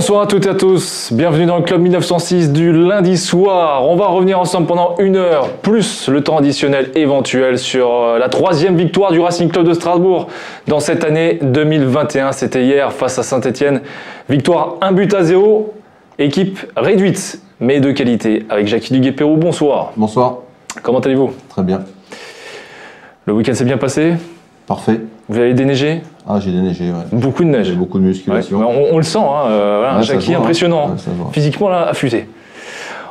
Bonsoir 0.00 0.22
à 0.22 0.26
toutes 0.26 0.46
et 0.46 0.48
à 0.48 0.54
tous, 0.54 1.12
bienvenue 1.12 1.44
dans 1.44 1.58
le 1.58 1.62
Club 1.62 1.82
1906 1.82 2.52
du 2.52 2.72
lundi 2.72 3.18
soir. 3.18 3.86
On 3.86 3.96
va 3.96 4.06
revenir 4.06 4.40
ensemble 4.40 4.66
pendant 4.66 4.94
une 4.98 5.16
heure, 5.16 5.50
plus 5.56 6.08
le 6.08 6.24
temps 6.24 6.38
additionnel 6.38 6.90
éventuel 6.94 7.58
sur 7.58 7.92
euh, 7.92 8.18
la 8.18 8.30
troisième 8.30 8.78
victoire 8.78 9.12
du 9.12 9.20
Racing 9.20 9.50
Club 9.50 9.68
de 9.68 9.74
Strasbourg 9.74 10.28
dans 10.66 10.80
cette 10.80 11.04
année 11.04 11.38
2021. 11.42 12.32
C'était 12.32 12.64
hier 12.64 12.94
face 12.94 13.18
à 13.18 13.22
Saint-Etienne. 13.22 13.82
Victoire 14.30 14.76
1 14.80 14.92
but 14.92 15.12
à 15.12 15.22
0, 15.22 15.74
équipe 16.18 16.60
réduite 16.78 17.38
mais 17.60 17.80
de 17.80 17.92
qualité 17.92 18.46
avec 18.48 18.68
Jackie 18.68 18.94
Duguay-Pérou. 18.94 19.36
Bonsoir. 19.36 19.92
Bonsoir. 19.98 20.38
Comment 20.82 21.00
allez-vous? 21.00 21.34
Très 21.50 21.62
bien. 21.62 21.82
Le 23.26 23.34
week-end 23.34 23.52
s'est 23.52 23.66
bien 23.66 23.76
passé? 23.76 24.14
Parfait. 24.66 24.98
Vous 25.30 25.38
avez 25.38 25.54
déneigé 25.54 26.02
Ah, 26.28 26.38
j'ai 26.40 26.50
déneigé, 26.50 26.86
ouais. 26.90 27.04
Beaucoup 27.12 27.44
de 27.44 27.48
neige. 27.50 27.66
J'ai 27.68 27.74
beaucoup 27.74 27.98
de 28.00 28.04
musculation. 28.04 28.58
Ouais, 28.58 28.64
on, 28.90 28.94
on 28.94 28.96
le 28.96 29.04
sent, 29.04 29.18
hein, 29.18 29.46
euh, 29.48 29.76
voilà, 29.78 29.98
Ouais, 29.98 30.04
ça 30.04 30.14
Jackie 30.14 30.34
hein. 30.34 30.38
impressionnant. 30.40 30.96
Physiquement, 31.32 31.68
là, 31.68 31.86
affûté. 31.88 32.28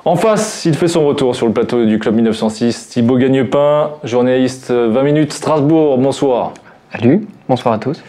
En 0.03 0.15
face, 0.17 0.65
il 0.65 0.75
fait 0.75 0.89
son 0.89 1.05
retour 1.07 1.33
sur 1.35 1.47
le 1.47 1.53
plateau 1.53 1.85
du 1.85 1.97
Club 1.97 2.15
1906. 2.15 2.89
Thibaut 2.89 3.17
Gagnepin, 3.17 3.91
journaliste 4.03 4.69
euh, 4.71 4.89
20 4.91 5.03
minutes 5.03 5.31
Strasbourg. 5.33 5.97
Bonsoir. 5.97 6.51
Salut, 6.91 7.25
bonsoir 7.47 7.75
à 7.75 7.77
tous. 7.77 8.01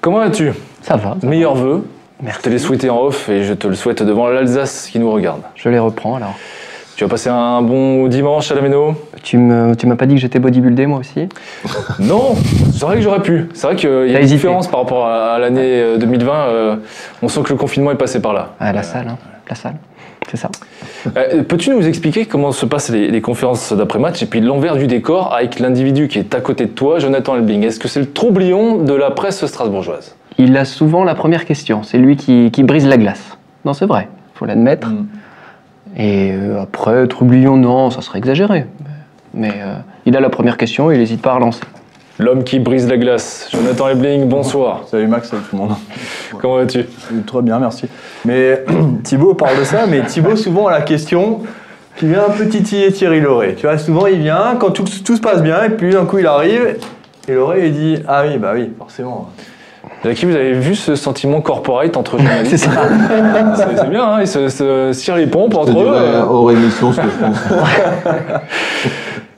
Comment 0.00 0.18
vas-tu? 0.18 0.52
Ça 0.82 0.96
va. 0.96 1.16
ça 1.20 1.26
Meilleurs 1.26 1.56
vœux. 1.56 1.82
va. 2.20 2.30
Je 2.32 2.38
te 2.40 2.48
l'ai 2.48 2.58
souhaité 2.58 2.88
en 2.88 3.00
off 3.00 3.28
et 3.28 3.42
je 3.42 3.52
te 3.52 3.66
le 3.66 3.74
souhaite 3.74 4.02
devant 4.02 4.28
l'Alsace 4.28 4.88
qui 4.92 5.00
nous 5.00 5.10
regarde. 5.10 5.40
Je 5.56 5.68
les 5.70 5.78
reprends 5.80 6.14
alors. 6.16 6.34
Tu 6.96 7.04
vas 7.04 7.10
passer 7.10 7.28
un 7.28 7.60
bon 7.60 8.08
dimanche 8.08 8.50
à 8.50 8.54
la 8.54 8.62
Méno? 8.62 8.94
Tu 9.22 9.36
m'as 9.36 9.74
pas 9.98 10.06
dit 10.06 10.14
que 10.14 10.20
j'étais 10.20 10.38
bodybuildé 10.38 10.86
moi 10.86 11.00
aussi? 11.00 11.28
Non, 11.98 12.34
c'est 12.72 12.86
vrai 12.86 12.96
que 12.96 13.02
j'aurais 13.02 13.20
pu. 13.20 13.48
C'est 13.52 13.66
vrai 13.66 13.76
qu'il 13.76 13.90
y 13.90 14.16
a 14.16 14.20
une 14.20 14.26
différence 14.26 14.66
par 14.66 14.80
rapport 14.80 15.06
à 15.06 15.38
l'année 15.38 15.82
euh, 15.82 15.98
2020. 15.98 16.32
euh, 16.32 16.76
On 17.22 17.28
sent 17.28 17.42
que 17.42 17.50
le 17.50 17.58
confinement 17.58 17.90
est 17.90 17.96
passé 17.96 18.22
par 18.22 18.32
là. 18.32 18.54
À 18.60 18.72
la 18.72 18.82
salle, 18.82 19.08
hein. 19.08 19.18
La 19.48 19.54
salle. 19.54 19.74
C'est 20.30 20.38
ça. 20.38 20.48
Euh, 21.18 21.42
Peux-tu 21.42 21.68
nous 21.70 21.86
expliquer 21.86 22.24
comment 22.24 22.50
se 22.50 22.64
passent 22.64 22.88
les, 22.88 23.10
les 23.10 23.20
conférences 23.20 23.74
d'après-match 23.74 24.22
et 24.22 24.26
puis 24.26 24.40
l'envers 24.40 24.76
du 24.76 24.86
décor 24.86 25.34
avec 25.34 25.60
l'individu 25.60 26.08
qui 26.08 26.18
est 26.18 26.34
à 26.34 26.40
côté 26.40 26.64
de 26.64 26.70
toi, 26.70 26.98
Jonathan 26.98 27.36
Elbling 27.36 27.62
Est-ce 27.64 27.78
que 27.78 27.88
c'est 27.88 28.00
le 28.00 28.10
troublion 28.10 28.78
de 28.78 28.94
la 28.94 29.10
presse 29.10 29.44
strasbourgeoise? 29.44 30.16
Il 30.38 30.56
a 30.56 30.64
souvent 30.64 31.04
la 31.04 31.14
première 31.14 31.44
question. 31.44 31.82
C'est 31.82 31.98
lui 31.98 32.16
qui, 32.16 32.50
qui 32.50 32.62
brise 32.62 32.86
la 32.86 32.96
glace. 32.96 33.36
Non, 33.66 33.74
c'est 33.74 33.86
vrai. 33.86 34.08
faut 34.34 34.46
l'admettre. 34.46 34.88
Mm. 34.88 35.06
Et 35.96 36.32
euh, 36.32 36.60
après, 36.60 37.06
troublion, 37.08 37.56
non, 37.56 37.90
ça 37.90 38.02
serait 38.02 38.18
exagéré. 38.18 38.66
Mais 39.32 39.52
euh, 39.56 39.76
il 40.04 40.16
a 40.16 40.20
la 40.20 40.28
première 40.28 40.56
question 40.56 40.90
et 40.90 40.94
il 40.94 41.00
n'hésite 41.00 41.22
pas 41.22 41.32
à 41.32 41.34
relancer. 41.34 41.62
L'homme 42.18 42.44
qui 42.44 42.58
brise 42.58 42.88
la 42.88 42.96
glace, 42.96 43.48
Jonathan 43.52 43.88
Elbling, 43.88 44.26
bonsoir. 44.26 44.84
Salut 44.90 45.06
Max, 45.06 45.28
salut 45.28 45.42
tout 45.48 45.56
le 45.56 45.62
monde. 45.62 45.76
Comment 46.40 46.56
vas-tu? 46.56 46.86
Très 47.26 47.42
bien, 47.42 47.58
merci. 47.58 47.86
Mais 48.24 48.64
Thibaut 49.04 49.34
parle 49.34 49.58
de 49.58 49.64
ça, 49.64 49.86
mais 49.86 50.02
Thibaut 50.02 50.36
souvent 50.36 50.66
a 50.66 50.72
la 50.72 50.82
question 50.82 51.42
qui 51.96 52.06
vient 52.06 52.24
un 52.26 52.30
peu 52.30 52.46
titiller 52.46 52.92
Thierry 52.92 53.20
Lauré. 53.20 53.54
Tu 53.54 53.66
vois, 53.66 53.76
souvent 53.76 54.06
il 54.06 54.18
vient 54.18 54.56
quand 54.58 54.70
tout, 54.70 54.84
tout 55.04 55.16
se 55.16 55.20
passe 55.20 55.42
bien 55.42 55.64
et 55.64 55.70
puis 55.70 55.90
d'un 55.90 56.04
coup 56.04 56.18
il 56.18 56.26
arrive 56.26 56.78
et 57.28 57.34
Lauré 57.34 57.68
il 57.68 57.72
dit 57.72 58.02
Ah 58.06 58.24
oui, 58.26 58.38
bah 58.38 58.52
oui, 58.54 58.70
forcément. 58.78 59.30
Jackie, 60.06 60.24
vous 60.24 60.36
avez 60.36 60.52
vu 60.52 60.76
ce 60.76 60.94
sentiment 60.94 61.40
corporate 61.40 61.96
entre 61.96 62.16
journalistes 62.18 62.50
C'est 62.50 62.58
ça. 62.58 62.70
C'est 63.76 63.90
bien, 63.90 64.04
hein, 64.04 64.18
ils 64.20 64.28
se, 64.28 64.48
se 64.48 64.92
cirent 64.92 65.16
les 65.16 65.26
pompes 65.26 65.56
entre 65.56 65.76
eux. 65.76 65.96
hors 66.28 66.52
émission 66.52 66.92
ce 66.92 67.00
que 67.00 67.08
je 67.08 67.24
pense. 67.24 67.38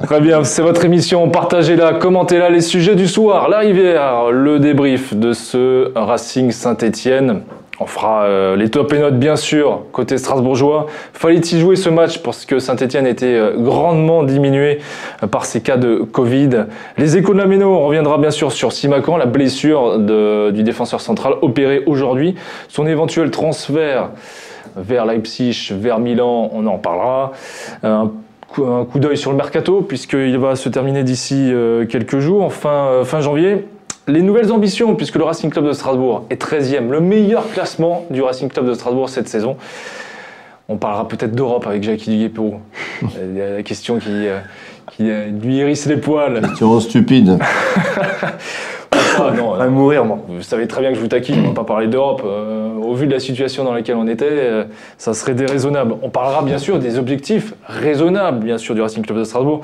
Très 0.07 0.21
bien, 0.21 0.45
c'est 0.45 0.63
votre 0.63 0.85
émission. 0.85 1.29
Partagez-la, 1.31 1.95
commentez-la 1.95 2.51
les 2.51 2.61
sujets 2.61 2.95
du 2.95 3.09
soir. 3.09 3.49
La 3.49 3.61
rivière, 3.61 4.31
le 4.31 4.59
débrief 4.59 5.15
de 5.15 5.33
ce 5.33 5.91
Racing 5.97 6.51
Saint-Etienne. 6.51 7.41
On 7.81 7.87
fera 7.87 8.25
euh, 8.25 8.57
les 8.57 8.71
top 8.71 8.93
et 8.93 8.99
notes, 8.99 9.19
bien 9.21 9.37
sûr, 9.37 9.83
côté 9.93 10.19
strasbourgeois. 10.19 10.87
Fallait-il 11.13 11.61
jouer 11.61 11.77
ce 11.77 11.89
match 11.89 12.19
parce 12.19 12.45
que 12.45 12.59
Saint-Etienne 12.59 13.07
était 13.07 13.27
euh, 13.27 13.55
grandement 13.57 14.25
diminué 14.25 14.81
euh, 15.23 15.29
par 15.29 15.45
ces 15.45 15.61
cas 15.61 15.77
de 15.77 15.99
Covid. 15.99 16.65
Les 16.97 17.17
échos 17.17 17.35
de 17.35 17.39
la 17.39 17.47
Méno, 17.47 17.69
on 17.69 17.87
reviendra 17.87 18.19
bien 18.19 18.33
sûr 18.33 18.51
sur 18.51 18.73
Simacan, 18.73 19.17
la 19.17 19.27
blessure 19.27 19.99
du 20.01 20.63
défenseur 20.65 21.01
central 21.01 21.35
opéré 21.41 21.85
aujourd'hui. 21.87 22.35
Son 22.69 22.85
éventuel 22.87 23.31
transfert 23.31 24.11
vers 24.77 25.07
Leipzig, 25.07 25.73
vers 25.73 26.01
Milan, 26.01 26.51
on 26.53 26.67
en 26.67 26.79
parlera. 26.79 27.33
Un 27.85 28.11
coup- 28.49 28.99
d'œil 28.99 29.17
sur 29.17 29.31
le 29.31 29.37
mercato, 29.37 29.83
puisqu'il 29.83 30.37
va 30.39 30.57
se 30.57 30.69
terminer 30.69 31.05
d'ici 31.05 31.53
quelques 31.89 32.19
jours, 32.19 32.53
fin 32.53 33.21
janvier. 33.21 33.67
Les 34.09 34.23
nouvelles 34.23 34.51
ambitions, 34.53 34.95
puisque 34.95 35.17
le 35.17 35.25
Racing 35.25 35.51
Club 35.51 35.67
de 35.67 35.73
Strasbourg 35.73 36.25
est 36.31 36.43
13e, 36.43 36.89
le 36.89 37.01
meilleur 37.01 37.47
classement 37.51 38.07
du 38.09 38.23
Racing 38.23 38.49
Club 38.49 38.67
de 38.67 38.73
Strasbourg 38.73 39.11
cette 39.11 39.29
saison. 39.29 39.59
On 40.71 40.79
parlera 40.79 41.07
peut-être 41.07 41.33
d'Europe 41.33 41.67
avec 41.67 41.83
Jackie 41.83 42.11
Duguay-Pérou. 42.11 42.55
La 43.37 43.63
question 43.63 43.99
qui, 43.99 44.09
euh, 44.09 44.39
qui 44.93 45.11
euh, 45.11 45.27
lui 45.27 45.59
hérisse 45.59 45.85
les 45.85 45.99
poils. 45.99 46.41
Question 46.41 46.81
stupide. 46.81 47.39
Ah, 48.91 49.31
non, 49.37 49.51
On 49.51 49.57
va 49.57 49.69
mourir, 49.69 50.07
moi. 50.07 50.19
vous 50.27 50.43
savez 50.43 50.67
très 50.67 50.81
bien 50.81 50.91
que 50.91 50.97
je 50.97 51.03
vous 51.03 51.09
taquine, 51.09 51.41
on 51.41 51.43
ne 51.43 51.47
va 51.49 51.55
pas 51.55 51.65
parler 51.65 51.87
d'Europe. 51.87 52.23
Euh, 52.25 52.69
au 52.89 52.95
vu 52.95 53.07
de 53.07 53.13
la 53.13 53.21
situation 53.21 53.65
dans 53.65 53.75
laquelle 53.75 53.97
on 53.97 54.07
était, 54.07 54.27
euh, 54.29 54.65
ça 54.97 55.13
serait 55.13 55.35
déraisonnable. 55.35 55.97
On 56.03 56.09
parlera 56.09 56.43
bien 56.43 56.59
sûr 56.59 56.79
des 56.79 56.99
objectifs 56.99 57.53
raisonnables, 57.67 58.45
bien 58.45 58.59
sûr, 58.59 58.75
du 58.75 58.81
Racing 58.81 59.05
Club 59.05 59.19
de 59.19 59.25
Strasbourg. 59.25 59.61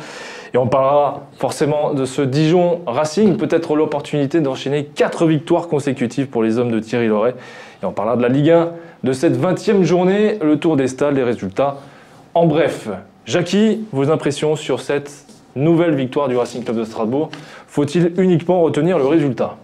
Et 0.55 0.59
on 0.59 0.69
parlera 0.69 1.23
forcément 1.37 1.95
de 1.95 2.05
ce 2.05 2.23
Dijon 2.23 2.83
Racing, 2.87 3.37
peut-être 3.37 3.75
l'opportunité 3.75 4.41
d'enchaîner 4.41 4.85
quatre 4.85 5.27
victoires 5.27 5.67
consécutives 5.67 6.29
pour 6.29 6.45
les 6.45 6.59
hommes 6.59 6.71
de 6.71 6.79
Thierry 6.79 7.09
Loret. 7.09 7.35
Et 7.83 7.87
on 7.87 7.91
parlera 7.91 8.17
de 8.17 8.23
la 8.23 8.29
Ligue 8.29 8.51
1, 8.51 8.69
de 9.03 9.13
cette 9.13 9.37
20e 9.37 9.83
journée, 9.83 10.39
le 10.41 10.61
tour 10.61 10.77
des 10.77 10.87
stades, 10.87 11.17
les 11.17 11.25
résultats. 11.25 11.79
En 12.35 12.47
bref, 12.47 12.89
Jackie, 13.27 13.85
vos 13.93 14.13
impressions 14.13 14.55
sur 14.55 14.79
cette 14.79 15.27
nouvelle 15.57 15.97
victoire 15.97 16.29
du 16.29 16.37
Racing 16.37 16.63
Club 16.63 16.77
de 16.77 16.85
Strasbourg? 16.85 17.31
Faut-il 17.67 18.13
uniquement 18.17 18.61
retenir 18.63 18.97
le 18.97 19.07
résultat? 19.07 19.57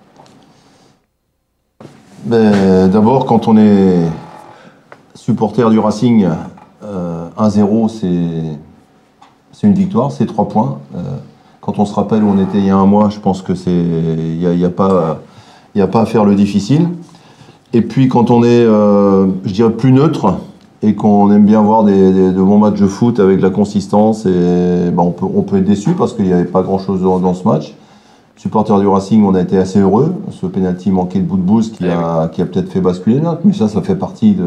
Ben, 2.24 2.88
D'abord, 2.88 3.26
quand 3.26 3.46
on 3.46 3.56
est 3.56 4.00
supporter 5.14 5.70
du 5.70 5.78
Racing, 5.78 6.26
euh, 6.82 7.28
1-0, 7.38 7.88
c'est 7.88 8.58
c'est 9.60 9.66
une 9.66 9.74
victoire, 9.74 10.10
c'est 10.10 10.24
3 10.24 10.48
points. 10.48 10.78
Euh, 10.96 11.00
quand 11.60 11.78
on 11.78 11.84
se 11.84 11.92
rappelle 11.94 12.22
où 12.24 12.28
on 12.28 12.38
était 12.42 12.56
il 12.58 12.64
y 12.64 12.70
a 12.70 12.76
un 12.76 12.86
mois, 12.86 13.10
je 13.10 13.18
pense 13.20 13.42
que 13.42 13.54
c'est 13.54 13.70
il 13.70 14.38
n'y 14.38 14.46
a, 14.46 14.52
il 14.54 14.58
y 14.58 14.64
a 14.64 14.70
pas 14.70 15.20
y 15.74 15.82
a 15.82 15.86
pas 15.86 16.00
à 16.00 16.06
faire 16.06 16.24
le 16.24 16.34
difficile. 16.34 16.88
Et 17.74 17.82
puis 17.82 18.08
quand 18.08 18.30
on 18.30 18.42
est, 18.42 18.48
euh, 18.64 19.26
je 19.44 19.52
dirais, 19.52 19.70
plus 19.70 19.92
neutre 19.92 20.38
et 20.82 20.94
qu'on 20.94 21.30
aime 21.30 21.44
bien 21.44 21.60
voir 21.60 21.84
des, 21.84 22.10
des- 22.10 22.32
de 22.32 22.42
bons 22.42 22.56
matchs 22.58 22.80
de 22.80 22.86
foot 22.86 23.20
avec 23.20 23.36
de 23.36 23.42
la 23.42 23.50
consistance, 23.50 24.24
et 24.24 24.90
ben, 24.90 25.02
on, 25.02 25.10
peut, 25.10 25.26
on 25.36 25.42
peut 25.42 25.58
être 25.58 25.66
déçu 25.66 25.90
parce 25.92 26.14
qu'il 26.14 26.24
n'y 26.24 26.32
avait 26.32 26.46
pas 26.46 26.62
grand-chose 26.62 27.02
dans, 27.02 27.34
ce 27.34 27.46
match. 27.46 27.74
Supporter 28.36 28.80
du 28.80 28.86
Racing, 28.86 29.22
on 29.26 29.34
a 29.34 29.42
été 29.42 29.58
assez 29.58 29.78
heureux. 29.78 30.14
Ce 30.30 30.46
penalty 30.46 30.90
manqué 30.90 31.18
de 31.18 31.24
bout 31.26 31.36
de 31.36 31.42
bouse 31.42 31.70
qui 31.70 31.84
Eh 31.84 31.90
a, 31.90 32.28
qui 32.32 32.40
a 32.40 32.46
peut-être 32.46 32.72
fait 32.72 32.80
basculer 32.80 33.16
les 33.16 33.22
notes, 33.22 33.40
mais 33.44 33.52
ça, 33.52 33.68
ça 33.68 33.82
fait 33.82 33.94
partie 33.96 34.32
de, 34.32 34.46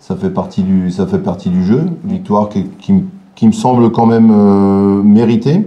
ça 0.00 0.16
fait 0.16 0.30
partie 0.30 0.62
du, 0.64 0.90
ça 0.90 1.06
fait 1.06 1.20
partie 1.20 1.48
du 1.48 1.64
jeu. 1.64 1.84
Victoire 2.04 2.48
qui, 2.48 2.64
qui, 2.80 2.92
me- 2.94 3.02
qui 3.36 3.46
me 3.46 3.52
semble 3.52 3.92
quand 3.92 4.06
même 4.06 4.30
euh, 4.32 5.02
méritée 5.02 5.64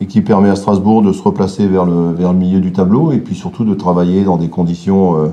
et 0.00 0.06
qui 0.06 0.22
permet 0.22 0.48
à 0.48 0.56
Strasbourg 0.56 1.02
de 1.02 1.12
se 1.12 1.22
replacer 1.22 1.66
vers 1.66 1.84
le, 1.84 2.12
vers 2.12 2.32
le 2.32 2.38
milieu 2.38 2.60
du 2.60 2.72
tableau 2.72 3.12
et 3.12 3.18
puis 3.18 3.34
surtout 3.34 3.64
de 3.64 3.74
travailler 3.74 4.22
dans 4.22 4.38
des 4.38 4.48
conditions 4.48 5.16
euh, 5.16 5.28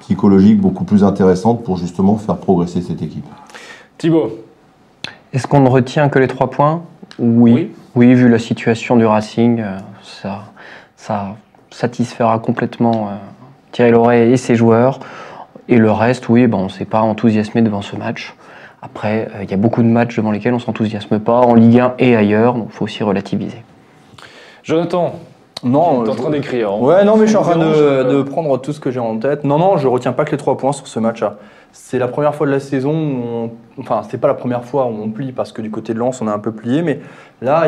psychologiques 0.00 0.60
beaucoup 0.60 0.84
plus 0.84 1.04
intéressantes 1.04 1.64
pour 1.64 1.78
justement 1.78 2.16
faire 2.16 2.36
progresser 2.36 2.82
cette 2.82 3.00
équipe. 3.00 3.24
Thibaut 3.96 4.30
Est-ce 5.32 5.46
qu'on 5.46 5.60
ne 5.60 5.68
retient 5.68 6.08
que 6.10 6.18
les 6.18 6.28
trois 6.28 6.50
points? 6.50 6.82
Oui. 7.18 7.52
oui. 7.52 7.70
Oui, 7.96 8.14
vu 8.14 8.28
la 8.28 8.38
situation 8.38 8.96
du 8.96 9.04
Racing, 9.04 9.60
euh, 9.60 9.78
ça, 10.02 10.44
ça 10.96 11.36
satisfera 11.70 12.38
complètement 12.38 13.10
Thierry 13.72 13.90
Loret 13.90 14.30
et 14.30 14.36
ses 14.36 14.54
joueurs. 14.54 15.00
Et 15.68 15.76
le 15.76 15.90
reste, 15.90 16.28
oui, 16.28 16.46
ben, 16.46 16.58
on 16.58 16.64
ne 16.64 16.68
s'est 16.68 16.84
pas 16.84 17.00
enthousiasmé 17.00 17.62
devant 17.62 17.82
ce 17.82 17.96
match. 17.96 18.34
Après, 18.82 19.28
euh, 19.34 19.42
il 19.42 19.50
y 19.50 19.54
a 19.54 19.58
beaucoup 19.58 19.82
de 19.82 19.88
matchs 19.88 20.16
devant 20.16 20.30
lesquels 20.30 20.52
on 20.52 20.56
ne 20.56 20.60
s'enthousiasme 20.62 21.18
pas, 21.18 21.40
en 21.40 21.54
Ligue 21.54 21.80
1 21.80 21.94
et 21.98 22.16
ailleurs, 22.16 22.54
donc 22.54 22.68
il 22.70 22.72
faut 22.74 22.84
aussi 22.84 23.02
relativiser. 23.02 23.62
Jonathan, 24.62 25.14
Non, 25.62 26.02
tu 26.02 26.08
es 26.08 26.12
en 26.12 26.16
train 26.16 26.30
d'écrire. 26.30 26.70
hein. 26.72 26.78
Ouais, 26.80 27.04
non, 27.04 27.16
mais 27.16 27.24
je 27.26 27.30
suis 27.30 27.36
en 27.36 27.42
train 27.42 27.56
de, 27.58 27.64
euh, 27.64 28.04
de 28.04 28.22
prendre 28.22 28.56
tout 28.58 28.72
ce 28.72 28.80
que 28.80 28.90
j'ai 28.90 29.00
en 29.00 29.18
tête. 29.18 29.44
Non, 29.44 29.58
non, 29.58 29.76
je 29.76 29.86
retiens 29.88 30.12
pas 30.12 30.24
que 30.24 30.30
les 30.30 30.36
trois 30.38 30.56
points 30.56 30.72
sur 30.72 30.86
ce 30.86 30.98
match-là. 30.98 31.36
C'est 31.72 31.98
la 31.98 32.08
première 32.08 32.34
fois 32.34 32.46
de 32.46 32.52
la 32.52 32.58
saison 32.60 32.90
où 32.92 33.22
on... 33.24 33.50
Enfin, 33.78 34.00
c'est 34.08 34.18
pas 34.18 34.26
la 34.28 34.34
première 34.34 34.64
fois 34.64 34.86
où 34.86 34.94
on 35.02 35.10
plie 35.10 35.32
parce 35.32 35.52
que 35.52 35.62
du 35.62 35.70
côté 35.70 35.94
de 35.94 35.98
Lens, 35.98 36.20
on 36.20 36.26
a 36.28 36.32
un 36.32 36.38
peu 36.38 36.50
plié. 36.52 36.82
Mais 36.82 37.00
là, 37.42 37.64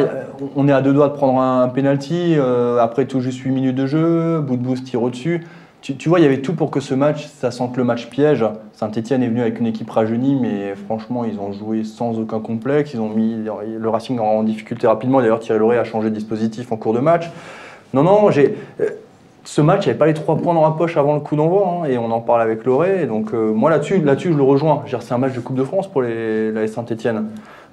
on 0.56 0.67
est 0.69 0.73
à 0.73 0.81
deux 0.81 0.93
doigts 0.93 1.09
de 1.09 1.14
prendre 1.14 1.38
un 1.41 1.69
penalty. 1.69 2.35
euh, 2.37 2.79
après 2.81 3.05
tout 3.05 3.20
juste 3.20 3.38
8 3.41 3.50
minutes 3.50 3.76
de 3.76 3.87
jeu, 3.87 4.41
bout 4.41 4.56
de 4.56 4.62
boost 4.62 4.85
tire 4.85 5.03
au-dessus. 5.03 5.47
Tu, 5.82 6.08
vois, 6.08 6.20
il 6.20 6.23
y 6.23 6.26
avait 6.26 6.40
tout 6.43 6.55
pour 6.55 6.70
que 6.70 6.79
ce 6.79 6.94
match, 6.94 7.26
ça 7.26 7.50
sente 7.50 7.76
le 7.76 7.82
match 7.82 8.08
piège. 8.08 8.44
Saint-Etienne 8.73 9.20
est 9.25 9.26
venu 9.26 9.40
avec 9.40 9.58
une 9.58 9.67
équipe 9.67 9.90
rajeunie, 9.90 10.37
mais 10.40 10.76
franchement, 10.76 11.25
ils 11.25 11.40
ont 11.40 11.52
joué 11.52 11.82
sans 11.82 12.20
aucun 12.20 12.38
complexe. 12.38 12.94
Ils 12.94 13.00
ont 13.00 13.08
mis 13.08 13.34
le 13.34 13.88
Racing 13.88 14.20
en 14.20 14.44
difficulté 14.44 14.87
rapidement. 14.87 15.20
D'ailleurs, 15.20 15.40
Thierry 15.40 15.58
Loret 15.58 15.79
a 15.79 15.84
changé 15.84 16.11
de 16.11 16.14
dispositif 16.14 16.70
en 16.70 16.76
cours 16.76 16.94
de 16.94 17.00
match. 17.00 17.29
Non, 17.94 18.05
non, 18.05 18.31
j'ai. 18.31 18.56
euh, 18.81 18.90
ce 19.44 19.61
match, 19.61 19.87
il 19.87 19.90
avait 19.90 19.99
pas 19.99 20.06
les 20.06 20.14
trois 20.14 20.37
points 20.37 20.55
dans 20.55 20.62
la 20.62 20.70
poche 20.70 20.96
avant 20.96 21.14
le 21.14 21.20
coup 21.20 21.34
d'envoi, 21.34 21.67
hein, 21.67 21.88
et 21.88 21.99
on 21.99 22.11
en 22.12 22.20
parle 22.20 22.43
avec 22.43 22.64
Loré. 22.64 23.06
Donc 23.06 23.35
euh, 23.35 23.52
moi 23.52 23.70
là-dessus, 23.70 24.00
là-dessus, 24.00 24.32
je 24.32 24.37
le 24.37 24.43
rejoins. 24.44 24.85
C'est 25.00 25.12
un 25.12 25.19
match 25.19 25.35
de 25.35 25.40
Coupe 25.40 25.56
de 25.56 25.64
France 25.64 25.90
pour 25.90 26.02
les, 26.02 26.52
la 26.52 26.69
Saint-Etienne. 26.69 27.26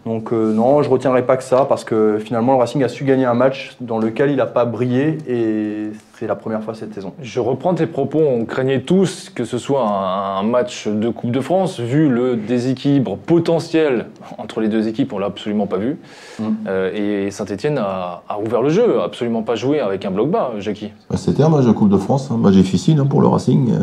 Donc 0.05 0.31
euh, 0.31 0.53
non, 0.53 0.81
je 0.81 0.89
retiendrai 0.89 1.25
pas 1.25 1.37
que 1.37 1.43
ça, 1.43 1.65
parce 1.67 1.83
que 1.83 2.19
finalement, 2.19 2.53
le 2.53 2.59
Racing 2.59 2.83
a 2.83 2.87
su 2.87 3.03
gagner 3.03 3.25
un 3.25 3.33
match 3.33 3.75
dans 3.81 3.99
lequel 3.99 4.31
il 4.31 4.37
n'a 4.37 4.45
pas 4.45 4.65
brillé, 4.65 5.17
et 5.27 5.91
c'est 6.17 6.27
la 6.27 6.35
première 6.35 6.63
fois 6.63 6.73
cette 6.73 6.93
saison. 6.93 7.13
Je 7.21 7.39
reprends 7.39 7.73
tes 7.73 7.85
propos, 7.85 8.19
on 8.19 8.45
craignait 8.45 8.81
tous 8.81 9.29
que 9.29 9.43
ce 9.43 9.57
soit 9.57 9.85
un, 9.85 10.43
match 10.43 10.87
de 10.87 11.09
Coupe 11.09 11.31
de 11.31 11.41
France, 11.41 11.79
vu 11.79 12.09
le 12.09 12.37
déséquilibre 12.37 13.17
potentiel 13.17 14.07
entre 14.37 14.61
les 14.61 14.69
deux 14.69 14.87
équipes, 14.87 15.11
on 15.13 15.19
l'a 15.19 15.27
absolument 15.27 15.67
pas 15.67 15.77
vu. 15.77 15.97
Mm. 16.39 16.43
Euh, 16.67 17.25
et 17.27 17.31
Saint-Etienne 17.31 17.77
a, 17.77 18.21
ouvert 18.43 18.61
le 18.61 18.69
jeu, 18.69 19.01
absolument 19.01 19.43
pas 19.43 19.55
joué 19.55 19.79
avec 19.79 20.05
un 20.05 20.11
bloc 20.11 20.29
bas, 20.29 20.53
Jackie. 20.59 20.91
Bah, 21.09 21.17
c'était 21.17 21.43
un 21.43 21.49
match 21.49 21.65
de 21.65 21.71
Coupe 21.71 21.89
de 21.89 21.97
France, 21.97 22.31
un 22.31 22.37
match 22.37 22.53
difficile 22.53 22.99
hein, 22.99 23.05
pour 23.05 23.21
le 23.21 23.27
Racing. 23.27 23.71
Euh, 23.71 23.75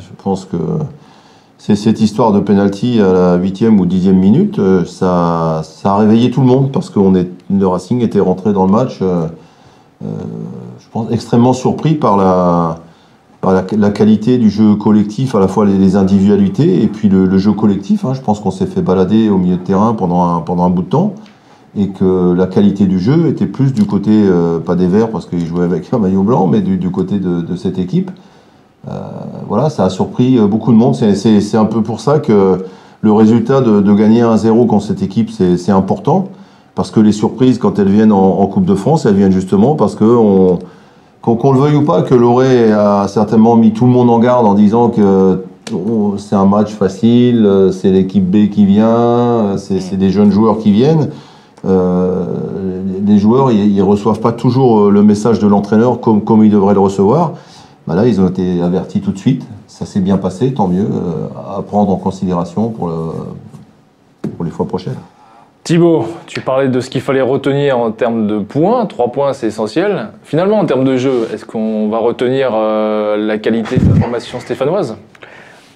je 0.00 0.22
pense 0.22 0.44
que 0.44 0.56
c'est 1.66 1.76
cette 1.76 2.02
histoire 2.02 2.30
de 2.30 2.40
penalty 2.40 3.00
à 3.00 3.10
la 3.10 3.36
huitième 3.36 3.80
ou 3.80 3.86
dixième 3.86 4.18
minute, 4.18 4.58
euh, 4.58 4.84
ça, 4.84 5.62
a 5.84 5.96
réveillé 5.96 6.30
tout 6.30 6.42
le 6.42 6.46
monde 6.46 6.70
parce 6.70 6.90
que 6.90 7.00
est, 7.16 7.30
le 7.50 7.66
Racing 7.66 8.02
était 8.02 8.20
rentré 8.20 8.52
dans 8.52 8.66
le 8.66 8.70
match, 8.70 8.98
euh, 9.00 9.26
euh, 10.04 10.08
je 10.78 10.84
pense, 10.92 11.10
extrêmement 11.10 11.54
surpris 11.54 11.94
par 11.94 12.18
la, 12.18 12.80
par 13.40 13.54
la, 13.54 13.90
qualité 13.90 14.36
du 14.36 14.50
jeu 14.50 14.74
collectif, 14.74 15.34
à 15.34 15.40
la 15.40 15.48
fois 15.48 15.64
les, 15.64 15.96
individualités 15.96 16.82
et 16.82 16.86
puis 16.86 17.08
le, 17.08 17.38
jeu 17.38 17.52
collectif. 17.52 18.04
Hein. 18.04 18.12
Je 18.12 18.20
pense 18.20 18.40
qu'on 18.40 18.50
s'est 18.50 18.66
fait 18.66 18.82
balader 18.82 19.30
au 19.30 19.38
milieu 19.38 19.56
de 19.56 19.62
terrain 19.62 19.94
pendant 19.94 20.22
un, 20.22 20.40
pendant 20.40 20.66
un 20.66 20.70
bout 20.70 20.82
de 20.82 20.88
temps 20.88 21.14
et 21.78 21.88
que 21.88 22.34
la 22.34 22.46
qualité 22.46 22.84
du 22.84 22.98
jeu 22.98 23.28
était 23.28 23.46
plus 23.46 23.72
du 23.72 23.86
côté, 23.86 24.28
pas 24.66 24.74
des 24.74 24.86
Verts 24.86 25.10
parce 25.10 25.24
qu'ils 25.24 25.46
jouaient 25.46 25.64
avec 25.64 25.92
un 25.94 25.98
maillot 25.98 26.22
blanc, 26.24 26.46
mais 26.46 26.60
du, 26.60 26.90
côté 26.90 27.18
de 27.18 27.56
cette 27.56 27.78
équipe. 27.78 28.10
Euh, 28.88 28.92
voilà, 29.48 29.70
ça 29.70 29.84
a 29.84 29.90
surpris 29.90 30.38
euh, 30.38 30.46
beaucoup 30.46 30.72
de 30.72 30.76
monde. 30.76 30.94
C'est 30.94 31.56
un 31.56 31.64
peu 31.64 31.82
pour 31.82 32.00
ça 32.00 32.18
que 32.18 32.64
le 33.00 33.12
résultat 33.12 33.60
de, 33.60 33.92
gagner 33.92 34.22
1-0 34.22 34.66
contre 34.66 34.84
cette 34.84 35.02
équipe, 35.02 35.30
c'est 35.30 35.72
important. 35.72 36.28
Parce 36.74 36.90
que 36.90 37.00
les 37.00 37.12
surprises, 37.12 37.58
quand 37.58 37.78
elles 37.78 37.88
viennent 37.88 38.12
en, 38.12 38.46
Coupe 38.46 38.64
de 38.64 38.74
France, 38.74 39.06
elles 39.06 39.14
viennent 39.14 39.32
justement 39.32 39.76
parce 39.76 39.94
que 39.94 40.04
qu'on 41.22 41.52
le 41.52 41.58
veuille 41.58 41.76
ou 41.76 41.84
pas, 41.84 42.02
que 42.02 42.14
Loré 42.14 42.72
a 42.72 43.06
certainement 43.08 43.56
mis 43.56 43.72
tout 43.72 43.84
le 43.84 43.92
monde 43.92 44.10
en 44.10 44.18
garde 44.18 44.46
en 44.46 44.54
disant 44.54 44.88
que 44.88 45.44
oh, 45.72 46.14
c'est 46.18 46.34
un 46.34 46.46
match 46.46 46.72
facile, 46.72 47.70
c'est 47.72 47.90
l'équipe 47.90 48.28
B 48.28 48.50
qui 48.50 48.66
vient, 48.66 49.56
c'est 49.56 49.96
des 49.96 50.10
jeunes 50.10 50.32
joueurs 50.32 50.58
qui 50.58 50.72
viennent. 50.72 51.10
Euh, 51.66 52.24
les 53.06 53.18
joueurs, 53.18 53.52
ils, 53.52 53.82
reçoivent 53.82 54.20
pas 54.20 54.32
toujours 54.32 54.90
le 54.90 55.02
message 55.02 55.38
de 55.38 55.46
l'entraîneur 55.46 56.00
comme, 56.00 56.22
comme 56.22 56.44
ils 56.44 56.50
devraient 56.50 56.74
le 56.74 56.80
recevoir. 56.80 57.34
Bah 57.86 57.94
là, 57.94 58.06
ils 58.06 58.20
ont 58.20 58.28
été 58.28 58.62
avertis 58.62 59.00
tout 59.00 59.12
de 59.12 59.18
suite. 59.18 59.46
Ça 59.66 59.84
s'est 59.84 60.00
bien 60.00 60.16
passé, 60.16 60.54
tant 60.54 60.68
mieux, 60.68 60.86
euh, 60.90 61.58
à 61.58 61.62
prendre 61.62 61.92
en 61.92 61.96
considération 61.96 62.70
pour, 62.70 62.92
pour 64.36 64.44
les 64.44 64.50
fois 64.50 64.66
prochaines. 64.66 64.96
Thibaut, 65.64 66.06
tu 66.26 66.40
parlais 66.40 66.68
de 66.68 66.80
ce 66.80 66.90
qu'il 66.90 67.00
fallait 67.00 67.22
retenir 67.22 67.78
en 67.78 67.90
termes 67.90 68.26
de 68.26 68.38
points. 68.38 68.84
Trois 68.86 69.10
points, 69.10 69.32
c'est 69.32 69.46
essentiel. 69.46 70.08
Finalement, 70.22 70.58
en 70.58 70.66
termes 70.66 70.84
de 70.84 70.96
jeu, 70.96 71.28
est-ce 71.32 71.44
qu'on 71.44 71.88
va 71.88 71.98
retenir 71.98 72.50
euh, 72.52 73.16
la 73.16 73.38
qualité 73.38 73.78
de 73.78 73.88
la 73.88 74.00
formation 74.00 74.40
stéphanoise? 74.40 74.96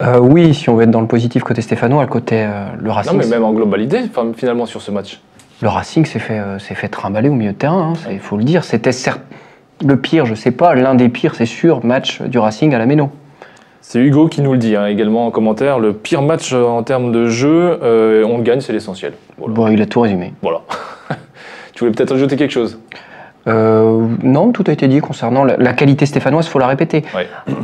Euh, 0.02 0.18
Oui, 0.18 0.54
si 0.54 0.68
on 0.68 0.76
veut 0.76 0.84
être 0.84 0.90
dans 0.90 1.00
le 1.00 1.06
positif 1.06 1.42
côté 1.42 1.62
stéphanois, 1.62 2.06
côté 2.06 2.46
le 2.78 2.90
Racing. 2.90 3.12
Non, 3.12 3.18
mais 3.18 3.26
même 3.26 3.44
en 3.44 3.52
globalité, 3.52 4.02
finalement, 4.36 4.66
sur 4.66 4.80
ce 4.82 4.90
match. 4.90 5.20
Le 5.60 5.68
Racing 5.68 6.04
s'est 6.06 6.20
fait, 6.20 6.40
fait 6.58 6.88
trimballer 6.88 7.28
au 7.28 7.34
milieu 7.34 7.52
de 7.52 7.56
terrain, 7.56 7.94
hein, 7.94 8.10
il 8.10 8.20
faut 8.20 8.36
le 8.36 8.44
dire. 8.44 8.64
C'était 8.64 8.92
certes 8.92 9.22
le 9.84 9.96
pire, 9.96 10.26
je 10.26 10.34
sais 10.34 10.50
pas, 10.50 10.74
l'un 10.74 10.94
des 10.94 11.08
pires, 11.08 11.34
c'est 11.34 11.46
sûr, 11.46 11.84
match 11.84 12.22
du 12.22 12.38
Racing 12.38 12.74
à 12.74 12.78
la 12.78 12.86
Méno. 12.86 13.10
C'est 13.80 14.00
Hugo 14.00 14.28
qui 14.28 14.42
nous 14.42 14.52
le 14.52 14.58
dit 14.58 14.76
hein, 14.76 14.86
également 14.86 15.26
en 15.26 15.30
commentaire. 15.30 15.78
Le 15.78 15.94
pire 15.94 16.20
match 16.20 16.52
euh, 16.52 16.62
en 16.62 16.82
termes 16.82 17.10
de 17.10 17.26
jeu, 17.28 17.78
euh, 17.82 18.22
on 18.24 18.36
le 18.36 18.42
gagne, 18.42 18.60
c'est 18.60 18.74
l'essentiel. 18.74 19.14
Bon, 19.38 19.68
il 19.68 19.80
a 19.80 19.86
tout 19.86 20.02
résumé. 20.02 20.34
Voilà. 20.42 20.60
tu 21.72 21.80
voulais 21.80 21.92
peut-être 21.92 22.12
ajouter 22.12 22.36
quelque 22.36 22.50
chose? 22.50 22.78
Euh, 23.46 24.06
non, 24.22 24.52
tout 24.52 24.64
a 24.66 24.72
été 24.72 24.88
dit 24.88 25.00
concernant 25.00 25.42
la, 25.42 25.72
qualité 25.72 26.04
stéphanoise, 26.04 26.46
il 26.46 26.50
faut 26.50 26.58
la 26.58 26.66
répéter. 26.66 27.02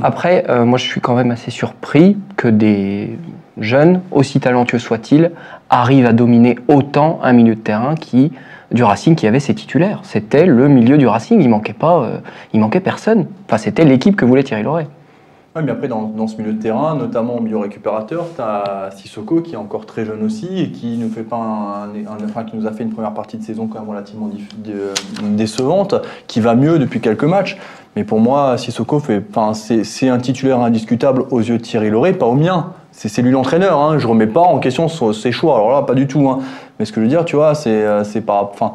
Après, 0.02 0.46
moi 0.64 0.78
je 0.78 0.84
suis 0.84 1.02
quand 1.02 1.14
même 1.14 1.30
assez 1.30 1.50
surpris 1.50 2.16
que 2.38 2.48
des 2.48 3.18
jeunes, 3.58 4.00
aussi 4.10 4.40
talentueux 4.40 4.78
soient-ils, 4.78 5.30
arrivent 5.68 6.06
à 6.06 6.14
dominer 6.14 6.56
autant 6.68 7.20
un 7.22 7.34
milieu 7.34 7.54
de 7.54 7.60
terrain 7.60 7.96
qui 7.96 8.32
du 8.70 8.82
Racing 8.82 9.14
qui 9.14 9.26
avait 9.26 9.40
ses 9.40 9.54
titulaires. 9.54 10.00
C'était 10.02 10.46
le 10.46 10.68
milieu 10.68 10.98
du 10.98 11.06
Racing, 11.06 11.40
il 11.40 11.48
manquait 11.48 11.72
pas, 11.72 12.02
euh, 12.02 12.18
il 12.52 12.60
manquait 12.60 12.80
personne. 12.80 13.26
Enfin, 13.46 13.58
c'était 13.58 13.84
l'équipe 13.84 14.16
que 14.16 14.24
voulait 14.24 14.42
Thierry 14.42 14.62
Loret. 14.62 14.88
Oui, 15.56 15.62
mais 15.64 15.70
après, 15.70 15.86
dans, 15.86 16.26
ce 16.26 16.36
milieu 16.38 16.52
de 16.52 16.60
terrain, 16.60 16.96
notamment 16.96 17.36
au 17.36 17.40
milieu 17.40 17.58
récupérateur, 17.58 18.26
tu 18.34 18.42
as 18.42 18.90
Sissoko 18.96 19.40
qui 19.40 19.54
est 19.54 19.56
encore 19.56 19.86
très 19.86 20.04
jeune 20.04 20.24
aussi 20.24 20.48
et 20.60 20.70
qui 20.70 20.96
nous, 20.96 21.08
fait 21.08 21.22
pas 21.22 21.86
enfin, 22.24 22.42
qui 22.42 22.56
nous 22.56 22.66
a 22.66 22.72
fait 22.72 22.82
une 22.82 22.90
première 22.90 23.14
partie 23.14 23.36
de 23.36 23.44
saison 23.44 23.68
quand 23.68 23.78
même 23.78 23.88
relativement 23.88 24.28
décevante, 25.22 25.94
qui 26.26 26.40
va 26.40 26.56
mieux 26.56 26.80
depuis 26.80 27.00
quelques 27.00 27.22
matchs. 27.22 27.56
Mais 27.94 28.02
pour 28.02 28.18
moi, 28.18 28.58
Sissoko, 28.58 29.00
c'est 29.54 30.08
un 30.08 30.18
titulaire 30.18 30.58
indiscutable 30.58 31.24
aux 31.30 31.38
yeux 31.38 31.58
de 31.58 31.62
Thierry 31.62 31.90
Loret, 31.90 32.14
pas 32.14 32.26
au 32.26 32.34
mien 32.34 32.72
c'est 32.96 33.22
lui 33.22 33.30
l'entraîneur. 33.30 33.78
Hein. 33.78 33.98
Je 33.98 34.06
remets 34.06 34.26
pas 34.26 34.40
en 34.40 34.58
question 34.58 34.88
ses 34.88 35.32
choix. 35.32 35.56
Alors 35.56 35.72
là, 35.72 35.82
pas 35.82 35.94
du 35.94 36.06
tout. 36.06 36.28
Hein. 36.28 36.38
Mais 36.78 36.84
ce 36.84 36.92
que 36.92 37.00
je 37.00 37.04
veux 37.06 37.10
dire, 37.10 37.24
tu 37.24 37.36
vois, 37.36 37.54
c'est 37.54 37.70
euh, 37.70 38.02
pas. 38.24 38.50
Enfin, 38.52 38.72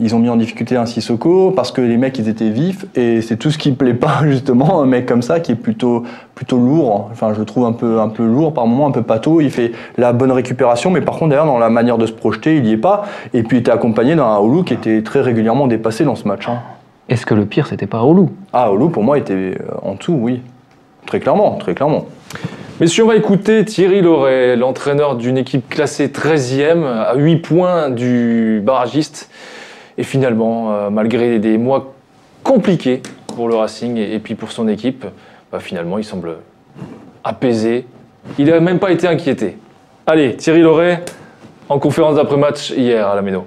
ils 0.00 0.14
ont 0.14 0.20
mis 0.20 0.28
en 0.28 0.36
difficulté 0.36 0.76
un 0.76 0.86
Sissoko 0.86 1.50
parce 1.50 1.72
que 1.72 1.80
les 1.80 1.96
mecs 1.96 2.18
ils 2.18 2.28
étaient 2.28 2.50
vifs 2.50 2.86
et 2.94 3.20
c'est 3.20 3.36
tout 3.36 3.50
ce 3.50 3.58
qui 3.58 3.72
plaît 3.78 3.94
pas 3.94 4.20
justement 4.22 4.80
un 4.80 4.86
mec 4.86 5.06
comme 5.06 5.22
ça 5.22 5.40
qui 5.40 5.52
est 5.52 5.56
plutôt 5.56 6.04
plutôt 6.34 6.58
lourd 6.58 7.08
enfin 7.10 7.34
je 7.34 7.40
le 7.40 7.44
trouve 7.44 7.64
un 7.64 7.72
peu 7.72 8.00
un 8.00 8.08
peu 8.08 8.24
lourd 8.24 8.54
par 8.54 8.66
moment 8.66 8.86
un 8.86 8.90
peu 8.92 9.02
pâteau 9.02 9.40
il 9.40 9.50
fait 9.50 9.72
la 9.96 10.12
bonne 10.12 10.30
récupération 10.30 10.90
mais 10.90 11.00
par 11.00 11.16
contre 11.16 11.30
derrière 11.30 11.46
dans 11.46 11.58
la 11.58 11.70
manière 11.70 11.98
de 11.98 12.06
se 12.06 12.12
projeter 12.12 12.56
il 12.58 12.66
y 12.66 12.72
est 12.72 12.76
pas 12.76 13.06
et 13.34 13.42
puis 13.42 13.56
il 13.56 13.60
était 13.60 13.72
accompagné 13.72 14.14
d'un 14.14 14.38
Oulu 14.38 14.64
qui 14.64 14.74
était 14.74 15.02
très 15.02 15.20
régulièrement 15.20 15.66
dépassé 15.66 16.04
dans 16.04 16.14
ce 16.14 16.28
match 16.28 16.48
hein. 16.48 16.60
est-ce 17.08 17.26
que 17.26 17.34
le 17.34 17.44
pire 17.44 17.66
c'était 17.66 17.88
pas 17.88 18.04
Oulu 18.04 18.28
ah 18.52 18.72
Oulu 18.72 18.90
pour 18.90 19.02
moi 19.02 19.18
était 19.18 19.34
euh, 19.34 19.54
en 19.82 19.94
dessous 19.94 20.16
oui 20.20 20.42
très 21.06 21.18
clairement 21.18 21.56
très 21.56 21.74
clairement 21.74 22.06
Messieurs, 22.80 23.02
on 23.02 23.08
va 23.08 23.16
écouter 23.16 23.64
Thierry 23.64 24.02
Loret, 24.02 24.54
l'entraîneur 24.54 25.16
d'une 25.16 25.36
équipe 25.36 25.68
classée 25.68 26.06
13e, 26.06 26.84
à 26.84 27.16
8 27.16 27.38
points 27.38 27.90
du 27.90 28.60
barragiste. 28.62 29.30
Et 29.96 30.04
finalement, 30.04 30.72
euh, 30.72 30.88
malgré 30.88 31.40
des 31.40 31.58
mois 31.58 31.92
compliqués 32.44 33.02
pour 33.26 33.48
le 33.48 33.56
Racing 33.56 33.96
et, 33.96 34.20
puis 34.20 34.36
pour 34.36 34.52
son 34.52 34.68
équipe, 34.68 35.04
bah, 35.50 35.58
finalement, 35.58 35.98
il 35.98 36.04
semble 36.04 36.36
apaisé. 37.24 37.84
Il 38.38 38.46
n'a 38.46 38.60
même 38.60 38.78
pas 38.78 38.92
été 38.92 39.08
inquiété. 39.08 39.58
Allez, 40.06 40.36
Thierry 40.36 40.60
Loret, 40.60 41.04
en 41.68 41.80
conférence 41.80 42.14
d'après-match 42.14 42.70
hier 42.70 43.08
à 43.08 43.16
la 43.16 43.22
Méno. 43.22 43.44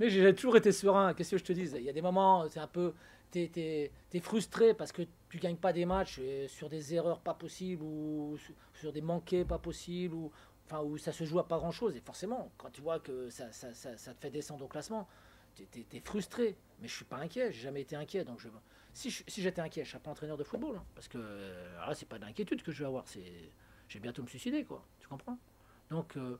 Mais 0.00 0.08
j'ai 0.08 0.34
toujours 0.34 0.56
été 0.56 0.72
serein. 0.72 1.12
Qu'est-ce 1.12 1.32
que 1.32 1.38
je 1.38 1.44
te 1.44 1.52
dis 1.52 1.70
Il 1.76 1.84
y 1.84 1.90
a 1.90 1.92
des 1.92 2.00
moments, 2.00 2.44
c'est 2.48 2.60
un 2.60 2.66
peu 2.66 2.94
tu 3.34 3.60
es, 3.60 4.20
frustré 4.20 4.74
parce 4.74 4.92
que 4.92 5.02
tu 5.34 5.40
gagnes 5.40 5.56
pas 5.56 5.72
des 5.72 5.84
matchs 5.84 6.20
euh, 6.20 6.46
sur 6.46 6.68
des 6.68 6.94
erreurs 6.94 7.18
pas 7.18 7.34
possibles 7.34 7.82
ou 7.82 8.38
sur 8.72 8.92
des 8.92 9.00
manqués 9.00 9.44
pas 9.44 9.58
possibles 9.58 10.14
ou 10.14 10.30
enfin 10.64 10.80
où 10.80 10.96
ça 10.96 11.10
se 11.10 11.24
joue 11.24 11.40
à 11.40 11.48
pas 11.48 11.58
grand 11.58 11.72
chose 11.72 11.96
et 11.96 12.00
forcément 12.00 12.52
quand 12.56 12.70
tu 12.70 12.80
vois 12.80 13.00
que 13.00 13.28
ça, 13.30 13.50
ça, 13.50 13.74
ça, 13.74 14.14
te 14.14 14.20
fait 14.20 14.30
descendre 14.30 14.64
au 14.64 14.68
classement 14.68 15.08
tu 15.56 15.66
frustré. 16.04 16.56
Mais 16.80 16.86
je 16.86 16.94
suis 16.94 17.04
pas 17.04 17.16
inquiet 17.16 17.50
j'ai 17.50 17.62
jamais 17.62 17.80
été 17.80 17.96
inquiet. 17.96 18.24
Donc 18.24 18.38
je 18.38 18.48
si, 18.92 19.10
si 19.10 19.42
j'étais 19.42 19.60
inquiet 19.60 19.84
je 19.84 19.90
serais 19.90 20.02
pas 20.02 20.12
entraîneur 20.12 20.36
de 20.36 20.44
football 20.44 20.76
hein, 20.76 20.84
parce 20.94 21.08
que 21.08 21.18
euh, 21.18 21.94
c'est 21.94 22.08
pas 22.08 22.20
d'inquiétude 22.20 22.62
que 22.62 22.70
je 22.70 22.84
vais 22.84 22.86
avoir 22.86 23.08
c'est 23.08 23.50
j'ai 23.88 23.98
bientôt 23.98 24.22
me 24.22 24.28
suicider 24.28 24.62
quoi. 24.62 24.86
Tu 25.00 25.08
comprends? 25.08 25.36
Donc 25.90 26.16
euh, 26.16 26.38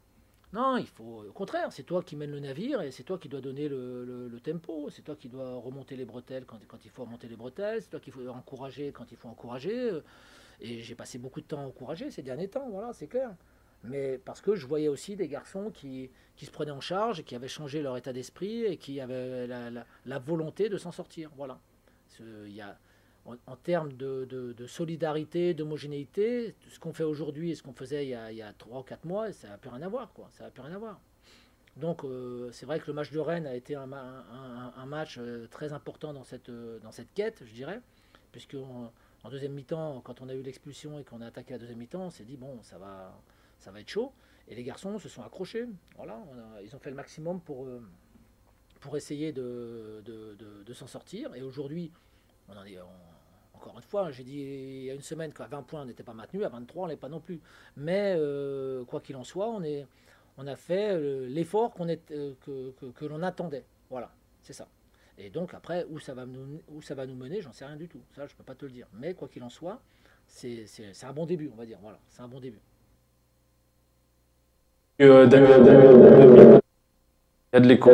non, 0.54 0.76
il 0.76 0.87
faut. 0.87 1.25
Au 1.28 1.32
contraire, 1.32 1.73
c'est 1.73 1.82
toi 1.82 2.00
qui 2.00 2.14
mènes 2.14 2.30
le 2.30 2.38
navire 2.38 2.80
et 2.80 2.92
c'est 2.92 3.02
toi 3.02 3.18
qui 3.18 3.28
dois 3.28 3.40
donner 3.40 3.68
le, 3.68 4.38
tempo. 4.40 4.88
C'est 4.88 5.02
toi 5.02 5.16
qui 5.16 5.28
dois 5.28 5.56
remonter 5.56 5.96
les 5.96 6.04
bretelles 6.04 6.44
quand, 6.46 6.58
il 6.84 6.90
faut 6.90 7.02
remonter 7.04 7.26
les 7.26 7.34
bretelles. 7.34 7.82
C'est 7.82 7.90
toi 7.90 7.99
qui 7.99 8.12
faut 8.12 8.26
encourager 8.28 8.92
quand 8.92 9.11
il 9.11 9.16
faut 9.16 9.28
encourager. 9.28 9.90
Et 10.61 10.80
j'ai 10.80 10.94
passé 10.94 11.18
beaucoup 11.18 11.40
de 11.40 11.46
temps 11.46 11.58
à 11.58 11.66
encourager 11.66 12.12
ces 12.12 12.23
derniers 12.23 12.46
temps, 12.46 12.68
voilà, 12.70 12.92
c'est 12.92 13.08
clair. 13.08 13.34
Mais 13.82 14.16
parce 14.16 14.40
que 14.40 14.54
je 14.54 14.66
voyais 14.66 14.88
aussi 14.88 15.16
des 15.16 15.26
garçons 15.26 15.73
qui, 15.73 16.08
se 16.37 16.50
prenaient 16.50 16.70
en 16.70 16.80
charge, 16.80 17.25
qui 17.25 17.34
avaient 17.34 17.49
changé 17.49 17.82
leur 17.82 17.96
état 17.96 18.12
d'esprit 18.12 18.64
et 18.64 18.76
qui 18.76 19.00
avaient 19.00 19.49
la, 19.49 20.18
volonté 20.20 20.68
de 20.68 20.78
s'en 20.78 20.92
sortir. 20.92 21.30
Voilà. 21.37 21.58
Il 22.20 22.64
en, 23.26 23.57
termes 23.57 23.93
de, 23.93 24.66
solidarité, 24.66 25.54
d'homogénéité, 25.54 26.54
ce 26.69 26.78
qu'on 26.78 26.93
fait 26.93 27.04
aujourd'hui 27.04 27.50
et 27.50 27.54
ce 27.54 27.62
qu'on 27.62 27.73
faisait 27.73 28.04
il 28.04 28.11
y, 28.11 28.14
a, 28.14 28.31
il 28.33 28.54
3 28.59 28.81
ou 28.81 28.83
4 28.83 29.04
mois, 29.04 29.33
ça 29.33 29.49
n'a 29.49 29.59
plus 29.59 29.71
rien 29.71 29.83
à 29.83 29.88
voir. 29.88 30.11
Ça 30.33 30.45
n'a 30.45 30.50
plus 30.50 30.62
rien 30.62 30.75
à 30.75 30.78
voir. 30.78 31.00
Donc 31.76 32.04
euh, 32.04 32.50
c'est 32.52 32.66
vrai 32.66 32.78
que 32.78 32.87
le 32.87 32.93
match 32.93 33.11
de 33.11 33.19
Rennes 33.19 33.47
a 33.47 33.54
été 33.54 33.75
un, 33.75 33.87
match 34.87 35.19
euh, 35.19 35.49
très 35.49 35.73
important 35.73 36.12
dans 36.12 36.23
cette, 36.23 36.49
euh, 36.49 36.78
dans 36.81 36.93
cette 36.93 37.12
quête, 37.14 37.43
je 37.45 37.52
dirais, 37.52 37.81
puisque 38.31 38.57
en 39.25 39.31
deuxième 39.31 39.52
mi-temps, 39.52 40.00
quand 40.02 40.21
on 40.21 40.28
a 40.28 40.35
eu 40.35 40.43
l'expulsion 40.43 40.99
et 41.00 41.04
qu'on 41.04 41.21
a 41.21 41.26
attaqué 41.26 41.54
la 41.54 41.59
deuxième 41.59 41.78
mi-temps, 41.78 42.02
on 42.02 42.11
s'est 42.11 42.25
dit 42.25 42.37
bon, 42.37 42.62
ça 42.62 42.78
va, 42.78 43.12
être 43.76 43.88
chaud. 43.88 44.12
Et 44.47 44.54
les 44.54 44.62
garçons 44.62 44.99
se 44.99 45.09
sont 45.09 45.23
accrochés. 45.23 45.66
Ils 46.62 46.76
ont 46.76 46.78
fait 46.78 46.90
le 46.90 46.97
maximum 46.97 47.40
pour, 47.40 47.66
essayer 48.95 49.33
de, 49.33 50.02
s'en 50.75 50.87
sortir. 50.87 51.35
Et 51.35 51.43
aujourd'hui, 51.43 51.90
on 52.49 52.57
en 52.57 52.64
est, 52.64 52.78
encore 53.64 53.76
une 53.78 53.83
fois, 53.83 54.11
j'ai 54.11 54.25
dit 54.25 54.40
il 54.42 54.85
y 54.85 54.90
a 54.90 54.94
une 54.94 55.00
semaine 55.00 55.33
qu'à 55.33 55.47
20 55.47 55.62
points 55.62 55.83
on 55.83 55.85
n'était 55.87 56.02
pas 56.02 56.12
maintenu, 56.12 56.44
à 56.44 56.49
23 56.50 56.85
on 56.85 56.87
l'est 56.87 56.97
pas 56.97 57.09
non 57.09 57.21
plus. 57.21 57.40
Mais 57.78 58.14
euh, 58.18 58.85
quoi 58.85 59.00
qu'il 59.00 59.16
en 59.16 59.25
soit, 59.25 59.49
on, 59.49 59.62
est, 59.62 59.87
on 60.37 60.47
a 60.47 60.54
fait 60.56 60.90
euh, 60.92 61.26
l'effort 61.28 61.73
qu'on 61.73 61.88
est, 61.88 62.11
euh, 62.11 62.35
que, 62.44 62.73
que- 62.73 62.90
que 62.92 63.04
l'on 63.06 63.23
attendait. 63.23 63.64
Voilà, 63.88 64.11
c'est 64.42 64.52
ça. 64.52 64.68
Et 65.16 65.30
donc 65.30 65.54
après, 65.54 65.87
où 65.90 65.99
ça 65.99 66.12
va 66.12 66.26
nous, 66.26 66.61
où 66.68 66.83
ça 66.83 66.94
va 66.94 67.06
nous 67.06 67.14
mener, 67.14 67.40
j'en 67.40 67.52
sais 67.52 67.64
rien 67.64 67.76
du 67.76 67.88
tout. 67.88 68.00
Ça, 68.14 68.26
je 68.26 68.35
peux 68.35 68.44
pas 68.44 68.54
te 68.54 68.66
le 68.66 68.73
dire. 68.73 68.87
Mais 68.92 69.14
quoi 69.14 69.28
qu'il 69.28 69.42
en 69.42 69.49
soit, 69.50 69.80
c'est 70.26 70.66
c'est- 70.66 70.92
c'est 70.92 71.06
un 71.06 71.12
bon 71.14 71.25
début, 71.25 71.50
on 71.52 71.56
va 71.56 71.64
dire. 71.64 71.78
Voilà, 71.80 71.99
c'est 72.11 72.21
un 72.23 72.28
bon 72.28 72.40
début. 72.40 72.61
Euh, 75.00 75.26
il 75.26 75.33
y 77.54 77.56
a 77.56 77.61
de 77.61 77.68
l'écho. 77.68 77.90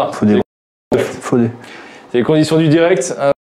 Voilà. 0.00 0.12
Faut 0.12 0.26
des. 0.26 0.40
Faut 1.20 1.38
des. 1.38 1.50
C'est 2.10 2.18
les 2.18 2.24
conditions 2.24 2.56
du 2.56 2.68
direct. 2.68 3.14
Euh, 3.18 3.32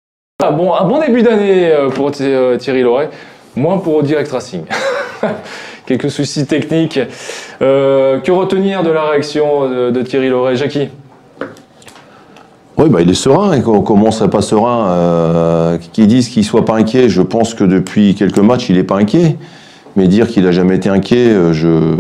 ah, 0.43 0.51
bon, 0.51 0.75
un 0.75 0.85
bon 0.87 1.01
début 1.01 1.23
d'année 1.23 1.71
euh, 1.71 1.89
pour 1.91 2.11
euh, 2.21 2.57
Thierry 2.57 2.83
Loret, 2.83 3.11
moins 3.57 3.79
pour 3.79 4.03
Direct 4.03 4.31
Racing. 4.31 4.63
Quelques 5.87 6.11
soucis 6.11 6.47
techniques. 6.47 7.01
Euh, 7.63 8.21
que 8.21 8.31
retenir 8.31 8.83
de 8.83 8.91
la 8.91 9.05
réaction 9.05 9.69
de, 9.69 9.91
de 9.91 10.03
Thierry 10.03 10.29
Loret 10.29 10.57
Jackie? 10.57 10.89
Oui, 12.77 12.89
bah, 12.91 13.01
il 13.01 13.11
est 13.11 13.15
serein. 13.15 13.55
Et 13.55 13.63
qu'on 13.63 13.81
commence 13.81 14.21
à 14.21 14.29
pas 14.29 14.43
serein, 14.43 14.89
euh, 14.89 15.79
qu'ils 15.93 16.07
disent 16.07 16.29
qu'il 16.29 16.45
soit 16.45 16.65
pas 16.65 16.75
inquiet, 16.75 17.09
je 17.09 17.23
pense 17.23 17.55
que 17.55 17.65
depuis 17.65 18.15
quelques 18.15 18.39
matchs, 18.39 18.69
il 18.69 18.79
est 18.79 18.85
pas 18.85 18.97
inquiet. 18.97 19.37
Mais 19.97 20.07
dire 20.07 20.29
qu'il 20.29 20.47
a 20.47 20.53
jamais 20.53 20.77
été 20.77 20.89
inquiet, 20.89 21.53
je, 21.53 21.97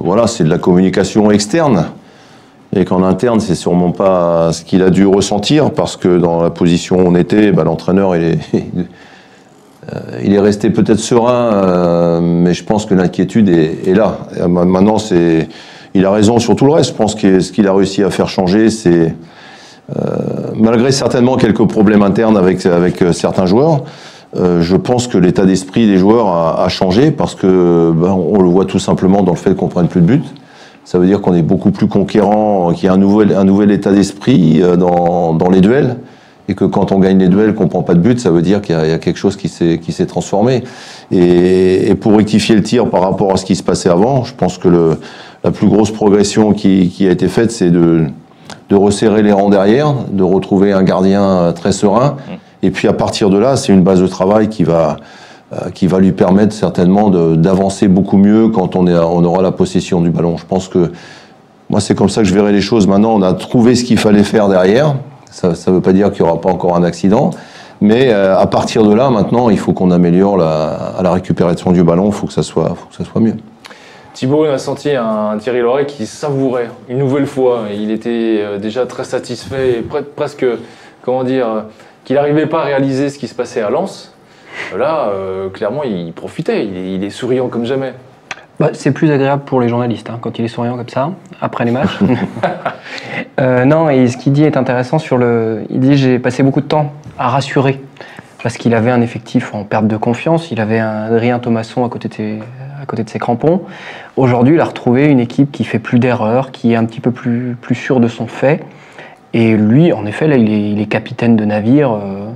voilà, 0.00 0.26
c'est 0.26 0.44
de 0.44 0.50
la 0.50 0.58
communication 0.58 1.30
externe. 1.30 1.86
Et 2.76 2.84
qu'en 2.84 3.02
interne, 3.02 3.40
c'est 3.40 3.54
sûrement 3.54 3.90
pas 3.90 4.52
ce 4.52 4.62
qu'il 4.62 4.82
a 4.82 4.90
dû 4.90 5.06
ressentir, 5.06 5.70
parce 5.70 5.96
que 5.96 6.18
dans 6.18 6.42
la 6.42 6.50
position 6.50 6.96
où 6.98 7.08
on 7.08 7.14
était, 7.14 7.50
bah, 7.50 7.64
l'entraîneur, 7.64 8.14
il 8.16 8.22
est, 8.22 8.38
euh, 9.92 10.00
il 10.22 10.34
est 10.34 10.40
resté 10.40 10.68
peut-être 10.70 10.98
serein, 10.98 11.52
euh, 11.54 12.20
mais 12.20 12.52
je 12.52 12.64
pense 12.64 12.84
que 12.84 12.94
l'inquiétude 12.94 13.48
est, 13.48 13.94
là. 13.94 14.18
Ma- 14.46 14.64
maintenant, 14.66 14.96
il 15.94 16.04
a 16.04 16.10
raison 16.10 16.38
sur 16.38 16.54
tout 16.54 16.66
le 16.66 16.72
reste. 16.72 16.90
Je 16.90 16.96
pense 16.96 17.14
que 17.14 17.40
ce 17.40 17.50
qu'il 17.50 17.66
a 17.66 17.72
réussi 17.72 18.02
à 18.02 18.10
faire 18.10 18.28
changer, 18.28 18.68
c'est 18.68 19.14
malgré 20.54 20.90
certainement 20.92 21.36
quelques 21.36 21.66
problèmes 21.66 22.02
internes 22.02 22.36
avec, 22.36 22.66
euh, 22.66 23.12
certains 23.12 23.46
joueurs, 23.46 23.84
euh, 24.36 24.60
je 24.60 24.76
pense 24.76 25.06
que 25.06 25.16
l'état 25.16 25.46
d'esprit 25.46 25.86
des 25.86 25.96
joueurs 25.96 26.26
a, 26.26 26.64
a 26.64 26.68
changé 26.68 27.10
parce 27.10 27.34
que 27.34 27.92
ben, 27.94 28.10
on 28.10 28.42
le 28.42 28.48
voit 28.48 28.64
tout 28.64 28.80
simplement 28.80 29.22
dans 29.22 29.32
le 29.32 29.38
fait 29.38 29.54
qu'on 29.54 29.68
prenne 29.68 29.88
plus 29.88 30.00
de 30.00 30.06
buts. 30.06 30.22
Ça 30.86 30.98
veut 31.00 31.06
dire 31.06 31.20
qu'on 31.20 31.34
est 31.34 31.42
beaucoup 31.42 31.72
plus 31.72 31.88
conquérant, 31.88 32.72
qu'il 32.72 32.86
y 32.86 32.88
a 32.88 32.92
un 32.92 32.96
nouvel, 32.96 33.34
un 33.36 33.42
nouvel 33.44 33.72
état 33.72 33.90
d'esprit 33.90 34.62
euh, 34.62 34.76
dans, 34.76 35.34
dans 35.34 35.50
les 35.50 35.60
duels. 35.60 35.96
Et 36.48 36.54
que 36.54 36.64
quand 36.64 36.92
on 36.92 37.00
gagne 37.00 37.18
les 37.18 37.26
duels, 37.26 37.54
qu'on 37.56 37.66
prend 37.66 37.82
pas 37.82 37.94
de 37.94 37.98
but, 37.98 38.20
ça 38.20 38.30
veut 38.30 38.40
dire 38.40 38.62
qu'il 38.62 38.76
y, 38.76 38.78
a- 38.78 38.84
il 38.86 38.90
y 38.90 38.94
a 38.94 38.98
quelque 38.98 39.16
chose 39.18 39.34
qui 39.36 39.48
s'est 39.48 40.06
transformé. 40.06 40.62
Et, 41.10 41.88
et 41.90 41.94
pour 41.96 42.16
rectifier 42.16 42.54
le 42.54 42.62
tir 42.62 42.88
par 42.88 43.02
rapport 43.02 43.32
à 43.32 43.36
ce 43.36 43.44
qui 43.44 43.56
se 43.56 43.64
passait 43.64 43.88
avant, 43.88 44.22
je 44.22 44.32
pense 44.32 44.56
que 44.58 44.68
le, 44.68 44.96
la 45.42 45.50
plus 45.50 45.66
grosse 45.66 45.90
progression 45.90 46.52
qui, 46.52 46.88
qui 46.88 47.08
a 47.08 47.10
été 47.10 47.26
faite, 47.26 47.50
c'est 47.50 47.70
de, 47.70 48.04
de 48.70 48.76
resserrer 48.76 49.24
les 49.24 49.32
rangs 49.32 49.48
derrière, 49.50 49.92
de 50.12 50.22
retrouver 50.22 50.72
un 50.72 50.84
gardien 50.84 51.22
euh, 51.24 51.52
très 51.52 51.72
serein. 51.72 52.16
Et 52.62 52.70
puis 52.70 52.86
à 52.86 52.92
partir 52.92 53.28
de 53.28 53.38
là, 53.38 53.56
c'est 53.56 53.72
une 53.72 53.82
base 53.82 54.00
de 54.00 54.06
travail 54.06 54.48
qui 54.48 54.62
va, 54.62 54.98
qui 55.74 55.86
va 55.86 56.00
lui 56.00 56.12
permettre 56.12 56.52
certainement 56.52 57.08
d'avancer 57.08 57.86
beaucoup 57.86 58.16
mieux 58.16 58.48
quand 58.48 58.74
on, 58.74 58.86
aura 59.24 59.42
la 59.42 59.52
possession 59.52 60.00
du 60.00 60.10
ballon. 60.10 60.36
Je 60.36 60.44
pense 60.44 60.68
que 60.68 60.90
moi, 61.70 61.80
c'est 61.80 61.94
comme 61.94 62.08
ça 62.08 62.22
que 62.22 62.28
je 62.28 62.34
verrai 62.34 62.52
les 62.52 62.60
choses. 62.60 62.86
Maintenant, 62.86 63.14
on 63.14 63.22
a 63.22 63.32
trouvé 63.32 63.74
ce 63.74 63.84
qu'il 63.84 63.98
fallait 63.98 64.24
faire 64.24 64.48
derrière. 64.48 64.96
Ça 65.30 65.50
ne 65.50 65.72
veut 65.72 65.80
pas 65.80 65.92
dire 65.92 66.12
qu'il 66.12 66.24
n'y 66.24 66.30
aura 66.30 66.40
pas 66.40 66.50
encore 66.50 66.76
un 66.76 66.84
accident. 66.84 67.30
Mais 67.80 68.12
euh, 68.12 68.38
à 68.38 68.46
partir 68.46 68.84
de 68.84 68.94
là, 68.94 69.10
maintenant, 69.10 69.50
il 69.50 69.58
faut 69.58 69.72
qu'on 69.72 69.90
améliore 69.90 70.36
la, 70.36 71.12
récupération 71.12 71.72
du 71.72 71.82
ballon. 71.82 72.06
Il 72.06 72.12
faut 72.12 72.26
que 72.26 72.32
ça 72.32 72.42
soit, 72.42 72.74
mieux. 73.16 73.34
Thibaut 74.14 74.44
a 74.44 74.58
senti 74.58 74.90
un 74.92 75.36
Thierry 75.38 75.60
Loret 75.60 75.86
qui 75.86 76.06
savourait 76.06 76.70
une 76.88 76.98
nouvelle 76.98 77.26
fois. 77.26 77.64
Il 77.74 77.90
était 77.90 78.38
euh, 78.40 78.58
déjà 78.58 78.86
très 78.86 79.04
satisfait, 79.04 79.78
et 79.78 79.82
pre- 79.82 80.04
presque, 80.04 80.46
comment 81.02 81.22
dire, 81.22 81.48
euh, 81.48 81.60
qu'il 82.04 82.16
n'arrivait 82.16 82.46
pas 82.46 82.62
à 82.62 82.64
réaliser 82.64 83.10
ce 83.10 83.18
qui 83.18 83.28
se 83.28 83.34
passait 83.34 83.60
à 83.60 83.68
Lens. 83.68 84.15
Là, 84.76 85.08
euh, 85.08 85.48
clairement, 85.48 85.82
il 85.84 86.12
profitait. 86.12 86.66
Il 86.66 86.76
est, 86.76 86.94
il 86.94 87.04
est 87.04 87.10
souriant 87.10 87.48
comme 87.48 87.64
jamais. 87.64 87.92
Bah, 88.58 88.70
c'est 88.72 88.92
plus 88.92 89.10
agréable 89.10 89.42
pour 89.44 89.60
les 89.60 89.68
journalistes 89.68 90.08
hein, 90.08 90.18
quand 90.20 90.38
il 90.38 90.44
est 90.46 90.48
souriant 90.48 90.76
comme 90.76 90.88
ça, 90.88 91.10
après 91.40 91.64
les 91.64 91.70
matchs. 91.70 91.98
Euh, 93.38 93.66
non, 93.66 93.90
et 93.90 94.08
ce 94.08 94.16
qu'il 94.16 94.32
dit 94.32 94.44
est 94.44 94.56
intéressant 94.56 94.98
sur 94.98 95.18
le. 95.18 95.64
Il 95.68 95.80
dit 95.80 95.98
j'ai 95.98 96.18
passé 96.18 96.42
beaucoup 96.42 96.62
de 96.62 96.66
temps 96.66 96.92
à 97.18 97.28
rassurer 97.28 97.82
parce 98.42 98.56
qu'il 98.56 98.74
avait 98.74 98.90
un 98.90 99.02
effectif 99.02 99.54
en 99.54 99.64
perte 99.64 99.86
de 99.86 99.98
confiance. 99.98 100.50
Il 100.50 100.58
avait 100.58 100.78
un 100.78 101.02
Adrien 101.02 101.38
Thomasson 101.38 101.84
à 101.84 101.90
côté 101.90 102.08
de 102.08 102.14
ses, 102.14 102.38
à 102.80 102.86
côté 102.86 103.04
de 103.04 103.10
ses 103.10 103.18
crampons. 103.18 103.62
Aujourd'hui, 104.16 104.54
il 104.54 104.60
a 104.60 104.64
retrouvé 104.64 105.06
une 105.06 105.20
équipe 105.20 105.52
qui 105.52 105.64
fait 105.64 105.78
plus 105.78 105.98
d'erreurs, 105.98 106.50
qui 106.50 106.72
est 106.72 106.76
un 106.76 106.86
petit 106.86 107.00
peu 107.00 107.10
plus, 107.10 107.58
plus 107.60 107.74
sûre 107.74 108.00
de 108.00 108.08
son 108.08 108.26
fait. 108.26 108.62
Et 109.34 109.54
lui, 109.54 109.92
en 109.92 110.06
effet, 110.06 110.26
là, 110.26 110.36
il 110.36 110.50
est, 110.50 110.70
il 110.70 110.80
est 110.80 110.86
capitaine 110.86 111.36
de 111.36 111.44
navire. 111.44 111.92
euh, 111.92 112.30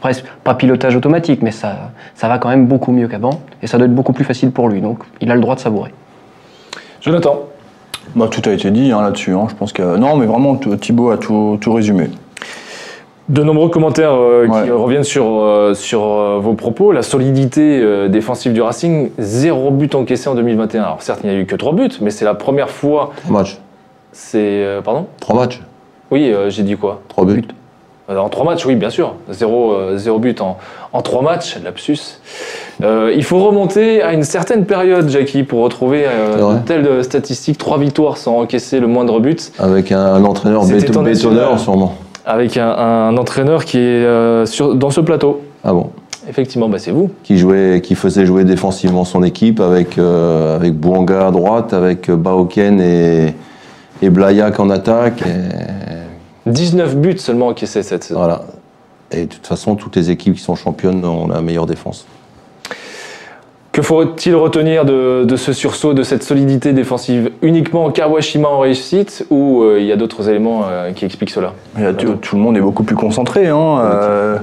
presque 0.00 0.24
pas 0.44 0.54
pilotage 0.54 0.96
automatique, 0.96 1.42
mais 1.42 1.50
ça, 1.50 1.92
ça 2.14 2.28
va 2.28 2.38
quand 2.38 2.48
même 2.48 2.66
beaucoup 2.66 2.92
mieux 2.92 3.08
qu'avant. 3.08 3.40
Et 3.62 3.66
ça 3.66 3.78
doit 3.78 3.86
être 3.86 3.94
beaucoup 3.94 4.12
plus 4.12 4.24
facile 4.24 4.50
pour 4.50 4.68
lui. 4.68 4.80
Donc, 4.80 5.00
il 5.20 5.30
a 5.30 5.34
le 5.34 5.40
droit 5.40 5.54
de 5.54 5.60
savourer. 5.60 5.92
Jonathan? 7.00 7.40
Bah, 8.16 8.28
tout 8.30 8.42
a 8.48 8.52
été 8.52 8.70
dit 8.70 8.90
hein, 8.92 9.02
là-dessus. 9.02 9.32
hein. 9.34 9.46
Je 9.48 9.54
pense 9.54 9.72
que 9.72 9.96
non, 9.96 10.16
mais 10.16 10.26
vraiment 10.26 10.56
Thibaut 10.56 11.10
a 11.10 11.18
tout, 11.18 11.58
tout 11.60 11.72
résumé. 11.72 12.10
De 13.28 13.44
nombreux 13.44 13.68
commentaires 13.68 14.12
euh, 14.14 14.48
qui 14.48 14.70
reviennent 14.72 15.04
sur, 15.04 15.24
euh, 15.24 15.72
sur 15.74 16.02
euh, 16.02 16.38
vos 16.40 16.54
propos. 16.54 16.90
La 16.90 17.02
solidité 17.02 17.78
euh, 17.80 18.08
défensive 18.08 18.52
du 18.52 18.60
Racing, 18.60 19.10
zéro 19.18 19.70
but 19.70 19.94
encaissé 19.94 20.28
en 20.28 20.34
2021. 20.34 20.82
Alors 20.82 21.02
certes, 21.02 21.20
il 21.22 21.30
n'y 21.30 21.36
a 21.36 21.38
eu 21.38 21.46
que 21.46 21.54
trois 21.54 21.72
buts, 21.72 21.90
mais 22.00 22.10
c'est 22.10 22.24
la 22.24 22.34
première 22.34 22.70
fois. 22.70 23.12
Trois 23.24 23.38
matchs. 23.38 23.58
C'est 24.10 24.38
euh, 24.40 24.80
pardon? 24.82 25.06
Trois 25.20 25.36
matchs. 25.36 25.62
Oui, 26.10 26.32
euh, 26.32 26.50
j'ai 26.50 26.64
dit 26.64 26.76
quoi? 26.76 27.02
Trois 27.06 27.24
buts. 27.24 27.44
Euh, 28.10 28.16
En 28.18 28.28
trois 28.28 28.44
matchs, 28.44 28.66
oui, 28.66 28.74
bien 28.74 28.90
sûr. 28.90 29.14
Zéro, 29.30 29.72
euh, 29.72 29.96
zéro 29.96 30.18
but 30.18 30.40
en, 30.40 30.56
en 30.92 31.00
trois 31.02 31.22
matchs, 31.22 31.58
lapsus. 31.62 31.98
Euh, 32.82 33.12
il 33.14 33.22
faut 33.24 33.38
remonter 33.38 34.02
à 34.02 34.12
une 34.12 34.24
certaine 34.24 34.64
période, 34.64 35.08
Jackie, 35.08 35.42
pour 35.44 35.62
retrouver 35.62 36.04
euh, 36.06 36.56
telle 36.66 37.04
statistique. 37.04 37.58
Trois 37.58 37.78
victoires 37.78 38.16
sans 38.16 38.38
encaisser 38.40 38.80
le 38.80 38.86
moindre 38.86 39.20
but, 39.20 39.52
Avec 39.58 39.92
un, 39.92 40.00
un 40.00 40.24
entraîneur 40.24 40.64
béton- 40.64 41.02
bétonneur, 41.04 41.58
sûrement. 41.60 41.94
avec 42.26 42.56
un, 42.56 42.68
un 42.70 43.16
entraîneur 43.16 43.64
qui 43.64 43.78
est 43.78 44.46
sur, 44.46 44.74
dans 44.74 44.90
ce 44.90 45.00
plateau. 45.00 45.42
Ah 45.62 45.72
bon 45.72 45.90
Effectivement, 46.28 46.68
bah, 46.68 46.78
c'est 46.78 46.90
vous. 46.90 47.10
qui 47.24 47.38
jouait, 47.38 47.80
qui 47.82 47.94
faisait 47.94 48.26
jouer 48.26 48.44
défensivement 48.44 49.04
son 49.04 49.22
équipe 49.22 49.58
avec 49.60 49.98
avec 49.98 50.74
Bouanga 50.74 51.28
à 51.28 51.30
droite, 51.30 51.72
avec 51.72 52.10
Baoken 52.10 52.80
et 52.80 53.34
et 54.02 54.10
Blayak 54.10 54.58
en 54.60 54.70
attaque. 54.70 55.22
et 55.22 56.09
19 56.50 56.96
buts 56.96 57.18
seulement 57.18 57.48
encaissés 57.48 57.82
cette 57.82 58.04
saison. 58.04 58.20
voilà. 58.20 58.42
Et 59.12 59.26
de 59.26 59.34
toute 59.34 59.46
façon, 59.46 59.74
toutes 59.74 59.96
les 59.96 60.10
équipes 60.10 60.34
qui 60.34 60.42
sont 60.42 60.54
championnes 60.54 61.04
ont 61.04 61.26
la 61.26 61.40
meilleure 61.40 61.66
défense. 61.66 62.06
Que 63.72 63.82
faut-il 63.82 64.34
retenir 64.34 64.84
de, 64.84 65.24
de 65.24 65.36
ce 65.36 65.52
sursaut, 65.52 65.94
de 65.94 66.02
cette 66.02 66.24
solidité 66.24 66.72
défensive 66.72 67.30
Uniquement 67.40 67.90
Kawashima 67.90 68.48
en 68.48 68.58
réussite 68.58 69.24
ou 69.30 69.62
euh, 69.62 69.78
il 69.78 69.86
y 69.86 69.92
a 69.92 69.96
d'autres 69.96 70.28
éléments 70.28 70.62
euh, 70.68 70.92
qui 70.92 71.04
expliquent 71.04 71.30
cela? 71.30 71.54
Tout 72.20 72.36
le 72.36 72.42
monde 72.42 72.56
est 72.56 72.60
beaucoup 72.60 72.82
plus 72.82 72.96
concentré. 72.96 73.46
Hein, 73.46 73.78
euh, 73.80 74.38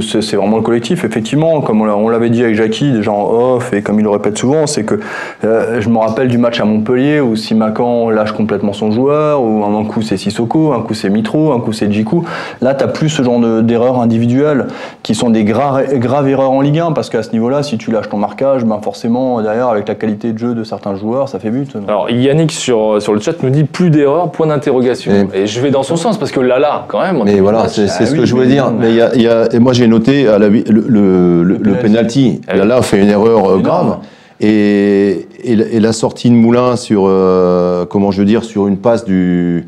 c'est- 0.00 0.36
vraiment 0.36 0.56
le 0.56 0.62
collectif, 0.62 1.04
effectivement. 1.04 1.60
Comme 1.60 1.80
on 1.82 1.84
l'a- 1.84 1.96
on 1.96 2.08
l'avait 2.08 2.30
dit 2.30 2.42
avec 2.42 2.54
Jackie, 2.56 2.92
déjà 2.92 3.12
en 3.12 3.54
off, 3.56 3.72
et 3.72 3.82
comme 3.82 3.98
il 4.00 4.02
le 4.02 4.10
répète 4.10 4.38
souvent, 4.38 4.66
c'est 4.66 4.84
que 4.84 4.98
euh, 5.44 5.80
je 5.80 5.88
me 5.88 5.98
rappelle 5.98 6.28
du 6.28 6.38
match 6.38 6.60
à 6.60 6.64
Montpellier 6.64 7.20
où 7.20 7.36
Simakan 7.36 8.10
lâche 8.10 8.32
complètement 8.32 8.72
son 8.72 8.90
joueur, 8.90 9.42
où 9.42 9.64
un 9.64 9.84
coup 9.84 10.02
c'est 10.02 10.16
Sissoko, 10.16 10.72
un 10.72 10.80
coup 10.80 10.94
c'est 10.94 11.10
Mitro, 11.10 11.52
un 11.52 11.60
coup 11.60 11.72
c'est 11.72 11.90
Djikou. 11.92 12.24
Là, 12.60 12.74
tu 12.74 12.86
plus 12.92 13.08
ce 13.08 13.22
genre 13.22 13.38
de- 13.40 13.60
d'erreurs 13.60 14.00
individuelles 14.00 14.66
qui 15.02 15.14
sont 15.14 15.30
des 15.30 15.44
graves, 15.44 15.94
graves 15.98 16.28
erreurs 16.28 16.50
en 16.50 16.60
Ligue 16.60 16.78
1, 16.78 16.92
parce 16.92 17.10
qu'à 17.10 17.22
ce 17.22 17.32
niveau-là, 17.32 17.62
si 17.62 17.78
tu 17.78 17.90
lâches 17.90 18.08
ton 18.08 18.16
marquage, 18.18 18.64
ben 18.64 18.78
forcément, 18.82 19.40
derrière, 19.42 19.68
avec 19.68 19.88
la 19.88 19.94
qualité 19.94 20.32
de 20.32 20.38
jeu 20.38 20.54
de 20.54 20.64
certains 20.64 20.94
joueurs, 20.94 21.28
ça 21.28 21.38
fait 21.38 21.50
but. 21.50 21.70
Alors 21.88 22.10
Yannick 22.10 22.52
sur, 22.52 23.00
sur 23.00 23.14
le 23.14 23.20
chat 23.20 23.42
nous 23.42 23.50
dit 23.50 23.64
plus 23.64 23.90
d'erreurs, 23.90 24.30
point 24.30 24.46
d'interrogation. 24.46 25.28
Et, 25.34 25.46
je 25.46 25.60
vais 25.60 25.70
dans 25.70 25.82
son 25.82 25.96
sens 25.96 26.18
parce 26.18 26.30
que 26.30 26.40
là 26.40 26.58
là, 26.58 26.84
quand 26.88 27.00
même. 27.00 27.16
on 27.20 27.24
Mais 27.24 27.40
voilà, 27.40 27.68
c'est 27.68 27.84
ah 27.88 28.04
ce 28.06 28.12
oui, 28.12 28.18
que 28.20 28.26
je 28.26 28.34
voulais 28.34 28.46
dire. 28.46 28.70
Mais 28.70 28.92
y 28.92 29.00
a, 29.00 29.14
y 29.16 29.26
a- 29.26 29.48
et 29.52 29.58
moi 29.58 29.72
j'ai 29.82 29.88
noté 29.88 30.28
à 30.28 30.38
la, 30.38 30.48
vi- 30.48 30.62
le, 30.70 30.84
le, 30.86 31.42
le- 31.42 31.56
le 31.60 31.74
penalty. 31.74 32.40
Là, 32.46 32.64
là, 32.64 32.80
fait 32.82 33.00
une 33.02 33.08
erreur 33.08 33.50
euh, 33.50 33.58
grave. 33.58 33.98
Et, 34.40 35.26
et, 35.42 35.56
la- 35.56 35.66
et 35.66 35.80
la 35.80 35.92
sortie 35.92 36.30
de 36.30 36.34
Moulin 36.36 36.76
sur, 36.76 37.04
euh, 37.06 37.84
comment 37.86 38.12
je 38.12 38.20
veux 38.20 38.24
dire, 38.24 38.44
sur 38.44 38.68
une 38.68 38.76
passe 38.76 39.04
du, 39.04 39.66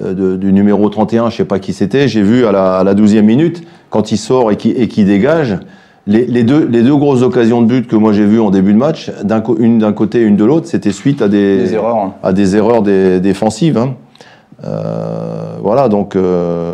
euh, 0.00 0.14
de- 0.14 0.36
du 0.36 0.52
numéro 0.52 0.88
31, 0.88 1.30
je 1.30 1.36
sais 1.38 1.44
pas 1.44 1.58
qui 1.58 1.72
c'était, 1.72 2.06
j'ai 2.06 2.22
vu 2.22 2.46
à 2.46 2.52
la, 2.52 2.76
à 2.78 2.84
la 2.84 2.94
12e 2.94 3.22
minute, 3.22 3.64
quand 3.90 4.12
il 4.12 4.18
sort 4.18 4.52
et 4.52 4.56
qui 4.56 4.70
et 4.70 4.86
qui 4.86 5.04
dégage, 5.04 5.58
les, 6.06 6.24
les 6.26 6.44
deux, 6.44 6.64
les 6.70 6.82
deux 6.82 6.94
grosses 6.94 7.22
occasions 7.22 7.60
de 7.62 7.66
but 7.66 7.88
que 7.88 7.96
moi 7.96 8.12
j'ai 8.12 8.24
vues 8.26 8.38
en 8.40 8.50
début 8.50 8.72
de 8.72 8.78
match, 8.78 9.10
d'un 9.24 9.42
une 9.58 9.78
d'un 9.80 9.92
côté 9.92 10.20
et 10.20 10.22
une 10.24 10.36
de 10.36 10.44
l'autre, 10.44 10.68
c'était 10.68 10.92
suite 10.92 11.22
à 11.22 11.26
des, 11.28 11.58
Des 11.58 11.74
erreurs. 11.74 11.96
hein. 11.96 12.14
à 12.22 12.32
des 12.32 12.54
erreurs 12.54 12.82
dé- 12.82 13.18
défensives. 13.18 13.76
hein. 13.78 13.94
Euh, 14.64 15.56
voilà, 15.62 15.88
donc 15.88 16.16
euh, 16.16 16.72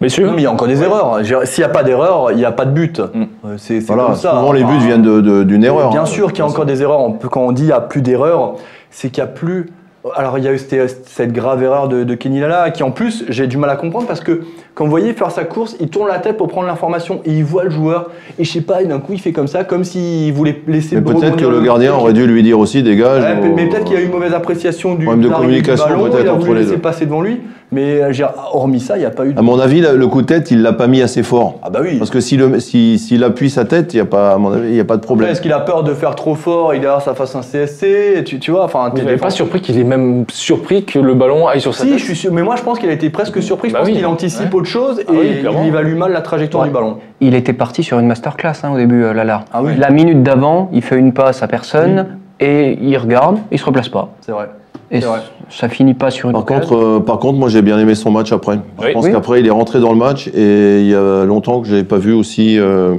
Non, 0.00 0.32
mais 0.32 0.40
il 0.40 0.44
y 0.44 0.46
a 0.46 0.50
encore 0.52 0.68
des 0.68 0.82
erreurs. 0.82 1.18
S'il 1.44 1.62
n'y 1.62 1.70
a 1.70 1.72
pas 1.72 1.82
d'erreur, 1.82 2.30
il 2.32 2.38
n'y 2.38 2.44
a 2.44 2.52
pas 2.52 2.64
de 2.64 2.70
but. 2.70 3.00
Mm. 3.00 3.22
Euh, 3.44 3.54
C'est 3.58 3.80
voilà, 3.80 4.04
comme 4.04 4.14
ça. 4.14 4.30
souvent 4.30 4.52
les 4.52 4.64
buts 4.64 4.78
viennent 4.78 5.20
d'une 5.44 5.64
erreur. 5.64 5.90
Bien 5.90 6.02
hein. 6.02 6.06
sûr 6.06 6.28
qu'il 6.32 6.38
y 6.38 6.42
a 6.42 6.46
encore 6.46 6.66
des 6.66 6.82
erreurs. 6.82 7.00
On 7.00 7.12
peut- 7.12 7.28
quand 7.28 7.42
on 7.42 7.52
dit 7.52 7.62
il 7.64 7.66
n'y 7.66 7.72
a 7.72 7.80
plus 7.80 8.00
d'erreurs, 8.02 8.54
c'est 8.90 9.10
qu'il 9.10 9.22
n'y 9.22 9.28
a 9.28 9.32
plus. 9.32 9.68
Alors 10.16 10.38
il 10.38 10.44
y 10.44 10.48
a 10.48 10.52
eu 10.52 10.58
cette, 10.58 11.06
cette 11.06 11.32
grave 11.32 11.62
erreur 11.62 11.86
de, 11.88 12.04
de 12.04 12.14
Kenny 12.14 12.40
Lala 12.40 12.70
qui 12.70 12.82
en 12.82 12.90
plus 12.90 13.24
j'ai 13.28 13.46
du 13.46 13.58
mal 13.58 13.68
à 13.68 13.76
comprendre 13.76 14.06
parce 14.06 14.20
que 14.20 14.40
quand 14.74 14.84
vous 14.84 14.90
voyez 14.90 15.12
faire 15.12 15.30
sa 15.30 15.44
course, 15.44 15.76
il 15.80 15.88
tourne 15.88 16.08
la 16.08 16.18
tête 16.18 16.36
pour 16.36 16.48
prendre 16.48 16.66
l'information 16.66 17.20
et 17.24 17.32
il 17.32 17.44
voit 17.44 17.64
le 17.64 17.70
joueur 17.70 18.10
et 18.38 18.44
je 18.44 18.50
sais 18.50 18.60
pas, 18.60 18.82
d'un 18.84 18.98
coup 18.98 19.12
il 19.12 19.20
fait 19.20 19.32
comme 19.32 19.46
ça 19.48 19.64
comme 19.64 19.84
s'il 19.84 20.32
voulait 20.32 20.62
laisser 20.66 20.96
Mais 20.96 21.02
peut-être 21.02 21.36
que 21.36 21.44
le 21.46 21.60
gardien 21.60 21.94
aurait 21.94 22.12
dû 22.12 22.26
lui 22.26 22.42
dire 22.42 22.58
aussi 22.58 22.82
dégage. 22.82 23.22
Ouais, 23.22 23.48
ou- 23.50 23.54
mais 23.54 23.66
peut-être 23.68 23.84
qu'il 23.84 23.94
y 23.94 23.98
a 23.98 24.00
eu 24.00 24.06
une 24.06 24.12
mauvaise 24.12 24.32
appréciation 24.32 24.94
du 24.94 25.04
Problème 25.06 25.28
de 25.28 25.34
communication, 25.34 25.86
peut-être, 26.10 26.28
entre 26.32 26.40
voulu 26.46 26.54
les 26.54 26.60
laisser 26.64 26.76
deux. 26.76 26.80
passer 26.82 27.06
devant 27.06 27.20
lui, 27.22 27.40
mais 27.72 28.00
euh, 28.02 28.12
hormis 28.52 28.80
ça, 28.80 28.96
il 28.96 29.00
n'y 29.00 29.06
a 29.06 29.10
pas 29.10 29.26
eu 29.26 29.32
de. 29.34 29.38
À 29.38 29.42
mon 29.42 29.58
avis, 29.58 29.80
le 29.80 30.06
coup 30.06 30.22
de 30.22 30.26
tête, 30.26 30.50
il 30.50 30.62
l'a 30.62 30.72
pas 30.72 30.86
mis 30.86 31.02
assez 31.02 31.22
fort. 31.22 31.58
Ah 31.62 31.70
bah 31.70 31.80
oui. 31.82 31.98
Parce 31.98 32.10
que 32.10 32.20
s'il 32.20 32.40
si, 32.60 32.60
s'il 32.60 32.98
s'il 32.98 33.24
appuie 33.24 33.50
sa 33.50 33.64
tête, 33.64 33.92
il 33.94 33.98
y 33.98 34.00
a 34.00 34.04
pas, 34.04 34.32
à 34.32 34.38
mon 34.38 34.52
avis, 34.52 34.68
il 34.70 34.76
y 34.76 34.80
a 34.80 34.84
pas 34.84 34.96
de 34.96 35.02
problème. 35.02 35.30
Est-ce 35.30 35.40
qu'il 35.40 35.52
a 35.52 35.60
peur 35.60 35.82
de 35.84 35.94
faire 35.94 36.14
trop 36.14 36.34
fort 36.34 36.72
et 36.74 36.78
derrière 36.78 37.02
ça 37.02 37.14
fasse 37.14 37.34
un 37.36 37.42
CSC 37.42 37.84
et 38.18 38.24
tu, 38.24 38.38
tu 38.38 38.50
vois, 38.50 38.64
enfin. 38.64 38.90
Vous 38.94 39.16
pas 39.18 39.30
surpris 39.30 39.60
qu'il 39.60 39.78
est 39.78 39.84
même 39.84 40.24
surpris 40.32 40.84
que 40.84 40.98
le 40.98 41.14
ballon 41.14 41.46
aille 41.48 41.60
sur 41.60 41.74
sa 41.74 41.84
Si, 41.84 41.90
tête 41.90 41.98
je 41.98 42.04
suis 42.04 42.16
sûr, 42.16 42.32
mais 42.32 42.42
moi 42.42 42.56
je 42.56 42.62
pense 42.62 42.78
qu'il 42.78 42.88
a 42.88 42.92
été 42.92 43.10
presque 43.10 43.42
surpris. 43.42 43.68
Je 43.68 43.74
Bah 43.74 43.80
pense 43.80 43.88
oui, 43.88 43.94
qu'il 43.96 44.06
anticipe 44.06 44.52
ouais. 44.52 44.59
Autre 44.60 44.68
chose 44.68 45.00
Ah 45.06 45.12
oui, 45.12 45.26
et 45.26 45.40
il 45.40 45.66
évalue 45.68 45.96
mal 45.96 46.12
la 46.12 46.20
trajectoire 46.20 46.62
Ouais. 46.62 46.68
du 46.68 46.74
ballon. 46.74 46.98
Il 47.20 47.34
était 47.34 47.52
parti 47.52 47.82
sur 47.82 47.98
une 47.98 48.06
masterclass 48.06 48.52
hein, 48.62 48.72
au 48.72 48.76
début, 48.76 49.02
euh, 49.04 49.12
Lala. 49.12 49.44
Ah 49.52 49.62
oui. 49.62 49.72
La 49.76 49.90
minute 49.90 50.22
d'avant, 50.22 50.68
il 50.72 50.82
fait 50.82 50.96
une 50.98 51.12
passe 51.12 51.42
à 51.42 51.48
personne 51.48 52.18
et 52.38 52.78
il 52.80 52.96
regarde, 52.98 53.38
il 53.50 53.58
se 53.58 53.64
replace 53.64 53.88
pas. 53.88 54.10
C'est 54.20 54.32
vrai. 54.32 54.48
Et 54.92 54.98
vrai. 55.00 55.20
ça 55.50 55.68
finit 55.68 55.94
pas 55.94 56.10
sur 56.10 56.30
une 56.30 56.32
Par 56.34 56.44
contre, 56.44 56.74
euh, 56.76 57.00
par 57.00 57.18
contre, 57.20 57.38
moi 57.38 57.48
j'ai 57.48 57.62
bien 57.62 57.78
aimé 57.78 57.94
son 57.94 58.10
match 58.10 58.32
après. 58.32 58.56
Oui. 58.78 58.86
Je 58.88 58.92
pense 58.92 59.04
Oui. 59.04 59.12
qu'après 59.12 59.40
il 59.40 59.46
est 59.46 59.50
rentré 59.50 59.78
dans 59.80 59.92
le 59.92 59.98
match 59.98 60.28
et 60.28 60.80
il 60.80 60.86
y 60.88 60.94
a 60.94 61.24
longtemps 61.24 61.60
que 61.60 61.66
je 61.68 61.72
l'avais 61.72 61.84
pas 61.84 61.98
vu 61.98 62.12
aussi, 62.12 62.58
euh, 62.58 62.94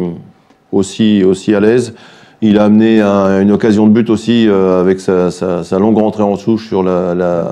aussi, 0.71 1.23
aussi 1.23 1.53
à 1.53 1.59
l'aise. 1.59 1.93
Il 2.41 2.57
a 2.57 2.63
amené 2.63 3.01
un- 3.01 3.41
une 3.41 3.51
occasion 3.51 3.85
de 3.87 3.91
but 3.91 4.09
aussi 4.09 4.47
euh, 4.47 4.79
avec 4.81 4.99
sa, 5.01 5.31
sa- 5.31 5.63
sa 5.63 5.79
longue 5.79 5.97
rentrée 5.97 6.23
en 6.23 6.37
touche 6.37 6.67
sur 6.69 6.81
la, 6.81 7.13
la, 7.13 7.43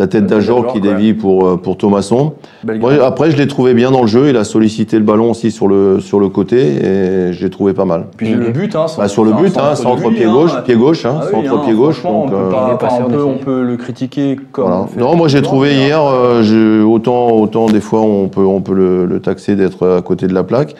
la 0.00 0.06
tête 0.06 0.24
d'Ajor 0.24 0.72
qui 0.72 0.80
dévie 0.80 1.12
pour, 1.12 1.46
euh, 1.46 1.56
pour 1.58 1.76
Thomasson. 1.76 2.32
Moi, 2.64 2.94
après, 3.04 3.30
je 3.30 3.36
l'ai 3.36 3.46
trouvé 3.46 3.74
bien 3.74 3.90
dans 3.90 4.00
le 4.00 4.06
jeu. 4.06 4.30
Il 4.30 4.36
a 4.38 4.44
sollicité 4.44 4.96
le 4.98 5.04
ballon 5.04 5.30
aussi 5.32 5.50
sur 5.50 5.68
le, 5.68 6.00
sur 6.00 6.18
le 6.18 6.30
côté 6.30 6.56
et 6.58 7.32
je 7.34 7.44
l'ai 7.44 7.50
trouvé 7.50 7.74
pas 7.74 7.84
mal. 7.84 8.06
Puis 8.16 8.32
le 8.32 8.48
but, 8.48 8.74
hein, 8.74 8.86
Bah, 8.96 9.08
sur 9.08 9.24
le 9.24 9.32
but, 9.32 9.54
hein, 9.58 9.74
centre 9.74 10.08
pied 10.08 10.24
gauche, 10.24 10.52
pied 10.64 10.74
gauche, 10.74 11.04
hein, 11.04 11.18
Ah 11.20 11.24
oui, 11.26 11.30
centre 11.46 11.54
hein, 11.54 11.62
pied 11.66 11.74
gauche. 11.74 11.96
franchement, 11.96 12.26
donc, 12.26 12.32
on, 12.32 12.38
peut 12.38 12.56
euh, 12.56 12.72
on 12.72 12.76
peut, 12.76 12.86
on 13.22 13.26
décisif. 13.26 13.44
peut 13.44 13.62
le 13.62 13.76
critiquer 13.76 14.36
comme. 14.52 14.64
Voilà. 14.64 14.86
Non, 14.96 15.16
moi 15.16 15.28
j'ai 15.28 15.42
trouvé 15.42 15.74
hier, 15.74 16.00
euh, 16.02 16.82
autant, 16.82 17.32
autant 17.32 17.66
des 17.66 17.80
fois 17.80 18.00
on 18.00 18.28
peut, 18.28 18.40
on 18.44 18.62
peut 18.62 18.72
le, 18.74 19.04
le 19.04 19.20
taxer 19.20 19.54
d'être 19.54 19.86
à 19.98 20.00
côté 20.00 20.26
de 20.28 20.32
la 20.34 20.44
plaque, 20.44 20.74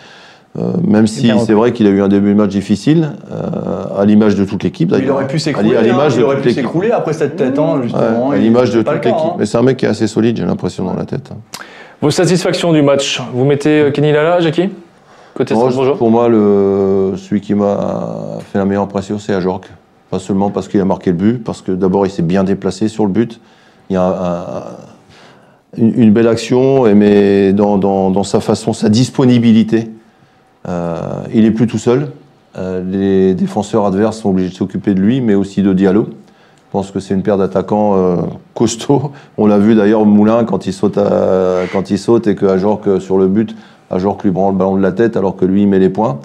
euh, 0.59 0.73
même 0.85 1.07
si 1.07 1.31
c'est 1.47 1.53
vrai 1.53 1.73
qu'il 1.73 1.87
a 1.87 1.91
eu 1.91 2.03
un 2.03 2.09
début 2.09 2.31
de 2.31 2.39
match 2.39 2.51
difficile, 2.51 3.13
euh, 3.31 4.01
à 4.01 4.05
l'image 4.05 4.35
de 4.35 4.45
toute 4.45 4.65
l'équipe 4.65 4.89
Il 4.93 4.99
d'ailleurs. 4.99 5.15
aurait 5.17 5.27
pu 5.29 5.39
s'écrouler. 5.39 5.77
à 5.77 5.81
hein, 5.81 5.83
l'image 5.83 6.17
il 6.17 6.43
de 6.45 6.51
s'écrouler 6.51 6.91
après 6.91 7.13
cette 7.13 7.37
tête, 7.37 7.59
hein, 7.59 7.77
Ouais, 7.77 7.83
justement. 7.85 8.31
à 8.33 8.37
l'image 8.37 8.71
de 8.73 8.83
toute 8.83 8.93
l'équipe. 8.95 9.13
hein. 9.15 9.35
Mais 9.39 9.47
c'est 9.47 9.59
un 9.59 9.63
mec 9.63 9.77
qui 9.77 9.85
est 9.87 9.89
assez 9.89 10.07
solide, 10.09 10.37
j'ai 10.37 10.45
l'impression, 10.45 10.85
dans 10.85 10.95
la 10.95 11.05
tête. 11.05 11.31
Vos 12.03 12.11
satisfactions 12.11 12.73
du 12.73 12.83
match 12.83 13.23
Vous 13.33 13.45
mettez 13.45 13.81
euh, 13.81 13.91
Kenny 13.91 14.11
Lala, 14.13 14.41
Jackie? 14.41 14.71
Côté 15.35 15.55
Moi, 15.55 15.63
Strasbourgeois 15.65 15.97
pour 15.97 16.11
moi, 16.11 16.29
le, 16.29 17.13
celui 17.17 17.41
qui 17.41 17.55
m'a 17.55 18.39
fait 18.53 18.59
la 18.59 18.65
meilleure 18.65 18.83
impression, 18.83 19.19
c'est 19.19 19.33
Ajorc. 19.33 19.63
Pas 20.11 20.19
seulement 20.19 20.51
parce 20.51 20.67
qu'il 20.67 20.81
a 20.81 20.85
marqué 20.85 21.11
le 21.11 21.17
but, 21.17 21.45
parce 21.45 21.63
que 21.63 21.71
d'abord 21.71 22.05
il 22.05 22.11
s'est 22.11 22.23
bien 22.23 22.43
déplacé 22.43 22.89
sur 22.89 23.07
le 23.07 23.13
but. 23.13 23.41
Il 23.89 23.95
y 23.95 23.97
a 23.97 24.03
un- 24.03 24.11
un- 24.11 24.63
une, 25.77 25.93
une 26.03 26.13
belle 26.13 26.27
action, 26.27 26.93
mais 26.97 27.53
dans, 27.53 27.79
dans- 27.79 28.11
dans 28.11 28.25
sa 28.25 28.41
façon, 28.41 28.73
sa 28.73 28.89
disponibilité. 28.89 29.89
Euh, 30.69 31.25
il 31.33 31.45
est 31.45 31.51
plus 31.51 31.67
tout 31.67 31.79
seul. 31.79 32.11
Euh, 32.59 32.83
les 32.85 33.35
défenseurs 33.35 33.87
adverses 33.87 34.19
sont 34.19 34.31
obligés 34.31 34.51
de 34.51 34.55
s'occuper 34.55 34.95
de 34.95 35.01
lui, 35.01 35.21
mais 35.21 35.35
aussi 35.35 35.63
de 35.63 35.73
Diallo. 35.73 36.07
Je 36.07 36.73
pense 36.73 36.91
que 36.91 37.01
c'est 37.01 37.15
une 37.15 37.23
paire 37.23 37.39
d'attaquants 37.39 37.95
euh, 37.97 38.17
costauds. 38.55 39.13
On 39.39 39.47
l'a 39.47 39.59
vu 39.59 39.75
d'ailleurs 39.75 40.05
Moulin 40.05 40.45
quand 40.45 40.67
il 40.67 40.73
saute, 40.73 40.99
quand 41.73 41.91
il 41.91 41.99
saute 41.99 42.27
et 42.27 42.35
que 42.35 42.59
sur 42.99 43.19
le 43.19 43.27
but, 43.27 43.57
Ajorc 43.91 44.19
lui 44.23 44.31
prend 44.31 44.51
le 44.51 44.57
ballon 44.57 44.77
de 44.77 44.83
la 44.83 44.93
tête 44.93 45.17
alors 45.17 45.37
que 45.37 45.45
lui 45.45 45.63
il 45.63 45.69
met 45.69 45.79
les 45.79 45.89
points. 45.89 46.21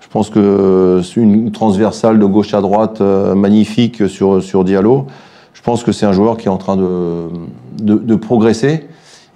Je 0.00 0.08
pense 0.08 0.30
que 0.30 1.00
c'est 1.02 1.20
une 1.20 1.50
transversale 1.50 2.18
de 2.18 2.24
gauche 2.24 2.54
à 2.54 2.60
droite 2.60 3.00
magnifique 3.00 4.08
sur, 4.08 4.42
sur 4.42 4.64
Diallo. 4.64 5.06
Je 5.54 5.62
pense 5.62 5.82
que 5.82 5.92
c'est 5.92 6.06
un 6.06 6.12
joueur 6.12 6.36
qui 6.36 6.46
est 6.46 6.50
en 6.50 6.56
train 6.56 6.76
de, 6.76 7.28
de 7.80 8.14
progresser. 8.14 8.86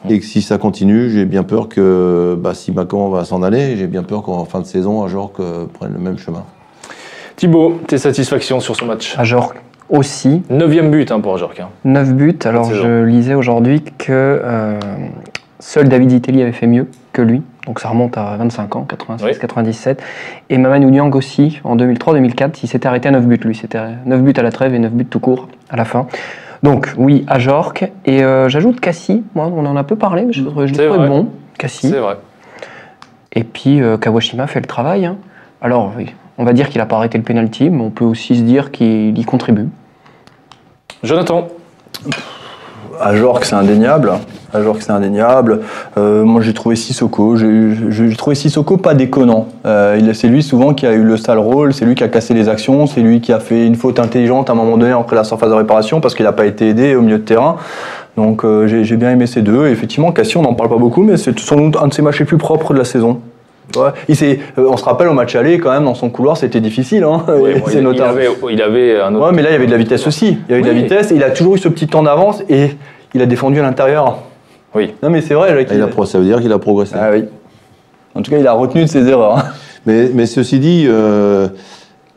Et 0.09 0.21
que 0.21 0.25
si 0.25 0.43
ça 0.43 0.59
continue, 0.59 1.11
j'ai 1.11 1.25
bien 1.25 1.43
peur 1.43 1.69
que 1.69 2.37
bah, 2.39 2.55
si 2.55 2.71
Macan 2.73 3.09
va 3.09 3.25
s'en 3.25 3.43
aller, 3.43 3.77
j'ai 3.77 3.87
bien 3.87 4.03
peur 4.03 4.23
qu'en 4.23 4.45
fin 4.45 4.61
de 4.61 4.67
saison, 4.67 5.03
Ajorc 5.03 5.33
euh, 5.41 5.67
prenne 5.73 5.93
le 5.93 5.99
même 5.99 6.19
chemin. 6.19 6.45
Thibaut, 7.37 7.81
tes 7.87 7.99
satisfactions 7.99 8.61
sur 8.61 8.77
ce 8.77 8.85
match? 8.85 9.15
Ajorc 9.19 9.55
aussi, 9.91 10.43
Neuvième 10.51 10.91
but 10.91 11.11
hein, 11.11 11.21
pour 11.21 11.35
Ajorc. 11.35 11.59
hein. 11.61 11.69
9 11.85 12.15
buts. 12.15 12.39
Alors 12.45 12.73
je 12.73 13.03
lisais 13.05 13.35
aujourd'hui 13.35 13.83
que 13.83 14.13
euh, 14.13 14.79
seul 15.61 15.89
David 15.89 16.13
Itelli 16.13 16.43
avait 16.43 16.53
fait 16.53 16.67
mieux 16.67 16.89
que 17.13 17.23
lui. 17.23 17.43
Donc 17.67 17.81
ça 17.81 17.89
remonte 17.89 18.17
à 18.17 18.37
25 18.37 18.77
ans, 18.77 18.85
96, 18.89 19.27
Oui. 19.27 19.39
97. 19.41 20.03
Et 20.51 20.59
Mamadou 20.59 20.91
Niang 20.91 21.15
aussi, 21.15 21.61
en 21.65 21.77
2003-2004, 21.77 22.61
il 22.63 22.69
s'était 22.69 22.87
arrêté 22.87 23.09
à 23.09 23.13
9 23.13 23.27
buts 23.27 23.41
lui. 23.45 23.55
C'était 23.55 23.79
9 24.07 24.23
buts 24.23 24.33
à 24.37 24.43
la 24.43 24.53
trêve 24.53 24.75
et 24.75 24.79
9 24.79 24.93
buts 24.93 25.07
tout 25.07 25.21
court 25.21 25.49
à 25.71 25.77
la 25.77 25.85
fin. 25.85 26.07
Donc 26.63 26.93
oui, 26.97 27.25
Ajorc. 27.29 27.85
Et 28.05 28.23
euh, 28.25 28.49
j'ajoute 28.49 28.81
Cassie. 28.81 29.23
Moi, 29.35 29.47
on 29.55 29.65
en 29.67 29.77
a 29.77 29.85
peu 29.85 29.97
parlé, 29.97 30.25
mais 30.25 30.33
je, 30.33 30.43
je 30.43 30.61
l'ai 30.63 30.75
C'est 30.75 30.87
trouvé 30.87 30.99
vrai. 30.99 31.09
bon. 31.09 31.29
Cassie. 31.59 31.89
C'est 31.91 31.99
vrai. 31.99 32.17
Et 33.33 33.45
puis 33.45 33.81
euh, 33.83 33.97
Kawashima 33.99 34.47
fait 34.47 34.61
le 34.61 34.67
travail. 34.67 35.07
hein. 35.07 35.17
Alors 35.63 35.93
oui, 35.97 36.15
on 36.39 36.45
va 36.45 36.53
dire 36.53 36.69
qu'il 36.69 36.79
n'a 36.81 36.87
pas 36.87 36.97
arrêté 36.97 37.19
le 37.19 37.25
penalty, 37.25 37.69
mais 37.71 37.83
on 37.83 37.91
peut 37.91 38.05
aussi 38.05 38.37
se 38.37 38.43
dire 38.43 38.71
qu'il 38.71 39.19
y 39.19 39.25
contribue. 39.25 39.69
Jonathan, 41.03 41.49
Ajorc, 43.01 43.45
c'est 43.45 43.55
indéniable. 43.55 44.13
Ajorc, 44.55 44.81
c'est 44.81 44.93
indéniable. 44.93 45.61
Euh, 45.99 46.25
moi, 46.25 46.41
j'ai 46.41 46.55
trouvé 46.55 46.75
Sissoko. 46.77 47.37
J'ai 47.37 48.17
trouvé 48.17 48.35
Sissoko 48.35 48.77
pas 48.79 48.95
déconnant. 48.95 49.49
Euh, 49.67 49.99
c'est 50.15 50.29
lui 50.29 50.43
souvent 50.43 50.73
qui 50.75 50.87
a 50.87 50.93
eu 50.93 51.03
le 51.03 51.17
sale 51.17 51.39
rôle. 51.39 51.75
C'est 51.75 51.85
lui 51.85 51.95
qui 51.95 52.05
a 52.05 52.09
cassé 52.09 52.33
les 52.35 52.49
actions. 52.49 52.87
C'est 52.87 53.01
lui 53.01 53.21
qui 53.21 53.33
a 53.33 53.41
fait 53.41 53.67
une 53.67 53.75
faute 53.75 53.99
intelligente 53.99 54.49
à 54.49 54.55
un 54.55 54.57
moment 54.57 54.77
donné 54.79 54.93
après 54.93 55.17
la 55.17 55.25
surface 55.25 55.51
de 55.51 55.55
réparation 55.55 56.01
parce 56.01 56.15
qu'il 56.15 56.25
n'a 56.25 56.33
pas 56.33 56.47
été 56.47 56.69
aidé 56.69 56.95
au 56.97 57.03
milieu 57.03 57.19
de 57.19 57.25
terrain. 57.25 57.57
Donc, 58.17 58.45
euh, 58.45 58.67
j'ai 58.67 58.97
bien 58.97 59.11
aimé 59.11 59.27
ces 59.27 59.43
deux. 59.43 59.67
Et 59.69 59.71
effectivement, 59.71 60.13
Cassie, 60.13 60.37
on 60.39 60.43
n'en 60.43 60.55
parle 60.55 60.71
pas 60.71 60.77
beaucoup, 60.79 61.03
mais 61.03 61.17
c'est 61.17 61.39
sans 61.39 61.57
doute 61.57 61.77
un 61.81 61.87
de 61.89 61.95
ses 61.95 62.03
matchs 62.03 62.21
les 62.21 62.25
plus 62.25 62.39
propres 62.39 62.73
de 62.73 62.79
la 62.79 62.85
saison. 62.85 63.21
Ouais. 63.77 63.91
Il 64.09 64.17
s'est- 64.17 64.41
on 64.57 64.79
se 64.79 64.85
rappelle 64.85 65.09
au 65.09 65.13
match 65.13 65.37
aller, 65.37 65.59
quand 65.59 65.71
même, 65.71 65.85
dans 65.85 65.95
son 65.95 66.09
couloir, 66.09 66.39
c'était 66.39 66.61
difficile. 66.61 67.05
Hein. 67.05 67.23
ouais, 67.29 67.61
bon, 67.61 67.67
il, 67.71 68.03
avait, 68.03 68.29
il 68.51 68.63
avait 68.63 69.01
un 69.01 69.15
autre. 69.15 69.27
Ouais, 69.27 69.33
mais 69.37 69.43
là, 69.43 69.51
il 69.51 69.53
y 69.53 69.57
avait 69.57 69.67
de 69.67 69.71
la 69.71 69.77
vitesse 69.77 70.07
aussi. 70.07 70.39
Il 70.49 70.51
y 70.51 70.55
avait 70.55 70.63
de 70.63 70.67
la 70.69 70.73
vitesse 70.73 71.13
il 71.15 71.23
a 71.23 71.31
toujours 71.31 71.55
eu 71.57 71.59
ce 71.59 71.69
petit 71.69 71.87
temps 71.87 72.03
d'avance 72.03 72.43
et 72.49 72.71
il 73.15 73.21
a 73.23 73.27
défendu 73.27 73.61
à 73.61 73.63
l'intérieur. 73.63 74.19
Oui. 74.75 74.95
Non, 75.03 75.11
mais 75.11 75.21
c'est 75.23 75.35
vrai. 75.35 75.63
Et 75.63 75.75
il 75.75 75.83
a 75.83 75.87
pro- 75.87 76.05
ça 76.05 76.19
veut 76.19 76.25
dire 76.25 76.41
qu'il 76.41 76.53
a 76.53 76.59
progressé. 76.59 76.95
Ah 76.99 77.11
oui. 77.13 77.25
En 78.15 78.23
tout 78.23 78.31
cas, 78.31 78.39
il 78.39 78.47
a 78.47 78.53
retenu 78.53 78.83
de 78.83 78.87
ses 78.89 79.07
erreurs. 79.09 79.45
Mais, 79.87 80.11
mais 80.13 80.27
ceci 80.27 80.59
dit, 80.59 80.85
euh, 80.87 81.49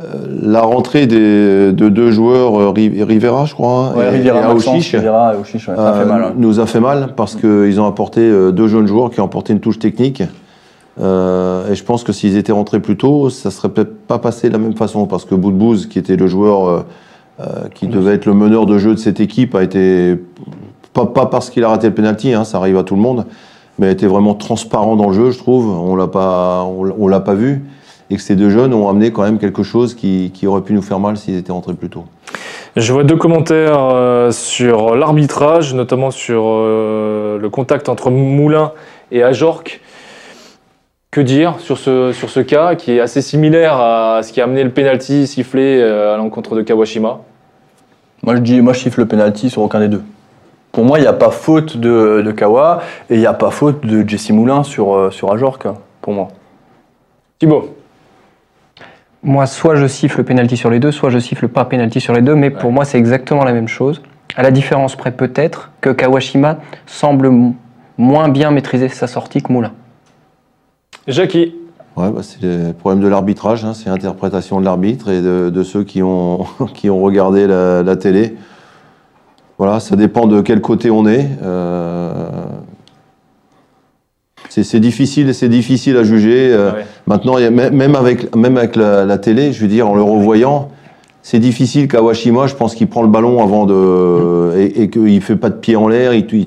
euh, 0.01 0.05
la 0.41 0.61
rentrée 0.61 1.05
des- 1.05 1.71
de 1.71 1.89
deux 1.89 2.11
joueurs, 2.11 2.59
euh, 2.59 2.69
Ri- 2.71 3.03
Rivera, 3.03 3.45
je 3.45 3.53
crois, 3.53 3.91
hein, 3.93 3.97
Ouais, 3.97 4.05
et, 4.07 4.09
Riviera, 4.09 4.39
et 4.39 4.41
Maxence, 4.41 4.67
Aouchiche, 4.67 4.95
Riviera 4.95 5.33
et 5.33 5.37
Aouchiche, 5.37 5.67
ouais, 5.69 5.75
ça 5.75 5.93
euh, 5.93 5.99
fait 6.01 6.05
mal. 6.09 6.23
hein. 6.23 6.33
nous 6.35 6.59
a 6.59 6.65
fait 6.65 6.79
mal 6.81 7.13
parce 7.15 7.35
qu'ils 7.35 7.79
ont 7.79 7.85
apporté 7.85 8.19
euh, 8.21 8.51
deux 8.51 8.67
jeunes 8.67 8.87
joueurs 8.87 9.09
qui 9.11 9.21
ont 9.21 9.25
apporté 9.25 9.53
une 9.53 9.59
touche 9.61 9.79
technique. 9.79 10.23
Euh, 10.99 11.71
et 11.71 11.75
je 11.75 11.83
pense 11.83 12.03
que 12.03 12.11
s'ils 12.11 12.35
étaient 12.35 12.51
rentrés 12.51 12.81
plus 12.81 12.97
tôt, 12.97 13.29
ça 13.29 13.51
serait 13.51 13.69
peut-être 13.69 13.95
pas 14.07 14.17
passé 14.19 14.47
de 14.49 14.53
la 14.53 14.59
même 14.59 14.75
façon 14.75 15.05
parce 15.05 15.23
que 15.23 15.35
Boudbouz, 15.35 15.85
qui 15.87 15.99
était 15.99 16.17
le 16.17 16.27
joueur 16.27 16.67
euh, 16.67 16.81
euh, 17.39 17.43
qui 17.73 17.87
devait 17.87 18.15
être 18.15 18.25
le 18.25 18.33
meneur 18.33 18.65
de 18.65 18.77
jeu 18.79 18.91
de 18.95 18.99
cette 18.99 19.19
équipe, 19.21 19.55
a 19.55 19.63
été 19.63 20.19
pas, 20.93 21.05
pas 21.05 21.25
parce 21.25 21.49
qu'il 21.49 21.63
a 21.63 21.69
raté 21.69 21.87
le 21.87 21.93
penalty, 21.93 22.33
hein, 22.33 22.43
ça 22.43 22.57
arrive 22.57 22.77
à 22.77 22.83
tout 22.83 22.95
le 22.95 23.01
monde, 23.01 23.25
mais 23.79 23.87
a 23.87 23.91
été 23.91 24.07
vraiment 24.07 24.33
transparent 24.33 24.95
dans 24.95 25.07
le 25.07 25.13
jeu, 25.13 25.31
je 25.31 25.37
trouve. 25.37 25.67
On 25.69 25.95
l'a 25.95 26.07
pas, 26.07 26.63
on, 26.63 26.83
l'a- 26.83 26.95
on 26.99 27.07
l'a 27.07 27.19
pas 27.19 27.33
vu, 27.33 27.63
et 28.09 28.15
que 28.15 28.21
ces 28.21 28.35
deux 28.35 28.49
jeunes 28.49 28.73
ont 28.73 28.89
amené 28.89 29.11
quand 29.11 29.23
même 29.23 29.39
quelque 29.39 29.63
chose 29.63 29.93
qui, 29.95 30.31
qui 30.33 30.47
aurait 30.47 30.61
pu 30.61 30.73
nous 30.73 30.81
faire 30.81 30.99
mal 30.99 31.17
s'ils 31.17 31.37
étaient 31.37 31.51
rentrés 31.51 31.73
plus 31.73 31.89
tôt. 31.89 32.05
Je 32.77 32.93
vois 32.93 33.03
deux 33.03 33.17
commentaires 33.17 33.89
euh, 33.93 34.31
sur 34.31 34.95
l'arbitrage, 34.95 35.73
notamment 35.73 36.11
sur 36.11 36.43
euh, 36.45 37.37
le 37.37 37.49
contact 37.49 37.89
entre 37.89 38.09
Moulin 38.09 38.71
et 39.11 39.23
Ajorc. 39.23 39.81
Que 41.09 41.19
dire 41.19 41.55
sur 41.59 41.77
ce, 41.77 42.13
sur 42.13 42.29
ce 42.29 42.39
cas 42.39 42.75
qui 42.75 42.93
est 42.93 43.01
assez 43.01 43.21
similaire 43.21 43.73
à 43.75 44.23
ce 44.23 44.31
qui 44.31 44.39
a 44.39 44.45
amené 44.45 44.63
le 44.63 44.69
penalty 44.69 45.27
sifflé 45.27 45.77
euh, 45.81 46.13
à 46.13 46.17
l'encontre 46.17 46.55
de 46.55 46.61
Kawashima? 46.61 47.19
Moi, 48.23 48.35
je 48.37 48.41
dis, 48.41 48.61
moi, 48.61 48.71
je 48.71 48.79
siffle 48.79 49.01
le 49.01 49.07
penalty 49.07 49.49
sur 49.49 49.61
aucun 49.61 49.81
des 49.81 49.89
deux. 49.89 50.03
Pour 50.71 50.85
moi, 50.85 50.99
il 50.99 51.01
n'y 51.01 51.07
a 51.07 51.13
pas 51.13 51.31
faute 51.31 51.77
de, 51.77 52.21
de 52.25 52.31
Kawa 52.31 52.81
et 53.09 53.15
il 53.15 53.19
n'y 53.19 53.25
a 53.25 53.33
pas 53.33 53.51
faute 53.51 53.85
de 53.85 54.07
Jesse 54.07 54.31
Moulin 54.31 54.63
sur, 54.63 54.95
euh, 54.95 55.11
sur 55.11 55.31
Ajorc, 55.33 55.67
pour 56.01 56.13
moi. 56.13 56.29
Thibaut 57.39 57.75
Moi, 59.21 59.45
soit 59.47 59.75
je 59.75 59.87
siffle 59.87 60.19
le 60.19 60.23
penalty 60.23 60.55
sur 60.55 60.69
les 60.69 60.79
deux, 60.79 60.91
soit 60.91 61.09
je 61.09 61.19
siffle 61.19 61.49
pas 61.49 61.65
penalty 61.65 61.99
sur 61.99 62.13
les 62.13 62.21
deux, 62.21 62.35
mais 62.35 62.49
pour 62.49 62.71
moi, 62.71 62.85
c'est 62.85 62.97
exactement 62.97 63.43
la 63.43 63.51
même 63.51 63.67
chose. 63.67 64.01
À 64.37 64.43
la 64.43 64.51
différence 64.51 64.95
près 64.95 65.11
peut-être 65.11 65.71
que 65.81 65.89
Kawashima 65.89 66.59
semble 66.85 67.29
moins 67.97 68.29
bien 68.29 68.51
maîtriser 68.51 68.87
sa 68.87 69.07
sortie 69.07 69.41
que 69.41 69.51
Moulin. 69.51 69.73
Jackie 71.07 71.55
Ouais, 71.97 72.09
bah, 72.09 72.21
c'est 72.23 72.41
le 72.41 72.71
problème 72.71 73.03
de 73.03 73.09
l'arbitrage, 73.09 73.65
hein, 73.65 73.73
c'est 73.73 73.89
l'interprétation 73.89 74.61
de 74.61 74.65
l'arbitre 74.65 75.09
et 75.09 75.21
de, 75.21 75.49
de 75.49 75.63
ceux 75.63 75.83
qui 75.83 76.01
ont, 76.01 76.45
qui 76.73 76.89
ont 76.89 77.01
regardé 77.01 77.47
la, 77.47 77.83
la 77.83 77.95
télé. 77.97 78.37
Voilà, 79.57 79.79
ça 79.79 79.95
dépend 79.95 80.25
de 80.27 80.41
quel 80.41 80.61
côté 80.61 80.89
on 80.89 81.05
est. 81.07 81.27
Euh, 81.43 82.11
c'est 84.49 84.79
difficile, 84.79 85.33
c'est 85.33 85.49
difficile 85.49 85.97
à 85.97 86.03
juger. 86.03 86.49
Euh, 86.51 86.71
Ouais. 86.73 86.85
Maintenant, 87.07 87.37
même 87.39 87.95
avec, 87.95 88.35
même 88.35 88.57
avec 88.57 88.75
la, 88.75 89.05
la 89.05 89.17
télé, 89.17 89.53
je 89.53 89.61
veux 89.61 89.67
dire, 89.67 89.87
en 89.87 89.95
le 89.95 90.01
revoyant, 90.01 90.69
c'est 91.21 91.39
difficile. 91.39 91.87
Kawashima, 91.87 92.47
je 92.47 92.55
pense 92.55 92.75
qu'il 92.75 92.87
prend 92.87 93.01
le 93.01 93.07
ballon 93.07 93.41
avant 93.43 93.65
de. 93.65 94.57
et, 94.57 94.83
et 94.83 94.89
qu'il 94.89 95.15
ne 95.15 95.19
fait 95.19 95.35
pas 95.35 95.49
de 95.49 95.55
pied 95.55 95.75
en 95.75 95.87
l'air. 95.87 96.11
je 96.13 96.45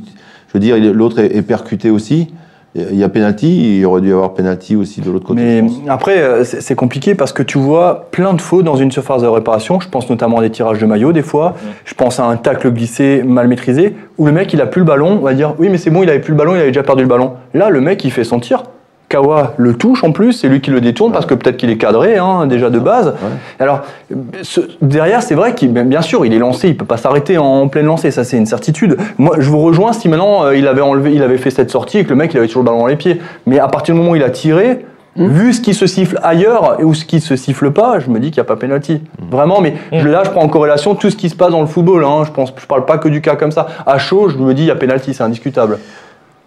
veux 0.53 0.61
dire, 0.61 0.77
l'autre 0.93 1.19
est, 1.21 1.35
est 1.37 1.43
percuté 1.43 1.91
aussi. 1.91 2.29
Il 2.77 2.97
y 2.97 3.05
a 3.05 3.09
penalty, 3.09 3.79
il 3.79 3.87
aurait 3.87 4.01
dû 4.01 4.09
y 4.09 4.13
avoir 4.13 4.35
penalty 4.35 4.75
aussi 4.75 5.01
de 5.01 5.09
l'autre 5.09 5.27
côté. 5.27 5.63
Mais 5.63 5.71
après, 5.89 6.19
euh, 6.19 6.43
c'est 6.43 6.75
compliqué 6.75 7.15
parce 7.15 7.33
que 7.33 7.45
tu 7.45 7.57
vois 7.57 8.09
plein 8.11 8.35
de 8.35 8.41
fautes 8.41 8.65
dans 8.65 8.75
une 8.75 8.91
surface 8.91 9.23
de 9.23 9.29
réparation. 9.29 9.79
Je 9.79 9.89
pense 9.89 10.11
notamment 10.11 10.39
à 10.39 10.43
des 10.43 10.51
tirages 10.51 10.81
de 10.81 10.87
maillot 10.87 11.13
des 11.13 11.23
fois. 11.23 11.55
Je 11.85 11.95
pense 11.95 12.19
à 12.19 12.25
un 12.25 12.37
tacle 12.37 12.73
glissé 12.73 13.23
mal 13.23 13.47
maîtrisé 13.47 13.95
où 14.19 14.27
le 14.27 14.33
mec 14.33 14.53
il 14.53 14.61
a 14.61 14.67
plus 14.67 14.81
le 14.81 14.87
ballon. 14.87 15.19
On 15.21 15.25
va 15.25 15.35
dire 15.35 15.55
oui 15.59 15.69
mais 15.69 15.79
c'est 15.79 15.91
bon 15.91 16.03
il 16.03 16.11
avait 16.11 16.19
plus 16.19 16.33
le 16.33 16.37
ballon, 16.37 16.57
il 16.57 16.59
avait 16.59 16.69
déjà 16.69 16.83
perdu 16.83 17.03
le 17.03 17.09
ballon. 17.09 17.35
Là 17.53 17.71
le 17.71 17.81
mec 17.81 18.05
il 18.05 18.11
fait 18.11 18.25
son 18.25 18.41
tir. 18.41 18.65
Kawa 19.09 19.55
le 19.59 19.75
touche 19.75 20.03
en 20.03 20.13
plus, 20.13 20.33
c'est 20.33 20.49
lui 20.49 20.61
qui 20.61 20.71
le 20.71 20.81
détourne 20.81 21.13
parce 21.13 21.27
que 21.27 21.35
peut-être 21.35 21.57
qu'il 21.57 21.71
est 21.71 21.77
cadré 21.77 22.17
hein, 22.19 22.47
déjà 22.47 22.71
de 22.71 22.79
base. 22.79 23.15
Alors 23.61 23.83
ce- 24.43 24.61
derrière 24.83 25.23
c'est 25.23 25.35
vrai 25.35 25.55
qu'il 25.55 25.73
bien 25.73 25.85
bien 25.85 26.03
sûr 26.03 26.25
il 26.27 26.33
est 26.35 26.39
lancé, 26.39 26.69
il 26.69 26.77
peut 26.77 26.85
pas 26.85 26.97
s'arrêter 26.97 27.39
en 27.39 27.69
pleine 27.69 27.87
lancée, 27.87 28.11
ça 28.11 28.25
c'est 28.25 28.37
une 28.39 28.47
certitude. 28.47 28.97
Moi 29.19 29.37
je 29.39 29.49
vous 29.51 29.61
rejoins 29.61 29.93
si 29.93 30.09
maintenant 30.09 30.45
euh, 30.47 30.57
il 30.57 30.67
avait 30.67 30.81
enlevé, 30.81 31.13
il 31.15 31.23
avait 31.23 31.39
fait 31.39 31.51
cette 31.51 31.71
sortie 31.71 31.99
et 31.99 32.05
que 32.05 32.11
le 32.11 32.17
mec 32.17 32.33
il 32.35 32.39
avait 32.39 32.47
toujours 32.47 32.63
le 32.63 32.67
ballon 32.67 32.81
dans 32.81 32.87
les 32.87 32.97
pieds. 32.97 33.21
Mais 33.47 33.59
à 33.61 33.69
partir 33.69 33.95
du 33.95 34.01
moment 34.01 34.13
où 34.13 34.17
il 34.17 34.23
a 34.25 34.31
tiré, 34.31 34.85
Vu 35.17 35.53
ce 35.53 35.61
qui 35.61 35.75
se 35.75 35.87
siffle 35.87 36.19
ailleurs 36.25 36.79
ou 36.83 36.93
ce 36.93 37.05
qui 37.05 37.21
se 37.21 37.37
siffle 37.37 37.71
pas, 37.71 38.01
je 38.01 38.11
me 38.11 38.19
dis 38.19 38.33
qu'il 38.33 38.41
n'y 38.41 38.47
a 38.47 38.49
pas 38.49 38.57
penalty. 38.57 39.01
Vraiment, 39.31 39.61
mais 39.61 39.75
je- 39.93 40.09
là, 40.09 40.23
je 40.25 40.31
prends 40.31 40.43
en 40.43 40.49
corrélation 40.49 40.97
tout 40.97 41.09
ce 41.09 41.15
qui 41.15 41.31
se 41.31 41.37
passe 41.37 41.53
dans 41.53 41.61
le 41.61 41.69
football. 41.69 42.05
Hein. 42.05 42.25
Je 42.27 42.33
pense, 42.33 42.53
je 42.61 42.67
parle 42.67 42.85
pas 42.85 42.99
que 42.99 43.09
du 43.09 43.21
cas 43.21 43.37
comme 43.37 43.53
ça. 43.53 43.69
À 43.87 43.99
chaud, 43.99 44.29
je 44.29 44.37
me 44.39 44.53
dis 44.55 44.63
il 44.63 44.67
y 44.67 44.71
a 44.73 44.75
penalty, 44.75 45.15
c'est 45.15 45.23
indiscutable. 45.23 45.79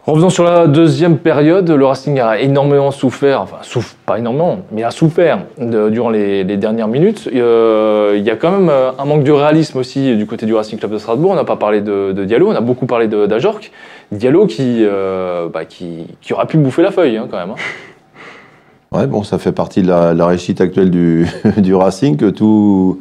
Revenons 0.08 0.30
sur 0.30 0.46
la 0.46 0.68
deuxième 0.68 1.18
période. 1.18 1.70
Le 1.70 1.86
Racing 1.86 2.18
a 2.22 2.40
énormément 2.40 2.92
souffert, 2.92 3.42
enfin, 3.42 3.58
souffre, 3.62 3.94
pas 4.06 4.18
énormément, 4.18 4.60
mais 4.72 4.86
a 4.86 4.90
souffert 4.90 5.40
durant 5.60 6.10
les, 6.10 6.46
dernières 6.46 6.88
minutes. 6.88 7.30
Euh, 7.36 8.16
il 8.16 8.24
y 8.24 8.30
a 8.30 8.38
quand 8.38 8.52
même 8.52 8.70
euh, 8.70 8.92
un 8.98 9.04
manque 9.04 9.26
de 9.26 9.34
réalisme 9.34 9.78
aussi 9.80 10.16
du 10.16 10.26
côté 10.26 10.46
du 10.46 10.54
Racing 10.54 10.80
Club 10.80 10.94
de 10.94 10.98
Strasbourg. 10.98 11.32
On 11.32 11.36
n'a 11.36 11.44
pas 11.44 11.58
parlé 11.58 11.82
de, 11.82 12.14
Diallo, 12.24 12.48
on 12.48 12.56
a 12.56 12.62
beaucoup 12.62 12.86
parlé 12.86 13.10
d'Ajorc. 13.10 13.70
Diallo 14.14 14.46
qui, 14.46 14.78
euh, 14.86 15.50
bah, 15.50 15.66
qui, 15.66 16.08
aurait 16.32 16.48
pu 16.48 16.56
bouffer 16.56 16.84
la 16.84 16.92
feuille 16.92 17.18
hein, 17.18 17.28
quand 17.30 17.38
même. 17.38 17.50
hein. 17.50 18.98
Ouais, 18.98 19.08
bon, 19.08 19.24
ça 19.24 19.38
fait 19.38 19.52
partie 19.52 19.82
de 19.82 19.90
la, 19.90 20.26
réussite 20.26 20.62
actuelle 20.62 20.90
du, 20.90 21.28
du 21.58 21.76
Racing, 21.76 22.16
que 22.16 22.30
tout. 22.30 22.98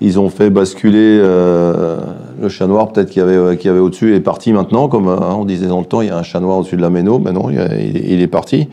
Ils 0.00 0.18
ont 0.20 0.28
fait 0.28 0.50
basculer 0.50 1.18
euh, 1.22 1.96
le 2.40 2.48
chat 2.50 2.66
noir, 2.66 2.92
peut-être 2.92 3.08
qu'il 3.10 3.22
y 3.22 3.24
avait, 3.24 3.56
qu'il 3.56 3.68
y 3.68 3.70
avait 3.70 3.80
au-dessus, 3.80 4.14
est 4.14 4.20
parti 4.20 4.52
maintenant, 4.52 4.88
comme 4.88 5.08
euh, 5.08 5.16
on 5.16 5.44
disait 5.46 5.66
dans 5.68 5.80
le 5.80 5.86
temps, 5.86 6.02
il 6.02 6.08
y 6.08 6.10
a 6.10 6.18
un 6.18 6.22
chat 6.22 6.40
noir 6.40 6.58
au-dessus 6.58 6.76
de 6.76 6.82
la 6.82 6.90
méno, 6.90 7.18
mais 7.18 7.32
non, 7.32 7.48
il, 7.50 7.56
il- 8.06 8.20
est 8.20 8.26
parti. 8.26 8.68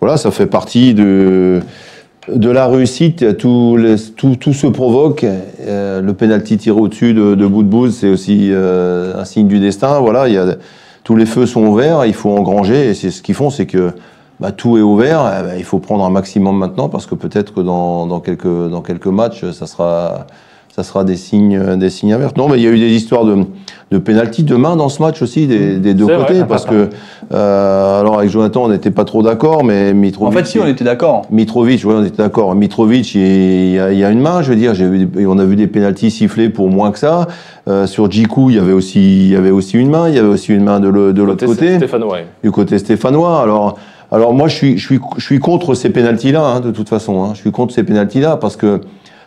Voilà, 0.00 0.16
ça 0.16 0.30
fait 0.30 0.46
partie 0.46 0.94
de, 0.94 1.60
de 2.34 2.50
la 2.50 2.66
réussite, 2.68 3.36
tout, 3.36 3.78
tout, 4.16 4.36
tout 4.36 4.52
se 4.54 4.66
provoque. 4.66 5.24
Euh, 5.60 6.00
le 6.00 6.14
penalty 6.14 6.56
tiré 6.56 6.80
au-dessus 6.80 7.12
de, 7.12 7.34
de 7.34 7.46
bout 7.46 7.62
de 7.62 7.68
bout, 7.68 7.90
c'est 7.90 8.08
aussi 8.08 8.48
euh, 8.50 9.12
un 9.20 9.24
signe 9.26 9.48
du 9.48 9.60
destin. 9.60 10.00
Voilà, 10.00 10.26
tous 11.04 11.16
les 11.16 11.26
feux 11.26 11.44
sont 11.46 11.66
ouverts, 11.66 12.06
il 12.06 12.14
faut 12.14 12.30
engranger, 12.30 12.88
et 12.88 12.94
c'est 12.94 13.10
ce 13.10 13.22
qu'ils 13.22 13.34
font, 13.34 13.50
c'est 13.50 13.66
que 13.66 13.90
bah, 14.40 14.52
tout 14.52 14.78
est 14.78 14.82
ouvert, 14.82 15.30
eh 15.38 15.42
ben, 15.42 15.54
il 15.58 15.64
faut 15.64 15.78
prendre 15.78 16.04
un 16.04 16.10
maximum 16.10 16.56
maintenant 16.56 16.88
parce 16.88 17.06
que 17.06 17.14
peut-être 17.14 17.52
que 17.54 17.60
dans, 17.60 18.06
dans, 18.06 18.20
quelques, 18.20 18.70
dans 18.70 18.80
quelques 18.80 19.06
matchs, 19.06 19.44
ça 19.52 19.66
sera, 19.66 20.26
ça 20.74 20.82
sera 20.82 21.04
des 21.04 21.16
signes, 21.16 21.76
des 21.76 21.90
signes 21.90 22.14
inverses. 22.14 22.34
Non, 22.36 22.48
mais 22.48 22.56
il 22.56 22.62
y 22.62 22.66
a 22.66 22.70
eu 22.70 22.78
des 22.78 22.88
histoires 22.90 23.26
de, 23.26 23.44
de 23.90 23.98
pénalty 23.98 24.42
demain 24.42 24.74
dans 24.74 24.88
ce 24.88 25.02
match 25.02 25.20
aussi, 25.20 25.46
des, 25.46 25.76
des 25.78 25.92
deux 25.92 26.06
côtés, 26.06 26.32
vrai. 26.38 26.46
parce 26.48 26.64
que, 26.64 26.88
euh, 27.32 28.00
alors 28.00 28.18
avec 28.18 28.30
Jonathan, 28.30 28.64
on 28.64 28.68
n'était 28.68 28.90
pas 28.90 29.04
trop 29.04 29.22
d'accord, 29.22 29.64
mais 29.64 29.90
En 29.90 29.94
Mitrovic. 29.94 30.38
fait, 30.38 30.46
si, 30.46 30.58
on 30.58 30.66
était 30.66 30.84
d'accord. 30.84 31.22
Mitrovic, 31.30 31.82
oui, 31.84 31.94
on 31.94 32.02
était 32.04 32.22
d'accord. 32.22 32.54
Mitrovic, 32.54 33.14
il 33.14 33.74
y, 33.74 33.78
a, 33.78 33.92
il 33.92 33.98
y 33.98 34.04
a 34.04 34.10
une 34.10 34.20
main, 34.20 34.40
je 34.40 34.48
veux 34.50 34.56
dire. 34.56 34.74
j'ai 34.74 34.88
vu 34.88 35.04
des- 35.04 35.26
on 35.26 35.38
a 35.38 35.44
vu 35.44 35.56
des 35.56 35.66
pénalties 35.66 36.10
sifflés 36.10 36.48
pour 36.48 36.68
moins 36.70 36.90
que 36.90 36.98
ça. 36.98 37.26
Euh, 37.68 37.86
sur 37.86 38.10
Djikou, 38.10 38.48
il 38.50 38.56
y 38.56 38.58
avait 38.58 38.72
aussi, 38.72 39.26
il 39.26 39.30
y 39.30 39.36
avait 39.36 39.50
aussi 39.50 39.76
une 39.78 39.90
main. 39.90 40.08
Il 40.08 40.14
y 40.14 40.18
avait 40.18 40.28
aussi 40.28 40.52
une 40.54 40.64
main 40.64 40.80
de 40.80 40.88
le- 40.88 41.12
de 41.12 41.22
l'autre 41.22 41.44
côté 41.46 41.76
Stéphane 41.76 42.04
ouais. 42.04 42.26
du 42.42 42.50
côté 42.50 42.78
stéphanois. 42.78 43.42
Alors, 43.42 43.78
alors 44.10 44.32
moi, 44.32 44.48
je 44.48 44.54
suis, 44.56 44.78
je 44.78 44.86
suis, 44.86 45.00
je 45.18 45.22
suis 45.24 45.38
contre 45.38 45.74
ces 45.74 45.90
pénalties-là, 45.90 46.42
hein, 46.44 46.60
de 46.60 46.70
toute 46.70 46.88
façon. 46.88 47.22
hein. 47.24 47.30
Je 47.34 47.40
suis 47.40 47.50
contre 47.52 47.74
ces 47.74 47.82
pénalties-là 47.84 48.36
parce 48.38 48.56
que 48.56 48.80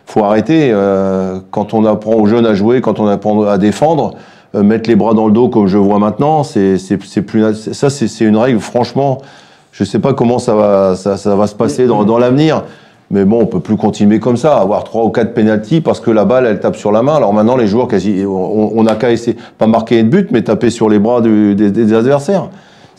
faut 0.06 0.24
arrêter. 0.24 0.70
euh, 0.72 1.40
quand 1.50 1.74
on 1.74 1.84
apprend 1.84 2.14
aux 2.14 2.26
jeunes 2.26 2.46
à 2.46 2.54
jouer, 2.54 2.80
quand 2.80 2.98
on 3.00 3.06
apprend 3.06 3.42
à 3.42 3.58
défendre, 3.58 4.14
euh, 4.54 4.62
mettre 4.62 4.88
les 4.88 4.96
bras 4.96 5.12
dans 5.12 5.26
le 5.26 5.32
dos 5.32 5.48
comme 5.48 5.66
je 5.66 5.76
vois 5.76 5.98
maintenant, 5.98 6.42
c'est, 6.44 6.78
plus, 7.26 7.54
ça, 7.72 7.90
c'est, 7.90 8.24
une 8.24 8.36
règle. 8.36 8.60
Franchement, 8.60 9.18
je 9.72 9.84
sais 9.84 9.98
pas 9.98 10.14
comment 10.14 10.38
ça 10.38 10.54
va, 10.54 10.94
ça, 10.96 11.16
ça 11.16 11.34
va 11.36 11.46
se 11.46 11.54
passer 11.54 11.86
dans, 11.86 12.04
dans 12.04 12.18
l'avenir. 12.18 12.62
Mais 13.10 13.24
bon, 13.24 13.42
on 13.42 13.46
peut 13.46 13.60
plus 13.60 13.76
continuer 13.76 14.18
comme 14.18 14.36
ça, 14.36 14.56
avoir 14.56 14.82
trois 14.82 15.04
ou 15.04 15.10
quatre 15.10 15.32
pénalties 15.32 15.80
parce 15.80 16.00
que 16.00 16.10
la 16.10 16.24
balle, 16.24 16.44
elle 16.44 16.58
tape 16.58 16.74
sur 16.74 16.90
la 16.90 17.02
main. 17.02 17.14
Alors 17.14 17.32
maintenant, 17.32 17.56
les 17.56 17.68
joueurs, 17.68 17.86
quasi, 17.86 18.24
on 18.26 18.72
on 18.76 18.82
n'a 18.82 18.96
qu'à 18.96 19.12
essayer, 19.12 19.36
pas 19.58 19.68
marquer 19.68 20.02
de 20.02 20.08
but, 20.08 20.30
mais 20.32 20.42
taper 20.42 20.70
sur 20.70 20.88
les 20.88 20.98
bras 20.98 21.20
du- 21.20 21.54
des, 21.54 21.70
des 21.70 21.92
adversaires. 21.92 22.48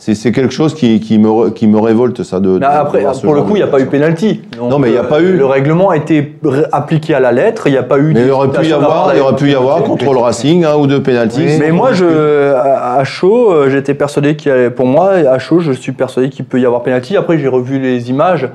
C'est 0.00 0.30
quelque 0.30 0.52
chose 0.52 0.74
qui, 0.74 1.00
qui, 1.00 1.18
me, 1.18 1.28
re- 1.28 1.52
qui 1.52 1.66
me 1.66 1.78
révolte, 1.80 2.22
ça. 2.22 2.38
De, 2.38 2.50
de- 2.54 2.58
Mais 2.60 2.66
après, 2.66 3.04
pour 3.24 3.34
le 3.34 3.42
coup, 3.42 3.56
il 3.56 3.58
n'y 3.58 3.62
a 3.62 3.66
pas 3.66 3.80
eu. 3.80 3.84
Donc, 3.86 4.70
Non, 4.70 4.78
mais 4.78 4.90
il 4.90 4.94
y 4.94 4.96
a 4.96 5.00
euh, 5.00 5.02
pas 5.02 5.20
eu. 5.20 5.36
Le 5.36 5.44
règlement 5.44 5.90
a 5.90 5.96
été 5.96 6.38
appliqué 6.70 7.14
à 7.14 7.20
la 7.20 7.32
lettre. 7.32 7.66
Il 7.66 7.72
n'y 7.72 7.78
a 7.78 7.82
pas 7.82 7.98
eu. 7.98 8.14
Mais 8.14 8.24
il 8.24 8.30
aurait 8.30 8.48
pu 8.48 8.64
y 8.64 8.72
avoir, 8.72 9.12
il 9.14 9.20
aurait 9.20 9.34
pu 9.34 9.50
y 9.50 9.54
avoir 9.56 9.82
contre 9.82 10.12
le 10.12 10.18
Racing 10.20 10.64
un 10.64 10.76
ou 10.76 10.86
deux 10.86 11.02
pénalties. 11.02 11.58
Mais 11.58 11.72
moi, 11.72 11.92
je, 11.94 12.54
à 12.54 13.02
chaud, 13.02 13.50
euh, 13.52 13.70
j'étais 13.70 13.94
persuadé 13.94 14.36
qu'il 14.36 14.52
y 14.52 14.54
avait, 14.54 14.70
pour 14.70 14.86
moi, 14.86 15.10
à 15.14 15.38
chaud, 15.40 15.58
je 15.58 15.72
suis 15.72 15.92
persuadé 15.92 16.30
qu'il 16.30 16.44
peut 16.44 16.60
y 16.60 16.64
avoir 16.64 16.84
penalty. 16.84 17.16
Après, 17.16 17.36
j'ai 17.36 17.48
revu 17.48 17.80
les 17.80 18.08
images. 18.08 18.48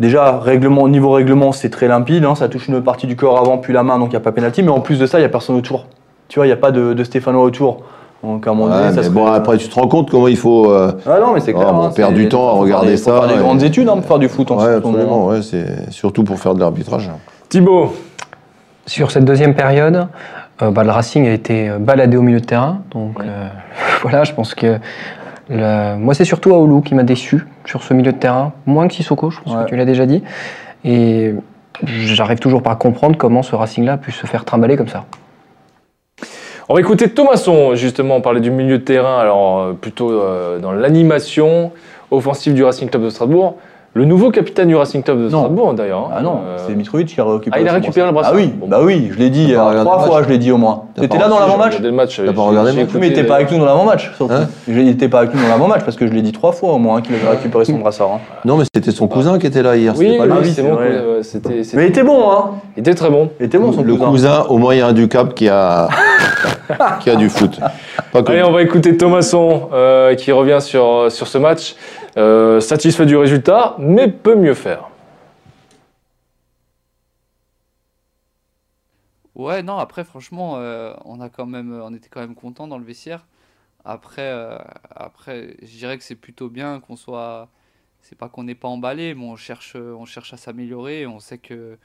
Déjà, 0.00 0.38
règlement, 0.40 0.88
niveau 0.88 1.12
règlement, 1.12 1.52
c'est 1.52 1.70
très 1.70 1.86
limpide. 1.88 2.24
hein, 2.24 2.34
ça 2.34 2.48
touche 2.48 2.66
une 2.68 2.82
partie 2.82 3.06
du 3.06 3.14
corps 3.16 3.38
avant, 3.38 3.58
puis 3.58 3.72
la 3.72 3.82
main, 3.84 3.98
donc 3.98 4.08
il 4.08 4.10
n'y 4.10 4.16
a 4.16 4.20
pas 4.20 4.32
penalty. 4.32 4.62
Mais 4.64 4.70
en 4.70 4.80
plus 4.80 4.98
de 4.98 5.06
ça, 5.06 5.18
il 5.18 5.22
n'y 5.22 5.26
a 5.26 5.30
personne 5.30 5.56
autour. 5.56 5.86
Tu 6.28 6.38
vois, 6.40 6.46
il 6.46 6.48
n'y 6.48 6.52
a 6.52 6.56
pas 6.58 6.72
de, 6.72 6.92
de 6.92 7.04
Stéphano 7.04 7.40
autour. 7.42 7.82
Donc 8.22 8.46
à 8.46 8.52
Ouais, 8.52 8.92
ça 9.02 9.08
bon, 9.10 9.26
après, 9.26 9.56
tu 9.58 9.68
te 9.68 9.74
rends 9.74 9.86
compte 9.88 10.10
comment 10.10 10.26
il 10.28 10.36
faut. 10.36 10.70
euh, 10.72 10.92
Ah 11.06 11.18
non, 11.20 11.32
mais 11.34 11.40
c'est 11.40 11.52
Ah, 11.54 11.60
clair. 11.60 11.72
bon, 11.72 11.82
hein, 11.82 11.88
on 11.90 11.94
perd 11.94 12.14
du 12.14 12.28
temps 12.28 12.48
à 12.48 12.52
regarder 12.52 12.96
ça, 12.96 13.12
faire 13.20 13.28
des 13.28 13.34
et- 13.34 13.38
grandes 13.38 13.62
études 13.62 13.88
hein, 13.88 13.96
pour 13.96 14.04
faire 14.06 14.18
du 14.18 14.28
foot 14.28 14.50
en 14.50 14.56
ouais, 14.56 14.62
ce 14.64 14.68
moment. 14.80 14.88
absolument, 14.88 15.26
ouais, 15.28 15.42
c'est 15.42 15.92
surtout 15.92 16.24
pour 16.24 16.38
faire 16.38 16.54
de 16.54 16.60
l'arbitrage. 16.60 17.10
Thibaut, 17.48 17.94
Sur 18.86 19.10
cette 19.10 19.24
deuxième 19.24 19.54
période, 19.54 20.06
euh, 20.62 20.70
bah, 20.70 20.82
le 20.84 20.90
Racing 20.90 21.26
a 21.26 21.32
été 21.32 21.68
euh, 21.70 21.78
baladé 21.78 22.16
au 22.16 22.22
milieu 22.22 22.40
de 22.40 22.44
terrain. 22.46 22.80
Donc 22.92 23.16
euh, 23.20 23.48
voilà, 24.02 24.24
je 24.24 24.32
pense 24.32 24.54
que 24.54 24.78
le- 25.50 25.96
moi 25.96 26.14
c'est 26.14 26.24
surtout 26.24 26.54
Aoulou 26.54 26.80
qui 26.80 26.94
m'a 26.94 27.02
déçu 27.02 27.46
sur 27.64 27.82
ce 27.82 27.94
milieu 27.94 28.12
de 28.12 28.18
terrain, 28.18 28.52
moins 28.64 28.88
que 28.88 28.94
Sissoko, 28.94 29.30
je 29.30 29.40
pense 29.40 29.54
Ouais. 29.54 29.64
que 29.64 29.68
tu 29.70 29.76
l'as 29.76 29.84
déjà 29.84 30.06
dit. 30.06 30.22
Et 30.84 31.34
j'arrive 31.84 32.38
toujours 32.38 32.62
pas 32.62 32.70
à 32.72 32.76
comprendre 32.76 33.16
comment 33.16 33.42
ce 33.42 33.54
Racing-là 33.56 33.94
a 33.94 33.96
pu 33.98 34.10
se 34.12 34.26
faire 34.26 34.44
trimballer 34.44 34.76
comme 34.76 34.88
ça. 34.88 35.04
On 36.68 36.74
va 36.74 36.80
écouter 36.80 37.08
Thomasson, 37.08 37.76
justement, 37.76 38.20
parler 38.20 38.40
du 38.40 38.50
milieu 38.50 38.78
de 38.78 38.82
terrain, 38.82 39.20
alors 39.20 39.60
euh, 39.60 39.72
plutôt 39.72 40.10
euh, 40.10 40.58
dans 40.58 40.72
l'animation 40.72 41.70
offensive 42.10 42.54
du 42.54 42.64
Racing 42.64 42.88
Club 42.88 43.04
de 43.04 43.10
Strasbourg. 43.10 43.54
Le 43.96 44.04
nouveau 44.04 44.30
capitaine 44.30 44.68
du 44.68 44.76
Racing 44.76 45.02
Club 45.02 45.22
de. 45.22 45.28
Strasbourg, 45.30 45.72
d'ailleurs. 45.72 46.10
hein. 46.10 46.16
Ah 46.18 46.20
non, 46.20 46.40
Euh, 46.46 46.56
c'est 46.66 46.74
Mitrovic 46.74 47.06
qui 47.08 47.18
a 47.18 47.24
récupéré 47.24 47.50
Ah, 47.56 47.60
il 47.62 47.66
a 47.66 47.70
son 47.70 47.74
récupéré 47.76 48.06
le 48.06 48.12
brassard. 48.12 48.34
brassard. 48.34 48.48
Ah 48.50 48.54
oui, 48.54 48.60
Bon. 48.60 48.68
bah 48.68 48.80
oui, 48.82 49.08
je 49.10 49.18
l'ai 49.18 49.30
dit 49.30 49.54
euh, 49.54 49.80
trois 49.84 50.00
fois, 50.00 50.16
match 50.18 50.24
je 50.28 50.32
l'ai 50.34 50.38
dit 50.38 50.52
au 50.52 50.58
moins. 50.58 50.82
T'étais 51.00 51.16
là 51.16 51.28
dans 51.28 51.38
l'avant-match. 51.40 51.78
T'as 51.80 51.90
pas 51.90 52.06
j'ai- 52.06 52.30
regardé 52.30 52.72
le 52.72 52.76
match 52.76 52.88
écouté 52.90 52.98
Mais 53.22 53.24
pas 53.24 53.36
avec 53.36 53.50
nous 53.50 53.56
dans 53.58 53.64
l'avant-match, 53.64 54.12
surtout. 54.14 54.34
Hein 54.34 54.48
Il 54.68 54.84
n'était 54.84 55.08
pas 55.08 55.20
avec 55.20 55.34
nous 55.34 55.40
dans 55.40 55.48
l'avant-match 55.48 55.80
parce 55.82 55.96
que 55.96 56.06
je 56.06 56.12
l'ai 56.12 56.20
dit 56.20 56.32
trois 56.32 56.52
fois 56.52 56.74
au 56.74 56.78
moins 56.78 56.98
hein, 56.98 57.00
qu'il 57.00 57.14
avait 57.14 57.26
récupéré 57.26 57.64
son 57.64 57.78
brassard. 57.78 58.10
hein. 58.16 58.20
Non, 58.44 58.58
mais 58.58 58.64
c'était 58.74 58.90
son 58.90 59.08
cousin 59.08 59.38
qui 59.38 59.46
était 59.46 59.62
là 59.62 59.74
hier. 59.76 59.94
Oui, 59.96 60.18
c'était 60.44 60.62
euh, 60.68 61.22
C'était, 61.22 61.64
c'était- 61.64 61.76
Mais 61.78 61.84
il 61.86 61.88
était 61.88 62.02
bon, 62.02 62.30
hein 62.30 62.50
il 62.76 62.80
était 62.80 62.94
très 62.94 63.08
bon. 63.08 63.30
Il 63.40 63.46
était 63.46 63.56
bon 63.56 63.72
son 63.72 63.82
le 63.82 63.94
cousin. 63.94 64.10
cousin 64.10 64.44
au 64.50 64.58
moyen 64.58 64.92
du 64.92 65.08
cap 65.08 65.32
qui 65.32 65.48
a, 65.48 65.88
qui 67.00 67.08
a 67.08 67.16
du 67.16 67.30
foot. 67.30 67.58
Allez, 68.12 68.42
on 68.42 68.52
va 68.52 68.60
écouter 68.60 68.94
Thomasson 68.98 69.68
euh, 69.72 70.14
qui 70.16 70.32
revient 70.32 70.58
sur, 70.60 71.06
sur 71.10 71.26
ce 71.28 71.38
match. 71.38 71.76
Euh, 72.18 72.60
satisfait 72.60 73.04
du 73.04 73.14
résultat, 73.14 73.74
mais 73.86 74.10
peut 74.10 74.34
mieux 74.36 74.54
faire. 74.54 74.90
Ouais, 79.36 79.62
non, 79.62 79.76
après, 79.76 80.04
franchement, 80.04 80.56
euh, 80.56 80.94
on 81.04 81.20
a 81.20 81.28
quand 81.28 81.46
même, 81.46 81.70
on 81.72 81.92
était 81.94 82.08
quand 82.08 82.20
même 82.20 82.34
content 82.34 82.66
dans 82.66 82.78
le 82.78 82.84
vestiaire. 82.84 83.26
Après, 83.84 84.22
euh, 84.22 84.58
après, 84.90 85.56
je 85.62 85.76
dirais 85.76 85.98
que 85.98 86.04
c'est 86.04 86.16
plutôt 86.16 86.48
bien 86.48 86.80
qu'on 86.80 86.96
soit 86.96 87.48
c'est 88.02 88.16
pas 88.18 88.28
qu'on 88.28 88.44
n'est 88.44 88.54
pas 88.54 88.68
emballé, 88.68 89.14
mais 89.14 89.24
on 89.24 89.36
cherche, 89.36 89.76
on 89.76 90.04
cherche 90.06 90.32
à 90.32 90.36
s'améliorer. 90.38 91.06
On 91.06 91.20
sait 91.20 91.38
que 91.38 91.78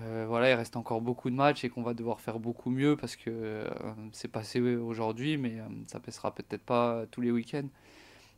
euh, 0.00 0.26
voilà, 0.28 0.50
il 0.50 0.54
reste 0.54 0.76
encore 0.76 1.00
beaucoup 1.00 1.30
de 1.30 1.36
matchs 1.36 1.64
et 1.64 1.70
qu'on 1.70 1.82
va 1.82 1.94
devoir 1.94 2.20
faire 2.20 2.38
beaucoup 2.40 2.70
mieux 2.70 2.96
parce 2.96 3.16
que 3.16 3.64
c'est 4.12 4.28
passé 4.28 4.60
aujourd'hui, 4.60 5.38
mais 5.38 5.58
ça 5.88 6.00
passera 6.00 6.34
peut-être 6.34 6.64
pas 6.64 7.06
tous 7.10 7.20
les 7.22 7.30
week-ends. 7.30 7.68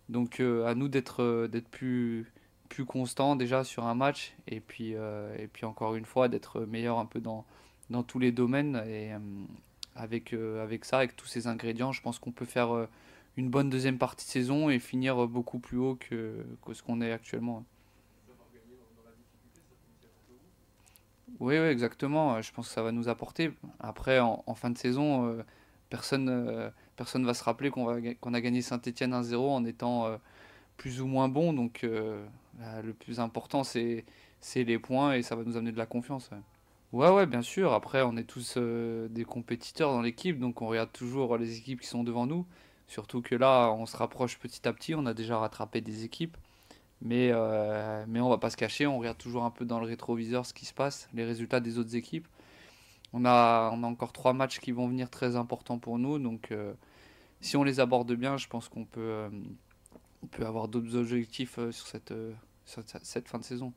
Donc 0.08 0.40
à 0.40 0.74
nous 0.74 0.88
d'être 0.88 1.48
d'être 1.48 1.68
plus 1.68 2.26
plus 2.68 2.84
constant 2.84 3.36
déjà 3.36 3.64
sur 3.64 3.86
un 3.86 3.94
match 3.94 4.34
et 4.46 4.60
puis 4.60 4.92
et 4.92 5.48
puis 5.52 5.64
encore 5.64 5.94
une 5.94 6.04
fois 6.04 6.28
d'être 6.28 6.60
meilleur 6.60 6.98
un 6.98 7.06
peu 7.06 7.20
dans 7.20 7.44
dans 7.90 8.02
tous 8.02 8.18
les 8.18 8.32
domaines 8.32 8.82
et 8.86 9.12
avec 9.94 10.32
avec 10.34 10.84
ça 10.84 10.98
avec 10.98 11.16
tous 11.16 11.26
ces 11.26 11.46
ingrédients, 11.46 11.92
je 11.92 12.02
pense 12.02 12.18
qu'on 12.18 12.32
peut 12.32 12.44
faire 12.44 12.88
une 13.36 13.50
bonne 13.50 13.70
deuxième 13.70 13.98
partie 13.98 14.26
de 14.26 14.30
saison 14.30 14.70
et 14.70 14.78
finir 14.78 15.26
beaucoup 15.28 15.58
plus 15.58 15.78
haut 15.78 15.96
que, 15.96 16.44
que 16.64 16.74
ce 16.74 16.82
qu'on 16.82 17.00
est 17.00 17.12
actuellement. 17.12 17.64
Oui, 21.40 21.54
exactement. 21.54 22.40
Je 22.42 22.52
pense 22.52 22.68
que 22.68 22.74
ça 22.74 22.82
va 22.82 22.92
nous 22.92 23.08
apporter. 23.08 23.52
Après, 23.80 24.18
en, 24.18 24.54
fin 24.54 24.70
de 24.70 24.78
saison, 24.78 25.26
euh, 25.26 25.42
personne 25.88 26.24
ne 26.24 26.32
euh, 26.32 26.70
personne 26.96 27.24
va 27.24 27.34
se 27.34 27.44
rappeler 27.44 27.70
qu'on 27.70 28.02
qu'on 28.20 28.34
a 28.34 28.40
gagné 28.40 28.60
Saint-Etienne 28.60 29.12
1-0 29.12 29.36
en 29.36 29.64
étant 29.64 30.06
euh, 30.06 30.16
plus 30.76 31.00
ou 31.00 31.06
moins 31.06 31.28
bon. 31.28 31.52
Donc, 31.52 31.86
le 32.82 32.92
plus 32.92 33.20
important, 33.20 33.62
c'est 33.64 34.04
les 34.54 34.78
points 34.78 35.14
et 35.14 35.22
ça 35.22 35.36
va 35.36 35.44
nous 35.44 35.56
amener 35.56 35.72
de 35.72 35.78
la 35.78 35.86
confiance. 35.86 36.30
Ouais, 36.92 37.10
ouais, 37.10 37.26
bien 37.26 37.42
sûr. 37.42 37.72
Après, 37.72 38.02
on 38.02 38.16
est 38.16 38.24
tous 38.24 38.56
des 38.56 39.24
compétiteurs 39.24 39.92
dans 39.92 40.02
l'équipe, 40.02 40.38
donc 40.38 40.62
on 40.62 40.68
regarde 40.68 40.92
toujours 40.92 41.36
les 41.36 41.58
équipes 41.58 41.80
qui 41.80 41.88
sont 41.88 42.04
devant 42.04 42.26
nous. 42.26 42.46
Surtout 42.88 43.20
que 43.20 43.34
là, 43.34 43.70
on 43.70 43.86
se 43.86 43.96
rapproche 43.96 44.38
petit 44.38 44.66
à 44.66 44.72
petit. 44.72 44.94
On 44.94 45.06
a 45.06 45.14
déjà 45.14 45.38
rattrapé 45.38 45.80
des 45.80 46.04
équipes. 46.04 46.36
Mais, 47.00 47.30
euh, 47.32 48.04
mais 48.08 48.20
on 48.20 48.28
va 48.28 48.38
pas 48.38 48.50
se 48.50 48.56
cacher, 48.56 48.86
on 48.86 48.98
regarde 48.98 49.18
toujours 49.18 49.44
un 49.44 49.50
peu 49.50 49.64
dans 49.64 49.78
le 49.78 49.86
rétroviseur 49.86 50.44
ce 50.46 50.52
qui 50.52 50.66
se 50.66 50.74
passe, 50.74 51.08
les 51.14 51.24
résultats 51.24 51.60
des 51.60 51.78
autres 51.78 51.94
équipes. 51.94 52.26
On 53.12 53.24
a, 53.24 53.70
encore 53.70 54.12
trois 54.12 54.32
matchs 54.32 54.58
qui 54.60 54.72
vont 54.72 54.88
venir 54.88 55.08
très 55.10 55.36
importants 55.36 55.78
pour 55.78 55.98
nous. 55.98 56.18
Donc 56.18 56.50
euh, 56.50 56.74
si 57.40 57.56
on 57.56 57.62
les 57.64 57.80
aborde 57.80 58.12
bien, 58.14 58.36
je 58.36 58.48
pense 58.48 58.68
qu'on 58.68 58.84
peut, 58.84 59.00
euh, 59.00 59.30
avoir 60.40 60.68
d'autres 60.68 60.96
objectifs 60.96 61.54
sur 61.70 61.86
cette, 61.86 62.12
cette 63.02 63.28
fin 63.28 63.38
de 63.38 63.44
saison. 63.44 63.72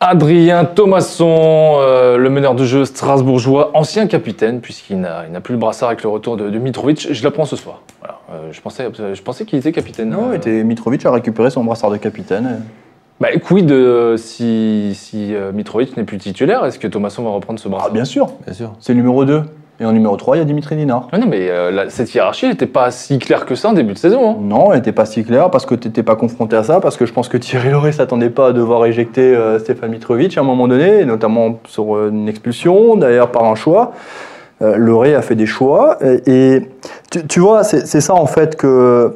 Adrien 0.00 0.64
Thomasson, 0.64 1.76
euh, 1.78 2.18
le 2.18 2.28
meneur 2.28 2.54
de 2.54 2.64
jeu 2.64 2.84
strasbourgeois, 2.84 3.70
ancien 3.74 4.06
capitaine, 4.06 4.60
puisqu'il 4.60 5.00
n'a 5.00 5.40
plus 5.40 5.54
le 5.54 5.58
brassard 5.58 5.88
avec 5.88 6.02
le 6.02 6.08
retour 6.10 6.36
de, 6.36 6.58
Mitrovic. 6.58 7.12
Je 7.12 7.24
l'apprends 7.24 7.46
ce 7.46 7.56
soir. 7.56 7.80
Euh, 8.30 8.52
je 8.52 8.60
pensais, 8.60 8.86
je 9.14 9.22
pensais 9.22 9.44
qu'il 9.44 9.58
était 9.58 9.72
capitaine. 9.72 10.10
Non, 10.10 10.30
euh, 10.30 10.34
était, 10.34 10.64
Mitrovic 10.64 11.06
a 11.06 11.10
récupéré 11.10 11.50
son 11.50 11.64
brassard 11.64 11.90
de 11.90 11.96
capitaine. 11.96 12.62
Bah, 13.20 13.28
quid 13.38 13.72
si, 14.16 14.92
si 14.94 15.32
Mitrovic 15.54 15.96
n'est 15.96 16.04
plus 16.04 16.18
titulaire 16.18 16.66
Est-ce 16.66 16.78
que 16.78 16.88
Thomasson 16.88 17.22
va 17.22 17.30
reprendre 17.30 17.58
ce 17.60 17.68
brassard? 17.68 17.88
Ah, 17.90 17.94
Bien 17.94 18.04
sûr, 18.04 18.26
bien 18.44 18.52
sûr. 18.52 18.74
C'est 18.80 18.92
le 18.92 18.98
numéro 18.98 19.24
2. 19.24 19.42
Et 19.80 19.84
en 19.84 19.92
numéro 19.92 20.16
3, 20.16 20.36
il 20.36 20.38
y 20.38 20.42
a 20.42 20.44
Dimitri 20.44 20.76
Dinard. 20.76 21.08
non, 21.12 21.26
mais 21.28 21.50
euh, 21.50 21.88
cette 21.88 22.14
hiérarchie 22.14 22.46
n'était 22.46 22.66
pas 22.66 22.92
si 22.92 23.18
claire 23.18 23.44
que 23.44 23.56
ça 23.56 23.70
en 23.70 23.72
début 23.72 23.92
de 23.92 23.98
saison. 23.98 24.30
Hein. 24.30 24.36
Non, 24.40 24.70
elle 24.70 24.78
n'était 24.78 24.92
pas 24.92 25.04
si 25.04 25.24
claire 25.24 25.50
parce 25.50 25.66
que 25.66 25.74
tu 25.74 25.88
n'étais 25.88 26.04
pas 26.04 26.14
confronté 26.14 26.54
à 26.54 26.62
ça, 26.62 26.80
parce 26.80 26.96
que 26.96 27.06
je 27.06 27.12
pense 27.12 27.28
que 27.28 27.36
Thierry 27.36 27.70
Loret 27.70 27.90
s'attendait 27.90 28.30
pas 28.30 28.48
à 28.48 28.52
devoir 28.52 28.86
éjecter 28.86 29.34
euh, 29.34 29.58
Stéphane 29.58 29.90
Mitrovic 29.90 30.38
à 30.38 30.42
un 30.42 30.44
moment 30.44 30.68
donné, 30.68 31.04
notamment 31.04 31.58
sur 31.66 31.96
euh, 31.96 32.10
une 32.10 32.28
expulsion, 32.28 32.94
d'ailleurs 32.96 33.32
par 33.32 33.44
un 33.44 33.54
choix. 33.54 33.92
Loret 34.60 35.14
a 35.14 35.20
fait 35.20 35.34
des 35.34 35.46
choix. 35.46 35.98
Et, 36.26 36.62
tu, 37.28 37.40
vois, 37.40 37.64
c'est 37.64 38.00
ça 38.00 38.14
en 38.14 38.24
fait 38.24 38.56
que 38.56 39.14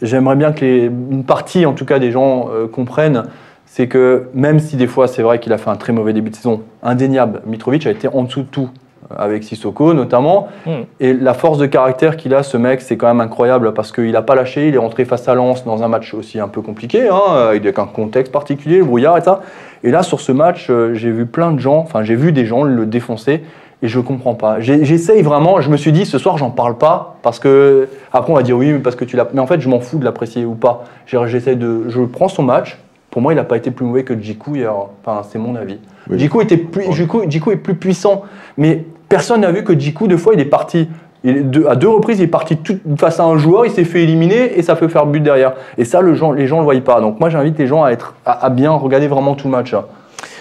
j'aimerais 0.00 0.36
bien 0.36 0.52
que 0.52 0.64
une 0.64 1.24
partie, 1.24 1.66
en 1.66 1.74
tout 1.74 1.84
cas, 1.84 1.98
des 1.98 2.10
gens 2.10 2.48
comprennent 2.72 3.24
c'est 3.66 3.88
que 3.88 4.28
même 4.32 4.58
si 4.58 4.76
des 4.76 4.86
fois 4.86 5.06
c'est 5.06 5.20
vrai 5.20 5.38
qu'il 5.38 5.52
a 5.52 5.58
fait 5.58 5.68
un 5.68 5.76
très 5.76 5.92
mauvais 5.92 6.14
début 6.14 6.30
de 6.30 6.36
saison, 6.36 6.62
indéniable, 6.82 7.42
Mitrovic 7.44 7.86
a 7.86 7.90
été 7.90 8.08
en 8.08 8.22
dessous 8.22 8.42
de 8.42 8.46
tout 8.46 8.70
avec 9.14 9.44
Sissoko 9.44 9.94
notamment. 9.94 10.48
Hmm. 10.66 10.82
Et 11.00 11.12
la 11.12 11.34
force 11.34 11.58
de 11.58 11.66
caractère 11.66 12.16
qu'il 12.16 12.34
a, 12.34 12.42
ce 12.42 12.56
mec, 12.56 12.80
c'est 12.80 12.96
quand 12.96 13.06
même 13.06 13.20
incroyable 13.20 13.74
parce 13.74 13.92
qu'il 13.92 14.12
n'a 14.12 14.22
pas 14.22 14.34
lâché, 14.34 14.68
il 14.68 14.74
est 14.74 14.78
rentré 14.78 15.04
face 15.04 15.28
à 15.28 15.34
Lens 15.34 15.64
dans 15.64 15.82
un 15.82 15.88
match 15.88 16.14
aussi 16.14 16.40
un 16.40 16.48
peu 16.48 16.62
compliqué, 16.62 17.08
hein, 17.08 17.48
avec 17.50 17.78
un 17.78 17.86
contexte 17.86 18.32
particulier, 18.32 18.78
le 18.78 18.84
brouillard 18.84 19.18
et 19.18 19.22
ça. 19.22 19.40
Et 19.84 19.90
là, 19.90 20.02
sur 20.02 20.20
ce 20.20 20.32
match, 20.32 20.68
euh, 20.70 20.94
j'ai 20.94 21.10
vu 21.10 21.26
plein 21.26 21.52
de 21.52 21.60
gens, 21.60 21.78
enfin 21.78 22.02
j'ai 22.02 22.16
vu 22.16 22.32
des 22.32 22.46
gens 22.46 22.62
le 22.62 22.86
défoncer 22.86 23.42
et 23.82 23.88
je 23.88 24.00
comprends 24.00 24.34
pas. 24.34 24.60
J'essaye 24.60 25.22
vraiment, 25.22 25.60
je 25.60 25.70
me 25.70 25.76
suis 25.76 25.92
dit 25.92 26.06
ce 26.06 26.18
soir 26.18 26.38
j'en 26.38 26.50
parle 26.50 26.78
pas 26.78 27.18
parce 27.22 27.38
que 27.38 27.88
après 28.12 28.32
on 28.32 28.36
va 28.36 28.42
dire 28.42 28.56
oui 28.56 28.72
mais 28.72 28.78
parce 28.78 28.96
que 28.96 29.04
tu 29.04 29.16
l'as 29.16 29.28
mais 29.34 29.40
en 29.40 29.46
fait 29.46 29.60
je 29.60 29.68
m'en 29.68 29.80
fous 29.80 29.98
de 29.98 30.04
l'apprécier 30.04 30.44
ou 30.44 30.54
pas. 30.54 30.84
J'essaie 31.06 31.56
de 31.56 31.84
je 31.88 32.00
prends 32.02 32.28
son 32.28 32.42
match. 32.42 32.78
Pour 33.10 33.22
moi, 33.22 33.32
il 33.32 33.36
n'a 33.36 33.44
pas 33.44 33.56
été 33.56 33.70
plus 33.70 33.86
mauvais 33.86 34.04
que 34.04 34.12
Djikou 34.12 34.56
hier. 34.56 34.74
Enfin, 34.74 35.22
c'est 35.26 35.38
mon 35.38 35.54
avis. 35.54 35.78
Oui. 36.10 36.28
était 36.42 36.58
plus, 36.58 36.84
Djikou 36.92 37.50
est 37.50 37.56
plus 37.56 37.74
puissant, 37.74 38.24
mais 38.58 38.84
Personne 39.08 39.42
n'a 39.42 39.52
vu 39.52 39.62
que 39.64 39.78
Jiku, 39.78 40.08
deux 40.08 40.16
fois, 40.16 40.34
il 40.34 40.40
est 40.40 40.44
parti. 40.44 40.88
à 41.24 41.76
deux 41.76 41.88
reprises, 41.88 42.18
il 42.18 42.24
est 42.24 42.28
parti 42.28 42.56
tout, 42.56 42.78
face 42.98 43.20
à 43.20 43.24
un 43.24 43.36
joueur, 43.36 43.66
il 43.66 43.70
s'est 43.70 43.84
fait 43.84 44.02
éliminer 44.02 44.58
et 44.58 44.62
ça 44.62 44.74
peut 44.74 44.88
faire 44.88 45.06
but 45.06 45.20
derrière. 45.20 45.52
Et 45.78 45.84
ça, 45.84 46.00
le 46.00 46.14
gens, 46.14 46.32
les 46.32 46.46
gens 46.46 46.56
ne 46.56 46.60
le 46.62 46.72
voient 46.72 46.84
pas. 46.84 47.00
Donc 47.00 47.20
moi, 47.20 47.28
j'invite 47.28 47.58
les 47.58 47.66
gens 47.66 47.84
à, 47.84 47.90
être, 47.90 48.14
à, 48.24 48.50
bien 48.50 48.72
regarder 48.72 49.06
vraiment 49.08 49.34
tout 49.34 49.48
le 49.48 49.52
match. 49.52 49.74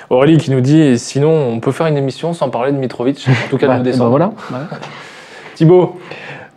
Aurélie 0.09 0.37
qui 0.37 0.51
nous 0.51 0.61
dit 0.61 0.97
sinon, 0.99 1.31
on 1.31 1.59
peut 1.59 1.71
faire 1.71 1.87
une 1.87 1.97
émission 1.97 2.33
sans 2.33 2.49
parler 2.49 2.71
de 2.71 2.77
Mitrovic, 2.77 3.27
en 3.27 3.49
tout 3.49 3.57
cas 3.57 3.67
bah, 3.67 3.79
de 3.79 3.83
décembre. 3.83 4.09
voilà. 4.09 4.31
Thibaut 5.55 5.99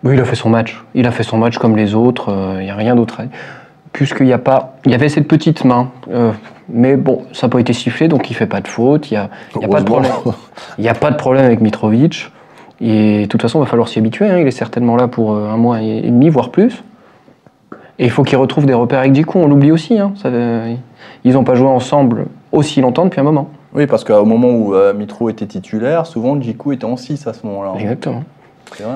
Oui, 0.05 0.15
il 0.15 0.21
a 0.21 0.25
fait 0.25 0.37
son 0.37 0.51
match. 0.51 0.83
Il 0.95 1.07
a 1.07 1.11
fait 1.11 1.23
son 1.23 1.39
match 1.39 1.59
comme 1.59 1.77
les 1.77 1.95
autres. 1.95 2.27
Il 2.29 2.59
euh, 2.59 2.63
n'y 2.63 2.71
a 2.71 2.75
rien 2.75 2.95
d'autre. 2.95 3.21
Puisqu'il 3.93 4.27
y 4.27 4.33
a 4.33 4.39
pas. 4.39 4.77
Il 4.85 4.93
y 4.93 4.95
avait 4.95 5.09
cette 5.09 5.29
petite 5.29 5.65
main. 5.65 5.91
Euh, 6.11 6.33
mais 6.69 6.97
bon, 6.97 7.23
ça 7.33 7.47
n'a 7.47 7.51
pas 7.51 7.61
été 7.61 7.73
sifflé, 7.73 8.09
donc 8.09 8.31
il 8.31 8.35
fait 8.35 8.47
pas 8.47 8.61
de 8.61 8.69
faute. 8.69 9.11
Il 9.11 9.15
n'y 9.15 9.19
a, 9.19 9.31
y 9.61 9.65
a 9.65 9.69
pas 9.69 9.81
de 9.81 9.87
problème. 9.87 10.13
A 10.87 10.95
pas 10.95 11.11
de 11.11 11.17
problème 11.17 11.45
avec 11.45 11.61
Mitrovic. 11.61 12.31
Et 12.81 13.23
de 13.23 13.27
toute 13.27 13.43
façon, 13.43 13.59
il 13.59 13.63
va 13.63 13.67
falloir 13.67 13.89
s'y 13.89 13.99
habituer. 13.99 14.29
Hein. 14.29 14.39
Il 14.39 14.47
est 14.47 14.53
certainement 14.53 14.97
là 14.97 15.09
pour 15.09 15.33
euh, 15.33 15.49
un 15.49 15.57
mois 15.57 15.81
et 15.83 16.03
demi, 16.03 16.29
voire 16.29 16.51
plus. 16.51 16.85
Et 17.99 18.05
il 18.05 18.11
faut 18.11 18.23
qu'il 18.23 18.39
retrouve 18.39 18.67
des 18.67 18.75
repères 18.75 19.01
avec 19.01 19.15
Djikou. 19.15 19.39
On 19.39 19.49
l'oublie 19.49 19.73
aussi. 19.73 19.99
Hein. 19.99 20.13
ils 21.25 21.33
n'ont 21.33 21.45
pas 21.45 21.55
joué 21.55 21.69
ensemble 21.69 22.27
aussi 22.53 22.81
longtemps 22.81 23.05
depuis 23.05 23.21
un 23.21 23.25
moment. 23.25 23.49
Oui, 23.75 23.87
parce 23.87 24.05
qu'au 24.05 24.25
moment 24.25 24.51
où 24.51 24.75
euh, 24.75 24.95
Mitro 24.95 25.29
était 25.29 25.47
titulaire, 25.47 26.07
souvent 26.07 26.41
Djikou 26.41 26.73
était 26.73 26.85
en 26.85 26.97
6 26.97 27.27
à 27.27 27.33
ce 27.33 27.47
moment-là. 27.47 27.75
Exactement. 27.79 28.23
C'est 28.75 28.85
vrai. 28.85 28.95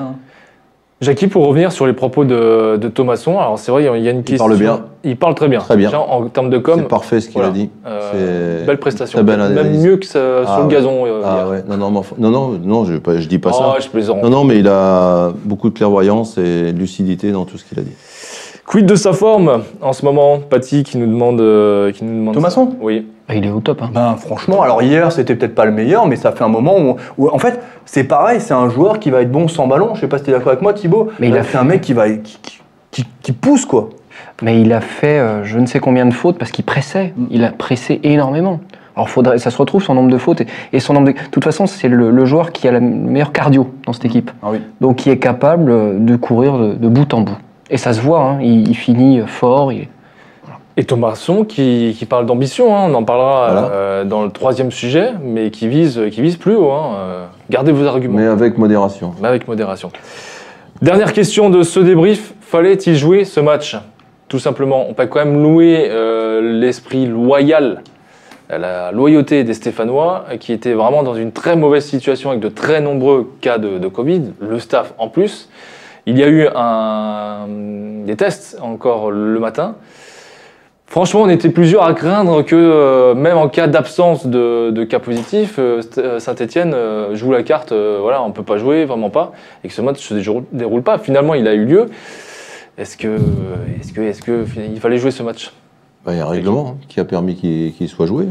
Jackie, 1.03 1.27
pour 1.27 1.45
revenir 1.45 1.71
sur 1.71 1.85
les 1.85 1.93
propos 1.93 2.23
de, 2.23 2.77
Thomasson, 2.93 3.37
alors 3.39 3.59
c'est 3.59 3.71
vrai, 3.71 3.83
il 3.83 4.03
y 4.03 4.07
a 4.07 4.11
une 4.11 4.23
question. 4.23 4.45
Il 4.45 4.49
parle 4.49 4.59
bien. 4.59 4.85
Il 5.03 5.17
parle 5.17 5.35
très 5.35 5.49
bien. 5.49 5.59
Très 5.59 5.75
bien. 5.75 5.91
en 5.93 6.27
termes 6.27 6.49
de 6.49 6.57
com. 6.57 6.79
C'est 6.79 6.87
parfait 6.87 7.19
ce 7.19 7.29
qu'il 7.29 7.41
a 7.41 7.49
dit. 7.49 7.69
Euh, 7.85 8.65
belle 8.65 8.79
prestation. 8.79 9.21
Même 9.21 9.81
mieux 9.81 9.97
que 9.97 10.05
sur 10.05 10.19
ah 10.21 10.61
le 10.61 10.67
gazon. 10.67 11.05
Euh, 11.05 11.21
ah 11.25 11.49
ouais. 11.49 11.63
Non, 11.67 11.77
non, 11.77 11.91
non, 11.91 12.29
non, 12.29 12.59
non, 12.63 12.85
je, 12.85 12.93
je 12.93 13.27
dis 13.27 13.39
pas 13.39 13.51
oh, 13.53 13.57
ça. 13.57 13.75
Je 13.81 13.89
plaisante. 13.89 14.23
Non, 14.23 14.29
non, 14.29 14.43
mais 14.45 14.59
il 14.59 14.67
a 14.67 15.33
beaucoup 15.43 15.69
de 15.69 15.75
clairvoyance 15.75 16.37
et 16.37 16.71
de 16.71 16.79
lucidité 16.79 17.31
dans 17.31 17.43
tout 17.43 17.57
ce 17.57 17.65
qu'il 17.65 17.77
a 17.79 17.83
dit. 17.83 17.91
Quid 18.65 18.85
de 18.85 18.95
sa 18.95 19.13
forme 19.13 19.63
en 19.81 19.93
ce 19.93 20.05
moment 20.05 20.39
Patty 20.39 20.83
qui 20.83 20.97
nous 20.97 21.07
demande. 21.07 21.41
Euh, 21.41 21.91
qui 21.91 22.03
nous 22.05 22.19
demande 22.19 22.33
Thomasson 22.33 22.75
Oui. 22.81 23.07
Ah, 23.27 23.35
il 23.35 23.45
est 23.45 23.51
au 23.51 23.59
top. 23.59 23.81
Hein. 23.81 23.89
Ben, 23.93 24.15
franchement, 24.17 24.61
alors 24.61 24.81
hier, 24.81 25.11
c'était 25.11 25.35
peut-être 25.35 25.55
pas 25.55 25.65
le 25.65 25.71
meilleur, 25.71 26.07
mais 26.07 26.15
ça 26.15 26.31
fait 26.31 26.43
un 26.43 26.49
moment 26.49 26.97
où. 27.17 27.29
en 27.29 27.39
fait, 27.39 27.61
c'est 27.85 28.03
pareil, 28.03 28.41
c'est 28.41 28.53
un 28.53 28.69
joueur 28.69 28.99
qui 28.99 29.11
va 29.11 29.21
être 29.21 29.31
bon 29.31 29.47
sans 29.47 29.67
ballon. 29.67 29.95
Je 29.95 30.01
sais 30.01 30.07
pas 30.07 30.17
si 30.17 30.25
tu 30.25 30.29
es 30.29 30.33
d'accord 30.33 30.49
avec 30.49 30.61
moi, 30.61 30.73
Thibaut. 30.73 31.09
Mais 31.19 31.29
il 31.29 31.37
a 31.37 31.43
fait 31.43 31.57
un 31.57 31.63
mec 31.63 31.81
qui, 31.81 31.93
va, 31.93 32.05
qui, 32.09 33.31
pousse, 33.31 33.65
quoi. 33.65 33.89
Mais 34.41 34.59
il 34.59 34.73
a 34.73 34.81
fait 34.81 35.19
euh, 35.19 35.43
je 35.43 35.57
ne 35.59 35.65
sais 35.65 35.79
combien 35.79 36.05
de 36.05 36.13
fautes 36.13 36.37
parce 36.37 36.51
qu'il 36.51 36.65
pressait. 36.65 37.13
Il 37.29 37.43
a 37.43 37.51
pressé 37.51 37.99
énormément. 38.03 38.59
Alors 38.95 39.09
faudrait, 39.09 39.39
ça 39.39 39.49
se 39.49 39.57
retrouve 39.57 39.81
son 39.81 39.95
nombre 39.95 40.11
de 40.11 40.17
fautes 40.17 40.43
et, 40.71 40.79
son 40.79 40.93
nombre 40.93 41.07
de. 41.07 41.11
De 41.13 41.17
toute 41.31 41.43
façon, 41.43 41.65
c'est 41.65 41.87
le, 41.87 42.25
joueur 42.25 42.51
qui 42.51 42.67
a 42.67 42.71
le 42.71 42.79
meilleur 42.79 43.31
cardio 43.31 43.71
dans 43.85 43.93
cette 43.93 44.05
équipe. 44.05 44.31
Ah 44.41 44.47
oui. 44.51 44.59
Donc 44.81 44.97
qui 44.97 45.09
est 45.09 45.17
capable 45.19 46.05
de 46.05 46.15
courir 46.15 46.57
de, 46.57 46.87
bout 46.87 47.13
en 47.13 47.21
bout. 47.21 47.37
Et 47.73 47.77
ça 47.77 47.91
se 47.91 48.01
voit, 48.01 48.21
hein. 48.21 48.39
il, 48.39 48.75
finit 48.75 49.21
fort. 49.25 49.73
Il... 49.73 49.87
Et 50.77 50.83
Thomasson 50.83 51.43
qui, 51.43 51.95
qui 51.97 52.05
parle 52.05 52.27
d'ambition, 52.27 52.77
hein. 52.77 52.85
on 52.87 52.93
en 52.93 53.03
parlera 53.03 53.49
euh, 53.49 54.03
dans 54.03 54.23
le 54.23 54.29
troisième 54.29 54.71
sujet, 54.71 55.09
mais 55.23 55.49
qui 55.49 55.67
vise, 55.67 55.99
qui 56.11 56.21
vise 56.21 56.37
plus 56.37 56.55
haut. 56.55 56.71
Hein. 56.71 56.95
Euh, 56.97 57.25
gardez 57.49 57.71
vos 57.71 57.83
arguments. 57.87 58.19
Mais 58.19 58.27
avec 58.27 58.59
modération. 58.59 59.15
Mais 59.19 59.27
avec 59.27 59.47
modération. 59.47 59.91
Dernière 60.83 61.13
question 61.13 61.49
de 61.49 61.63
ce 61.63 61.79
débrief, 61.79 62.35
fallait-il 62.41 62.95
jouer 62.95 63.25
ce 63.25 63.39
match? 63.39 63.75
Tout 64.27 64.39
simplement, 64.39 64.85
on 64.87 64.93
peut 64.93 65.07
quand 65.07 65.25
même 65.25 65.41
louer 65.41 65.87
euh, 65.89 66.59
l'esprit 66.59 67.07
loyal, 67.07 67.81
la 68.51 68.91
loyauté 68.91 69.43
des 69.43 69.55
Stéphanois, 69.55 70.25
qui 70.39 70.53
étaient 70.53 70.73
vraiment 70.73 71.01
dans 71.01 71.15
une 71.15 71.31
très 71.31 71.55
mauvaise 71.55 71.85
situation 71.85 72.29
avec 72.29 72.39
de 72.39 72.49
très 72.49 72.81
nombreux 72.81 73.33
cas 73.41 73.57
de, 73.57 73.79
de 73.79 73.87
Covid, 73.87 74.25
le 74.39 74.59
staff 74.59 74.93
en 74.99 75.07
plus. 75.07 75.49
Il 76.05 76.17
y 76.17 76.23
a 76.23 76.27
eu 76.27 76.47
un, 76.53 77.47
des 78.05 78.15
tests 78.15 78.57
encore 78.61 79.09
le 79.11 79.39
matin. 79.39 79.75
Franchement, 80.93 81.23
on 81.23 81.29
était 81.29 81.49
plusieurs 81.49 81.83
à 81.83 81.93
craindre 81.95 82.43
que, 82.43 82.55
euh, 82.55 83.15
même 83.15 83.37
en 83.37 83.47
cas 83.47 83.65
d'absence 83.65 84.27
de, 84.27 84.83
cas 84.83 84.99
positifs, 84.99 85.55
euh, 85.57 85.81
euh, 85.97 86.19
Saint-Etienne 86.19 86.75
joue 87.13 87.31
la 87.31 87.41
carte, 87.41 87.73
voilà, 87.73 88.21
on 88.21 88.27
ne 88.27 88.33
peut 88.33 88.43
pas 88.43 88.57
jouer, 88.57 88.85
vraiment 88.85 89.09
pas, 89.09 89.31
et 89.63 89.69
que 89.69 89.73
ce 89.73 89.81
match 89.81 90.11
ne 90.11 90.21
se 90.21 90.31
déroule 90.51 90.83
pas. 90.83 90.99
Finalement, 90.99 91.33
il 91.33 91.47
a 91.47 91.55
eu 91.55 91.65
lieu. 91.65 91.87
Est-ce 92.77 92.95
que, 92.95 93.17
est-ce 93.79 93.91
que, 93.91 94.01
est-ce 94.01 94.21
que 94.21 94.45
il 94.71 94.79
fallait 94.79 94.97
jouer 94.97 95.09
ce 95.09 95.23
match? 95.23 95.51
Bah, 96.05 96.13
Il 96.13 96.17
y 96.17 96.21
a 96.21 96.25
un 96.25 96.29
règlement 96.29 96.75
hein, 96.75 96.85
qui 96.87 96.99
a 96.99 97.05
permis 97.05 97.35
qu'il 97.35 97.89
soit 97.89 98.05
joué. 98.05 98.27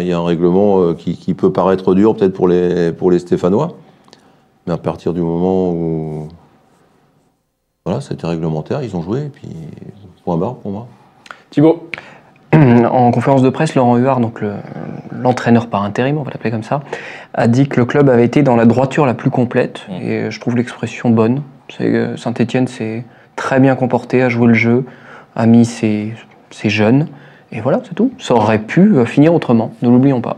Il 0.00 0.06
y 0.06 0.12
a 0.12 0.18
un 0.18 0.24
règlement 0.24 0.92
qui, 0.92 1.16
qui 1.16 1.32
peut 1.32 1.50
paraître 1.50 1.94
dur 1.94 2.14
peut-être 2.14 2.34
pour 2.34 2.46
les, 2.46 2.92
pour 2.92 3.10
les 3.10 3.20
Stéphanois. 3.20 3.76
Mais 4.66 4.74
à 4.74 4.76
partir 4.76 5.14
du 5.14 5.22
moment 5.22 5.70
où 5.70 6.28
voilà, 7.84 8.00
c'était 8.00 8.26
réglementaire, 8.26 8.82
ils 8.82 8.94
ont 8.96 9.02
joué. 9.02 9.22
Et 9.22 9.28
puis, 9.28 9.48
point 10.24 10.36
barre 10.36 10.56
pour 10.56 10.70
moi. 10.70 10.86
Thibaut 11.50 11.88
En 12.52 13.10
conférence 13.10 13.42
de 13.42 13.50
presse, 13.50 13.74
Laurent 13.74 13.96
Huard, 13.96 14.20
donc 14.20 14.40
le- 14.40 14.54
l'entraîneur 15.10 15.68
par 15.68 15.82
intérim, 15.82 16.18
on 16.18 16.22
va 16.22 16.30
l'appeler 16.30 16.50
comme 16.50 16.62
ça, 16.62 16.82
a 17.34 17.48
dit 17.48 17.68
que 17.68 17.80
le 17.80 17.86
club 17.86 18.08
avait 18.08 18.24
été 18.24 18.42
dans 18.42 18.56
la 18.56 18.66
droiture 18.66 19.06
la 19.06 19.14
plus 19.14 19.30
complète. 19.30 19.86
Mm. 19.88 19.92
Et 20.02 20.30
je 20.30 20.40
trouve 20.40 20.56
l'expression 20.56 21.10
bonne. 21.10 21.42
Saint-Etienne 22.16 22.68
s'est 22.68 23.04
très 23.36 23.58
bien 23.58 23.74
comporté, 23.74 24.22
a 24.22 24.28
joué 24.28 24.48
le 24.48 24.54
jeu, 24.54 24.84
a 25.34 25.46
mis 25.46 25.64
ses, 25.64 26.12
ses 26.50 26.68
jeunes. 26.68 27.08
Et 27.50 27.60
voilà, 27.60 27.80
c'est 27.84 27.94
tout. 27.94 28.12
Ça 28.18 28.34
aurait 28.34 28.58
pu 28.58 28.94
euh, 28.94 29.04
finir 29.04 29.34
autrement, 29.34 29.72
ne 29.82 29.88
l'oublions 29.88 30.20
pas. 30.20 30.36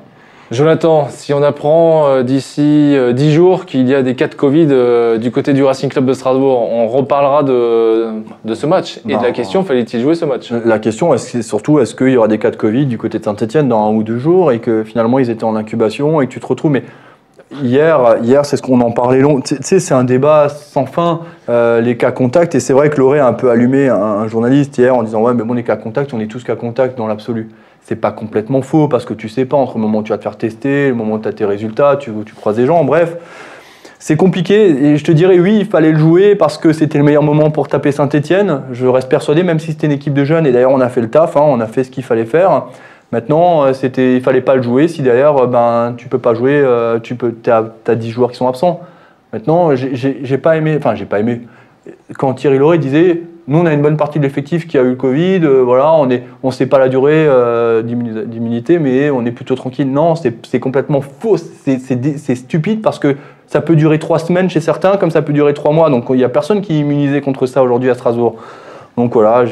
Jonathan, 0.50 1.08
si 1.10 1.32
on 1.32 1.42
apprend 1.42 2.06
euh, 2.06 2.22
d'ici 2.22 2.94
euh, 2.94 3.12
10 3.12 3.32
jours 3.32 3.64
qu'il 3.64 3.88
y 3.88 3.94
a 3.94 4.02
des 4.02 4.14
cas 4.14 4.28
de 4.28 4.34
Covid 4.34 4.68
euh, 4.70 5.16
du 5.16 5.30
côté 5.30 5.52
du 5.54 5.64
Racing 5.64 5.88
Club 5.88 6.04
de 6.04 6.12
Strasbourg, 6.12 6.70
on 6.70 6.86
reparlera 6.86 7.42
de, 7.42 8.08
de 8.44 8.54
ce 8.54 8.66
match 8.66 8.98
et 9.08 9.14
Bah, 9.14 9.20
de 9.20 9.22
la 9.24 9.32
question 9.32 9.64
fallait-il 9.64 10.02
jouer 10.02 10.14
ce 10.14 10.26
match? 10.26 10.52
La 10.64 10.78
question, 10.78 11.10
que- 11.10 11.42
surtout, 11.42 11.78
est-ce 11.80 11.94
qu'il 11.94 12.10
y 12.10 12.16
aura 12.18 12.28
des 12.28 12.38
cas 12.38 12.50
de 12.50 12.56
Covid 12.56 12.84
du 12.86 12.98
côté 12.98 13.18
de 13.18 13.24
Saint-Etienne 13.24 13.68
dans 13.68 13.86
un 13.86 13.94
ou 13.94 14.02
deux 14.02 14.18
jours 14.18 14.52
et 14.52 14.58
que 14.58 14.84
finalement 14.84 15.18
ils 15.18 15.30
étaient 15.30 15.44
en 15.44 15.56
incubation 15.56 16.20
et 16.20 16.26
que 16.26 16.32
tu 16.32 16.40
te 16.40 16.46
retrouves? 16.46 16.72
Mais 16.72 16.84
hier, 17.62 18.16
hier 18.22 18.44
c'est 18.44 18.58
ce 18.58 18.62
qu'on 18.62 18.82
en 18.82 18.90
parlait 18.90 19.20
long. 19.20 19.40
Tu 19.40 19.56
sais, 19.62 19.80
c'est 19.80 19.94
un 19.94 20.04
débat 20.04 20.50
sans 20.50 20.84
fin, 20.84 21.20
euh, 21.48 21.80
les 21.80 21.96
cas 21.96 22.12
contacts. 22.12 22.54
Et 22.54 22.60
c'est 22.60 22.74
vrai 22.74 22.90
que 22.90 22.98
Loré 22.98 23.18
a 23.18 23.26
un 23.26 23.32
peu 23.32 23.50
allumé 23.50 23.88
un, 23.88 23.96
un 23.96 24.28
journaliste 24.28 24.76
hier 24.76 24.94
en 24.94 25.02
disant 25.04 25.22
Ouais, 25.22 25.32
mais 25.32 25.42
bon, 25.42 25.54
les 25.54 25.64
cas 25.64 25.76
contacts, 25.76 26.12
on 26.12 26.20
est 26.20 26.26
tous 26.26 26.44
cas 26.44 26.54
contacts 26.54 26.98
dans 26.98 27.06
l'absolu. 27.06 27.48
C'est 27.84 27.96
pas 27.96 28.12
complètement 28.12 28.62
faux 28.62 28.88
parce 28.88 29.04
que 29.04 29.12
tu 29.12 29.28
sais 29.28 29.44
pas 29.44 29.58
entre 29.58 29.74
le 29.74 29.82
moment 29.82 29.98
où 29.98 30.02
tu 30.02 30.10
vas 30.10 30.16
te 30.18 30.22
faire 30.22 30.38
tester, 30.38 30.88
le 30.88 30.94
moment 30.94 31.14
où 31.14 31.18
tu 31.18 31.28
as 31.28 31.32
tes 31.34 31.44
résultats, 31.44 31.96
tu, 31.96 32.10
tu 32.24 32.34
croises 32.34 32.56
des 32.56 32.64
gens, 32.66 32.82
bref. 32.82 33.16
C'est 33.98 34.16
compliqué 34.16 34.70
et 34.70 34.96
je 34.96 35.04
te 35.04 35.12
dirais 35.12 35.38
oui, 35.38 35.58
il 35.60 35.66
fallait 35.66 35.92
le 35.92 35.98
jouer 35.98 36.34
parce 36.34 36.58
que 36.58 36.72
c'était 36.72 36.98
le 36.98 37.04
meilleur 37.04 37.22
moment 37.22 37.50
pour 37.50 37.68
taper 37.68 37.92
Saint-Etienne. 37.92 38.62
Je 38.72 38.86
reste 38.86 39.08
persuadé, 39.08 39.42
même 39.42 39.58
si 39.58 39.72
c'était 39.72 39.86
une 39.86 39.92
équipe 39.92 40.14
de 40.14 40.24
jeunes, 40.24 40.46
et 40.46 40.52
d'ailleurs 40.52 40.72
on 40.72 40.80
a 40.80 40.88
fait 40.88 41.00
le 41.02 41.08
taf, 41.10 41.36
hein, 41.36 41.42
on 41.46 41.60
a 41.60 41.66
fait 41.66 41.84
ce 41.84 41.90
qu'il 41.90 42.04
fallait 42.04 42.24
faire. 42.26 42.64
Maintenant, 43.12 43.64
euh, 43.64 43.72
c'était, 43.74 44.16
il 44.16 44.22
fallait 44.22 44.40
pas 44.40 44.56
le 44.56 44.62
jouer 44.62 44.88
si 44.88 45.02
derrière 45.02 45.36
euh, 45.36 45.46
ben, 45.46 45.94
tu 45.96 46.08
peux 46.08 46.18
pas 46.18 46.34
jouer, 46.34 46.52
euh, 46.54 46.98
tu 46.98 47.14
peux, 47.14 47.34
as, 47.46 47.94
10 47.94 48.10
joueurs 48.10 48.30
qui 48.30 48.36
sont 48.38 48.48
absents. 48.48 48.80
Maintenant, 49.32 49.74
j'ai- 49.76 49.94
j'ai 50.22 50.38
pas 50.38 50.56
aimé, 50.56 50.74
enfin 50.76 50.94
j'ai 50.94 51.04
pas 51.06 51.20
aimé. 51.20 51.42
Quand 52.18 52.32
Thierry 52.34 52.58
Lauré 52.58 52.78
disait, 52.78 53.22
nous 53.46 53.58
on 53.58 53.66
a 53.66 53.72
une 53.72 53.82
bonne 53.82 53.96
partie 53.96 54.18
de 54.18 54.24
l'effectif 54.24 54.66
qui 54.66 54.78
a 54.78 54.82
eu 54.82 54.90
le 54.90 54.94
Covid, 54.94 55.40
euh, 55.44 55.62
voilà, 55.62 55.92
on 55.92 56.08
est, 56.10 56.22
on 56.42 56.50
sait 56.50 56.66
pas 56.66 56.78
la 56.78 56.88
durée 56.88 57.26
euh, 57.28 57.82
d'immu- 57.82 58.24
d'immunité, 58.26 58.78
mais 58.78 59.10
on 59.10 59.24
est 59.26 59.32
plutôt 59.32 59.54
tranquille. 59.54 59.90
Non, 59.90 60.14
c'est 60.14 60.60
complètement 60.60 61.00
faux, 61.00 61.36
c'est 61.36 62.34
stupide 62.34 62.80
parce 62.80 62.98
que 62.98 63.16
ça 63.46 63.60
peut 63.60 63.76
durer 63.76 63.98
trois 63.98 64.18
semaines 64.18 64.48
chez 64.48 64.60
certains, 64.60 64.96
comme 64.96 65.10
ça 65.10 65.20
peut 65.22 65.34
durer 65.34 65.52
trois 65.52 65.72
mois. 65.72 65.90
Donc 65.90 66.06
il 66.08 66.16
n'y 66.16 66.24
a 66.24 66.28
personne 66.28 66.62
qui 66.62 66.74
est 66.74 66.78
immunisé 66.80 67.20
contre 67.20 67.46
ça 67.46 67.62
aujourd'hui 67.62 67.90
à 67.90 67.94
Strasbourg. 67.94 68.36
Donc 68.96 69.12
voilà, 69.12 69.44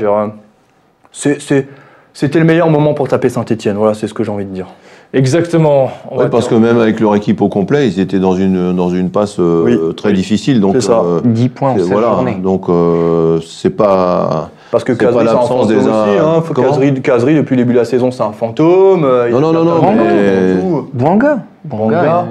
c'était 1.13 2.39
le 2.39 2.45
meilleur 2.45 2.71
moment 2.71 2.95
pour 2.95 3.09
taper 3.09 3.29
Saint-Etienne. 3.29 3.77
Voilà, 3.77 3.95
c'est 3.95 4.07
ce 4.07 4.15
que 4.15 4.25
j'ai 4.25 4.31
envie 4.33 4.47
de 4.47 4.55
dire. 4.55 4.69
Exactement. 5.15 5.91
On 6.11 6.17
Ouais, 6.17 6.25
va 6.25 6.31
parce 6.31 6.49
que 6.49 6.55
même 6.55 6.79
avec 6.81 6.99
leur 6.99 7.15
équipe 7.17 7.43
au 7.43 7.49
complet, 7.49 7.87
ils 7.87 8.01
étaient 8.01 8.19
dans 8.19 8.35
une, 8.35 8.75
dans 8.75 8.89
une 8.89 9.11
passe 9.11 9.37
euh, 9.39 9.63
Oui. 9.65 9.95
très 9.95 10.09
Oui. 10.11 10.15
difficile. 10.15 10.61
Donc, 10.61 10.81
ça. 10.81 11.01
euh, 11.05 11.21
10 11.25 11.49
points 11.51 11.71
en 11.73 11.77
c'est- 11.77 11.83
7 11.83 11.93
voilà. 11.93 12.17
Donc, 12.43 12.69
euh, 12.69 13.39
c'est 13.47 13.71
pas. 13.71 14.51
Parce 14.71 14.85
que 14.85 14.93
Kazri, 14.95 15.27
c'est 15.27 15.31
un 15.35 15.67
des 15.67 15.77
aussi. 15.77 15.87
uns- 15.89 16.39
Hein. 16.39 16.43
Kazri, 16.55 16.95
Kazri, 17.03 17.35
depuis 17.35 17.57
le 17.57 17.63
début 17.63 17.75
de 17.75 17.79
la 17.79 17.85
saison, 17.85 18.11
c'est 18.11 18.23
un 18.23 18.33
fantôme. 18.33 19.05
euh, 19.05 19.29
Non, 19.31 19.41
non, 19.41 19.51
a 19.51 19.53
non, 19.53 19.65
non. 19.65 20.85
Bouanga. 20.95 21.39
Bouanga. 21.65 22.03
euh, 22.21 22.25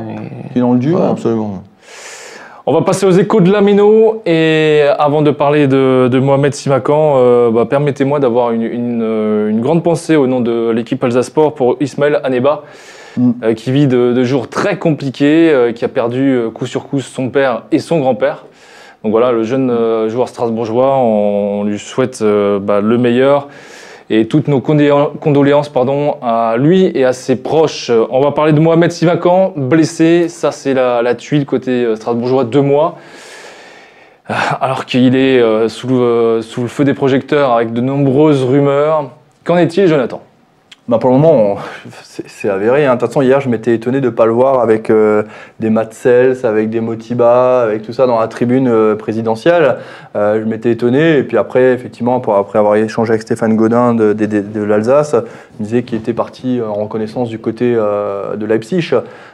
Il 0.55 0.57
est 0.57 0.61
dans 0.61 0.73
le 0.73 0.79
dur. 0.79 0.99
Ouais, 0.99 1.05
absolument. 1.11 1.61
On 2.71 2.73
va 2.75 2.83
passer 2.83 3.05
aux 3.05 3.11
échos 3.11 3.41
de 3.41 3.51
Lamino 3.51 4.21
et 4.25 4.83
avant 4.97 5.21
de 5.21 5.31
parler 5.31 5.67
de, 5.67 6.07
de 6.09 6.19
Mohamed 6.19 6.53
Simakan, 6.53 7.15
euh, 7.17 7.51
bah, 7.51 7.65
permettez-moi 7.65 8.21
d'avoir 8.21 8.51
une, 8.51 8.61
une, 8.61 9.01
euh, 9.03 9.49
une 9.49 9.59
grande 9.59 9.83
pensée 9.83 10.15
au 10.15 10.25
nom 10.25 10.39
de 10.39 10.69
l'équipe 10.69 11.03
Alsace 11.03 11.25
Sport 11.25 11.53
pour 11.53 11.75
Ismaël 11.81 12.21
Aneba, 12.23 12.63
Mm. 13.17 13.31
euh, 13.43 13.53
qui 13.55 13.73
vit 13.73 13.87
de, 13.87 14.13
de 14.13 14.23
jours 14.23 14.47
très 14.47 14.77
compliqués, 14.77 15.51
euh, 15.51 15.73
qui 15.73 15.83
a 15.83 15.89
perdu 15.89 16.43
coup 16.53 16.65
sur 16.65 16.87
coup 16.87 17.01
son 17.01 17.27
père 17.27 17.63
et 17.73 17.79
son 17.79 17.99
grand-père. 17.99 18.45
Donc 19.03 19.11
voilà, 19.11 19.33
le 19.33 19.43
jeune 19.43 20.07
joueur 20.07 20.29
strasbourgeois, 20.29 20.95
on, 20.95 21.59
on 21.59 21.63
lui 21.65 21.77
souhaite 21.77 22.23
bah, 22.23 22.79
le 22.79 22.97
meilleur 22.97 23.49
et 24.13 24.27
toutes 24.27 24.49
nos 24.49 24.59
condoléances 24.59 25.71
à 26.21 26.55
lui 26.57 26.91
et 26.93 27.05
à 27.05 27.13
ses 27.13 27.37
proches. 27.37 27.89
Euh, 27.89 28.05
On 28.09 28.19
va 28.19 28.31
parler 28.31 28.51
de 28.51 28.59
Mohamed 28.59 28.91
Simakan, 28.91 29.53
blessé, 29.55 30.27
ça 30.27 30.51
c'est 30.51 30.73
la, 30.73 31.15
tuile 31.15 31.45
côté 31.45 31.85
euh, 31.85 31.95
strasbourgeois, 31.95 32.43
deux 32.43 32.61
mois. 32.61 32.97
Euh, 34.29 34.33
Alors 34.59 34.85
qu'il 34.85 35.15
est 35.15 35.41
sous 35.69 35.87
le 35.87 36.41
feu 36.67 36.83
des 36.83 36.93
projecteurs 36.93 37.53
avec 37.53 37.71
de 37.71 37.79
nombreuses 37.79 38.43
rumeurs. 38.43 39.11
Qu'en 39.45 39.57
est-il, 39.57 39.87
Jonathan? 39.87 40.21
Bah 40.91 40.97
pour 40.99 41.11
le 41.11 41.17
moment, 41.19 41.55
c'est 42.27 42.49
avéré. 42.49 42.85
hein. 42.85 42.95
De 42.95 42.99
toute 42.99 43.07
façon, 43.07 43.21
hier, 43.21 43.39
je 43.39 43.47
m'étais 43.47 43.73
étonné 43.73 44.01
de 44.01 44.07
ne 44.07 44.09
pas 44.11 44.25
le 44.25 44.33
voir 44.33 44.59
avec 44.59 44.89
euh, 44.89 45.23
des 45.61 45.69
Matsels, 45.69 46.35
avec 46.43 46.69
des 46.69 46.81
Motiba, 46.81 47.61
avec 47.61 47.83
tout 47.83 47.93
ça 47.93 48.07
dans 48.07 48.19
la 48.19 48.27
tribune 48.27 48.67
euh, 48.67 48.95
présidentielle. 48.97 49.77
Euh, 50.17 50.41
je 50.41 50.45
m'étais 50.45 50.69
étonné. 50.69 51.19
Et 51.19 51.23
puis 51.23 51.37
après, 51.37 51.71
effectivement, 51.71 52.19
pour, 52.19 52.35
après 52.35 52.59
avoir 52.59 52.75
échangé 52.75 53.11
avec 53.11 53.21
Stéphane 53.21 53.55
Godin 53.55 53.93
de, 53.93 54.11
de- 54.11 54.63
l'Alsace, 54.63 55.15
il 55.15 55.63
me 55.63 55.63
disait 55.63 55.83
qu'il 55.83 55.97
était 55.97 56.11
parti 56.11 56.59
en 56.61 56.73
reconnaissance 56.73 57.29
du 57.29 57.39
côté 57.39 57.73
de 57.73 58.45
Leipzig. 58.45 58.91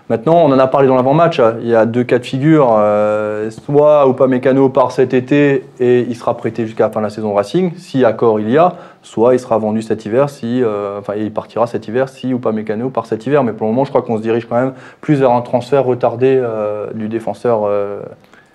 Maintenant, 0.09 0.37
on 0.37 0.51
en 0.51 0.59
a 0.59 0.67
parlé 0.67 0.87
dans 0.87 0.95
l'avant-match. 0.95 1.41
Il 1.61 1.67
y 1.67 1.75
a 1.75 1.85
deux 1.85 2.03
cas 2.03 2.19
de 2.19 2.25
figure. 2.25 2.75
Euh, 2.79 3.49
soit 3.51 4.07
Upamecano 4.07 4.69
part 4.69 4.91
cet 4.91 5.13
été 5.13 5.65
et 5.79 6.05
il 6.07 6.15
sera 6.15 6.37
prêté 6.37 6.65
jusqu'à 6.65 6.85
la 6.85 6.89
fin 6.91 7.01
de 7.01 7.05
la 7.05 7.09
saison 7.09 7.33
Racing, 7.33 7.73
si 7.77 8.05
accord 8.05 8.39
il 8.39 8.49
y 8.49 8.57
a. 8.57 8.75
Soit 9.01 9.33
il 9.33 9.39
sera 9.39 9.57
vendu 9.57 9.81
cet 9.81 10.05
hiver, 10.05 10.29
si, 10.29 10.63
euh, 10.63 10.99
enfin 10.99 11.13
il 11.15 11.31
partira 11.31 11.67
cet 11.67 11.87
hiver 11.87 12.09
si 12.09 12.31
Upamecano 12.31 12.89
part 12.89 13.05
cet 13.05 13.25
hiver. 13.25 13.43
Mais 13.43 13.51
pour 13.51 13.67
le 13.67 13.73
moment, 13.73 13.85
je 13.85 13.89
crois 13.89 14.01
qu'on 14.01 14.17
se 14.17 14.21
dirige 14.21 14.45
quand 14.47 14.55
même 14.55 14.73
plus 15.01 15.15
vers 15.15 15.31
un 15.31 15.41
transfert 15.41 15.83
retardé 15.83 16.39
euh, 16.41 16.87
du 16.93 17.09
défenseur 17.09 17.65
euh, 17.65 18.01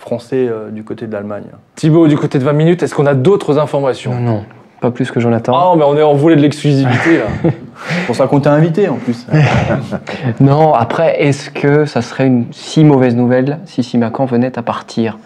français 0.03 0.49
euh, 0.49 0.71
du 0.71 0.85
côté 0.85 1.07
de 1.07 1.13
l'Allemagne. 1.13 1.45
Thibaut, 1.77 2.09
du 2.09 2.17
côté 2.17 2.39
de 2.39 2.45
20 2.45 2.53
minutes, 2.53 2.83
est-ce 2.83 2.95
qu'on 2.95 3.07
a 3.07 3.15
d'autres 3.15 3.59
informations? 3.59 4.13
Non, 4.15 4.21
non, 4.21 4.45
pas 4.83 4.91
plus 4.91 5.11
que 5.11 5.21
Jonathan. 5.21 5.53
Ah, 5.57 5.75
mais 5.79 5.85
on 5.85 5.97
est 5.97 6.03
en 6.03 6.13
volet 6.15 6.37
de 6.37 6.43
l'exclusivité 6.43 7.19
là. 7.19 7.25
C'est 7.89 8.07
pour 8.07 8.15
ça 8.17 8.27
qu'on 8.27 8.41
t'a 8.41 8.53
invité 8.53 8.89
en 8.89 8.97
plus. 8.97 9.27
Non, 10.41 10.75
après, 10.75 11.23
est-ce 11.23 11.51
que 11.51 11.85
ça 11.85 12.03
serait 12.03 12.27
une 12.27 12.47
si 12.53 12.85
mauvaise 12.85 13.17
nouvelle 13.17 13.59
si 13.65 13.83
Simakan 13.83 14.27
venait 14.27 14.59
à 14.59 14.63
partir? 14.63 15.19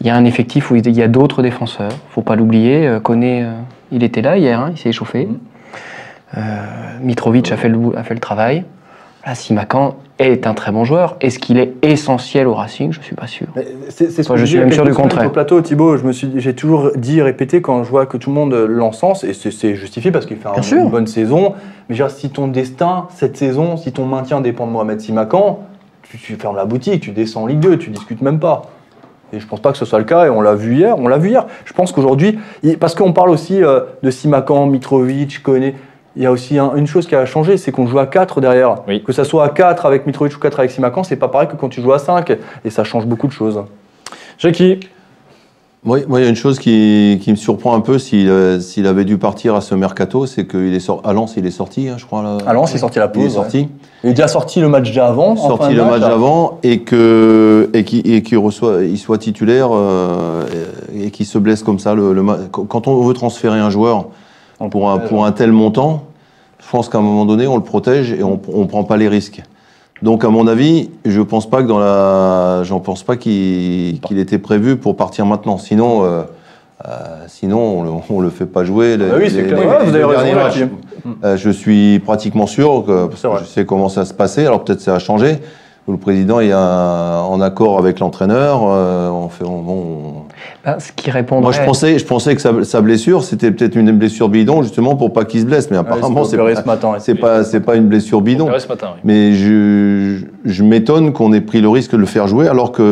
Il 0.00 0.06
y 0.06 0.10
a 0.10 0.16
un 0.16 0.24
effectif 0.24 0.70
où 0.70 0.76
il 0.76 0.88
y 0.90 1.02
a 1.02 1.08
d'autres 1.08 1.42
défenseurs, 1.42 1.92
faut 2.10 2.22
pas 2.22 2.34
l'oublier. 2.36 2.86
Euh, 2.88 3.00
Koné, 3.00 3.44
euh, 3.44 3.52
il 3.92 4.02
était 4.02 4.22
là 4.22 4.36
hier, 4.36 4.58
hein, 4.58 4.70
il 4.72 4.78
s'est 4.78 4.88
échauffé. 4.88 5.26
Mhm. 5.26 5.38
Euh, 6.38 6.40
Mitrovic 7.02 7.52
a 7.52 7.56
fait, 7.56 7.68
le, 7.68 7.76
bou- 7.76 7.92
a 7.96 8.02
fait 8.02 8.14
le 8.14 8.20
travail. 8.20 8.64
Là, 9.24 9.34
Simakan 9.36 9.94
est 10.18 10.46
un 10.48 10.54
très 10.54 10.72
bon 10.72 10.84
joueur. 10.84 11.16
Est-ce 11.20 11.38
qu'il 11.38 11.58
est 11.58 11.74
essentiel 11.82 12.48
au 12.48 12.54
Racing? 12.54 12.92
Je 12.92 13.00
suis 13.00 13.14
pas 13.14 13.28
sûr. 13.28 13.46
C'est 13.88 14.10
ce 14.10 14.28
que 14.28 14.36
je 14.36 14.44
suis 14.44 14.58
même 14.58 14.72
sûr 14.72 14.84
du 14.84 14.92
contraire. 14.94 15.26
Au 15.28 15.30
plateau, 15.30 15.60
Thibaut, 15.60 15.96
je 15.96 16.04
me 16.04 16.12
suis, 16.12 16.28
j'ai 16.36 16.54
toujours 16.54 16.90
dit 16.96 17.18
et 17.18 17.22
répété 17.22 17.62
quand 17.62 17.84
je 17.84 17.88
vois 17.90 18.06
que 18.06 18.16
tout 18.16 18.30
le 18.30 18.34
monde 18.34 18.52
l'encense, 18.54 19.22
et 19.22 19.32
c'est- 19.32 19.74
justifié 19.76 20.10
parce 20.10 20.26
qu'il 20.26 20.38
fait 20.38 20.48
un- 20.48 20.52
Bien 20.52 20.62
sûr. 20.62 20.78
une 20.82 20.90
bonne 20.90 21.06
saison. 21.06 21.54
Mais 21.88 21.94
dire, 21.94 22.10
si 22.10 22.30
ton 22.30 22.48
destin, 22.48 23.06
cette 23.14 23.36
saison, 23.36 23.76
si 23.76 23.92
ton 23.92 24.06
maintien 24.06 24.40
dépend 24.40 24.66
de 24.66 24.72
Mohamed 24.72 25.00
Simakan, 25.00 25.60
tu, 26.02 26.18
tu 26.18 26.34
fermes 26.34 26.56
la 26.56 26.64
boutique, 26.64 27.00
tu 27.02 27.12
descends 27.12 27.42
en 27.42 27.46
Ligue 27.46 27.60
2, 27.60 27.78
tu 27.78 27.90
discutes 27.90 28.22
même 28.22 28.40
pas. 28.40 28.62
Et 29.32 29.38
je 29.40 29.46
pense 29.46 29.60
pas 29.60 29.70
que 29.72 29.78
ce 29.78 29.84
soit 29.84 29.98
le 30.00 30.04
cas, 30.04 30.26
et 30.26 30.30
on 30.30 30.40
l'a 30.40 30.54
vu 30.54 30.74
hier. 30.74 30.98
On 30.98 31.06
l'a 31.08 31.16
vu 31.18 31.28
hier. 31.30 31.46
Je 31.64 31.72
pense 31.72 31.92
qu'aujourd'hui, 31.92 32.38
parce 32.80 32.94
qu'on 32.96 33.12
parle 33.12 33.30
aussi 33.30 33.62
euh, 33.62 33.80
de 34.02 34.10
Simakan, 34.10 34.66
Mitrovic, 34.66 35.42
Koné. 35.42 35.74
Il 36.16 36.22
y 36.22 36.26
a 36.26 36.30
aussi 36.32 36.58
un- 36.58 36.74
une 36.76 36.86
chose 36.86 37.06
qui 37.06 37.14
a 37.14 37.24
changé, 37.24 37.56
c'est 37.56 37.72
qu'on 37.72 37.86
joue 37.86 37.98
à 37.98 38.06
4 38.06 38.40
derrière. 38.40 38.82
Oui. 38.86 39.02
Que 39.02 39.12
ça 39.12 39.24
soit 39.24 39.44
à 39.44 39.48
4 39.48 39.86
avec 39.86 40.06
Mitrovic 40.06 40.36
ou 40.36 40.40
4 40.40 40.58
avec 40.58 40.70
Simakan, 40.70 41.04
c'est 41.04 41.16
pas 41.16 41.28
pareil 41.28 41.48
que 41.48 41.56
quand 41.56 41.68
tu 41.70 41.80
joues 41.80 41.92
à 41.92 41.98
5. 41.98 42.36
Et 42.64 42.70
ça 42.70 42.84
change 42.84 43.06
beaucoup 43.06 43.26
de 43.26 43.32
choses. 43.32 43.62
Jackie, 44.38 44.80
Moi, 45.84 45.98
moi, 46.06 46.20
il 46.20 46.22
y 46.22 46.26
a 46.26 46.28
une 46.28 46.36
chose 46.36 46.60
qui, 46.60 47.18
qui 47.22 47.30
me 47.32 47.36
surprend 47.36 47.74
un 47.74 47.80
peu 47.80 47.98
s'il 47.98 48.28
euh, 48.28 48.60
s'il 48.60 48.86
avait 48.86 49.04
dû 49.04 49.18
partir 49.18 49.56
à 49.56 49.60
ce 49.60 49.74
mercato, 49.74 50.26
c'est 50.26 50.46
qu'il 50.46 50.72
est 50.74 50.78
sorti. 50.78 51.08
À 51.08 51.12
Lens, 51.12 51.34
il 51.36 51.44
est 51.44 51.50
sorti, 51.50 51.88
hein, 51.88 51.96
je 51.98 52.04
crois. 52.06 52.22
Là. 52.22 52.38
À 52.46 52.52
Lens, 52.52 52.70
il 52.70 52.76
est 52.76 52.78
sorti 52.78 53.00
à 53.00 53.06
la 53.06 53.10
Il 53.12 53.20
est 53.20 53.24
pause. 53.24 53.32
ouais. 53.32 53.42
sorti. 53.42 53.68
Il 54.04 54.10
est 54.10 54.12
déjà 54.12 54.28
sorti 54.28 54.60
le 54.60 54.68
match 54.68 54.92
d'avant. 54.94 55.30
en 55.32 55.36
fin 55.36 55.48
sorti 55.48 55.74
le 55.74 55.84
match 55.84 56.00
là. 56.02 56.12
avant 56.12 56.60
et 56.62 56.82
que 56.82 57.68
et 57.74 57.82
qui 57.82 57.98
et 58.00 58.22
qui 58.22 58.36
reçoit 58.36 58.84
il 58.84 58.96
soit 58.98 59.18
titulaire 59.18 59.70
euh, 59.72 60.44
et 60.94 61.10
qui 61.10 61.24
se 61.24 61.36
blesse 61.38 61.64
comme 61.64 61.80
ça 61.80 61.94
le, 61.96 62.14
quand 62.52 62.86
on 62.86 63.02
veut 63.02 63.14
transférer 63.14 63.58
un 63.58 63.70
joueur 63.70 64.06
pour 64.70 64.90
un 64.90 64.94
protège. 64.98 65.08
pour 65.08 65.24
un 65.26 65.32
tel 65.32 65.52
montant 65.52 66.04
je 66.64 66.70
pense 66.70 66.88
qu'à 66.88 66.98
un 66.98 67.02
moment 67.02 67.24
donné 67.24 67.46
on 67.46 67.56
le 67.56 67.62
protège 67.62 68.12
et 68.12 68.22
on 68.22 68.40
on 68.52 68.66
prend 68.66 68.84
pas 68.84 68.96
les 68.96 69.08
risques 69.08 69.42
donc 70.02 70.24
à 70.24 70.28
mon 70.28 70.46
avis 70.46 70.90
je 71.04 71.20
pense 71.20 71.48
pas 71.48 71.62
que 71.62 71.68
dans 71.68 71.78
la 71.80 72.62
j'en 72.64 72.80
pense 72.80 73.02
pas 73.02 73.16
qu'il 73.16 73.98
était 74.18 74.38
prévu 74.38 74.76
pour 74.76 74.96
partir 74.96 75.26
maintenant 75.26 75.58
sinon 75.58 76.04
euh, 76.04 76.22
Euh, 76.84 77.26
sinon, 77.28 77.60
on 77.78 77.82
le, 77.84 77.90
on 78.10 78.20
le 78.20 78.28
fait 78.30 78.44
pas 78.44 78.64
jouer. 78.64 78.96
les- 78.96 79.04
Ah 79.08 79.14
oui, 79.16 79.30
c'est 79.30 79.44
clair. 79.46 79.60
les- 79.60 79.66
Ouais, 79.68 79.78
les 79.84 79.88
vous 79.88 79.94
avez 79.94 80.04
raison 80.16 80.34
là. 80.34 80.50
Euh, 81.22 81.36
je 81.36 81.50
suis 81.50 82.00
pratiquement 82.00 82.48
sûr 82.48 82.82
que 82.84 83.06
parce 83.06 83.42
je 83.44 83.46
sais 83.46 83.64
comment 83.64 83.88
ça 83.88 84.04
se 84.04 84.12
passait. 84.12 84.46
Alors 84.46 84.64
peut-être 84.64 84.80
ça 84.80 84.96
a 84.96 84.98
changé. 84.98 85.38
Le 85.88 85.96
président 85.96 86.38
est 86.38 86.52
un- 86.52 87.20
en 87.22 87.40
accord 87.40 87.76
avec 87.78 87.98
l'entraîneur. 87.98 88.60
euh, 88.64 89.10
on 89.10 89.28
fait, 89.28 89.44
on- 89.44 90.22
Ben, 90.64 90.78
ce 90.78 90.92
qui 90.92 91.10
répondrait. 91.10 91.42
Moi, 91.42 91.50
je 91.52 91.60
pensais, 91.64 91.98
je 91.98 92.04
pensais 92.06 92.36
que 92.36 92.40
sa, 92.40 92.62
sa 92.62 92.80
blessure, 92.80 93.24
c'était 93.24 93.50
peut-être 93.50 93.74
une 93.74 93.90
blessure 93.90 94.28
bidon, 94.28 94.62
justement 94.62 94.94
pour 94.94 95.12
pas 95.12 95.24
qu'il 95.24 95.40
se 95.40 95.44
blesse. 95.46 95.70
Mais 95.72 95.76
apparemment, 95.76 96.20
Ouais, 96.22 96.26
c'est 96.28 96.36
pas, 96.36 96.54
ce 96.62 96.66
matin. 96.66 96.90
ouais. 96.92 96.98
c'est 97.00 97.16
pas, 97.16 97.42
c'est 97.42 97.60
pas 97.60 97.74
une 97.74 97.88
blessure 97.88 98.20
bidon. 98.20 98.48
Ouais, 98.48 98.60
ce 98.60 98.68
matin, 98.68 98.90
oui. 98.94 99.00
Mais 99.02 99.32
je, 99.32 100.18
je 100.44 100.62
m'étonne 100.62 101.12
qu'on 101.12 101.32
ait 101.32 101.40
pris 101.40 101.60
le 101.60 101.68
risque 101.68 101.92
de 101.92 101.96
le 101.96 102.06
faire 102.06 102.28
jouer 102.28 102.46
alors 102.46 102.70
qu'il 102.70 102.84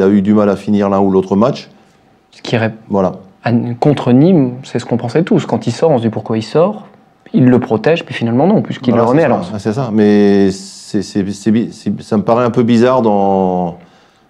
a 0.00 0.08
eu 0.08 0.22
du 0.22 0.32
mal 0.32 0.48
à 0.48 0.56
finir 0.56 0.88
l'un 0.88 1.00
ou 1.00 1.10
l'autre 1.10 1.36
match. 1.36 1.68
Ce 2.30 2.40
qui 2.40 2.56
ré- 2.56 2.70
Voilà. 2.88 3.12
à- 3.44 3.52
contre 3.78 4.12
Nîmes, 4.12 4.54
c'est 4.62 4.78
ce 4.78 4.86
qu'on 4.86 4.96
pensait 4.96 5.22
tous. 5.22 5.44
Quand 5.44 5.66
il 5.66 5.72
sort, 5.72 5.90
on 5.90 5.98
se 5.98 6.02
dit 6.02 6.08
pourquoi 6.10 6.38
il 6.38 6.42
sort. 6.42 6.86
Il 7.32 7.46
le 7.46 7.58
protège, 7.58 8.04
puis 8.04 8.14
finalement 8.14 8.46
non, 8.46 8.62
puisqu'il 8.62 8.90
Voilà, 8.94 9.04
le 9.04 9.08
remet 9.10 9.20
c'est 9.22 9.26
à. 9.26 9.28
Lens. 9.28 9.50
Ouais, 9.52 9.58
C'est 9.58 9.72
ça. 9.72 9.90
Mais 9.92 10.50
c'est, 10.50 11.02
c'est- 11.02 11.30
c'est 11.32 11.50
bi- 11.50 11.70
c'est- 11.72 12.02
ça 12.02 12.16
me 12.16 12.22
paraît 12.22 12.44
un 12.44 12.50
peu 12.50 12.62
bizarre 12.62 13.02
dans, 13.02 13.78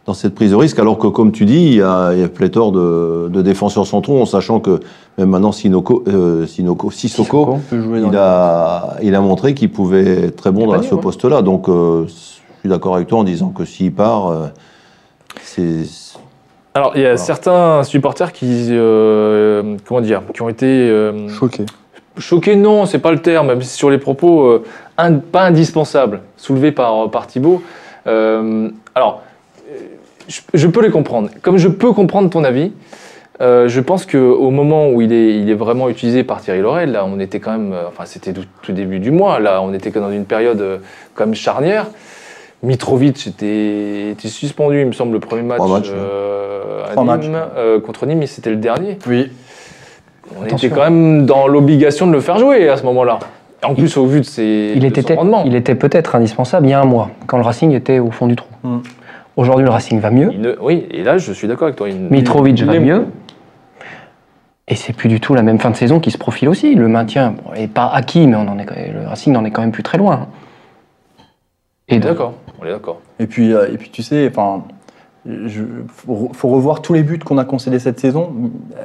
dans 0.06 0.14
cette 0.14 0.34
prise 0.34 0.50
de 0.52 0.56
risque, 0.56 0.78
alors 0.78 0.98
que, 0.98 1.06
comme 1.08 1.32
tu 1.32 1.44
dis, 1.44 1.66
il 1.66 1.74
y 1.74 1.82
a, 1.82 2.12
il 2.12 2.20
y 2.20 2.22
a 2.24 2.28
pléthore 2.28 2.72
de, 2.72 3.28
de 3.30 3.42
défenseurs 3.42 3.86
centraux, 3.86 4.20
en 4.20 4.24
sachant 4.26 4.60
que 4.60 4.80
même 5.18 5.28
maintenant, 5.30 5.52
Sinoko, 5.52 6.04
euh, 6.08 6.46
Sinoko, 6.46 6.90
Sissoko, 6.90 7.46
On 7.54 7.58
peut 7.58 7.80
jouer 7.82 8.00
dans 8.00 8.10
il 8.10 8.16
a, 8.16 8.96
il 9.02 9.14
a 9.14 9.20
montré 9.20 9.54
qu'il 9.54 9.70
pouvait 9.70 10.24
être 10.26 10.36
très 10.36 10.50
bon 10.52 10.70
à 10.72 10.82
ce 10.82 10.94
ouais. 10.94 11.00
poste-là. 11.00 11.42
Donc, 11.42 11.68
euh, 11.68 12.04
je 12.06 12.12
suis 12.60 12.68
d'accord 12.68 12.96
avec 12.96 13.08
toi 13.08 13.18
en 13.20 13.24
disant 13.24 13.48
que 13.48 13.64
s'il 13.64 13.92
part, 13.92 14.28
euh, 14.28 14.46
c'est. 15.42 15.82
Alors, 16.74 16.92
il 16.94 17.02
y 17.02 17.06
a 17.06 17.16
certains 17.16 17.82
supporters 17.84 18.32
qui, 18.32 18.68
euh, 18.70 19.76
comment 19.86 20.00
dire, 20.02 20.22
qui 20.34 20.42
ont 20.42 20.48
été 20.50 20.66
euh, 20.66 21.28
Choqué. 22.18 22.56
Non, 22.56 22.86
c'est 22.86 22.98
pas 22.98 23.12
le 23.12 23.20
terme, 23.20 23.48
même 23.48 23.62
si 23.62 23.74
sur 23.76 23.90
les 23.90 23.98
propos 23.98 24.46
euh, 24.46 24.64
in- 24.98 25.14
pas 25.18 25.42
indispensables 25.42 26.20
soulevés 26.36 26.72
par 26.72 27.10
par 27.10 27.26
Thibaut. 27.26 27.62
Euh, 28.06 28.68
alors, 28.94 29.22
euh, 29.70 29.74
je, 30.28 30.40
je 30.54 30.66
peux 30.66 30.82
les 30.82 30.90
comprendre. 30.90 31.28
Comme 31.42 31.56
je 31.58 31.68
peux 31.68 31.92
comprendre 31.92 32.30
ton 32.30 32.44
avis, 32.44 32.72
euh, 33.42 33.68
je 33.68 33.80
pense 33.80 34.06
que 34.06 34.16
au 34.16 34.50
moment 34.50 34.88
où 34.90 35.02
il 35.02 35.12
est, 35.12 35.38
il 35.38 35.50
est 35.50 35.54
vraiment 35.54 35.88
utilisé 35.90 36.24
par 36.24 36.40
Thierry 36.40 36.60
Laurel, 36.62 36.92
là, 36.92 37.04
on 37.04 37.20
était 37.20 37.38
quand 37.40 37.52
même, 37.52 37.72
euh, 37.74 37.88
enfin, 37.88 38.04
c'était 38.06 38.32
tout, 38.32 38.44
tout 38.62 38.72
début 38.72 38.98
du 38.98 39.10
mois. 39.10 39.38
Là, 39.40 39.60
on 39.62 39.74
était 39.74 39.90
que 39.90 39.98
dans 39.98 40.10
une 40.10 40.24
période 40.24 40.60
euh, 40.62 40.78
quand 41.14 41.26
même 41.26 41.34
charnière. 41.34 41.86
Mitrovic 42.62 43.26
était, 43.26 44.10
était 44.12 44.28
suspendu, 44.28 44.80
il 44.80 44.86
me 44.86 44.92
semble, 44.92 45.12
le 45.12 45.20
premier 45.20 45.42
match, 45.42 45.58
Trois 45.58 45.78
matchs, 45.78 45.90
euh, 45.94 46.84
à 46.86 46.92
Trois 46.92 47.04
Nîmes, 47.04 47.30
matchs. 47.32 47.50
euh, 47.58 47.80
contre 47.80 48.06
Nîmes, 48.06 48.22
et 48.22 48.26
c'était 48.26 48.48
le 48.50 48.56
dernier. 48.56 48.98
Oui. 49.06 49.30
On 50.38 50.42
Attention. 50.44 50.68
était 50.68 50.74
quand 50.76 50.84
même 50.84 51.26
dans 51.26 51.46
l'obligation 51.46 52.06
de 52.06 52.12
le 52.12 52.20
faire 52.20 52.38
jouer 52.38 52.68
à 52.68 52.76
ce 52.76 52.82
moment-là. 52.84 53.18
En 53.64 53.74
plus, 53.74 53.96
au 53.96 54.06
vu 54.06 54.20
de 54.20 54.24
ses 54.24 54.72
Il 54.74 54.80
de 54.80 54.86
était, 54.86 55.02
son 55.02 55.14
rendement. 55.16 55.42
il 55.46 55.54
était 55.54 55.74
peut-être 55.74 56.14
indispensable 56.14 56.66
il 56.66 56.70
y 56.70 56.72
a 56.72 56.80
un 56.80 56.84
mois, 56.84 57.10
quand 57.26 57.36
le 57.38 57.42
Racing 57.42 57.72
était 57.72 57.98
au 57.98 58.10
fond 58.10 58.26
du 58.26 58.36
trou. 58.36 58.48
Mm. 58.62 58.78
Aujourd'hui, 59.36 59.64
le 59.64 59.70
Racing 59.70 59.98
va 60.00 60.10
mieux. 60.10 60.30
Ne- 60.30 60.56
oui, 60.60 60.86
et 60.90 61.02
là, 61.02 61.18
je 61.18 61.32
suis 61.32 61.48
d'accord 61.48 61.66
avec 61.66 61.76
toi. 61.76 61.88
il- 61.88 61.96
Mitrovic 61.96 62.58
il 62.58 62.66
va 62.66 62.78
mieux. 62.78 63.06
Et 64.68 64.74
c'est 64.74 64.92
plus 64.92 65.08
du 65.08 65.20
tout 65.20 65.34
la 65.34 65.42
même 65.42 65.58
fin 65.60 65.70
de 65.70 65.76
saison 65.76 66.00
qui 66.00 66.10
se 66.10 66.18
profile 66.18 66.48
aussi. 66.48 66.74
Le 66.74 66.88
maintien 66.88 67.30
bon, 67.44 67.52
est 67.54 67.68
pas 67.68 67.86
acquis, 67.86 68.26
mais 68.26 68.36
on 68.36 68.48
en 68.48 68.58
est, 68.58 68.66
le 68.92 69.06
Racing 69.08 69.32
n'en 69.32 69.44
est 69.44 69.50
quand 69.52 69.62
même 69.62 69.70
plus 69.72 69.82
très 69.84 69.96
loin. 69.98 70.26
On 71.88 71.94
est 71.94 71.98
donc, 72.00 72.10
d'accord. 72.10 72.34
On 72.60 72.66
est 72.66 72.70
d'accord. 72.70 73.00
Et 73.20 73.26
puis, 73.26 73.52
euh, 73.54 73.68
et 73.72 73.76
puis 73.78 73.90
tu 73.90 74.02
sais, 74.02 74.28
enfin, 74.28 74.64
je, 75.46 75.62
faut, 75.88 76.30
faut 76.32 76.48
revoir 76.48 76.82
tous 76.82 76.92
les 76.94 77.02
buts 77.02 77.18
qu'on 77.18 77.38
a 77.38 77.44
concédés 77.44 77.78
cette 77.78 77.98
saison. 77.98 78.28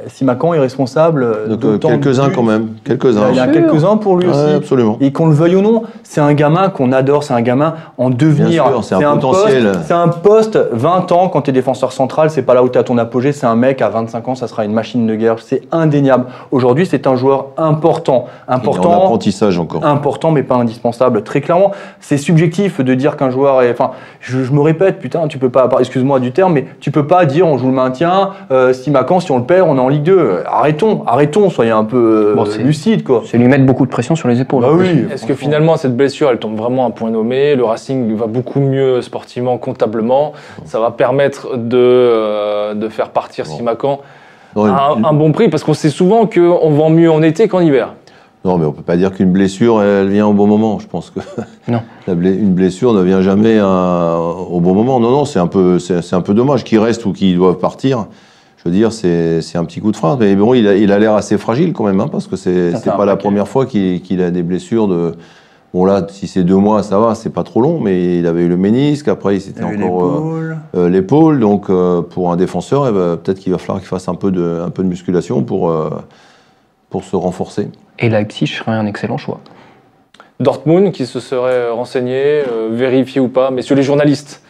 Simacan 0.08 0.54
est 0.54 0.60
responsable 0.60 1.48
Donc, 1.50 1.64
euh, 1.64 1.74
de 1.74 1.78
quelques-uns 1.78 2.30
quand 2.30 2.44
même. 2.44 2.70
Quelques-uns. 2.84 3.30
Il 3.32 3.38
y 3.38 3.42
en 3.42 3.44
a 3.44 3.48
quelques-uns 3.48 3.98
pour 3.98 4.18
lui 4.18 4.28
Ouais, 4.28 4.34
aussi. 4.34 4.54
absolument. 4.56 4.98
Et 5.02 5.12
qu'on 5.12 5.28
le 5.28 5.34
veuille 5.34 5.56
ou 5.56 5.62
non, 5.62 5.84
c'est 6.04 6.22
un 6.22 6.34
gamin 6.34 6.70
qu'on 6.70 6.92
adore, 6.92 7.24
c'est 7.24 7.34
un 7.34 7.42
gamin 7.42 7.76
en 7.98 8.10
devenir. 8.10 8.64
Bien 8.68 8.72
sûr, 8.82 8.84
c'est 8.84 8.96
un 8.96 9.18
potentiel. 9.18 9.64
poste- 9.72 9.80
C'est 9.86 9.94
un 9.94 10.08
poste, 10.08 10.60
20 10.72 11.12
ans, 11.12 11.30
quand 11.30 11.44
tu 11.44 11.50
es 11.50 11.54
défenseur 11.54 11.92
central, 11.92 12.30
c'est 12.30 12.42
pas 12.42 12.54
là 12.54 12.64
où 12.64 12.70
tu 12.70 12.78
as 12.78 12.84
ton 12.84 12.98
apogée, 12.98 13.32
c'est 13.32 13.46
un 13.46 13.56
mec 13.56 13.82
à 13.82 13.90
25 13.90 14.28
ans, 14.30 14.36
ça 14.36 14.48
sera 14.48 14.66
une 14.66 14.74
machine 14.74 15.06
de 15.06 15.16
guerre, 15.16 15.36
c'est 15.40 15.62
indéniable. 15.72 16.26
Aujourd'hui, 16.52 16.86
c'est 16.86 17.08
un 17.08 17.16
joueur 17.16 17.48
important. 17.58 18.26
Il 18.48 18.52
est 18.52 18.54
en 18.54 18.58
Important, 18.58 18.92
apprentissage 18.94 19.60
encore. 19.60 19.86
important 19.86 20.32
mais 20.32 20.44
pas 20.44 20.56
indispensable. 20.56 21.24
Très 21.24 21.42
clairement, 21.42 21.72
c'est 22.00 22.18
subjectif 22.18 22.82
de 22.82 22.94
dire 22.94 23.18
qu'un 23.18 23.30
joueur 23.30 23.62
est. 23.62 23.72
Enfin, 23.72 23.92
je, 24.20 24.44
je 24.44 24.52
me 24.52 24.62
répète, 24.62 25.00
putain, 25.00 25.28
tu 25.28 25.38
peux 25.38 25.50
pas. 25.50 25.70
Excuse-moi 25.80 26.20
du 26.20 26.31
terme, 26.32 26.54
mais 26.54 26.66
tu 26.80 26.92
peux 26.92 27.06
pas 27.08 27.26
dire 27.26 27.48
on 27.48 27.58
joue 27.58 27.68
le 27.68 27.74
maintien. 27.74 28.32
Euh, 28.52 28.74
si 28.74 28.90
Macan, 28.92 29.20
si 29.20 29.32
on 29.32 29.38
le 29.38 29.44
perd, 29.44 29.68
on 29.70 29.76
est 29.78 29.80
en 29.80 29.90
Ligue 29.90 30.04
2. 30.04 30.44
Arrêtons, 30.46 31.04
arrêtons, 31.08 31.50
soyez 31.50 31.72
un 31.72 31.84
peu 31.84 32.32
euh, 32.32 32.36
Bon, 32.36 32.46
c'est- 32.46 32.60
lucide, 32.64 33.04
quoi. 33.04 33.22
C'est 33.26 33.38
lui 33.38 33.48
mettre 33.48 33.66
beaucoup 33.66 33.86
de 33.86 33.92
pression 33.92 34.16
sur 34.16 34.28
les 34.28 34.42
épaules. 34.42 34.62
Bah 34.64 34.70
oui. 34.74 35.06
Est-ce 35.14 35.26
que 35.26 35.34
finalement, 35.34 35.78
cette 35.78 35.96
blessure, 35.96 36.30
elle 36.30 36.40
tombe 36.40 36.56
vraiment 36.58 36.86
à 36.86 36.88
un 36.88 36.92
point 36.92 37.10
nommé 37.12 37.56
Le 37.56 37.64
Racing 37.64 38.16
va 38.16 38.28
beaucoup 38.28 38.60
mieux 38.60 39.02
sportivement, 39.02 39.58
comptablement. 39.58 40.34
Ça 40.66 40.80
va 40.80 40.92
permettre 40.92 41.58
de, 41.58 41.78
euh, 41.78 42.74
de 42.74 42.90
faire 42.90 43.10
partir 43.10 43.46
Bon. 43.46 43.52
Simacan 43.58 44.00
à 44.56 44.60
un, 44.60 45.04
un 45.06 45.14
bon 45.14 45.32
prix, 45.32 45.48
parce 45.48 45.64
qu'on 45.64 45.74
sait 45.74 45.90
souvent 45.90 46.26
qu'on 46.26 46.70
vend 46.72 46.90
mieux 46.90 47.10
en 47.10 47.22
été 47.22 47.48
qu'en 47.48 47.62
hiver. 47.62 47.94
Non, 48.44 48.58
mais 48.58 48.66
on 48.66 48.72
peut 48.72 48.82
pas 48.82 48.98
dire 48.98 49.12
qu'une 49.14 49.32
blessure, 49.32 49.82
elle 49.84 50.10
vient 50.10 50.26
au 50.28 50.34
bon 50.34 50.48
moment. 50.48 50.80
Je 50.80 50.88
pense 50.88 51.12
que 51.12 51.20
Non. 51.68 51.82
une 52.08 52.54
blessure 52.54 52.94
ne 52.94 53.02
vient 53.02 53.22
jamais 53.22 53.60
à- 53.60 54.18
au 54.20 54.60
bon 54.60 54.74
moment. 54.74 55.00
Non, 55.00 55.12
non, 55.12 55.26
c'est 55.26 55.40
un 55.40 55.48
peu, 55.48 55.78
c'est 55.80 56.02
c'est 56.02 56.16
un 56.16 56.22
peu 56.22 56.34
dommage 56.34 56.64
qu'ils 56.64 56.80
restent 56.80 57.06
ou 57.06 57.14
qu'ils 57.14 57.36
doivent 57.38 57.60
partir. 57.60 58.08
Je 58.58 58.70
veux 58.70 58.76
dire, 58.76 58.92
c'est 58.94 59.42
c'est 59.42 59.58
un 59.58 59.66
petit 59.66 59.80
coup 59.80 59.92
de 59.92 59.98
frein. 59.98 60.18
Mais 60.20 60.36
bon, 60.36 60.54
il 60.56 60.68
a 60.68 60.76
il 60.76 60.92
a 60.92 60.98
l'air 61.00 61.14
assez 61.16 61.38
fragile 61.38 61.72
quand 61.74 61.86
même, 61.86 62.00
hein, 62.00 62.08
parce 62.12 62.26
que 62.28 62.36
c'est 62.36 62.74
pas 62.86 63.06
la 63.06 63.16
première 63.16 63.48
fois 63.48 63.66
qu'il 63.66 64.22
a 64.22 64.32
des 64.32 64.44
blessures 64.44 64.88
de. 64.88 65.14
Bon 65.74 65.86
là, 65.86 66.06
si 66.10 66.28
c'est 66.28 66.44
deux 66.44 66.58
mois, 66.58 66.84
ça 66.84 67.00
va, 67.00 67.16
c'est 67.16 67.30
pas 67.30 67.44
trop 67.44 67.62
long, 67.62 67.80
mais 67.80 68.18
il 68.20 68.28
avait 68.28 68.42
eu 68.42 68.50
le 68.50 68.58
ménisque, 68.58 69.08
après 69.08 69.38
il 69.38 69.40
s'était 69.42 69.64
encore 69.64 70.04
euh, 70.04 70.10
l'épaule. 70.10 70.58
euh, 70.76 70.90
l'épaule, 70.90 71.40
donc 71.40 71.70
euh, 71.70 72.02
pour 72.02 72.30
un 72.30 72.36
défenseur, 72.36 72.88
eh 72.90 72.92
ben, 72.92 73.16
peut-être 73.16 73.40
qu'il 73.40 73.54
va 73.54 73.58
falloir 73.58 73.80
qu'il 73.80 73.88
fasse 73.88 74.10
un 74.10 74.16
peu 74.16 74.32
de, 74.32 74.62
un 74.66 74.70
peu 74.70 74.84
de 74.84 74.90
musculation 74.90 75.44
pour, 75.44 75.70
euh, 75.72 75.90
pour 76.90 77.06
se 77.06 77.16
renforcer. 77.16 77.70
Et 78.02 78.10
Leipzig 78.10 78.48
serait 78.48 78.72
un 78.72 78.86
excellent 78.88 79.18
choix. 79.18 79.40
Dortmund, 80.40 80.92
qui 80.92 81.06
se 81.06 81.20
serait 81.20 81.70
renseigné, 81.70 82.44
euh, 82.52 82.70
vérifié 82.72 83.22
ou 83.22 83.28
pas, 83.28 83.52
messieurs 83.52 83.76
les 83.76 83.84
journalistes. 83.84 84.42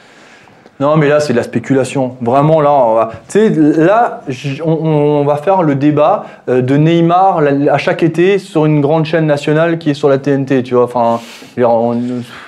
Non, 0.79 0.95
mais 0.97 1.07
là, 1.09 1.19
c'est 1.19 1.33
de 1.33 1.37
la 1.37 1.43
spéculation. 1.43 2.15
Vraiment, 2.21 2.59
là, 2.59 2.71
on 2.73 2.95
va, 2.95 3.11
tu 3.29 3.39
sais, 3.39 3.49
là, 3.51 4.21
on, 4.65 4.71
on 4.71 5.25
va 5.25 5.35
faire 5.35 5.61
le 5.61 5.75
débat 5.75 6.25
euh, 6.49 6.61
de 6.63 6.75
Neymar 6.75 7.41
à 7.69 7.77
chaque 7.77 8.01
été 8.01 8.39
sur 8.39 8.65
une 8.65 8.81
grande 8.81 9.05
chaîne 9.05 9.27
nationale 9.27 9.77
qui 9.77 9.91
est 9.91 9.93
sur 9.93 10.09
la 10.09 10.17
TNT, 10.17 10.63
tu 10.63 10.73
vois. 10.73 10.85
Enfin, 10.85 11.19
on- 11.59 11.95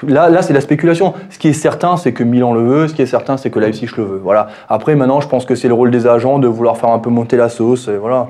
là, 0.08 0.30
là, 0.30 0.42
c'est 0.42 0.54
de 0.54 0.58
la 0.58 0.62
spéculation. 0.62 1.14
Ce 1.30 1.38
qui 1.38 1.50
est 1.50 1.54
certain, 1.54 1.96
c'est 1.96 2.12
que 2.14 2.24
Milan 2.24 2.54
le 2.56 2.64
veut. 2.64 2.88
Ce 2.88 2.96
qui 2.96 3.04
est 3.04 3.08
certain, 3.08 3.38
c'est 3.38 3.52
que 3.52 3.60
Leipzig 3.60 3.90
le 3.98 4.04
veut. 4.04 4.22
Voilà. 4.24 4.48
Après, 4.68 4.96
maintenant, 4.96 5.22
je 5.22 5.28
pense 5.28 5.46
que 5.46 5.54
c'est 5.54 5.68
le 5.68 5.76
rôle 5.76 5.92
des 5.92 6.08
agents 6.08 6.40
de 6.40 6.48
vouloir 6.48 6.78
faire 6.78 6.90
un 6.90 7.00
peu 7.00 7.12
monter 7.12 7.38
la 7.38 7.50
sauce. 7.50 7.88
Et 7.88 7.98
voilà. 7.98 8.30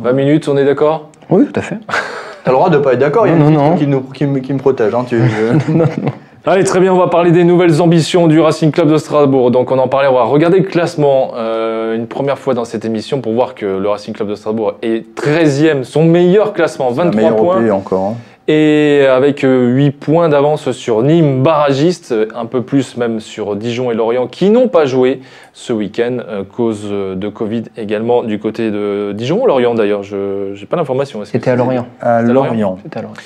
20 0.00 0.12
minutes, 0.12 0.48
on 0.48 0.56
est 0.56 0.64
d'accord? 0.64 1.08
Oui, 1.28 1.46
tout 1.46 1.58
à 1.58 1.62
fait. 1.62 1.76
T'as 2.44 2.50
le 2.50 2.56
droit 2.56 2.70
de 2.70 2.78
pas 2.78 2.94
être 2.94 2.98
d'accord. 2.98 3.26
Il 3.26 3.30
y 3.30 3.36
a 3.36 3.38
Non, 3.38 3.48
une 3.48 3.54
non, 3.54 3.70
non. 3.70 3.76
qui, 3.76 3.86
nous- 3.86 4.00
qui 4.00 4.26
me- 4.26 4.40
qui 4.40 4.52
me 4.52 4.58
protège. 4.58 4.94
Hein, 4.94 5.04
tu, 5.06 5.20
Allez, 6.46 6.64
très 6.64 6.80
bien, 6.80 6.92
on 6.94 6.96
va 6.98 7.08
parler 7.08 7.32
des 7.32 7.44
nouvelles 7.44 7.82
ambitions 7.82 8.26
du 8.26 8.40
Racing 8.40 8.70
Club 8.70 8.90
de 8.90 8.96
Strasbourg. 8.96 9.50
Donc, 9.50 9.70
on 9.70 9.78
en 9.78 9.88
parlait, 9.88 10.08
on 10.08 10.14
va 10.14 10.22
regarder 10.24 10.58
le 10.60 10.64
classement 10.64 11.32
euh, 11.36 11.94
une 11.94 12.06
première 12.06 12.38
fois 12.38 12.54
dans 12.54 12.64
cette 12.64 12.86
émission 12.86 13.20
pour 13.20 13.34
voir 13.34 13.54
que 13.54 13.66
le 13.66 13.86
Racing 13.86 14.14
Club 14.14 14.28
de 14.30 14.34
Strasbourg 14.34 14.72
est 14.80 15.04
13e, 15.20 15.84
son 15.84 16.02
meilleur 16.04 16.54
classement, 16.54 16.90
23 16.90 17.14
meilleur 17.20 17.36
points. 17.36 17.62
OP 17.62 17.70
encore. 17.72 18.04
hein. 18.04 18.14
Et 18.48 19.06
avec 19.08 19.44
euh, 19.44 19.68
8 19.68 19.90
points 19.92 20.28
d'avance 20.28 20.72
sur 20.72 21.02
Nîmes, 21.02 21.42
barragiste, 21.42 22.10
euh, 22.12 22.26
un 22.34 22.46
peu 22.46 22.62
plus 22.62 22.96
même 22.96 23.20
sur 23.20 23.54
Dijon 23.54 23.90
et 23.92 23.94
Lorient, 23.94 24.26
qui 24.26 24.50
n'ont 24.50 24.66
pas 24.66 24.86
joué 24.86 25.20
ce 25.52 25.72
week-end, 25.72 26.18
euh, 26.26 26.42
cause 26.44 26.82
euh, 26.90 27.14
de 27.14 27.28
Covid 27.28 27.64
également 27.76 28.24
du 28.24 28.40
côté 28.40 28.70
de 28.72 29.12
Dijon 29.14 29.42
ou 29.42 29.46
Lorient 29.46 29.74
d'ailleurs, 29.74 30.02
je 30.02 30.58
n'ai 30.58 30.66
pas 30.66 30.76
l'information. 30.76 31.24
C'était 31.24 31.50
à 31.50 31.52
c'est- 31.52 31.58
Lorient. 31.62 31.86
À 32.00 32.22
Lorient 32.22 32.44
Lorient. 32.52 32.78
C'était 32.82 32.98
à 32.98 33.02
Lorient. 33.02 33.16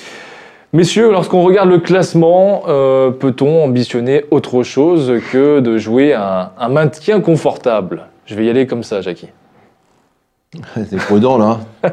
Messieurs, 0.73 1.09
lorsqu'on 1.11 1.41
regarde 1.43 1.69
le 1.69 1.79
classement, 1.79 2.63
euh, 2.67 3.09
peut-on 3.09 3.63
ambitionner 3.63 4.25
autre 4.29 4.61
chose 4.63 5.13
que 5.31 5.59
de 5.61 5.77
jouer 5.77 6.13
un, 6.13 6.49
un 6.59 6.69
maintien 6.69 7.21
confortable? 7.21 8.07
Je 8.25 8.35
vais 8.35 8.45
y 8.45 8.49
aller 8.49 8.67
comme 8.67 8.83
ça, 8.83 8.99
Jackie. 9.01 9.29
T'es 10.89 10.97
prudent 10.97 11.37
là 11.37 11.59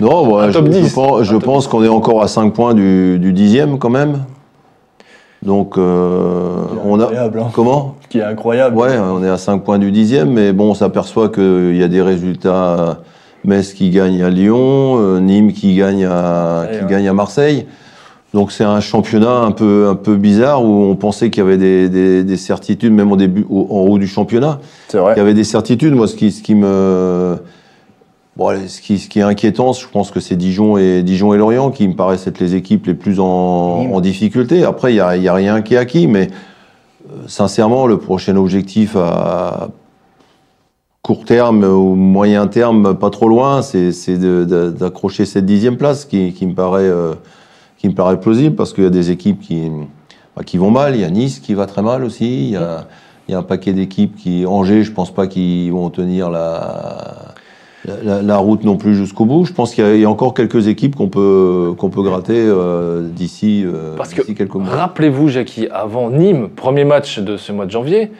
Non, 0.00 0.24
je, 0.48 0.52
top 0.52 0.66
je 0.66 0.70
10. 0.80 0.92
pense, 0.94 1.22
je 1.22 1.36
qu'on 1.68 1.84
est 1.84 1.88
encore 1.88 2.22
à 2.22 2.28
5 2.28 2.52
points 2.52 2.74
du, 2.74 3.18
du 3.18 3.32
dixième 3.32 3.78
quand 3.78 3.90
même. 3.90 4.24
Donc, 5.42 5.76
euh, 5.76 6.62
on 6.84 6.98
a. 7.00 7.04
Hein. 7.04 7.50
Comment? 7.52 7.96
Ce 8.02 8.08
qui 8.08 8.18
est 8.18 8.22
incroyable. 8.24 8.76
Ouais, 8.76 8.96
on 8.98 9.22
est 9.22 9.28
à 9.28 9.36
5 9.36 9.62
points 9.62 9.78
du 9.78 9.92
dixième, 9.92 10.30
mais 10.32 10.52
bon, 10.52 10.70
on 10.70 10.74
s'aperçoit 10.74 11.28
qu'il 11.28 11.76
y 11.76 11.82
a 11.82 11.88
des 11.88 12.02
résultats. 12.02 13.00
Metz 13.44 13.74
qui 13.74 13.90
gagne 13.90 14.22
à 14.22 14.30
Lyon, 14.30 14.96
euh, 14.98 15.20
Nîmes 15.20 15.52
qui 15.52 15.76
gagne 15.76 16.06
à, 16.06 16.62
Ouais, 16.62 16.78
qui 16.78 16.84
ouais. 16.84 16.90
gagne 16.90 17.08
à 17.08 17.12
Marseille. 17.12 17.66
donc 18.32 18.52
c'est 18.52 18.64
un 18.64 18.80
championnat 18.80 19.40
un 19.40 19.50
peu, 19.50 19.86
un 19.90 19.94
peu 19.96 20.16
bizarre 20.16 20.64
où 20.64 20.68
on 20.90 20.96
pensait 20.96 21.28
qu'il 21.28 21.42
y 21.44 21.46
avait 21.46 21.58
des, 21.58 21.90
des- 21.90 22.24
des 22.24 22.36
certitudes, 22.38 22.92
même 22.94 23.12
au 23.12 23.16
début, 23.16 23.44
au- 23.50 23.66
en 23.70 23.80
haut 23.86 23.98
du 23.98 24.06
championnat. 24.08 24.60
C'est 24.88 24.96
Il 24.96 25.00
vrai. 25.02 25.14
y 25.18 25.20
avait 25.20 25.34
des 25.34 25.44
certitudes. 25.44 25.94
Moi, 25.94 26.08
ce 26.08 26.14
qui, 26.16 26.32
ce 26.32 26.42
qui 26.42 26.54
me. 26.54 27.36
Bon, 28.36 28.48
allez, 28.48 28.66
ce, 28.66 28.80
qui, 28.80 28.98
ce 28.98 29.08
qui 29.08 29.20
est 29.20 29.22
inquiétant, 29.22 29.72
je 29.72 29.86
pense 29.86 30.10
que 30.10 30.18
c'est 30.18 30.34
Dijon 30.34 30.76
et, 30.76 31.04
Dijon 31.04 31.34
et 31.34 31.38
Lorient 31.38 31.70
qui 31.70 31.86
me 31.86 31.94
paraissent 31.94 32.26
être 32.26 32.40
les 32.40 32.56
équipes 32.56 32.86
les 32.86 32.94
plus 32.94 33.20
en, 33.20 33.24
en 33.24 34.00
difficulté. 34.00 34.64
Après, 34.64 34.90
il 34.92 34.96
n'y 34.96 35.00
a, 35.00 35.16
y 35.16 35.28
a 35.28 35.34
rien 35.34 35.62
qui 35.62 35.74
est 35.74 35.78
acquis, 35.78 36.08
mais 36.08 36.30
euh, 37.08 37.14
sincèrement, 37.28 37.86
le 37.86 37.98
prochain 37.98 38.34
objectif 38.36 38.96
à 38.96 39.68
court 41.02 41.24
terme 41.24 41.62
ou 41.62 41.94
moyen 41.94 42.48
terme, 42.48 42.98
pas 42.98 43.10
trop 43.10 43.28
loin, 43.28 43.62
c'est 43.62 44.18
d'accrocher 44.18 45.26
cette 45.26 45.46
dixième 45.46 45.76
place 45.76 46.04
qui, 46.04 46.32
qui 46.32 46.46
me 46.46 46.54
paraît, 46.54 46.82
euh, 46.82 47.14
qui 47.78 47.88
me 47.88 47.94
paraît 47.94 48.18
plausible 48.18 48.56
parce 48.56 48.72
qu'il 48.72 48.82
y 48.82 48.86
a 48.88 48.90
des 48.90 49.12
équipes 49.12 49.40
qui, 49.40 49.70
bah, 50.34 50.42
qui 50.42 50.58
vont 50.58 50.72
mal. 50.72 50.96
Il 50.96 51.02
y 51.02 51.04
a 51.04 51.10
Nice 51.10 51.38
qui 51.38 51.54
va 51.54 51.66
très 51.66 51.82
mal 51.82 52.02
aussi. 52.02 52.46
Il 52.46 52.50
y 52.50 52.56
a, 52.56 52.88
il 53.28 53.32
y 53.32 53.34
a 53.34 53.38
un 53.38 53.42
paquet 53.44 53.72
d'équipes 53.74 54.16
qui. 54.16 54.44
Angers, 54.44 54.82
je 54.82 54.92
pense 54.92 55.12
pas 55.12 55.28
qu'ils 55.28 55.70
vont 55.70 55.88
tenir 55.90 56.30
la, 56.30 57.33
la, 58.02 58.36
route 58.38 58.64
non 58.64 58.76
plus 58.76 58.94
jusqu'au 58.94 59.24
bout. 59.24 59.44
Je 59.44 59.52
pense 59.52 59.74
qu'il 59.74 59.84
y, 59.84 59.86
a- 59.86 59.94
il 59.94 60.00
y 60.00 60.04
a 60.04 60.10
encore 60.10 60.34
quelques 60.34 60.68
équipes 60.68 60.96
qu'on 60.96 61.08
peut, 61.08 61.74
qu'on 61.78 61.90
peut 61.90 62.02
gratter 62.02 62.36
euh, 62.36 63.02
d'ici 63.08 63.64
euh, 63.64 63.96
que 63.96 64.32
quelques 64.32 64.54
mois. 64.54 64.70
Rappelez-vous, 64.70 65.28
Jackie, 65.28 65.68
avant 65.68 66.10
Nîmes, 66.10 66.48
premier 66.48 66.84
match 66.84 67.18
de 67.18 67.36
ce 67.36 67.52
mois 67.52 67.66
de 67.66 67.70
janvier, 67.70 68.10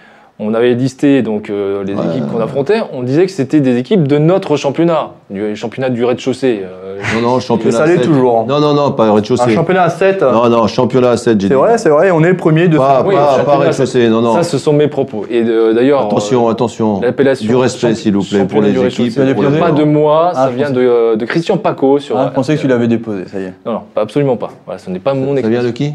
on 0.41 0.53
avait 0.53 0.75
listé 0.75 1.23
donc 1.23 1.49
euh, 1.49 1.85
les 1.85 1.95
Ouais. 1.95 2.01
équipes 2.11 2.31
qu'on 2.33 2.41
affrontait. 2.41 2.81
On 2.93 3.03
disait 3.05 3.25
que 3.27 3.31
c'était 3.33 3.61
des 3.61 3.77
équipes 3.79 4.09
de 4.09 4.19
notre 4.19 4.57
championnat, 4.57 5.11
du 5.31 5.55
championnat 5.55 5.91
du 5.91 6.05
rez-de-chaussée. 6.05 6.63
euh, 6.65 6.99
Non, 7.15 7.21
non, 7.35 7.41
championnat 7.41 7.77
ça 7.79 7.87
l'est 7.87 7.99
7. 7.99 8.03
toujours. 8.07 8.45
Non, 8.47 8.59
non, 8.59 8.75
non, 8.75 8.91
pas 8.93 9.05
Un 9.07 9.13
rez-de-chaussée. 9.15 9.53
championnat 9.55 9.85
à 9.85 9.91
7. 9.91 10.23
Non, 10.23 10.49
non, 10.49 10.67
championnat 10.67 11.11
à 11.11 11.17
7, 11.17 11.41
j'ai 11.41 11.49
C'est 11.49 11.55
vrai, 11.55 11.79
c'est 11.79 11.89
vrai. 11.89 12.11
On 12.11 12.25
est 12.25 12.31
le 12.31 12.37
premier 12.37 12.67
de 12.67 12.77
Pas, 12.77 13.05
Oui, 13.07 13.15
pas, 13.15 13.45
pas 13.45 13.57
rez-de-chaussée, 13.59 14.09
non, 14.09 14.23
non. 14.23 14.35
Ça, 14.35 14.43
ce 14.43 14.59
sont 14.59 14.73
mes 14.73 14.89
propos. 14.89 15.25
Et 15.31 15.43
euh, 15.45 15.73
d'ailleurs, 15.73 16.07
Attention, 16.07 16.49
euh, 16.49 16.51
attention. 16.51 17.01
l'appellation 17.01 17.47
Du 17.47 17.55
respect, 17.55 17.95
s'il 17.95 18.15
vous 18.17 18.25
plaît, 18.25 18.45
pour 18.45 18.61
les 18.61 18.71
équipes. 18.71 19.15
pour 19.35 19.45
les 19.45 19.59
Pas 19.61 19.71
de 19.71 19.85
moi, 19.85 20.33
Ah, 20.35 20.47
ça 20.47 20.51
vient 20.51 20.71
de, 20.71 21.15
de 21.15 21.25
Christian 21.27 21.59
Paco 21.59 22.01
sur. 22.01 22.19
Ah, 22.19 22.27
je 22.31 22.35
pensais 22.35 22.57
que 22.57 22.61
tu 22.61 22.67
l'avais 22.67 22.89
déposé, 22.89 23.29
ça 23.29 23.39
y 23.39 23.45
est. 23.45 23.53
Non, 23.65 23.73
non, 23.75 23.81
absolument 23.95 24.37
pas. 24.37 24.51
Voilà, 24.65 24.79
ce 24.81 24.91
n'est 24.91 24.99
pas 24.99 25.15
mon 25.15 25.37
Ça 25.41 25.49
vient 25.49 25.63
de 25.63 25.71
qui? 25.71 25.93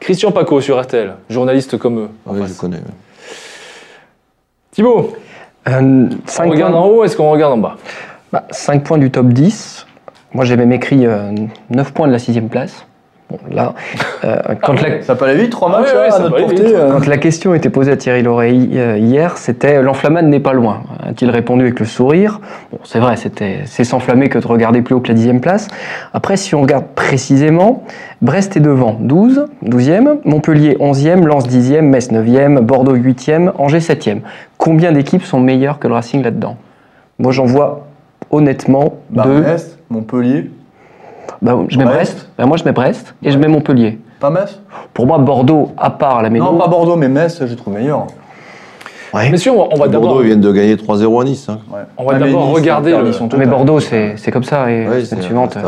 Christian 0.00 0.30
Paco 0.32 0.60
sur 0.62 0.80
RTL, 0.80 1.12
journaliste 1.28 1.76
comme 1.76 1.98
eux. 1.98 2.08
en 2.26 2.34
Oui, 2.34 2.40
je 2.48 2.58
connais. 2.58 2.78
Thibaut, 4.72 5.12
Euh, 5.68 6.08
on 6.40 6.48
regarde 6.50 6.72
points, 6.72 6.80
en 6.80 6.86
haut, 6.86 7.04
est-ce 7.04 7.16
qu'on 7.16 7.30
regarde 7.30 7.52
en 7.52 7.58
bas? 7.58 7.76
Bah, 8.32 8.44
cinq 8.50 8.82
points 8.84 8.98
du 8.98 9.10
top 9.10 9.28
10. 9.28 9.86
Moi, 10.32 10.44
j'avais 10.44 10.66
écrit 10.74 11.06
9 11.70 11.92
points 11.92 12.08
de 12.08 12.12
la 12.12 12.18
sixième 12.18 12.48
place. 12.48 12.86
Bon, 13.30 13.38
là, 13.50 13.72
euh, 14.24 14.36
quand, 14.62 14.74
la, 14.82 15.00
Ça 15.02 15.14
peut 15.14 15.24
aller 15.24 15.40
vite, 15.40 15.50
trois 15.52 15.72
Ah 15.74 15.80
matchs 15.80 15.92
ouais, 15.92 15.98
ouais, 15.98 16.04
là, 16.04 16.10
ça 16.10 16.16
à 16.16 16.20
notre 16.20 16.34
peut 16.36 16.42
aller 16.42 16.46
portée. 16.54 16.64
vite. 16.66 16.74
euh. 16.76 16.92
quand 16.92 17.06
la 17.06 17.16
question 17.16 17.54
était 17.54 17.70
posée 17.70 17.90
à 17.92 17.96
Thierry 17.96 18.22
Loret 18.22 18.52
euh, 18.52 18.98
hier, 18.98 19.38
c'était 19.38 19.80
l'enflammade 19.80 20.26
n'est 20.26 20.40
pas 20.40 20.52
loin. 20.52 20.82
A-t-il 21.02 21.30
répondu 21.30 21.62
avec 21.62 21.80
le 21.80 21.86
sourire? 21.86 22.40
Bon, 22.70 22.78
c'est 22.84 22.98
vrai, 22.98 23.16
c'était 23.16 23.60
c'est 23.64 23.84
s'enflammer 23.84 24.28
que 24.28 24.38
de 24.38 24.46
regarder 24.46 24.82
plus 24.82 24.94
haut 24.94 25.00
que 25.00 25.08
la 25.08 25.14
dixième 25.14 25.40
place. 25.40 25.68
Après, 26.12 26.36
si 26.36 26.54
on 26.54 26.60
regarde 26.60 26.84
précisément, 26.94 27.84
Brest 28.20 28.56
est 28.58 28.60
devant, 28.60 28.96
12, 29.00 29.46
12e, 29.64 30.18
Montpellier 30.26 30.76
11e, 30.78 31.24
Lens 31.24 31.48
10e, 31.48 31.80
Metz 31.80 32.10
9e, 32.12 32.60
Bordeaux 32.60 32.96
8e, 32.96 33.52
Angers 33.56 33.78
7e. 33.78 34.18
Combien 34.58 34.92
d'équipes 34.92 35.24
sont 35.24 35.40
meilleures 35.40 35.78
que 35.78 35.88
le 35.88 35.94
Racing 35.94 36.22
là-dedans? 36.22 36.56
Moi, 37.18 37.32
j'en 37.32 37.46
vois 37.46 37.86
honnêtement 38.30 38.94
Bah, 39.08 39.22
deux. 39.24 39.40
Metz, 39.40 39.78
Montpellier. 39.88 40.50
Bah, 41.40 41.58
je 41.68 41.78
mets 41.78 41.84
Brest. 41.84 41.96
Brest. 42.14 42.28
Bah, 42.38 42.46
moi, 42.46 42.56
je 42.56 42.64
mets 42.64 42.72
Brest 42.72 43.14
et 43.22 43.30
je 43.30 43.38
mets 43.38 43.48
Montpellier. 43.48 43.98
Pas 44.20 44.30
Metz 44.30 44.60
Pour 44.94 45.06
moi, 45.06 45.18
Bordeaux, 45.18 45.70
à 45.76 45.90
part 45.90 46.22
la 46.22 46.30
méno. 46.30 46.44
Non, 46.44 46.58
pas 46.58 46.68
Bordeaux, 46.68 46.96
mais 46.96 47.08
Metz, 47.08 47.42
je 47.44 47.54
trouve 47.54 47.74
meilleur. 47.74 48.06
Ouais. 49.14 49.30
On 49.50 49.56
va, 49.56 49.68
on 49.72 49.76
va 49.76 49.88
d'abord 49.88 50.08
Bordeaux, 50.08 50.22
ils 50.22 50.26
viennent 50.28 50.40
de 50.40 50.52
gagner 50.52 50.74
3-0 50.76 51.20
à 51.20 51.24
Nice. 51.24 51.46
hein. 51.50 51.58
Ouais. 51.70 51.80
On 51.98 52.04
va 52.06 52.14
mais 52.14 52.26
d'abord 52.26 52.46
Nice, 52.46 52.54
regarder 52.54 52.92
le- 52.92 53.36
Mais. 53.36 53.44
Bordeaux, 53.46 53.78
c'est 53.78 54.14
c'est 54.16 54.30
comme 54.30 54.44
ça. 54.44 54.70
Et 54.70 54.88
Ouais, 54.88 54.98
la 55.00 55.04
c'est 55.04 55.20
suivante. 55.22 55.58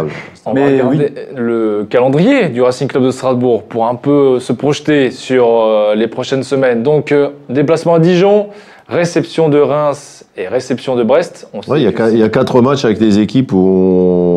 On 0.47 0.53
va 0.55 0.61
Mais 0.61 0.81
regarder 0.81 1.13
le 1.37 1.87
calendrier 1.91 2.49
du 2.49 2.63
Racing 2.63 2.89
Club 2.89 3.05
de 3.05 3.11
Strasbourg 3.11 3.65
pour 3.65 3.87
un 3.87 3.97
peu 3.97 4.39
se 4.41 4.55
projeter 4.55 5.11
sur 5.11 5.47
euh, 5.47 5.95
les 5.95 6.07
prochaines 6.07 6.43
semaines. 6.43 6.83
Donc, 6.83 7.13
euh, 7.13 7.31
déplacement 7.51 7.95
à 7.95 7.99
Dijon, 7.99 8.47
réception 8.89 9.51
de 9.51 9.59
Reims 9.61 10.25
et 10.39 10.49
réception 10.49 10.97
de 10.97 11.03
Brest. 11.03 11.47
Il 11.69 11.83
y, 11.83 11.87
a 11.87 12.11
y 12.27 12.31
quatre 12.31 12.63
matchs 12.63 12.87
avec 12.87 12.99
des 12.99 13.19
équipes 13.19 13.53
où 13.53 13.59
on 13.59 14.34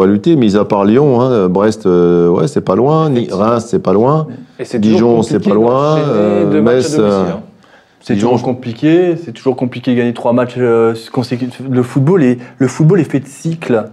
va 0.00 0.06
lutter, 0.06 0.36
mis 0.36 0.56
à 0.56 0.64
part 0.64 0.84
Lyon. 0.84 1.20
hein. 1.20 1.48
Brest, 1.48 1.86
euh, 1.86 2.28
ouais, 2.28 2.48
c'est 2.48 2.60
pas 2.60 2.74
loin. 2.76 3.10
Ni- 3.10 3.28
Reims, 3.30 3.66
c'est 3.68 3.78
pas 3.82 3.92
loin. 3.92 4.26
et 4.58 4.78
Dijon, 4.78 5.22
c'est 5.22 5.38
pas 5.42 5.54
loin, 5.54 5.98
euh, 5.98 6.62
Metz, 6.62 6.96
euh, 6.98 7.22
hein. 7.30 7.40
C'est 8.02 8.14
toujours 8.14 8.40
compliqué, 8.42 9.16
c'est 9.22 9.32
toujours 9.32 9.56
compliqué 9.56 9.92
de 9.92 9.98
gagner 9.98 10.14
trois 10.14 10.32
matchs 10.32 10.54
euh, 10.56 10.94
consécutifs. 11.12 11.60
Le 11.70 11.82
football 11.82 12.22
est, 12.24 12.38
le 12.58 12.66
football 12.66 12.98
est 13.00 13.04
fait 13.10 13.20
de 13.20 13.26
cycles. 13.26 13.84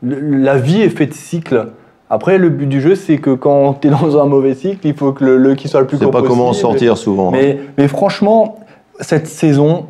Le- 0.00 0.20
la 0.20 0.56
vie 0.58 0.80
est 0.80 0.88
faite 0.90 1.08
de 1.10 1.14
cycles. 1.14 1.66
Après, 2.08 2.38
le 2.38 2.50
but 2.50 2.66
du 2.66 2.80
jeu, 2.80 2.94
c'est 2.94 3.18
que 3.18 3.34
quand 3.34 3.74
tu 3.80 3.88
es 3.88 3.90
dans 3.90 4.16
un 4.16 4.26
mauvais 4.26 4.54
cycle, 4.54 4.86
il 4.86 4.94
faut 4.94 5.12
que 5.12 5.24
le, 5.24 5.36
le 5.38 5.54
qui 5.56 5.66
soit 5.66 5.80
le 5.80 5.86
plus 5.88 5.98
court 5.98 6.10
pas 6.12 6.22
comment 6.22 6.48
en 6.48 6.52
sortir 6.52 6.96
souvent. 6.96 7.28
hein. 7.30 7.32
Mais, 7.32 7.58
mais 7.76 7.88
franchement, 7.88 8.60
cette 9.00 9.26
saison, 9.26 9.86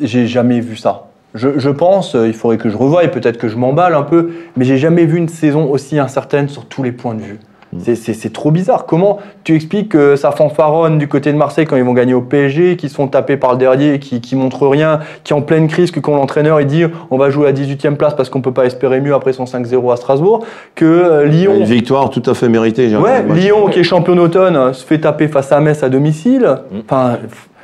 j'ai 0.00 0.26
jamais 0.28 0.60
vu 0.60 0.76
ça. 0.76 1.09
Je, 1.34 1.58
je 1.58 1.70
pense, 1.70 2.14
euh, 2.16 2.26
il 2.26 2.34
faudrait 2.34 2.58
que 2.58 2.68
je 2.68 2.76
revoie 2.76 3.04
et 3.04 3.08
peut-être 3.08 3.38
que 3.38 3.48
je 3.48 3.56
m'emballe 3.56 3.94
un 3.94 4.02
peu, 4.02 4.30
mais 4.56 4.64
j'ai 4.64 4.76
jamais 4.78 5.04
vu 5.06 5.16
une 5.18 5.28
saison 5.28 5.70
aussi 5.70 5.98
incertaine 5.98 6.48
sur 6.48 6.64
tous 6.66 6.82
les 6.82 6.92
points 6.92 7.14
de 7.14 7.20
vue. 7.22 7.38
C'est- 7.78 7.94
C'est 7.94 8.14
c'est 8.14 8.30
trop 8.32 8.50
bizarre. 8.50 8.84
Comment 8.84 9.20
tu 9.44 9.54
expliques 9.54 9.90
que 9.90 10.16
ça 10.16 10.32
fanfaronne 10.32 10.98
du 10.98 11.06
côté 11.06 11.32
de 11.32 11.36
Marseille 11.38 11.66
quand 11.66 11.76
ils 11.76 11.84
vont 11.84 11.92
gagner 11.92 12.14
au 12.14 12.20
PSG, 12.20 12.76
qui 12.76 12.88
se 12.88 12.96
font 12.96 13.06
taper 13.06 13.36
par 13.36 13.52
le 13.52 13.58
derrière, 13.58 14.00
qui, 14.00 14.20
qui 14.20 14.34
montrent 14.34 14.66
rien, 14.66 14.98
qui 15.22 15.34
en 15.34 15.40
pleine 15.40 15.68
crise, 15.68 15.92
que 15.92 16.00
quand 16.00 16.16
l'entraîneur 16.16 16.60
il 16.60 16.66
dit 16.66 16.82
on 17.12 17.16
va 17.16 17.30
jouer 17.30 17.46
à 17.46 17.52
18e 17.52 17.94
place 17.94 18.14
parce 18.14 18.28
qu'on 18.28 18.40
peut 18.40 18.50
pas 18.52 18.64
espérer 18.64 19.00
mieux 19.00 19.14
après 19.14 19.32
son 19.32 19.44
5-0 19.44 19.92
à 19.92 19.96
Strasbourg, 19.96 20.44
que 20.74 20.84
euh, 20.84 21.26
Lyon, 21.26 21.58
Une 21.58 21.62
victoire 21.64 22.10
tout 22.10 22.24
à 22.26 22.34
fait 22.34 22.48
méritée. 22.48 22.88
j'ai 22.88 22.96
ouais. 22.96 23.22
Lyon 23.32 23.68
qui 23.68 23.78
est 23.78 23.84
champion 23.84 24.16
d'automne 24.16 24.56
euh, 24.56 24.72
se 24.72 24.84
fait 24.84 24.98
taper 24.98 25.28
face 25.28 25.52
à 25.52 25.60
Metz 25.60 25.84
à 25.84 25.88
domicile. 25.88 26.56
Enfin, 26.84 27.18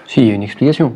Si, 0.06 0.20
il 0.20 0.28
y 0.28 0.30
a 0.30 0.34
une 0.34 0.44
explication. 0.44 0.92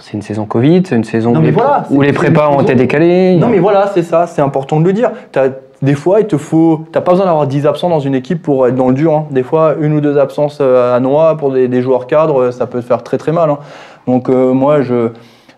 C'est 0.00 0.14
une 0.14 0.22
saison 0.22 0.44
Covid, 0.44 0.82
c'est 0.86 0.96
une 0.96 1.04
saison 1.04 1.30
Non, 1.32 1.38
où, 1.38 1.42
mais 1.42 1.46
les, 1.48 1.52
voilà, 1.52 1.84
où 1.90 2.00
les 2.02 2.12
prépas 2.12 2.48
ont 2.50 2.60
été 2.60 2.74
décalés. 2.74 3.36
Non 3.36 3.46
mais 3.48 3.58
voilà, 3.60 3.90
c'est 3.94 4.02
ça, 4.02 4.26
c'est 4.26 4.42
important 4.42 4.80
de 4.80 4.84
le 4.86 4.92
dire. 4.92 5.10
T'as- 5.32 5.50
des 5.82 5.94
fois, 5.94 6.20
il 6.20 6.26
te 6.26 6.38
faut, 6.38 6.80
t'as 6.92 7.00
pas 7.02 7.10
besoin 7.12 7.26
d'avoir 7.26 7.46
10 7.46 7.66
absents 7.66 7.90
dans 7.90 8.00
une 8.00 8.14
équipe 8.14 8.42
pour 8.42 8.66
être 8.66 8.74
dans 8.74 8.88
le 8.88 8.94
dur. 8.94 9.12
hein. 9.12 9.26
Des 9.30 9.42
fois, 9.42 9.74
une 9.78 9.92
ou 9.92 10.00
deux 10.00 10.16
absences 10.18 10.58
euh, 10.62 10.96
à 10.96 10.98
noix 11.00 11.36
pour 11.36 11.52
des, 11.52 11.68
des 11.68 11.82
joueurs 11.82 12.06
cadres, 12.06 12.40
euh, 12.44 12.50
ça 12.52 12.66
peut 12.66 12.80
te 12.80 12.86
faire 12.86 13.02
très 13.02 13.18
très 13.18 13.32
mal. 13.32 13.50
hein. 13.50 13.58
Donc 14.06 14.30
euh, 14.30 14.52
moi, 14.52 14.80
je 14.82 14.94
euh, 14.94 15.10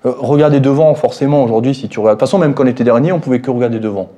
regarder 0.05 0.59
devant 0.61 0.93
forcément 0.95 1.45
aujourd'hui. 1.45 1.75
Si 1.75 1.89
tu 1.89 2.01
regardes, 2.01 2.17
de 2.17 2.21
toute 2.21 2.29
façon, 2.29 2.39
même 2.39 2.55
quand 2.55 2.65
on 2.65 2.67
était 2.67 2.83
dernier, 2.85 3.13
on 3.13 3.21
pouvait 3.21 3.41
que 3.41 3.51
regarder 3.51 3.79
devant. 3.79 4.09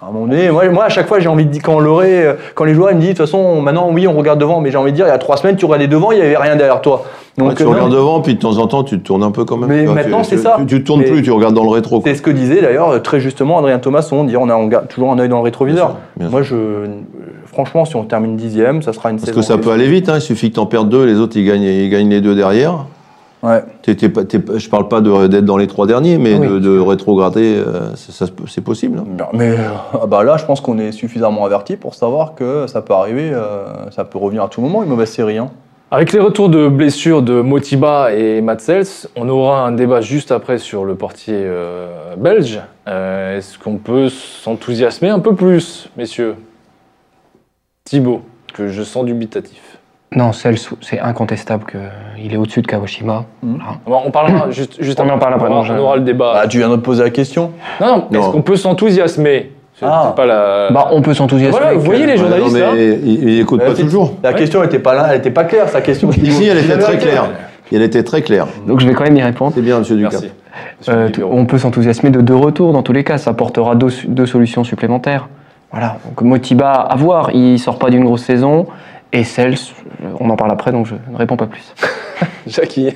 À 0.00 0.06
un 0.06 0.12
moment 0.12 0.26
donné, 0.26 0.50
moi, 0.50 0.68
moi 0.68 0.84
à 0.84 0.88
chaque 0.88 1.08
fois, 1.08 1.18
j'ai 1.18 1.28
envie 1.28 1.44
de 1.44 1.50
dire 1.50 1.62
quand 1.62 1.80
euh, 1.80 2.34
quand 2.54 2.64
les 2.64 2.74
joueurs 2.74 2.92
ils 2.92 2.96
me 2.96 3.00
disent 3.00 3.10
de 3.10 3.16
toute 3.16 3.26
façon, 3.26 3.60
maintenant 3.60 3.90
oui, 3.92 4.06
on 4.06 4.12
regarde 4.16 4.38
devant, 4.38 4.60
mais 4.60 4.70
j'ai 4.70 4.76
envie 4.76 4.92
de 4.92 4.96
dire, 4.96 5.06
il 5.06 5.10
y 5.10 5.12
a 5.12 5.18
trois 5.18 5.36
semaines, 5.36 5.56
tu 5.56 5.64
regardais 5.64 5.88
devant, 5.88 6.12
il 6.12 6.18
y 6.18 6.22
avait 6.22 6.36
rien 6.36 6.54
derrière 6.54 6.80
toi. 6.80 7.04
Ouais, 7.36 7.54
tu 7.54 7.62
euh, 7.62 7.66
non, 7.66 7.72
regardes 7.72 7.92
devant, 7.92 8.20
puis 8.20 8.34
de 8.34 8.40
temps 8.40 8.58
en 8.58 8.66
temps, 8.68 8.84
tu 8.84 8.98
te 8.98 9.04
tournes 9.04 9.24
un 9.24 9.30
peu 9.32 9.44
quand 9.44 9.56
même. 9.56 9.68
Mais 9.68 9.86
maintenant, 9.86 10.22
c'est 10.22 10.36
ça. 10.36 10.56
Tu, 10.58 10.66
tu 10.66 10.82
te 10.82 10.86
tournes 10.86 11.00
Mais- 11.00 11.10
plus, 11.10 11.22
tu 11.22 11.32
regardes 11.32 11.54
dans 11.54 11.64
le 11.64 11.70
rétro. 11.70 12.00
C'est 12.04 12.14
ce 12.14 12.22
que 12.22 12.30
disait 12.30 12.62
d'ailleurs 12.62 12.90
euh, 12.90 12.98
très 13.00 13.18
justement 13.18 13.58
Adrien 13.58 13.80
Thomasson, 13.80 14.22
dire 14.22 14.40
on 14.40 14.48
a 14.48 14.54
on 14.54 14.68
garde 14.68 14.86
toujours 14.86 15.10
un 15.10 15.18
œil 15.18 15.28
dans 15.28 15.38
le 15.38 15.44
rétroviseur. 15.44 15.88
Bien 15.88 15.94
sûr, 15.94 16.16
bien 16.16 16.28
Moi, 16.30 16.42
je, 16.42 16.56
franchement, 17.46 17.84
si 17.84 17.96
on 17.96 18.04
termine 18.04 18.36
dixième, 18.36 18.82
ça 18.82 18.92
sera 18.92 19.10
une 19.10 19.16
Parce 19.16 19.26
saison. 19.26 19.40
que 19.40 19.44
ça 19.44 19.58
peut 19.58 19.70
aller 19.70 19.88
vite, 19.88 20.08
hein, 20.08 20.16
il 20.16 20.20
suffit 20.20 20.50
que 20.50 20.54
tu 20.54 20.60
en 20.60 20.66
perdes 20.66 20.88
deux, 20.88 21.04
les 21.04 21.18
autres 21.18 21.36
ils 21.36 21.44
gagnent, 21.44 21.62
ils 21.62 21.90
gagnent 21.90 22.10
les 22.10 22.20
deux 22.20 22.36
derrière. 22.36 22.84
Ouais. 23.42 23.62
Pas- 24.08 24.58
je 24.58 24.68
parle 24.68 24.88
pas 24.88 25.00
d'être 25.00 25.44
dans 25.44 25.56
les 25.56 25.68
trois 25.68 25.86
derniers, 25.86 26.18
mais 26.18 26.34
oui. 26.36 26.48
de, 26.48 26.58
de 26.58 26.78
rétrograder, 26.78 27.62
euh, 27.64 27.94
c'est 27.94 28.60
possible. 28.64 28.98
hein. 28.98 29.26
Mais 29.32 29.50
euh, 29.50 29.68
ah 29.94 30.06
bah 30.06 30.24
là, 30.24 30.36
je 30.36 30.44
pense 30.44 30.60
qu'on 30.60 30.78
est 30.78 30.90
suffisamment 30.92 31.44
averti 31.44 31.76
pour 31.76 31.94
savoir 31.94 32.34
que 32.34 32.66
ça 32.66 32.82
peut 32.82 32.94
arriver, 32.94 33.30
euh, 33.32 33.66
ça 33.92 34.04
peut 34.04 34.18
revenir 34.18 34.42
à 34.42 34.48
tout 34.48 34.60
moment, 34.60 34.82
une 34.82 34.88
mauvaise 34.88 35.10
série. 35.10 35.38
hein. 35.38 35.50
Avec 35.90 36.12
les 36.12 36.18
retours 36.20 36.50
de 36.50 36.68
blessures 36.68 37.22
de 37.22 37.40
Motiba 37.40 38.12
et 38.12 38.42
Matsels, 38.42 38.84
on 39.16 39.26
aura 39.28 39.64
un 39.66 39.72
débat 39.72 40.00
juste 40.02 40.32
après 40.32 40.58
sur 40.58 40.84
le 40.84 40.96
portier 40.96 41.34
euh, 41.38 42.14
belge. 42.16 42.60
Euh, 42.88 43.38
Est-ce 43.38 43.58
qu'on 43.58 43.76
peut 43.76 44.08
s'enthousiasmer 44.10 45.08
un 45.08 45.20
peu 45.20 45.34
plus, 45.34 45.88
messieurs? 45.96 46.34
Thibaut, 47.84 48.20
que 48.52 48.68
je 48.68 48.82
sens 48.82 49.04
dubitatif. 49.06 49.67
Non, 50.16 50.30
c'est 50.32 51.00
incontestable 51.00 51.64
qu'il 51.66 52.32
est 52.32 52.36
au-dessus 52.38 52.62
de 52.62 52.66
Kawashima. 52.66 53.24
Bon, 53.42 53.58
on 54.06 54.10
parlera 54.10 54.50
juste, 54.50 54.82
juste 54.82 54.98
On 55.00 55.02
après. 55.02 55.14
en 55.14 55.18
parle 55.18 55.34
après, 55.34 55.48
On 55.50 55.52
aura, 55.58 55.92
on 55.92 55.94
le 55.96 56.00
débat. 56.00 56.32
Bah, 56.34 56.48
tu 56.48 56.58
viens 56.58 56.70
de 56.70 56.76
te 56.76 56.80
poser 56.80 57.02
la 57.04 57.10
question. 57.10 57.52
non, 57.80 58.06
non, 58.10 58.20
est-ce 58.20 58.30
qu'on 58.30 58.40
peut 58.42 58.56
s'enthousiasmer? 58.56 59.52
C'est 59.74 59.84
Ah. 59.86 60.12
pas 60.16 60.24
la. 60.26 60.70
Bah, 60.70 60.88
on 60.92 61.02
peut 61.02 61.12
s'enthousiasmer. 61.14 61.58
Voilà, 61.60 61.74
vous 61.74 61.82
voyez 61.82 62.06
les 62.06 62.12
Ouais, 62.12 62.18
journalistes 62.18 62.54
non, 62.54 62.58
là 62.60 62.72
mais 62.74 62.86
ils, 63.04 63.28
ils 63.28 63.40
écoutent 63.40 63.62
pas 63.64 63.74
toujours. 63.74 64.14
La 64.22 64.32
question 64.32 64.62
n'était 64.62 64.78
pas 64.78 64.94
là, 64.94 65.06
elle 65.10 65.16
n'était 65.16 65.30
pas 65.30 65.44
claire, 65.44 65.68
sa 65.68 65.82
question. 65.82 66.10
Ici, 66.10 66.46
elle 66.46 66.58
était 66.58 66.78
très 66.78 66.94
la 66.94 66.98
claire. 66.98 67.24
Elle 67.70 67.82
était 67.82 68.02
très 68.02 68.22
claire. 68.22 68.46
Donc, 68.66 68.80
je 68.80 68.86
vais 68.88 68.94
quand 68.94 69.04
même 69.04 69.16
y 69.16 69.22
répondre. 69.22 69.52
C'est 69.54 69.60
bien, 69.60 69.78
monsieur. 69.78 69.94
Monsieur 69.96 70.30
Euh, 70.88 71.10
on 71.30 71.44
peut 71.44 71.58
s'enthousiasmer 71.58 72.08
de 72.10 72.22
deux 72.22 72.34
retours 72.34 72.72
dans 72.72 72.82
tous 72.82 72.94
les 72.94 73.04
cas. 73.04 73.18
Ça 73.18 73.30
apportera 73.30 73.74
deux, 73.74 73.90
deux 74.08 74.26
solutions 74.26 74.64
supplémentaires. 74.64 75.28
Voilà, 75.70 75.98
donc 76.06 76.22
Motiba 76.22 76.72
à 76.72 76.96
voir, 76.96 77.30
il 77.34 77.58
sort 77.58 77.78
pas 77.78 77.90
d'une 77.90 78.04
grosse 78.04 78.22
saison. 78.22 78.66
Et 79.12 79.24
Cels, 79.24 79.56
on 80.20 80.28
en 80.30 80.36
parle 80.36 80.50
après, 80.52 80.70
donc 80.72 80.86
je 80.86 80.94
ne 81.10 81.16
réponds 81.16 81.36
pas 81.36 81.46
plus. 81.46 81.74
Jackie. 82.46 82.90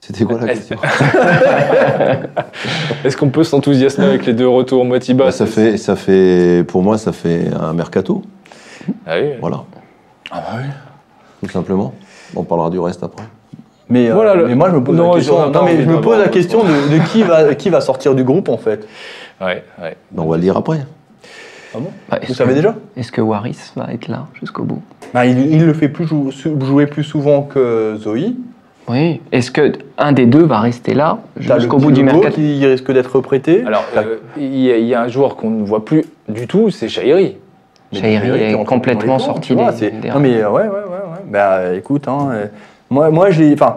C'était 0.00 0.24
quoi 0.24 0.38
la 0.38 0.48
question? 0.48 0.76
Est-ce 3.04 3.16
qu'on 3.16 3.30
peut 3.30 3.42
s'enthousiasmer 3.44 4.04
avec 4.04 4.26
les 4.26 4.34
deux 4.34 4.46
retours 4.48 4.84
Motiba 4.84 5.24
Bah, 5.24 5.30
ça, 5.32 5.46
fait, 5.46 5.76
ça 5.78 5.96
fait, 5.96 6.62
pour 6.68 6.82
moi, 6.82 6.98
ça 6.98 7.12
fait 7.12 7.46
un 7.58 7.72
mercato. 7.72 8.22
Ah 9.06 9.14
oui. 9.20 9.30
Voilà, 9.40 9.64
Ah 10.30 10.42
bah 10.46 10.58
oui. 10.58 10.64
tout 11.42 11.48
simplement. 11.52 11.94
On 12.36 12.44
parlera 12.44 12.68
du 12.70 12.78
reste 12.78 13.02
après. 13.02 13.24
Mais, 13.88 14.10
euh, 14.10 14.14
Voilà, 14.14 14.34
le- 14.34 14.46
mais 14.46 14.54
moi, 14.54 14.68
je 14.70 14.74
me 14.76 14.84
pose 14.84 14.94
Non, 14.96 15.10
la 15.12 15.16
question, 15.16 15.36
ils 15.36 15.40
ont- 15.40 15.46
non, 15.46 15.52
non, 15.60 15.64
mais 15.64 15.72
mais 15.74 15.82
je 15.82 15.88
me 15.88 15.94
d'abord, 15.94 16.02
pose 16.02 16.18
la 16.18 16.24
euh, 16.26 16.28
question 16.28 16.64
de, 16.64 16.98
de 16.98 17.02
qui, 17.08 17.22
va, 17.22 17.54
qui 17.54 17.70
va 17.70 17.80
sortir 17.80 18.14
du 18.14 18.24
groupe, 18.24 18.48
en 18.50 18.58
fait. 18.58 18.86
Ouais, 19.40 19.64
ouais. 19.80 19.96
Ben, 20.10 20.22
on 20.22 20.26
va 20.28 20.36
le 20.36 20.42
dire 20.42 20.56
après. 20.56 20.80
Ah 21.74 21.78
bon 21.80 21.90
Bah, 22.08 22.18
Vous 22.26 22.34
savez 22.34 22.50
que- 22.50 22.56
déjà 22.56 22.74
Est-ce 22.96 23.10
que 23.12 23.20
Waris 23.20 23.72
va 23.76 23.88
être 23.92 24.08
là 24.08 24.26
jusqu'au 24.40 24.62
bout? 24.64 24.82
Bah, 25.12 25.26
il, 25.26 25.38
il 25.52 25.64
le 25.64 25.72
fait 25.74 25.88
plus 25.88 26.06
jou- 26.06 26.30
jouer 26.30 26.86
plus 26.86 27.04
souvent 27.04 27.42
que 27.42 27.96
Zoé. 27.98 28.34
Oui. 28.88 29.20
Est-ce 29.32 29.50
que 29.50 29.72
un 29.96 30.12
des 30.12 30.26
deux 30.26 30.42
va 30.44 30.60
rester 30.60 30.92
là 30.94 31.18
jusqu'au 31.36 31.78
bout 31.78 31.90
du 31.92 32.02
mercato 32.02 32.34
qui 32.36 32.66
risque 32.66 32.92
d'être 32.92 33.20
prêté. 33.20 33.64
Alors, 33.66 33.84
euh, 33.96 34.16
il 34.36 34.56
y, 34.56 34.70
a- 34.70 34.76
il 34.76 34.86
y 34.86 34.94
a 34.94 35.02
un 35.02 35.08
joueur 35.08 35.36
qu'on 35.36 35.50
ne 35.50 35.64
voit 35.64 35.84
plus 35.84 36.04
du 36.28 36.46
tout, 36.46 36.70
c'est 36.70 36.88
Chahiri. 36.88 37.36
Chahiri 37.92 38.28
est 38.42 38.64
complètement 38.64 39.18
sorti 39.18 39.54
vois, 39.54 39.70
des- 39.72 39.78
c'est- 39.78 39.90
des 40.00 40.08
Non 40.10 40.18
mais 40.20 40.36
ouais, 40.44 40.46
ouais, 40.46 40.62
ouais, 40.62 40.66
ouais. 40.66 41.22
Bah 41.30 41.74
écoute, 41.74 42.08
hein, 42.08 42.28
euh, 42.32 42.46
moi, 42.90 43.08
moi 43.10 43.30
j'ai, 43.30 43.52
enfin, 43.54 43.76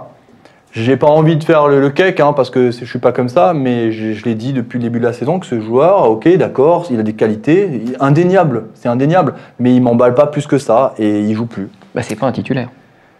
j'ai 0.83 0.97
pas 0.97 1.07
envie 1.07 1.35
de 1.37 1.43
faire 1.43 1.67
le, 1.67 1.79
le 1.81 1.89
cake, 1.89 2.19
hein, 2.19 2.33
parce 2.33 2.49
que 2.49 2.71
c'est- 2.71 2.85
je 2.85 2.89
suis 2.89 2.99
pas 2.99 3.11
comme 3.11 3.29
ça, 3.29 3.53
mais 3.53 3.91
je, 3.91 4.13
je 4.13 4.23
l'ai 4.25 4.35
dit 4.35 4.53
depuis 4.53 4.77
le 4.77 4.83
début 4.83 4.99
de 4.99 5.05
la 5.05 5.13
saison 5.13 5.39
que 5.39 5.45
ce 5.45 5.59
joueur, 5.59 6.09
ok, 6.09 6.27
d'accord, 6.37 6.85
il 6.91 6.99
a 6.99 7.03
des 7.03 7.13
qualités, 7.13 7.69
il- 7.85 7.97
indéniable, 7.99 8.65
c'est 8.73 8.89
indéniable, 8.89 9.33
mais 9.59 9.73
il 9.75 9.81
m'emballe 9.81 10.13
pas 10.13 10.27
plus 10.27 10.47
que 10.47 10.57
ça 10.57 10.93
et 10.97 11.19
il 11.21 11.33
joue 11.35 11.45
plus. 11.45 11.69
Bah, 11.95 12.01
c'est 12.03 12.15
pas 12.15 12.27
un 12.27 12.31
titulaire. 12.31 12.69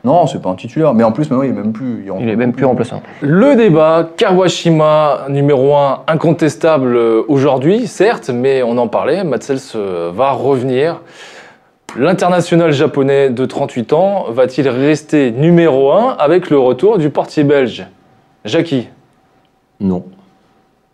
Non, 0.04 0.26
c'est 0.28 0.42
pas 0.42 0.50
un 0.50 0.56
titulaire, 0.56 0.94
mais 0.94 1.04
en 1.04 1.12
plus 1.12 1.30
maintenant 1.30 1.44
il 1.44 1.50
est 1.50 1.54
même 1.54 1.74
plus. 1.74 2.06
Il 2.22 2.30
est 2.30 2.36
même 2.36 2.54
plus 2.54 2.66
remplaçant. 2.66 3.02
Le 3.22 3.56
débat, 3.56 4.08
Kawashima 4.16 5.26
numéro 5.30 5.76
1 5.76 6.04
incontestable 6.08 6.96
euh, 6.96 7.24
aujourd'hui, 7.28 7.88
certes, 7.88 8.30
mais 8.34 8.64
on 8.64 8.78
en 8.78 8.88
parlait, 8.88 9.24
Matsels 9.24 9.58
euh, 9.76 10.12
va 10.16 10.32
revenir. 10.32 11.02
L'international 11.96 12.72
japonais 12.74 13.30
de 13.30 13.46
38 13.46 13.94
ans 13.94 14.26
va-t-il 14.30 14.68
rester 14.68 15.32
numéro 15.32 15.92
1 15.94 16.16
avec 16.20 16.50
le 16.50 16.60
retour 16.60 16.98
du 16.98 17.10
portier 17.10 17.44
belge? 17.44 17.88
Jackie, 18.46 18.88
Non. 19.80 20.04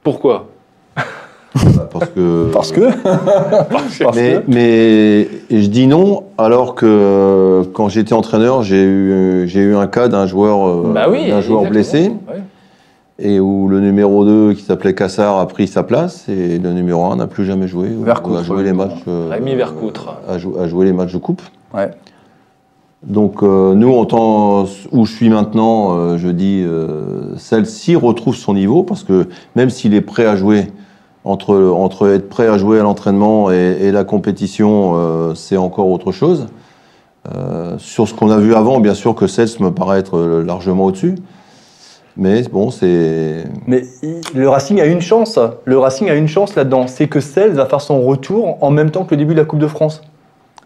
pourquoi? 0.04 0.48
Bah, 0.96 1.90
Parce 1.92 2.10
que. 2.10 2.50
Parce 2.54 2.72
que. 2.72 2.82
Parce 3.70 4.16
mais, 4.16 4.34
que- 4.34 4.44
mais 4.48 5.28
je 5.52 5.68
dis 5.68 5.88
non, 5.88 6.24
alors 6.38 6.74
que 6.76 6.86
euh, 6.88 7.64
quand 7.74 7.90
j'étais 7.90 8.14
entraîneur, 8.14 8.64
j'ai 8.64 8.84
eu, 8.84 9.44
j'ai 9.48 9.60
eu 9.62 9.76
un 9.76 9.88
cas 9.88 10.08
d'un 10.08 10.26
joueur, 10.26 10.68
euh, 10.68 10.92
Bah 10.94 11.08
oui, 11.10 11.28
d'un 11.30 11.42
joueur 11.42 11.64
blessé, 11.70 12.12
Ouais. 12.28 12.42
Et 13.20 13.40
où 13.40 13.68
le 13.68 13.80
numéro 13.80 14.26
2, 14.26 14.54
qui 14.54 14.64
s'appelait 14.64 14.96
Cassard, 14.96 15.38
a 15.40 15.48
pris 15.48 15.68
sa 15.68 15.84
place, 15.84 16.28
et 16.30 16.58
le 16.58 16.74
numéro 16.74 17.04
1 17.06 17.18
n'a 17.18 17.28
plus 17.28 17.46
jamais 17.46 17.68
joué. 17.68 17.90
ou 17.90 18.04
Vercoutre, 18.04 18.40
a 18.40 18.44
joué 18.44 18.64
les 18.64 18.74
matchs. 18.74 19.04
euh, 19.08 19.28
Rémi 19.30 19.56
Vercoutre. 19.56 20.16
A, 20.28 20.38
jou- 20.38 20.56
a 20.60 20.68
joué 20.68 20.86
les 20.86 20.94
matchs 20.94 21.14
de 21.14 21.20
coupe. 21.20 21.42
Ouais. 21.74 21.92
Donc 23.06 23.44
euh, 23.44 23.74
nous, 23.76 23.94
en 23.94 24.06
temps 24.06 24.66
où 24.92 25.06
je 25.06 25.12
suis 25.12 25.30
maintenant, 25.30 25.96
euh, 25.98 26.18
je 26.18 26.30
dis 26.30 26.64
euh, 26.66 27.36
celle-ci 27.38 27.96
retrouve 27.98 28.36
son 28.36 28.54
niveau 28.54 28.84
parce 28.84 29.04
que 29.04 29.28
même 29.58 29.70
s'il 29.70 29.94
est 29.94 30.00
prêt 30.02 30.26
à 30.26 30.36
jouer, 30.38 30.68
entre, 31.26 31.56
entre 31.58 32.08
être 32.14 32.30
prêt 32.30 32.48
à 32.48 32.58
jouer 32.58 32.80
à 32.80 32.84
l'entraînement 32.84 33.52
et, 33.52 33.78
et 33.82 33.92
la 33.92 34.06
compétition, 34.06 34.94
euh, 34.96 35.36
c'est 35.36 35.58
encore 35.58 35.90
autre 35.90 36.12
chose. 36.14 36.48
Euh, 37.36 37.76
sur 37.78 38.08
ce 38.08 38.14
qu'on 38.14 38.30
a 38.32 38.38
vu 38.38 38.56
avant, 38.56 38.80
bien 38.80 38.94
sûr 38.94 39.16
que 39.16 39.28
Cels 39.28 39.50
me 39.60 39.70
paraît 39.72 40.00
être 40.00 40.18
euh, 40.18 40.44
largement 40.44 40.86
au-dessus. 40.86 41.16
Mais 42.16 42.44
bon, 42.44 42.70
c'est. 42.70 43.44
Mais 43.68 43.82
le 44.36 44.48
Racing 44.50 44.80
a 44.80 44.86
une 44.86 45.02
chance. 45.02 45.40
Le 45.66 45.78
Racing 45.80 46.10
a 46.10 46.14
une 46.16 46.28
chance 46.28 46.56
là-dedans. 46.56 46.86
C'est 46.88 47.08
que 47.08 47.20
Cels 47.20 47.54
va 47.54 47.66
faire 47.66 47.82
son 47.82 48.02
retour 48.02 48.58
en 48.62 48.70
même 48.70 48.92
temps 48.92 49.04
que 49.04 49.12
le 49.12 49.18
début 49.18 49.34
de 49.34 49.40
la 49.40 49.46
Coupe 49.46 49.60
de 49.60 49.68
France. 49.68 50.02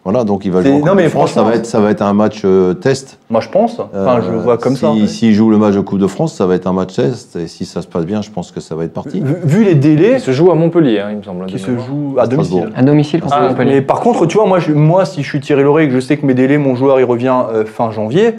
Voilà, 0.04 0.24
donc 0.24 0.44
il 0.46 0.52
va 0.52 0.62
jouer 0.62 0.70
en 0.72 0.78
non, 0.78 0.80
Coupe 0.86 0.94
mais 0.96 1.04
de 1.04 1.08
France, 1.08 1.32
ça 1.32 1.42
va, 1.42 1.54
être, 1.54 1.66
ça 1.66 1.80
va 1.80 1.90
être 1.90 2.00
un 2.00 2.14
match 2.14 2.40
euh, 2.44 2.72
test. 2.72 3.18
Moi, 3.28 3.40
je 3.42 3.48
pense. 3.50 3.78
Enfin, 3.80 4.20
je 4.24 4.30
le 4.30 4.38
Euh, 4.38 4.40
vois 4.40 4.56
comme 4.56 4.74
si- 4.74 4.80
ça. 4.80 4.92
S'il 5.06 5.34
joue 5.34 5.50
le 5.50 5.58
match 5.58 5.74
de 5.74 5.80
Coupe 5.80 5.98
de 5.98 6.06
France, 6.06 6.34
ça 6.34 6.46
va 6.46 6.54
être 6.54 6.66
un 6.66 6.72
match 6.72 6.94
test. 6.94 7.36
Et 7.36 7.46
si 7.46 7.66
ça 7.66 7.82
se 7.82 7.86
passe 7.88 8.06
bien, 8.06 8.22
je 8.22 8.30
pense 8.30 8.50
que 8.52 8.60
ça 8.60 8.74
va 8.74 8.84
être 8.84 8.92
parti. 8.94 9.20
Vu, 9.20 9.34
vu 9.44 9.64
les 9.64 9.74
délais 9.74 10.12
Il 10.14 10.20
se 10.20 10.30
joue 10.30 10.50
à 10.50 10.54
Montpellier, 10.54 11.00
hein, 11.00 11.08
il 11.10 11.16
me 11.18 11.22
semble. 11.22 11.44
qui 11.46 11.58
se 11.58 11.70
jouent 11.76 12.16
à 12.18 12.26
domicile. 12.26 12.70
À 12.74 12.82
domicile 12.82 13.20
contre 13.20 13.36
Ah, 13.38 13.48
Montpellier. 13.48 13.74
mais 13.74 13.82
par 13.82 14.00
contre, 14.00 14.24
tu 14.26 14.38
vois, 14.38 14.46
moi, 14.46 14.60
je- 14.60 14.72
moi, 14.72 15.04
si 15.04 15.22
je 15.22 15.28
suis 15.28 15.40
Thierry 15.40 15.62
Lauré 15.62 15.84
et 15.84 15.88
que 15.88 15.94
je 15.94 16.00
sais 16.00 16.16
que 16.16 16.24
mes 16.24 16.34
délais, 16.34 16.56
mon 16.58 16.74
joueur, 16.74 17.00
il 17.00 17.04
revient 17.04 17.34
euh, 17.52 17.64
fin 17.66 17.90
janvier, 17.90 18.34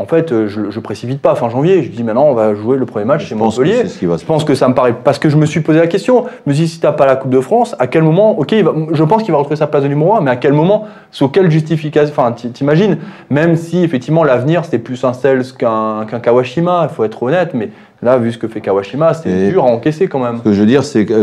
en 0.00 0.06
fait, 0.06 0.32
euh, 0.32 0.48
je, 0.48 0.80
précipite 0.80 1.20
pas 1.20 1.34
fin 1.34 1.50
janvier. 1.50 1.82
Je 1.82 1.90
dis 1.90 2.02
maintenant, 2.02 2.24
on 2.24 2.32
va 2.32 2.54
jouer 2.54 2.78
le 2.78 2.86
premier 2.86 3.04
match 3.04 3.26
chez 3.26 3.34
Montpellier. 3.34 3.80
c'est 3.82 3.88
ce 3.88 3.98
qui 3.98 4.06
va 4.06 4.16
se 4.16 4.22
Je 4.22 4.26
pense 4.26 4.44
que 4.44 4.54
ça 4.54 4.66
me 4.66 4.72
paraît. 4.72 4.94
Parce 5.04 5.18
que 5.18 5.28
je 5.28 5.36
me 5.36 5.44
suis 5.44 5.60
posé 5.60 5.78
la 5.78 5.88
question. 5.88 6.24
Je 6.46 6.50
me 6.50 6.54
suis 6.54 6.64
dit, 6.64 6.70
si 6.70 6.80
t'as 6.80 6.92
pas 6.92 7.04
la 7.04 7.16
Coupe 7.16 7.30
de 7.30 7.40
France, 7.40 7.76
à 7.78 7.86
quel 7.86 8.02
moment. 8.02 8.38
Ok, 8.38 8.54
va- 8.54 8.72
je 8.92 9.04
pense 9.04 9.22
qu'il 9.22 9.32
va 9.32 9.36
retrouver 9.36 9.56
sa 9.56 9.66
place 9.66 9.82
de 9.82 9.88
numéro 9.88 10.14
1, 10.14 10.22
mais 10.22 10.30
à 10.30 10.36
quel 10.36 10.54
moment 10.54 10.86
Sur 11.10 11.30
quelle 11.30 11.50
justification 11.50 12.14
Enfin, 12.16 12.32
t'imagines 12.32 12.96
Même 13.28 13.56
si, 13.56 13.82
effectivement, 13.84 14.24
l'avenir, 14.24 14.64
c'était 14.64 14.78
plus 14.78 15.04
un 15.04 15.12
Cels 15.12 15.52
qu'un 15.52 16.06
Kawashima, 16.06 16.88
il 16.90 16.94
faut 16.94 17.04
être 17.04 17.22
honnête, 17.22 17.50
mais 17.52 17.68
là, 18.02 18.16
vu 18.16 18.32
ce 18.32 18.38
que 18.38 18.48
fait 18.48 18.62
Kawashima, 18.62 19.12
c'est 19.12 19.28
Et- 19.28 19.50
dur 19.50 19.64
à 19.64 19.66
encaisser 19.66 20.08
quand 20.08 20.20
même. 20.20 20.38
Ce 20.38 20.44
que 20.44 20.52
je 20.54 20.60
veux 20.60 20.66
dire, 20.66 20.82
c'est 20.82 21.04
qu'à 21.04 21.14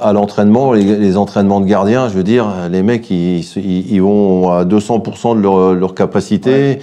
à 0.00 0.12
l'entraînement, 0.12 0.72
les, 0.72 0.84
les 0.84 1.16
entraînements 1.16 1.60
de 1.60 1.66
gardiens, 1.66 2.08
je 2.08 2.14
veux 2.14 2.22
dire, 2.22 2.46
les 2.70 2.84
mecs, 2.84 3.10
ils, 3.10 4.00
vont 4.00 4.52
à 4.52 4.64
200% 4.64 5.36
de 5.36 5.40
leur, 5.42 5.74
leur 5.74 5.94
capacité. 5.96 6.78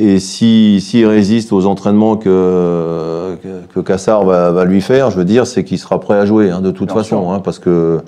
Et 0.00 0.20
si- 0.20 0.80
s'ils 0.80 1.06
résistent 1.06 1.52
aux 1.52 1.66
entraînements 1.66 2.16
que, 2.16 3.34
que, 3.42 3.74
que 3.74 3.80
Cassard 3.80 4.24
va, 4.24 4.52
va 4.52 4.64
lui 4.64 4.80
faire, 4.80 5.10
je 5.10 5.16
veux 5.16 5.24
dire, 5.24 5.46
c'est 5.46 5.64
qu'il 5.64 5.78
sera 5.78 5.98
prêt 5.98 6.14
à 6.16 6.24
jouer, 6.24 6.50
hein, 6.50 6.60
de 6.60 6.70
toute 6.70 6.88
Bien 6.88 6.96
façon. 6.98 7.32
hein, 7.32 7.40
parce 7.40 7.58
que 7.58 7.98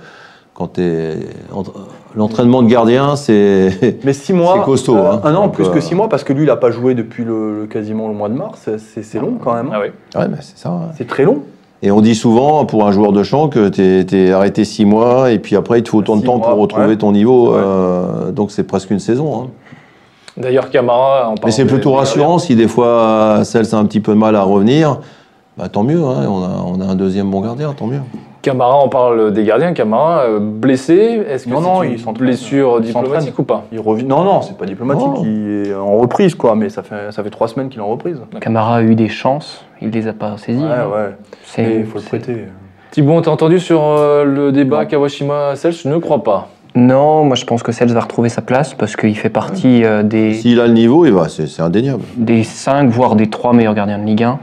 quand 0.55 0.78
l'entraînement 2.14 2.62
de 2.62 2.68
gardien, 2.68 3.16
c'est. 3.16 3.99
Mais 4.05 4.12
six 4.12 4.32
mois, 4.32 4.55
C'est 4.59 4.64
costaud, 4.64 4.97
euh, 4.97 5.12
hein. 5.14 5.20
un 5.24 5.34
an 5.34 5.45
Donc, 5.47 5.55
plus 5.55 5.66
euh, 5.66 5.70
que 5.70 5.80
six 5.80 5.95
mois, 5.95 6.09
parce 6.09 6.22
que 6.22 6.32
lui, 6.32 6.45
il 6.45 6.47
n'a 6.47 6.57
pas 6.57 6.70
joué 6.70 6.95
depuis 6.95 7.24
le, 7.24 7.61
le- 7.62 7.66
quasiment 7.66 8.07
le 8.09 8.14
mois 8.14 8.28
de 8.28 8.34
mars. 8.34 8.68
C'est 8.78 9.18
long 9.18 9.34
quand 9.43 9.55
même. 9.55 9.70
Ah 9.72 9.80
oui. 9.80 9.88
Ouais, 10.20 10.28
mais 10.28 10.36
c'est 10.41 10.59
ça. 10.59 10.93
C'est 10.97 11.07
très 11.07 11.24
long. 11.24 11.38
Et 11.82 11.91
on 11.91 12.03
dit 12.03 12.14
souvent, 12.14 12.66
pour 12.66 12.86
un 12.86 12.93
joueur 12.93 13.12
de 13.12 13.22
champ, 13.22 13.49
que 13.49 13.68
tu 13.70 14.16
es, 14.16 14.30
arrêté 14.32 14.64
six 14.64 14.84
mois, 14.84 15.30
et 15.32 15.38
puis 15.38 15.57
après, 15.57 15.78
il 15.78 15.82
te 15.82 15.88
faut 15.88 15.99
autant 15.99 16.14
de 16.16 16.20
Six 16.20 16.26
temps 16.26 16.36
mois, 16.36 16.51
pour 16.51 16.59
retrouver 16.59 16.86
ouais. 16.88 16.97
ton 16.99 17.11
niveau. 17.12 17.53
Ouais. 17.53 17.59
euh, 17.59 18.30
donc 18.32 18.51
c'est 18.51 18.64
presque 18.64 18.91
une 18.91 18.99
saison. 18.99 19.43
hein. 19.45 19.47
D'ailleurs, 20.41 20.70
Camara. 20.70 21.28
en 21.28 21.32
Mais 21.32 21.36
parlant 21.41 21.53
c'est 21.55 21.64
des- 21.64 21.68
plutôt 21.70 21.93
rassurant 21.93 22.38
si 22.38 22.57
des 22.57 22.68
fois 22.68 23.41
celle 23.45 23.64
a 23.72 23.76
un 23.78 23.84
petit 23.84 24.01
peu 24.01 24.12
de 24.12 24.18
mal 24.18 24.34
à 24.36 24.43
revenir. 24.43 24.99
Bah, 25.59 25.68
tant 25.68 25.82
mieux, 25.82 26.03
hein, 26.03 26.26
on, 26.28 26.43
a, 26.43 26.64
on 26.66 26.80
a 26.80 26.84
un 26.91 26.95
deuxième 26.95 27.30
bon 27.30 27.41
gardien, 27.41 27.72
tant 27.76 27.86
mieux. 27.86 28.01
Camara, 28.41 28.82
on 28.82 28.88
parle 28.88 29.32
des 29.34 29.45
gardiens. 29.45 29.74
Camara, 29.74 30.20
euh, 30.20 30.38
blessé. 30.41 31.20
Est-ce 31.28 31.45
que 31.45 31.51
Non, 31.51 31.61
c'est 31.61 31.66
non, 31.68 31.82
une 31.82 31.93
il 31.99 32.12
blessure 32.14 32.76
Il 32.78 32.86
diplomatique 32.86 33.38
ou 33.38 33.43
pas? 33.43 33.64
Il 33.70 33.80
revient. 33.80 34.05
Non, 34.05 34.24
non, 34.24 34.41
c'est 34.41 34.57
pas 34.57 34.64
diplomatique. 34.64 35.07
Non. 35.07 35.22
Il 35.24 35.66
est 35.68 35.74
en 35.74 35.99
reprise, 35.99 36.34
quoi. 36.34 36.55
Mais 36.55 36.70
ça 36.70 36.82
fait, 36.82 37.12
ça 37.12 37.22
fait 37.22 37.28
trois 37.28 37.49
semaines 37.49 37.68
qu'il 37.68 37.80
est 37.80 37.84
en 37.84 37.88
reprise. 37.88 38.18
Camara 38.41 38.76
a 38.76 38.82
eu 38.82 38.95
des 38.95 39.09
chances, 39.11 39.62
il 39.82 39.91
les 39.91 40.07
a 40.09 40.14
pas 40.14 40.38
saisies. 40.38 40.62
Ouais, 40.62 40.70
hein. 40.70 40.86
ouais. 40.95 41.16
C'est- 41.45 41.62
Mais 41.62 41.76
il 41.80 41.84
faut 41.84 41.99
le 41.99 42.05
prêter. 42.05 42.45
Thibaut, 42.93 43.20
t'as 43.20 43.30
entendu 43.30 43.59
sur 43.61 43.82
euh, 43.82 44.24
le 44.24 44.53
débat 44.53 44.82
Non. 44.84 44.88
Kawashima-Sel 44.88 45.72
Je 45.72 45.88
ne 45.88 45.99
crois 45.99 46.22
pas. 46.22 46.49
Non, 46.81 47.24
moi 47.24 47.37
je 47.37 47.45
pense 47.45 47.62
que 47.62 47.72
Cels 47.72 47.93
va 47.93 48.01
retrouver 48.01 48.31
sa 48.31 48.41
place 48.41 48.72
parce 48.72 48.97
qu'il 48.97 49.14
fait 49.16 49.28
partie 49.28 49.85
euh, 49.85 50.03
des, 50.03 50.33
S'il 50.33 50.59
a 50.61 50.66
le 50.66 50.72
niveau, 50.72 51.05
il 51.05 51.12
va, 51.12 51.28
c'est 51.28 51.61
indéniable. 51.61 52.03
des 52.16 52.43
5, 52.43 52.89
voire 52.89 53.16
des 53.16 53.28
3 53.28 53.53
meilleurs 53.53 53.74
gardiens 53.74 53.99
de 53.99 54.05
Ligue 54.05 54.22
1. 54.22 54.39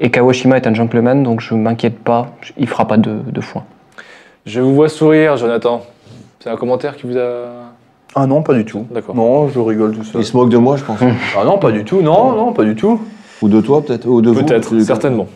Et 0.00 0.10
Kawashima 0.10 0.56
est 0.56 0.66
un 0.66 0.74
gentleman, 0.74 1.22
donc 1.22 1.40
je 1.40 1.54
m'inquiète 1.54 2.00
pas, 2.00 2.32
il 2.58 2.66
fera 2.66 2.88
pas 2.88 2.96
de, 2.96 3.18
de 3.30 3.40
foin. 3.40 3.62
Je 4.46 4.60
vous 4.60 4.74
vois 4.74 4.88
sourire, 4.88 5.36
Jonathan. 5.36 5.82
C'est 6.40 6.50
un 6.50 6.56
commentaire 6.56 6.96
qui 6.96 7.06
vous 7.06 7.16
a. 7.16 7.72
Ah 8.16 8.26
non, 8.26 8.42
pas 8.42 8.54
du 8.54 8.64
tout. 8.64 8.84
D'accord. 8.90 9.14
Non, 9.14 9.48
je 9.48 9.60
rigole 9.60 9.94
tout 9.94 10.02
seul. 10.02 10.20
Il 10.20 10.24
se 10.24 10.36
moque 10.36 10.48
de 10.48 10.56
moi, 10.56 10.76
je 10.76 10.82
pense. 10.82 10.98
Ah 11.38 11.44
non, 11.44 11.58
pas 11.58 11.70
du 11.70 11.84
tout. 11.84 12.02
Non, 12.02 12.32
non, 12.32 12.52
pas 12.52 12.64
du 12.64 12.74
tout. 12.74 13.00
Ou 13.42 13.48
de 13.48 13.60
toi, 13.60 13.84
peut-être. 13.84 14.06
Ou 14.06 14.22
de 14.22 14.30
vous. 14.30 14.42
Peut-être, 14.42 14.78
certainement. 14.80 15.26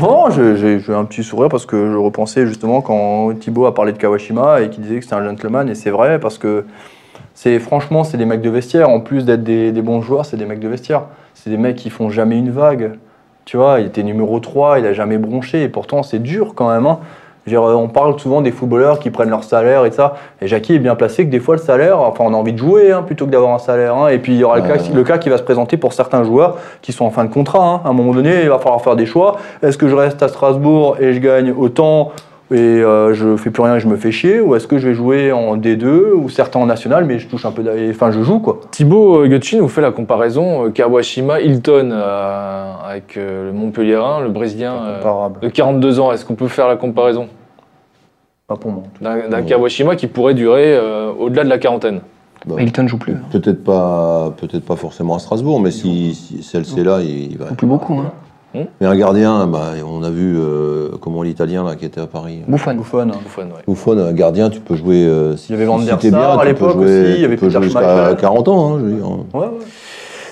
Non, 0.00 0.28
j'ai 0.30 0.80
un 0.92 1.04
petit 1.04 1.24
sourire 1.24 1.48
parce 1.48 1.64
que 1.66 1.90
je 1.90 1.96
repensais 1.96 2.46
justement 2.46 2.82
quand 2.82 3.32
Thibaut 3.38 3.66
a 3.66 3.74
parlé 3.74 3.92
de 3.92 3.98
Kawashima 3.98 4.60
et 4.62 4.70
qu'il 4.70 4.82
disait 4.82 4.96
que 4.96 5.04
c'était 5.04 5.14
un 5.16 5.24
gentleman, 5.24 5.68
et 5.68 5.74
c'est 5.74 5.90
vrai 5.90 6.18
parce 6.20 6.38
que 6.38 6.66
c'est 7.34 7.58
franchement, 7.58 8.04
c'est 8.04 8.18
des 8.18 8.26
mecs 8.26 8.42
de 8.42 8.50
vestiaire. 8.50 8.90
En 8.90 9.00
plus 9.00 9.24
d'être 9.24 9.42
des, 9.42 9.72
des 9.72 9.82
bons 9.82 10.02
joueurs, 10.02 10.26
c'est 10.26 10.36
des 10.36 10.44
mecs 10.44 10.60
de 10.60 10.68
vestiaire. 10.68 11.04
C'est 11.34 11.48
des 11.48 11.56
mecs 11.56 11.76
qui 11.76 11.88
font 11.88 12.10
jamais 12.10 12.38
une 12.38 12.50
vague. 12.50 12.92
Tu 13.46 13.56
vois, 13.56 13.80
il 13.80 13.86
était 13.86 14.02
numéro 14.02 14.38
3, 14.38 14.78
il 14.80 14.86
a 14.86 14.92
jamais 14.92 15.16
bronché, 15.16 15.62
et 15.62 15.68
pourtant 15.68 16.02
c'est 16.02 16.18
dur 16.18 16.54
quand 16.54 16.70
même. 16.70 16.86
hein. 16.86 16.98
Dire, 17.46 17.62
on 17.62 17.88
parle 17.88 18.18
souvent 18.20 18.42
des 18.42 18.50
footballeurs 18.52 18.98
qui 19.00 19.10
prennent 19.10 19.30
leur 19.30 19.44
salaire 19.44 19.84
et 19.86 19.90
ça. 19.90 20.14
Et 20.42 20.46
Jackie 20.46 20.74
est 20.74 20.78
bien 20.78 20.94
placé 20.94 21.24
que 21.24 21.30
des 21.30 21.40
fois 21.40 21.56
le 21.56 21.60
salaire, 21.60 21.98
enfin 22.00 22.24
on 22.26 22.34
a 22.34 22.36
envie 22.36 22.52
de 22.52 22.58
jouer 22.58 22.92
hein, 22.92 23.02
plutôt 23.02 23.24
que 23.26 23.30
d'avoir 23.30 23.54
un 23.54 23.58
salaire. 23.58 23.96
hein. 23.96 24.08
Et 24.08 24.18
puis 24.18 24.34
il 24.34 24.38
y 24.38 24.44
aura 24.44 24.56
le, 24.58 24.62
cas, 24.62 24.76
le 24.94 25.02
cas 25.04 25.18
qui 25.18 25.30
va 25.30 25.38
se 25.38 25.42
présenter 25.42 25.76
pour 25.78 25.92
certains 25.94 26.22
joueurs 26.22 26.58
qui 26.82 26.92
sont 26.92 27.06
en 27.06 27.10
fin 27.10 27.24
de 27.24 27.32
contrat. 27.32 27.64
hein. 27.64 27.80
À 27.84 27.88
un 27.88 27.92
moment 27.94 28.12
donné, 28.12 28.42
il 28.42 28.48
va 28.50 28.58
falloir 28.58 28.82
faire 28.82 28.94
des 28.94 29.06
choix. 29.06 29.36
Est-ce 29.62 29.78
que 29.78 29.88
je 29.88 29.94
reste 29.96 30.22
à 30.22 30.28
Strasbourg 30.28 30.96
et 31.00 31.12
je 31.14 31.18
gagne 31.18 31.52
autant 31.56 32.12
et 32.52 32.58
euh, 32.58 33.14
je 33.14 33.36
fais 33.36 33.50
plus 33.50 33.62
rien 33.62 33.76
et 33.76 33.80
je 33.80 33.86
me 33.86 33.96
fais 33.96 34.10
chier 34.10 34.40
Ou 34.40 34.56
est-ce 34.56 34.66
que 34.66 34.78
je 34.78 34.88
vais 34.88 34.94
jouer 34.94 35.30
en 35.30 35.56
D2 35.56 36.12
ou 36.14 36.28
certains 36.28 36.58
en 36.58 36.66
national, 36.66 37.04
mais 37.04 37.20
je 37.20 37.28
touche 37.28 37.46
un 37.46 37.52
peu. 37.52 37.62
Enfin, 37.90 38.10
je 38.10 38.22
joue 38.22 38.40
quoi. 38.40 38.60
Thibaut 38.72 39.22
euh, 39.22 39.28
Gutchin 39.28 39.60
vous 39.60 39.68
fait 39.68 39.80
la 39.80 39.92
comparaison 39.92 40.66
euh, 40.66 40.70
Kawashima, 40.70 41.40
Hilton 41.40 41.92
avec 42.84 43.14
le 43.16 43.52
Montpellierin, 43.52 44.20
le 44.20 44.30
Brésilien 44.30 44.74
de 45.40 45.48
42 45.48 46.00
ans. 46.00 46.12
Est-ce 46.12 46.24
qu'on 46.24 46.34
peut 46.34 46.48
faire 46.48 46.66
la 46.66 46.76
comparaison? 46.76 47.28
Pas 48.48 48.56
pour 48.56 48.72
moi. 48.72 48.82
d'un 49.00 49.42
Kawashima 49.42 49.94
qui 49.94 50.08
pourrait 50.08 50.34
durer 50.34 50.76
au-delà 51.18 51.44
de 51.44 51.48
la 51.48 51.58
quarantaine 51.58 52.00
Bah, 52.46 52.56
Hilton 52.58 52.88
joue 52.88 52.98
plus. 52.98 53.14
Peut-être 53.30 53.62
pas, 53.62 54.32
peut-être 54.36 54.64
pas 54.64 54.74
forcément 54.74 55.14
à 55.14 55.18
Strasbourg, 55.20 55.60
mais 55.60 55.70
si, 55.70 56.14
si 56.16 56.42
celle-ci 56.42 56.80
est 56.80 56.84
là, 56.84 56.98
il, 57.00 57.30
il 57.30 57.38
va. 57.38 57.46
joue 57.48 57.54
plus 57.54 57.66
beaucoup. 57.68 57.94
Hein. 58.00 58.10
Mais 58.54 58.86
un 58.86 58.96
gardien, 58.96 59.46
bah, 59.46 59.72
on 59.86 60.02
a 60.02 60.10
vu 60.10 60.36
euh, 60.36 60.88
comment 61.00 61.22
l'Italien 61.22 61.62
là 61.64 61.76
qui 61.76 61.84
était 61.84 62.00
à 62.00 62.06
Paris. 62.06 62.40
Buffon. 62.48 62.74
Buffon. 62.74 63.06
Buffon, 63.06 63.42
ouais. 63.42 63.62
Buffon, 63.68 63.98
un 63.98 64.12
gardien, 64.12 64.50
tu 64.50 64.58
peux 64.60 64.74
jouer. 64.74 65.04
euh, 65.06 65.36
si, 65.36 65.46
Il 65.48 65.52
y 65.52 65.54
avait 65.56 65.66
Van 65.66 65.78
si 65.78 65.86
der 65.86 66.00
Sar 66.00 66.40
à 66.40 66.44
l'époque 66.44 66.72
jouer- 66.72 66.84
aussi, 66.84 67.14
il 67.16 67.20
y 67.20 67.24
avait 67.24 67.36
jusqu'à 67.38 67.60
Schmeichel. 67.60 68.16
40 68.20 68.48
ans. 68.48 68.74
hein, 68.74 68.78
je 68.80 68.84
veux 68.86 68.92
dire. 68.92 69.06
Ouais, 69.34 69.40
ouais. 69.40 69.46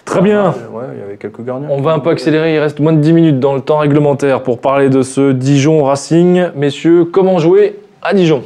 Très 0.04 0.20
bien. 0.22 0.46
Ouais, 0.72 0.84
il 0.94 1.00
y 1.00 1.02
avait 1.02 1.16
quelques 1.16 1.44
gardiens. 1.44 1.68
On 1.70 1.80
va 1.82 1.92
un 1.92 1.98
peu 2.00 2.10
accélérer, 2.10 2.54
il 2.54 2.58
reste 2.58 2.80
moins 2.80 2.92
de 2.94 2.98
10 3.00 3.12
minutes 3.12 3.40
dans 3.40 3.54
le 3.54 3.60
temps 3.60 3.78
réglementaire 3.78 4.42
pour 4.42 4.58
parler 4.58 4.88
de 4.88 5.02
ce 5.02 5.32
Dijon 5.32 5.84
Racing. 5.84 6.46
Messieurs, 6.56 7.04
comment 7.04 7.38
jouer 7.38 7.78
à 8.02 8.14
Dijon? 8.14 8.42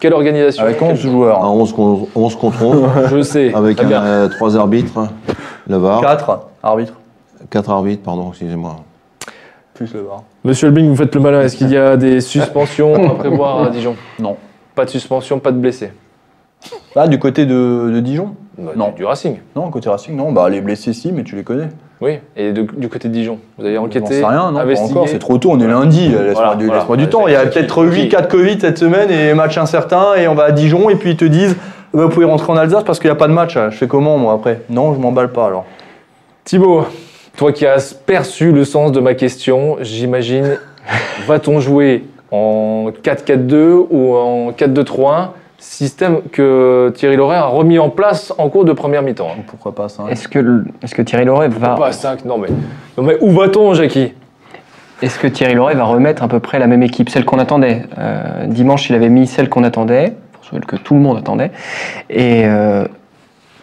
Quelle 0.00 0.12
organisation? 0.14 0.62
Avec 0.64 0.80
11 0.82 0.90
À 0.90 0.94
joueurs. 0.96 1.40
11, 1.54 1.72
con- 1.72 2.08
11 2.14 2.36
contre 2.36 2.62
11, 2.62 2.82
Je 3.10 3.22
sais. 3.22 3.54
avec 3.54 3.76
Très 3.78 3.86
bien. 3.86 4.02
un, 4.02 4.28
3 4.28 4.56
arbitres, 4.56 5.08
le 5.68 5.76
VAR, 5.76 6.00
4 6.02 6.40
arbitres. 6.62 6.94
4 7.50 7.70
arbitres, 7.70 8.02
pardon, 8.02 8.28
excusez-moi. 8.30 8.76
Plus 9.74 9.92
le 9.94 10.00
VAR. 10.00 10.22
Monsieur 10.44 10.68
Elbing, 10.68 10.88
vous 10.88 10.96
faites 10.96 11.14
le 11.14 11.20
malin. 11.20 11.40
Est-ce 11.42 11.56
qu'il 11.56 11.70
y 11.70 11.76
a 11.76 11.96
des 11.96 12.20
suspensions 12.20 12.94
à 12.94 13.14
prévoir 13.14 13.62
à 13.64 13.70
Dijon? 13.70 13.96
Non. 14.18 14.36
Pas 14.74 14.84
de 14.84 14.90
suspension, 14.90 15.38
pas 15.38 15.50
de 15.52 15.56
blessés 15.58 15.92
Là, 16.94 17.08
du 17.08 17.18
côté 17.18 17.44
de, 17.46 17.90
de 17.92 18.00
Dijon? 18.00 18.34
Bah, 18.58 18.72
Non. 18.76 18.88
Du, 18.90 18.96
du 18.96 19.04
Racing, 19.04 19.38
Non, 19.56 19.70
côté 19.70 19.88
Racing, 19.88 20.14
non. 20.14 20.30
Bah, 20.30 20.48
les 20.48 20.60
blessés, 20.60 20.92
si, 20.92 21.10
mais 21.10 21.24
tu 21.24 21.34
les 21.36 21.42
connais. 21.42 21.68
oui. 22.00 22.18
Et 22.36 22.52
de- 22.52 22.62
du 22.76 22.88
côté 22.88 23.08
de 23.08 23.14
Dijon 23.14 23.38
Vous 23.58 23.64
avez 23.64 23.78
enquêté 23.78 24.14
sais 24.14 24.24
rien, 24.24 24.52
non, 24.52 24.60
pas 24.64 24.80
encore, 24.80 25.08
c'est 25.08 25.18
trop 25.18 25.38
tôt, 25.38 25.50
on 25.52 25.60
est 25.60 25.66
lundi, 25.66 26.08
laisse-moi 26.08 26.32
Voilà, 26.34 26.54
du, 26.56 26.66
voilà. 26.66 26.80
laisse-moi 26.80 26.96
du 26.98 27.08
temps. 27.08 27.26
Il 27.26 27.32
y 27.32 27.36
a 27.36 27.46
peut-être 27.46 27.74
c'est- 27.90 27.96
8 28.02 28.08
cas 28.10 28.20
de 28.20 28.26
Covid 28.30 28.60
cette 28.60 28.78
semaine 28.78 29.10
et 29.10 29.32
match 29.34 29.56
incertain, 29.58 30.14
et 30.16 30.28
on 30.28 30.34
va 30.34 30.44
à 30.44 30.52
Dijon, 30.52 30.90
et 30.90 30.96
puis 30.96 31.10
ils 31.12 31.16
te 31.16 31.24
disent 31.24 31.56
bah, 31.94 32.04
vous 32.04 32.08
pouvez 32.10 32.26
rentrer 32.26 32.52
en 32.52 32.56
Alsace 32.56 32.84
parce 32.84 33.00
qu'il 33.00 33.08
n'y 33.08 33.12
a 33.16 33.18
pas 33.18 33.28
de 33.28 33.32
match. 33.32 33.54
Je 33.54 33.70
fais 33.76 33.88
comment 33.88 34.16
moi 34.18 34.34
après? 34.34 34.60
Non, 34.70 34.94
je 34.94 35.00
m'emballe 35.00 35.32
pas 35.32 35.46
alors. 35.46 35.64
Thibaut, 36.44 36.84
toi 37.36 37.52
qui 37.52 37.66
as 37.66 37.94
perçu 37.94 38.52
le 38.52 38.64
sens 38.64 38.92
de 38.92 39.00
ma 39.00 39.14
question, 39.14 39.76
j'imagine, 39.80 40.58
va-t-on 41.26 41.60
jouer 41.60 42.04
en 42.30 42.90
4-4-2 43.02 43.86
ou 43.90 44.14
en 44.16 44.50
4-2-3-1 44.52 45.28
Système 45.58 46.22
que 46.32 46.90
Thierry 46.96 47.14
Loret 47.14 47.36
a 47.36 47.44
remis 47.44 47.78
en 47.78 47.88
place 47.88 48.32
en 48.36 48.48
cours 48.48 48.64
de 48.64 48.72
première 48.72 49.00
mi-temps. 49.02 49.28
hein. 49.30 49.42
Pourquoi 49.46 49.72
pas 49.72 49.88
ça 49.88 50.02
Est-ce 50.10 50.26
que, 50.26 50.40
le- 50.40 50.64
est-ce 50.82 50.92
que 50.92 51.02
Thierry 51.02 51.24
Loret 51.24 51.46
va, 51.50 51.76
Pas 51.76 51.92
5, 51.92 52.24
non 52.24 52.36
mais, 52.36 52.48
non 52.98 53.04
mais 53.04 53.16
où 53.20 53.30
va-t-on, 53.30 53.72
Jackie? 53.74 54.12
Est-ce 55.02 55.20
que 55.20 55.28
Thierry 55.28 55.54
Loret 55.54 55.74
va 55.76 55.84
remettre 55.84 56.24
à 56.24 56.28
peu 56.28 56.40
près 56.40 56.58
la 56.58 56.66
même 56.66 56.82
équipe, 56.82 57.08
celle 57.10 57.24
qu'on 57.24 57.38
attendait? 57.38 57.84
Euh, 57.96 58.46
Dimanche, 58.46 58.90
il 58.90 58.96
avait 58.96 59.08
mis 59.08 59.28
celle 59.28 59.48
qu'on 59.48 59.62
attendait, 59.62 60.14
celle 60.50 60.64
que 60.66 60.74
tout 60.74 60.94
le 60.94 61.00
monde 61.00 61.18
attendait, 61.18 61.52
et, 62.10 62.42
euh, 62.44 62.84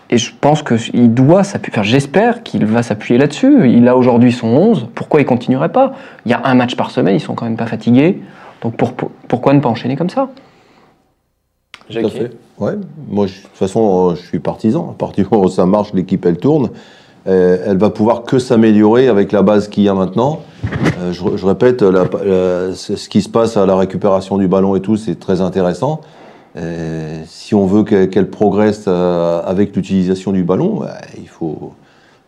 et 0.10 0.18
je 0.18 0.32
pense 0.40 0.64
que 0.64 0.76
il 0.94 1.14
doit 1.14 1.44
s'appuyer. 1.44 1.74
Enfin, 1.78 1.84
j'espère 1.84 2.44
qu'il 2.44 2.66
va 2.66 2.82
s'appuyer 2.84 3.20
là-dessus. 3.20 3.70
Il 3.70 3.88
a 3.88 3.96
aujourd'hui 3.96 4.32
son 4.32 4.48
11. 4.48 4.88
Pourquoi 4.96 5.22
il 5.22 5.26
continuerait 5.26 5.72
pas? 5.72 5.94
Il 6.26 6.32
y 6.32 6.34
a 6.34 6.42
un 6.46 6.56
match 6.56 6.76
par 6.76 6.92
semaine, 6.92 7.16
ils 7.16 7.20
sont 7.22 7.36
quand 7.36 7.46
même 7.46 7.58
pas 7.58 7.68
fatigués. 7.68 8.22
Donc 8.62 8.76
pour- 8.76 8.94
pour- 8.94 9.12
pourquoi 9.28 9.54
ne 9.54 9.60
pas 9.60 9.70
enchaîner 9.70 9.96
comme 9.96 10.10
ça? 10.10 10.30
Tout 11.90 11.98
à 12.06 12.10
fait. 12.10 12.32
Ouais. 12.60 12.74
Moi, 13.10 13.28
je- 13.28 13.38
de 13.38 13.42
toute 13.48 13.56
façon, 13.58 14.10
euh, 14.12 14.16
je 14.16 14.22
suis 14.28 14.40
partisan. 14.40 14.90
À 14.92 14.94
partir 14.98 15.26
du 15.26 15.32
moment 15.32 15.46
où 15.48 15.50
ça 15.50 15.66
marche, 15.66 15.94
l'équipe, 15.94 16.26
elle 16.26 16.38
tourne. 16.38 16.70
Euh, 17.28 17.58
elle 17.66 17.78
va 17.78 17.90
pouvoir 17.90 18.24
que 18.24 18.40
s'améliorer 18.40 19.08
avec 19.08 19.32
la 19.32 19.42
base 19.42 19.68
qu'il 19.68 19.84
y 19.84 19.90
a 19.90 19.94
maintenant. 19.94 20.42
Euh, 21.02 21.12
je, 21.14 21.38
je 21.38 21.46
répète, 21.46 21.82
la- 21.82 22.06
ce 22.76 23.10
qui 23.10 23.22
se 23.22 23.30
passe 23.30 23.58
à 23.58 23.66
la 23.66 23.76
récupération 23.76 24.38
du 24.38 24.48
ballon 24.48 24.76
et 24.76 24.82
tout, 24.82 24.98
c'est 24.98 25.20
très 25.20 25.42
intéressant. 25.42 26.02
Euh, 26.60 27.22
si 27.26 27.56
on 27.56 27.66
veut 27.66 27.84
qu'elle 27.84 28.30
progresse 28.30 28.86
euh, 28.88 29.42
avec 29.44 29.76
l'utilisation 29.76 30.32
du 30.32 30.44
ballon, 30.44 30.82
bah, 30.82 30.98
il 31.18 31.28
faut, 31.28 31.74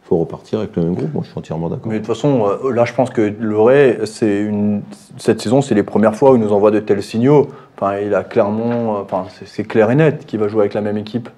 repartir 0.10 0.60
avec 0.60 0.76
le 0.76 0.84
même 0.84 0.94
groupe. 0.94 1.14
Moi, 1.14 1.24
je 1.24 1.30
suis 1.30 1.40
entièrement 1.40 1.70
d'accord. 1.70 1.88
Mais 1.88 2.00
de 2.00 2.06
toute 2.06 2.14
façon, 2.14 2.46
euh, 2.66 2.74
là, 2.74 2.84
je 2.84 2.94
pense 2.94 3.12
que 3.12 3.34
Loret, 3.40 4.00
cette 4.06 5.40
saison, 5.40 5.62
c'est 5.62 5.74
les 5.74 5.84
premières 5.84 6.16
fois 6.16 6.32
où 6.32 6.36
il 6.36 6.42
nous 6.42 6.52
envoie 6.52 6.70
de 6.70 6.82
tels 6.82 7.02
signaux. 7.02 7.48
Enfin, 7.78 7.98
il 7.98 8.14
a 8.14 8.26
clairement, 8.26 9.00
enfin, 9.00 9.28
c'est 9.46 9.64
clair 9.64 9.90
et 9.90 9.96
net 9.96 10.26
qu'il 10.26 10.42
va 10.42 10.50
jouer 10.50 10.64
avec 10.64 10.74
la 10.74 10.82
même 10.82 10.98
équipe. 10.98 11.30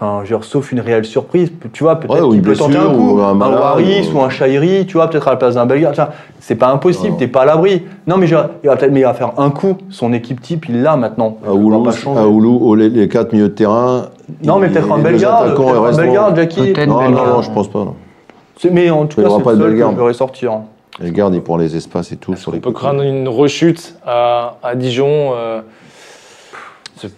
Enfin, 0.00 0.24
dire, 0.24 0.42
sauf 0.42 0.72
une 0.72 0.80
réelle 0.80 1.04
surprise, 1.04 1.52
tu 1.72 1.84
vois, 1.84 2.00
peut-être 2.00 2.12
Ouais, 2.14 2.20
ou 2.20 2.30
qu'il 2.32 2.42
peut 2.42 2.56
tenter 2.56 2.76
un 2.76 2.86
coup, 2.92 3.18
ou 3.18 3.20
un 3.20 3.28
un 3.28 3.34
malade, 3.34 3.60
Waris 3.60 4.10
ou- 4.12 4.18
ou 4.18 4.22
un 4.22 4.28
Chahiri, 4.28 4.86
tu 4.86 4.94
vois, 4.94 5.08
peut-être 5.08 5.28
à 5.28 5.32
la 5.32 5.36
place 5.36 5.54
d'un 5.54 5.66
Belga. 5.66 5.92
C'est 6.40 6.56
pas 6.56 6.66
impossible, 6.68 7.16
t'es 7.16 7.28
pas 7.28 7.42
à 7.42 7.44
l'abri. 7.44 7.82
Non, 8.08 8.16
mais 8.16 8.26
il 8.64 8.66
va 8.68 8.76
peut-être 8.76 8.90
mais 8.90 9.00
il 9.00 9.04
va 9.04 9.14
faire 9.14 9.30
un 9.38 9.50
coup. 9.50 9.76
Son 9.90 10.12
équipe 10.12 10.40
type, 10.42 10.66
il 10.68 10.82
l'a 10.82 10.96
maintenant. 10.96 11.38
À 11.46 11.52
Il 11.92 11.92
changer. 11.92 12.20
à 12.20 12.24
les, 12.74 12.88
les 12.90 13.06
quatre 13.06 13.32
milieux 13.32 13.48
de 13.50 13.54
terrain. 13.54 14.06
Non, 14.42 14.58
mais 14.58 14.66
il- 14.66 14.72
peut-être 14.72 14.90
un 14.92 14.98
attaquants 15.44 15.72
peut-être 15.72 16.18
un 16.18 16.34
Jackie. 16.34 16.72
Non, 16.88 17.10
non, 17.10 17.26
non, 17.26 17.42
je 17.42 17.50
pense 17.52 17.68
pas. 17.68 17.78
non. 17.78 17.94
Mais 18.72 18.90
en 18.90 19.06
tout 19.06 19.20
Il 19.20 19.24
cas, 19.28 19.30
c'est 19.36 19.42
pas 19.44 19.52
le 19.52 19.58
seul 19.58 19.64
que 19.66 19.70
je 19.70 19.74
Bellegarde. 19.74 19.96
verrais 19.96 20.12
sortir. 20.14 20.52
Les 21.00 21.10
gardes, 21.12 21.34
ils 21.34 21.40
prend 21.42 21.56
les 21.56 21.76
espaces 21.76 22.10
et 22.12 22.16
tout 22.16 22.34
sur 22.34 22.50
les 22.50 22.58
On 22.58 22.60
peut 22.60 22.72
craindre 22.72 23.02
une 23.02 23.28
rechute 23.28 23.94
à, 24.04 24.56
à 24.62 24.74
Dijon. 24.74 25.32
euh, 25.36 25.60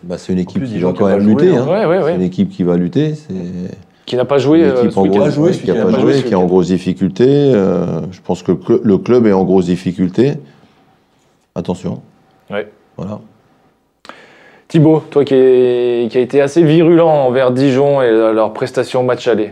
Bah, 0.03 0.17
c'est 0.19 0.33
une 0.33 0.39
équipe 0.39 0.59
plus, 0.63 0.71
qui 0.71 0.79
va 0.79 0.93
quand 0.93 1.07
même 1.07 1.27
lutter. 1.27 1.57
hein. 1.57 1.67
hein. 1.69 1.87
Ouais, 1.87 1.87
ouais, 1.87 2.03
C'est 2.11 2.15
une 2.17 2.23
équipe 2.23 2.51
qui 2.51 2.63
va 2.63 2.77
lutter. 2.77 3.15
Qui 4.05 4.15
n'a 4.17 4.25
pas 4.25 4.39
joué 4.39 4.59
une 4.61 4.65
euh, 4.67 4.85
équipe 4.85 4.97
en 4.99 5.05
joué, 5.31 5.51
qui 5.53 5.67
n'a 5.73 5.85
pas 5.85 5.91
pas 5.91 5.99
joué, 5.99 6.23
qui 6.23 6.33
est 6.33 6.37
en 6.37 6.45
grosse 6.47 6.69
difficulté. 6.69 7.25
Euh, 7.29 8.03
je 8.13 8.21
pense 8.21 8.43
que 8.45 8.53
le 8.53 8.59
cl- 8.59 8.81
le 8.83 8.99
club 8.99 9.27
est 9.27 9.33
en 9.33 9.43
grosse 9.45 9.67
difficulté. 9.67 10.35
Attention. 11.57 12.03
Ouais. 12.51 12.69
Voilà. 12.97 13.19
Thibaut, 14.69 15.03
toi 15.11 15.25
qui, 15.25 15.35
est- 15.35 16.11
qui 16.11 16.19
a 16.19 16.21
été 16.21 16.41
assez 16.41 16.63
virulent 16.63 17.09
envers 17.09 17.53
Dijon 17.53 18.03
et 18.03 18.11
leur 18.11 18.53
prestation 18.53 19.03
match 19.03 19.27
aller. 19.29 19.51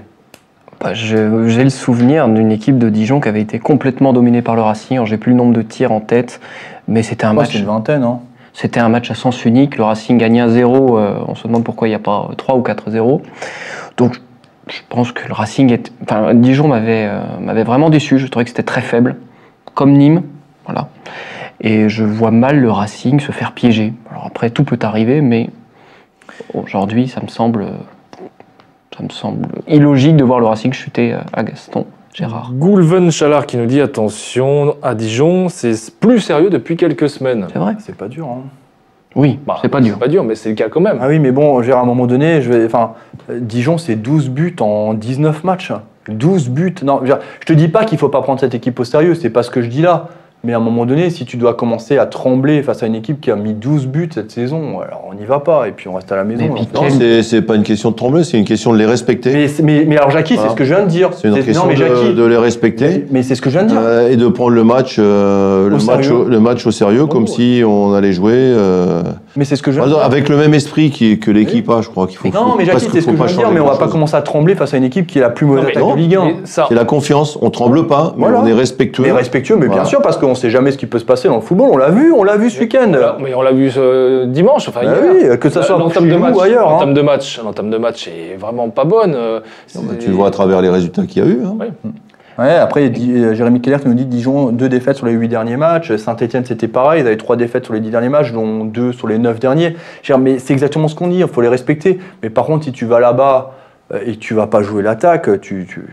Bah, 0.80 0.92
J'ai 0.92 1.16
le 1.28 1.70
souvenir 1.70 2.28
d'une 2.28 2.50
équipe 2.52 2.78
de 2.78 2.88
Dijon 2.90 3.20
qui 3.20 3.28
avait 3.28 3.40
été 3.40 3.58
complètement 3.58 4.12
dominée 4.12 4.42
par 4.42 4.56
le 4.56 4.62
Racing. 4.62 5.04
J'ai 5.06 5.16
plus 5.16 5.30
le 5.30 5.36
nombre 5.36 5.52
de 5.54 5.62
tirs 5.62 5.92
en 5.92 6.00
tête, 6.00 6.40
mais 6.88 7.02
c'était 7.02 7.24
un 7.24 7.30
Ouais, 7.30 7.36
match. 7.36 7.52
c'est 7.52 7.58
une 7.60 7.64
vingtaine. 7.66 8.02
Hein. 8.02 8.20
C'était 8.54 8.78
un 8.78 8.88
match 8.88 9.10
à 9.10 9.14
sens 9.14 9.44
unique. 9.44 9.76
Le 9.76 9.84
Racing 9.84 10.22
1-0. 10.22 10.96
euh, 10.96 11.18
on 11.26 11.34
se 11.34 11.46
demande 11.46 11.64
pourquoi 11.64 11.88
il 11.88 11.90
n'y 11.90 11.96
a 11.96 12.00
pas 12.00 12.30
3 12.36 12.54
ou 12.54 12.62
4-0. 12.62 13.20
Donc, 13.96 14.20
je 14.68 14.80
pense 14.88 15.10
que 15.12 15.26
le 15.26 15.34
Racing 15.34 15.72
est. 15.72 15.92
Enfin, 16.02 16.32
Dijon 16.34 16.68
m'avait 16.68 17.06
euh, 17.06 17.20
m'avait 17.40 17.64
vraiment 17.64 17.90
déçu. 17.90 18.18
Je 18.18 18.26
trouvais 18.28 18.44
que 18.44 18.50
c'était 18.50 18.62
très 18.62 18.80
faible, 18.80 19.16
comme 19.74 19.92
Nîmes. 19.92 20.22
Voilà. 20.64 20.88
Et 21.60 21.88
je 21.88 22.04
vois 22.04 22.30
mal 22.30 22.60
le 22.60 22.70
Racing 22.70 23.20
se 23.20 23.32
faire 23.32 23.52
piéger. 23.52 23.92
Alors 24.10 24.26
après, 24.26 24.50
tout 24.50 24.64
peut 24.64 24.78
arriver, 24.80 25.20
mais 25.20 25.50
aujourd'hui, 26.54 27.08
ça 27.08 27.20
me 27.20 27.28
semble. 27.28 27.66
Ça 28.96 29.02
me 29.02 29.08
semble 29.08 29.48
illogique 29.66 30.16
de 30.16 30.22
voir 30.22 30.38
le 30.38 30.46
Racing 30.46 30.72
chuter 30.72 31.16
à 31.32 31.42
Gaston 31.42 31.86
Gérard. 32.14 32.52
Goulven 32.52 33.10
Chalard 33.10 33.44
qui 33.44 33.56
nous 33.56 33.66
dit 33.66 33.80
attention, 33.80 34.76
à 34.84 34.94
Dijon, 34.94 35.48
c'est 35.48 35.74
plus 35.98 36.20
sérieux 36.20 36.48
depuis 36.48 36.76
quelques 36.76 37.08
semaines. 37.08 37.48
C'est 37.52 37.58
vrai 37.58 37.74
C'est 37.80 37.96
pas 37.96 38.06
dur. 38.06 38.28
Hein. 38.28 38.42
Oui, 39.16 39.40
Bah, 39.44 39.58
c'est 39.60 39.68
pas 39.68 39.80
dur. 39.80 39.94
C'est 39.94 40.00
pas 40.00 40.08
dur, 40.08 40.22
mais 40.22 40.36
c'est 40.36 40.48
le 40.48 40.54
cas 40.54 40.68
quand 40.68 40.80
même. 40.80 40.98
Ah 41.00 41.08
oui, 41.08 41.18
mais 41.18 41.32
bon, 41.32 41.60
dire, 41.60 41.76
à 41.76 41.80
un 41.80 41.84
moment 41.84 42.06
donné, 42.06 42.40
je 42.40 42.52
vais, 42.52 42.66
enfin, 42.66 42.92
Dijon, 43.28 43.78
c'est 43.78 43.96
12 43.96 44.30
buts 44.30 44.54
en 44.60 44.94
19 44.94 45.42
matchs. 45.42 45.72
12 46.08 46.50
buts. 46.50 46.74
Non, 46.84 46.96
je, 46.96 47.00
veux 47.00 47.06
dire, 47.06 47.18
je 47.40 47.46
te 47.46 47.52
dis 47.52 47.66
pas 47.66 47.84
qu'il 47.84 47.98
faut 47.98 48.08
pas 48.08 48.22
prendre 48.22 48.38
cette 48.38 48.54
équipe 48.54 48.78
au 48.78 48.84
sérieux, 48.84 49.16
c'est 49.16 49.30
pas 49.30 49.42
ce 49.42 49.50
que 49.50 49.60
je 49.60 49.68
dis 49.68 49.82
là. 49.82 50.08
Mais 50.44 50.52
à 50.52 50.58
un 50.58 50.60
moment 50.60 50.84
donné, 50.84 51.08
si 51.10 51.24
tu 51.24 51.36
dois 51.38 51.54
commencer 51.54 51.96
à 51.96 52.04
trembler 52.06 52.62
face 52.62 52.82
à 52.82 52.86
une 52.86 52.94
équipe 52.94 53.20
qui 53.20 53.30
a 53.30 53.36
mis 53.36 53.54
12 53.54 53.86
buts 53.86 54.10
cette 54.12 54.30
saison, 54.30 54.80
alors 54.80 55.04
on 55.10 55.14
n'y 55.14 55.24
va 55.24 55.40
pas 55.40 55.68
et 55.68 55.72
puis 55.72 55.88
on 55.88 55.94
reste 55.94 56.12
à 56.12 56.16
la 56.16 56.24
maison. 56.24 56.44
Mais 56.52 56.60
Non, 56.74 56.80
Quel- 56.82 56.92
c'est 56.92 57.22
c'est 57.22 57.42
pas 57.42 57.54
une 57.56 57.62
question 57.62 57.90
de 57.90 57.96
trembler, 57.96 58.24
c'est 58.24 58.38
une 58.38 58.44
question 58.44 58.72
de 58.72 58.78
les 58.78 58.84
respecter. 58.86 59.32
mais, 59.32 59.46
mais, 59.62 59.84
mais 59.86 59.96
alors 59.96 60.10
Jackie, 60.10 60.34
Voilà. 60.34 60.50
c'est 60.50 60.54
ce 60.54 60.58
que 60.58 60.64
je 60.64 60.74
viens 60.74 60.84
de 60.84 60.90
dire. 60.90 61.10
C'est 61.14 61.28
une 61.28 61.34
C'est- 61.36 61.42
question 61.44 61.62
non, 61.62 61.68
mais 61.68 61.74
de, 61.76 61.78
Jackie, 61.86 62.14
de 62.14 62.24
les 62.24 62.36
respecter. 62.36 63.06
mais 63.10 63.22
c'est 63.22 63.34
ce 63.34 63.40
que 63.42 63.48
je 63.48 63.58
viens 63.58 63.66
de 63.66 63.70
dire. 63.72 63.80
euh, 63.80 64.10
et 64.10 64.16
de 64.16 64.28
prendre 64.28 64.50
le 64.50 64.64
match, 64.64 64.96
euh, 64.98 65.68
le, 65.70 65.76
Au 65.76 65.78
match 65.78 66.04
sérieux. 66.04 66.12
au, 66.20 66.24
le 66.24 66.40
match 66.40 66.66
au 66.66 66.70
sérieux, 66.70 67.06
comme 67.06 67.22
ouais. 67.22 67.28
si 67.28 67.62
on 67.66 67.94
allait 67.94 68.12
jouer 68.12 68.32
euh, 68.34 69.02
mais 69.36 69.44
c'est 69.46 69.56
ce 69.56 69.62
que 69.62 69.72
je 69.72 69.76
viens 69.78 69.86
de 69.88 69.94
dire. 69.94 70.02
avec 70.04 70.28
le 70.28 70.36
même 70.36 70.52
esprit 70.52 70.90
qui- 70.90 71.18
que 71.18 71.30
l'équipe 71.30 71.68
a. 71.70 71.80
Je 71.80 71.88
crois 71.88 72.06
qu'il 72.06 72.18
faut. 72.18 72.28
Non, 72.28 72.50
faut- 72.52 72.58
mais 72.58 72.66
Jackie, 72.66 72.86
c'est 72.92 73.00
ce 73.00 73.06
que 73.06 73.12
je 73.12 73.16
viens 73.16 73.26
de 73.26 73.32
dire, 73.32 73.50
mais 73.50 73.60
on 73.60 73.66
va 73.66 73.76
pas 73.76 73.88
commencer 73.88 74.14
à 74.16 74.20
trembler 74.22 74.54
face 74.54 74.74
à 74.74 74.76
une 74.76 74.84
équipe 74.84 75.06
qui 75.06 75.18
est 75.18 75.22
la 75.22 75.30
plus 75.30 75.46
mauvaise 75.46 75.64
mais 75.66 75.70
attaque 75.76 75.94
de 75.94 75.98
Ligue 75.98 76.16
1. 76.16 76.24
Mais 76.26 76.34
ça, 76.44 76.66
C'est 76.68 76.74
la 76.74 76.84
confiance. 76.84 77.38
On 77.40 77.48
tremble 77.50 77.86
pas, 77.86 78.14
mais 78.18 78.26
on 78.26 78.46
est 78.46 78.52
respectueux. 78.52 79.02
Mais 79.04 79.12
respectueux, 79.12 79.56
mais 79.56 79.68
bien 79.68 79.84
sûr, 79.84 80.02
parce 80.02 80.18
qu'on 80.18 80.33
sait 80.34 80.50
jamais 80.50 80.70
ce 80.72 80.78
qui 80.78 80.86
peut 80.86 80.98
se 80.98 81.04
passer 81.04 81.28
dans 81.28 81.36
le 81.36 81.40
football. 81.40 81.70
On 81.72 81.76
l'a 81.76 81.90
vu, 81.90 82.12
on 82.12 82.22
l'a 82.24 82.36
vu 82.36 82.50
ce 82.50 82.60
week-end. 82.60 82.92
Mais 83.20 83.34
on 83.34 83.42
l'a 83.42 83.52
vu 83.52 83.70
ce 83.70 84.24
dimanche, 84.26 84.68
enfin 84.68 84.80
Bah 84.84 84.92
hier. 85.02 85.30
oui, 85.32 85.38
que 85.38 85.48
ça 85.48 85.62
soit 85.62 85.78
l'entame 85.78 86.08
de 86.08 86.16
match, 86.16 86.34
ou 86.36 86.40
ailleurs, 86.40 86.68
hein. 86.68 86.72
l'entame 86.72 86.94
de 86.94 87.00
match, 87.02 87.40
l'entame 87.42 87.70
de 87.70 87.76
match 87.78 88.08
est 88.08 88.36
vraiment 88.36 88.68
pas 88.70 88.84
bonne. 88.84 89.14
euh, 89.14 89.40
Non, 89.74 89.82
bah, 89.82 89.94
tu 89.98 90.08
le 90.08 90.14
vois 90.14 90.28
à 90.28 90.30
travers 90.30 90.60
les 90.62 90.68
résultats 90.70 91.02
qu'il 91.06 91.22
y 91.24 91.26
a 91.26 91.28
eu. 91.30 91.40
hein. 91.44 91.56
Ouais, 92.36 92.50
après, 92.56 92.90
euh, 92.90 93.32
Jérémy 93.34 93.60
Keller 93.60 93.76
qui 93.80 93.86
nous 93.86 93.94
dit 93.94 94.06
Dijon, 94.06 94.46
deux 94.50 94.68
défaites 94.68 94.96
sur 94.96 95.06
les 95.06 95.12
huit 95.12 95.28
derniers 95.28 95.56
matchs. 95.56 95.94
Saint-Etienne, 95.94 96.44
c'était 96.44 96.66
pareil. 96.66 97.00
Ils 97.02 97.06
avaient 97.06 97.16
trois 97.16 97.36
défaites 97.36 97.64
sur 97.64 97.74
les 97.74 97.78
dix 97.80 97.90
derniers 97.90 98.08
matchs, 98.08 98.32
dont 98.32 98.64
deux 98.64 98.90
sur 98.92 99.06
les 99.06 99.18
neuf 99.18 99.38
derniers. 99.38 99.76
Dire, 100.04 100.18
mais 100.18 100.40
c'est 100.40 100.52
exactement 100.52 100.88
ce 100.88 100.96
qu'on 100.96 101.06
dit, 101.06 101.20
il 101.20 101.28
faut 101.28 101.42
les 101.42 101.48
respecter. 101.48 102.00
Mais 102.24 102.30
par 102.30 102.46
contre, 102.46 102.64
si 102.64 102.72
tu 102.72 102.86
vas 102.86 102.98
là-bas 102.98 103.52
euh, 103.92 104.00
et 104.04 104.14
que 104.14 104.18
tu 104.18 104.34
vas 104.34 104.48
pas 104.48 104.62
jouer 104.62 104.82
l'attaque, 104.82 105.40
tu. 105.42 105.64
tu... 105.68 105.84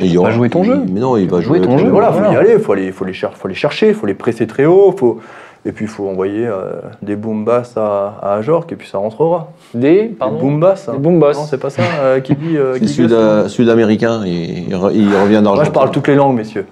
Et 0.00 0.06
il 0.06 0.18
aura- 0.18 0.30
jouer 0.30 0.50
ton 0.50 0.64
jeu. 0.64 0.80
Mais 0.88 1.00
non, 1.00 1.16
il 1.16 1.28
va 1.28 1.40
Jouer 1.40 1.60
ton 1.60 1.78
jeu. 1.78 1.88
Voilà, 1.88 2.12
faut 2.12 2.22
y 2.32 2.36
aller, 2.36 2.58
faut 2.58 2.72
aller, 2.72 2.92
faut 2.92 3.04
les, 3.04 3.12
faut 3.12 3.48
les 3.48 3.54
chercher, 3.54 3.92
faut 3.92 4.06
les 4.06 4.14
presser 4.14 4.46
très 4.46 4.64
haut. 4.66 4.94
Faut... 4.96 5.20
Et 5.64 5.70
puis, 5.70 5.84
il 5.84 5.88
faut 5.88 6.08
envoyer 6.08 6.44
euh, 6.44 6.72
des 7.02 7.14
boom 7.14 7.44
bass 7.44 7.76
à, 7.76 8.18
à 8.20 8.34
Ajorc 8.34 8.66
et 8.72 8.74
puis 8.76 8.88
ça 8.88 8.98
rentrera. 8.98 9.52
Des, 9.74 10.02
Des 10.02 10.08
pardon 10.08 10.52
bass. 10.58 10.88
Des 10.90 10.98
boom 10.98 11.20
bass. 11.20 11.36
Non, 11.38 11.44
c'est 11.48 11.58
pas 11.60 11.70
ça 11.70 11.82
euh, 12.00 12.18
qui 12.20 12.34
dit. 12.34 12.56
euh, 12.56 12.76
qui 12.80 12.88
sud- 12.88 13.10
ça 13.10 13.48
sud-américain, 13.48 14.22
il, 14.26 14.68
il 14.70 14.74
re- 14.74 14.90
il 14.92 15.06
revient 15.14 15.34
d'argent. 15.34 15.54
Moi, 15.54 15.64
je 15.64 15.70
parle 15.70 15.92
toutes 15.92 16.08
les 16.08 16.16
langues, 16.16 16.34
messieurs. 16.36 16.66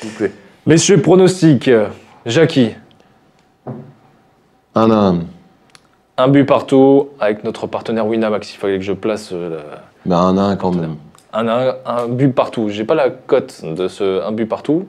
S'il 0.00 0.10
vous 0.10 0.16
plaît. 0.16 0.32
Messieurs, 0.64 1.02
pronostic. 1.02 1.68
Jackie, 2.24 2.70
1 4.76 4.90
1. 4.90 5.18
un 6.18 6.28
but 6.28 6.44
partout 6.44 7.08
avec 7.18 7.42
notre 7.44 7.66
partenaire 7.66 8.06
Winamax. 8.06 8.54
Il 8.54 8.58
fallait 8.58 8.78
que 8.78 8.84
je 8.84 8.92
place 8.92 9.30
euh, 9.32 9.58
Ben 10.04 10.16
1 10.18 10.38
1 10.38 10.56
quand 10.56 10.72
même. 10.72 10.96
Un, 11.38 11.48
un, 11.48 11.74
un 11.86 12.06
but 12.08 12.28
partout. 12.34 12.68
J'ai 12.68 12.84
pas 12.84 12.94
la 12.94 13.10
cote 13.10 13.60
de 13.64 13.88
ce 13.88 14.22
un 14.26 14.32
but 14.32 14.46
partout. 14.46 14.86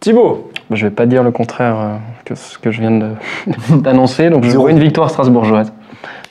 Thibaut, 0.00 0.50
Je 0.70 0.86
vais 0.86 0.92
pas 0.92 1.06
dire 1.06 1.22
le 1.24 1.32
contraire 1.32 1.76
euh, 1.78 1.94
que 2.24 2.34
ce 2.36 2.56
que 2.58 2.70
je 2.70 2.80
viens 2.80 2.92
de- 2.92 3.10
d'annoncer, 3.82 4.30
donc 4.30 4.44
je 4.44 4.56
vois 4.56 4.70
une 4.70 4.78
victoire 4.78 5.10
strasbourgeoise. 5.10 5.72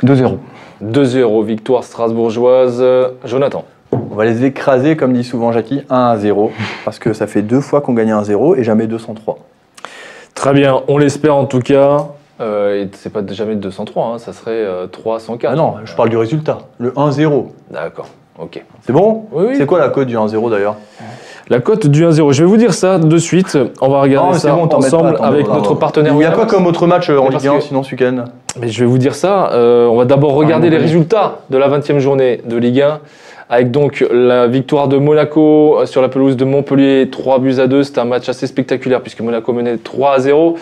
2-0. 0.04 0.38
2-0, 0.84 1.44
victoire 1.46 1.84
strasbourgeoise. 1.84 2.84
Jonathan. 3.26 3.66
On 3.92 4.16
va 4.16 4.26
les 4.26 4.46
écraser, 4.46 4.96
comme 4.98 5.14
dit 5.14 5.24
souvent 5.24 5.52
Jackie, 5.52 5.82
1 5.90 5.96
à 6.08 6.18
0. 6.18 6.52
Parce 6.86 7.00
que 7.00 7.14
ça 7.14 7.28
fait 7.28 7.42
deux 7.42 7.62
fois 7.62 7.82
qu'on 7.82 7.94
gagne 7.94 8.12
1-0 8.12 8.58
et 8.58 8.64
jamais 8.64 8.88
203. 8.88 9.38
Très 10.36 10.54
bien, 10.54 10.82
on 10.88 10.98
l'espère 10.98 11.36
en 11.36 11.46
tout 11.46 11.60
cas. 11.60 12.08
Euh, 12.40 12.84
et 12.84 12.90
c'est 12.94 13.12
pas 13.12 13.22
jamais 13.32 13.56
203, 13.56 14.06
hein, 14.06 14.18
ça 14.20 14.32
serait 14.34 14.52
euh, 14.52 14.86
304. 14.88 15.52
Ah 15.52 15.56
non, 15.56 15.76
je 15.84 15.96
parle 15.96 16.10
du 16.10 16.18
résultat. 16.18 16.60
Le 16.78 16.92
1-0. 16.92 17.48
D'accord, 17.72 18.08
ok. 18.40 18.64
C'est 18.82 18.94
bon? 18.94 19.26
Oui, 19.32 19.46
oui. 19.50 19.56
C'est 19.58 19.66
quoi 19.66 19.80
la 19.80 19.90
cote 19.90 20.08
du 20.08 20.16
1-0 20.16 20.50
d'ailleurs? 20.50 20.76
La 21.50 21.60
cote 21.60 21.88
du 21.88 22.04
1-0, 22.06 22.34
je 22.34 22.44
vais 22.44 22.50
vous 22.50 22.58
dire 22.58 22.74
ça 22.74 22.98
de 23.00 23.18
suite. 23.18 23.58
On 23.80 23.88
va 23.88 24.02
regarder 24.02 24.28
Non, 24.28 24.34
mais 24.34 24.40
ça 24.40 24.50
c'est 24.50 24.56
bon, 24.56 24.68
t'embête 24.68 24.94
ensemble 24.94 25.16
t'embête 25.18 25.34
avec 25.34 25.48
pas. 25.48 25.54
notre 25.56 25.76
partenaire 25.76 26.14
Il 26.14 26.20
y 26.22 26.26
a 26.26 26.28
quoi 26.28 26.40
Winamax. 26.44 26.54
comme 26.54 26.68
autre 26.68 26.88
match 26.88 27.10
euh, 27.10 27.18
en 27.20 27.24
Mais 27.26 27.30
parce 27.32 27.44
Ligue 27.44 27.54
1 27.54 27.58
que- 27.60 27.64
sinon 27.64 27.84
ce 27.84 27.92
week-end 27.92 28.26
Mais 28.60 28.68
je 28.68 28.80
vais 28.82 28.86
vous 28.86 28.98
dire 28.98 29.16
ça. 29.16 29.52
euh, 29.54 29.88
on 29.88 29.96
va 29.96 30.04
d'abord 30.06 30.34
regarder 30.34 30.70
les 30.70 30.76
oui. 30.76 30.82
résultats 30.84 31.40
de 31.50 31.58
la 31.58 31.70
20e 31.70 32.00
journée 32.00 32.42
de 32.46 32.58
Ligue 32.58 32.82
1. 32.82 33.00
Avec 33.50 33.72
donc 33.72 34.06
la 34.12 34.48
victoire 34.48 34.90
de 34.90 34.98
Monaco 34.98 35.78
euh, 35.80 35.86
sur 35.86 36.02
la 36.02 36.10
pelouse 36.10 36.36
de 36.36 36.44
Montpellier, 36.44 37.08
3 37.10 37.40
buts 37.40 37.60
à 37.60 37.68
2. 37.68 37.84
C'était 37.84 38.00
un 38.02 38.06
match 38.06 38.28
assez 38.28 38.46
spectaculaire 38.46 39.00
puisque 39.00 39.22
Monaco 39.22 39.54
menait 39.54 39.78
3 39.78 40.16
à 40.16 40.20
0. 40.20 40.58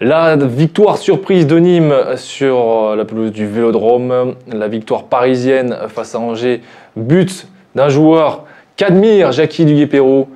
La 0.00 0.36
victoire 0.36 0.98
surprise 0.98 1.46
de 1.48 1.58
Nîmes 1.58 1.94
sur 2.16 2.56
euh, 2.58 2.96
la 2.96 3.04
pelouse 3.04 3.32
du 3.32 3.46
Vélodrome. 3.46 4.34
La 4.52 4.68
victoire 4.68 5.04
parisienne 5.04 5.76
face 5.88 6.14
à 6.14 6.20
Angers. 6.20 6.60
But 6.96 7.46
d'un 7.74 7.88
joueur 7.88 8.44
qu'admire 8.76 9.32
Jackie 9.32 9.64
Duguay-Perrault, 9.64 10.28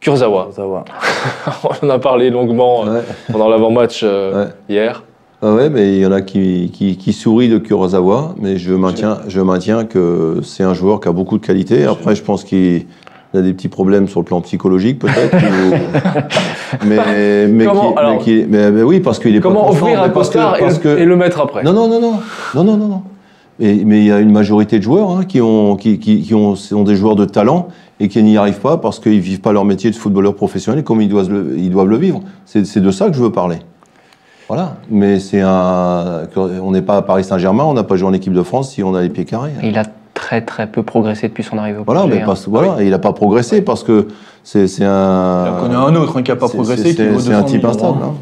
Kurzawa. 0.00 0.48
Va. 0.56 0.84
On 1.82 1.86
en 1.86 1.90
a 1.90 1.98
parlé 1.98 2.30
longuement 2.30 2.84
euh, 2.86 2.94
Ouais. 2.98 3.02
pendant 3.30 3.48
l'avant-match 3.48 4.00
euh, 4.04 4.44
Ouais. 4.46 4.50
hier. 4.68 5.02
Ah 5.44 5.52
ouais, 5.54 5.70
mais 5.70 5.94
il 5.94 5.98
y 6.00 6.06
en 6.06 6.12
a 6.12 6.20
qui, 6.20 6.70
qui, 6.72 6.96
qui 6.96 7.12
sourient 7.12 7.48
de 7.48 7.58
Kurosawa, 7.58 8.34
mais 8.40 8.58
je 8.58 8.72
maintiens, 8.74 9.18
je 9.26 9.40
maintiens 9.40 9.84
que 9.84 10.40
c'est 10.44 10.62
un 10.62 10.72
joueur 10.74 11.00
qui 11.00 11.08
a 11.08 11.12
beaucoup 11.12 11.36
de 11.38 11.44
qualité. 11.44 11.84
Après, 11.84 12.14
je 12.14 12.22
pense 12.22 12.44
qu'il 12.44 12.86
a 13.34 13.40
des 13.40 13.52
petits 13.52 13.68
problèmes 13.68 14.06
sur 14.06 14.20
le 14.20 14.24
plan 14.24 14.40
psychologique, 14.40 15.00
peut-être. 15.00 15.34
ou- 15.36 16.84
mais, 16.86 17.48
mais, 17.48 17.64
Comment, 17.64 17.92
qui- 17.92 17.98
alors 17.98 18.12
mais 18.12 18.18
qui- 18.18 18.44
mais- 18.48 18.70
mais 18.70 18.82
oui, 18.82 19.00
parce 19.00 19.18
qu'il 19.18 19.34
est 19.34 19.40
Comment 19.40 19.64
pas 19.70 19.72
fort, 19.74 19.88
un 19.88 19.94
parce 19.94 20.08
que- 20.08 20.14
costard 20.38 20.56
et, 20.56 20.60
parce 20.60 20.78
que- 20.78 20.96
et 20.98 21.04
le 21.04 21.16
mettre 21.16 21.40
après? 21.40 21.64
Non, 21.64 21.72
non, 21.72 21.88
non, 21.88 22.00
non, 22.00 22.12
non, 22.54 22.64
non, 22.64 22.76
non, 22.76 22.86
non. 22.86 23.02
Et- 23.64 23.84
mais 23.84 24.00
il 24.00 24.06
y 24.06 24.12
a 24.12 24.18
une 24.18 24.32
majorité 24.32 24.78
de 24.78 24.82
joueurs 24.82 25.10
hein, 25.10 25.24
qui, 25.24 25.40
ont, 25.40 25.76
qui, 25.76 25.98
qui, 25.98 26.20
qui 26.22 26.34
ont, 26.34 26.56
sont 26.56 26.82
des 26.82 26.96
joueurs 26.96 27.14
de 27.16 27.24
talent 27.24 27.68
et 28.00 28.08
qui 28.08 28.20
n'y 28.22 28.36
arrivent 28.36 28.60
pas 28.60 28.76
parce 28.76 28.98
qu'ils 28.98 29.20
vivent 29.20 29.40
pas 29.40 29.52
leur 29.52 29.64
métier 29.64 29.90
de 29.90 29.94
footballeur 29.96 30.34
professionnel 30.34 30.82
comme 30.82 31.00
ils 31.00 31.08
doivent 31.08 31.30
le, 31.30 31.54
ils 31.56 31.70
doivent 31.70 31.86
le 31.88 31.96
vivre. 31.96 32.20
C'est 32.44 32.80
de 32.80 32.90
ça 32.90 33.06
que 33.08 33.14
je 33.14 33.22
veux 33.22 33.30
parler. 33.30 33.58
Voilà. 34.48 34.76
Mais 34.90 35.20
c'est 35.20 35.40
un. 35.40 36.22
On 36.36 36.72
n'est 36.72 36.82
pas 36.82 36.96
à 36.96 37.02
Paris 37.02 37.22
Saint-Germain, 37.24 37.64
on 37.64 37.74
n'a 37.74 37.84
pas 37.84 37.96
joué 37.96 38.08
en 38.08 38.12
équipe 38.12 38.32
de 38.34 38.42
France 38.42 38.72
si 38.72 38.82
on 38.82 38.94
a 38.94 39.00
les 39.02 39.08
pieds 39.08 39.24
carrés. 39.24 39.52
Et 39.62 39.68
il 39.68 39.78
a 39.78 39.84
très 40.12 40.40
très 40.44 40.66
peu 40.66 40.82
progressé 40.82 41.28
depuis 41.28 41.44
son 41.44 41.56
arrivée 41.56 41.78
au 41.78 41.84
Voilà, 41.84 42.02
PSG, 42.02 42.16
mais 42.16 42.22
hein. 42.22 42.26
parce, 42.26 42.48
voilà, 42.48 42.82
et 42.82 42.84
il 42.84 42.90
n'a 42.90 42.98
pas 42.98 43.12
progressé 43.12 43.62
parce 43.62 43.84
que 43.84 44.08
c'est 44.42 44.66
un. 44.84 45.54
On 45.56 45.60
connaît 45.62 45.74
un 45.76 45.94
autre 45.94 46.18
hein, 46.18 46.22
qui 46.22 46.30
n'a 46.32 46.36
pas 46.36 46.48
progressé, 46.48 46.92
c'est- 46.92 47.08
un 47.08 47.12
200 47.12 47.42
type 47.44 47.64
instable. 47.64 47.98
hein. 48.02 48.12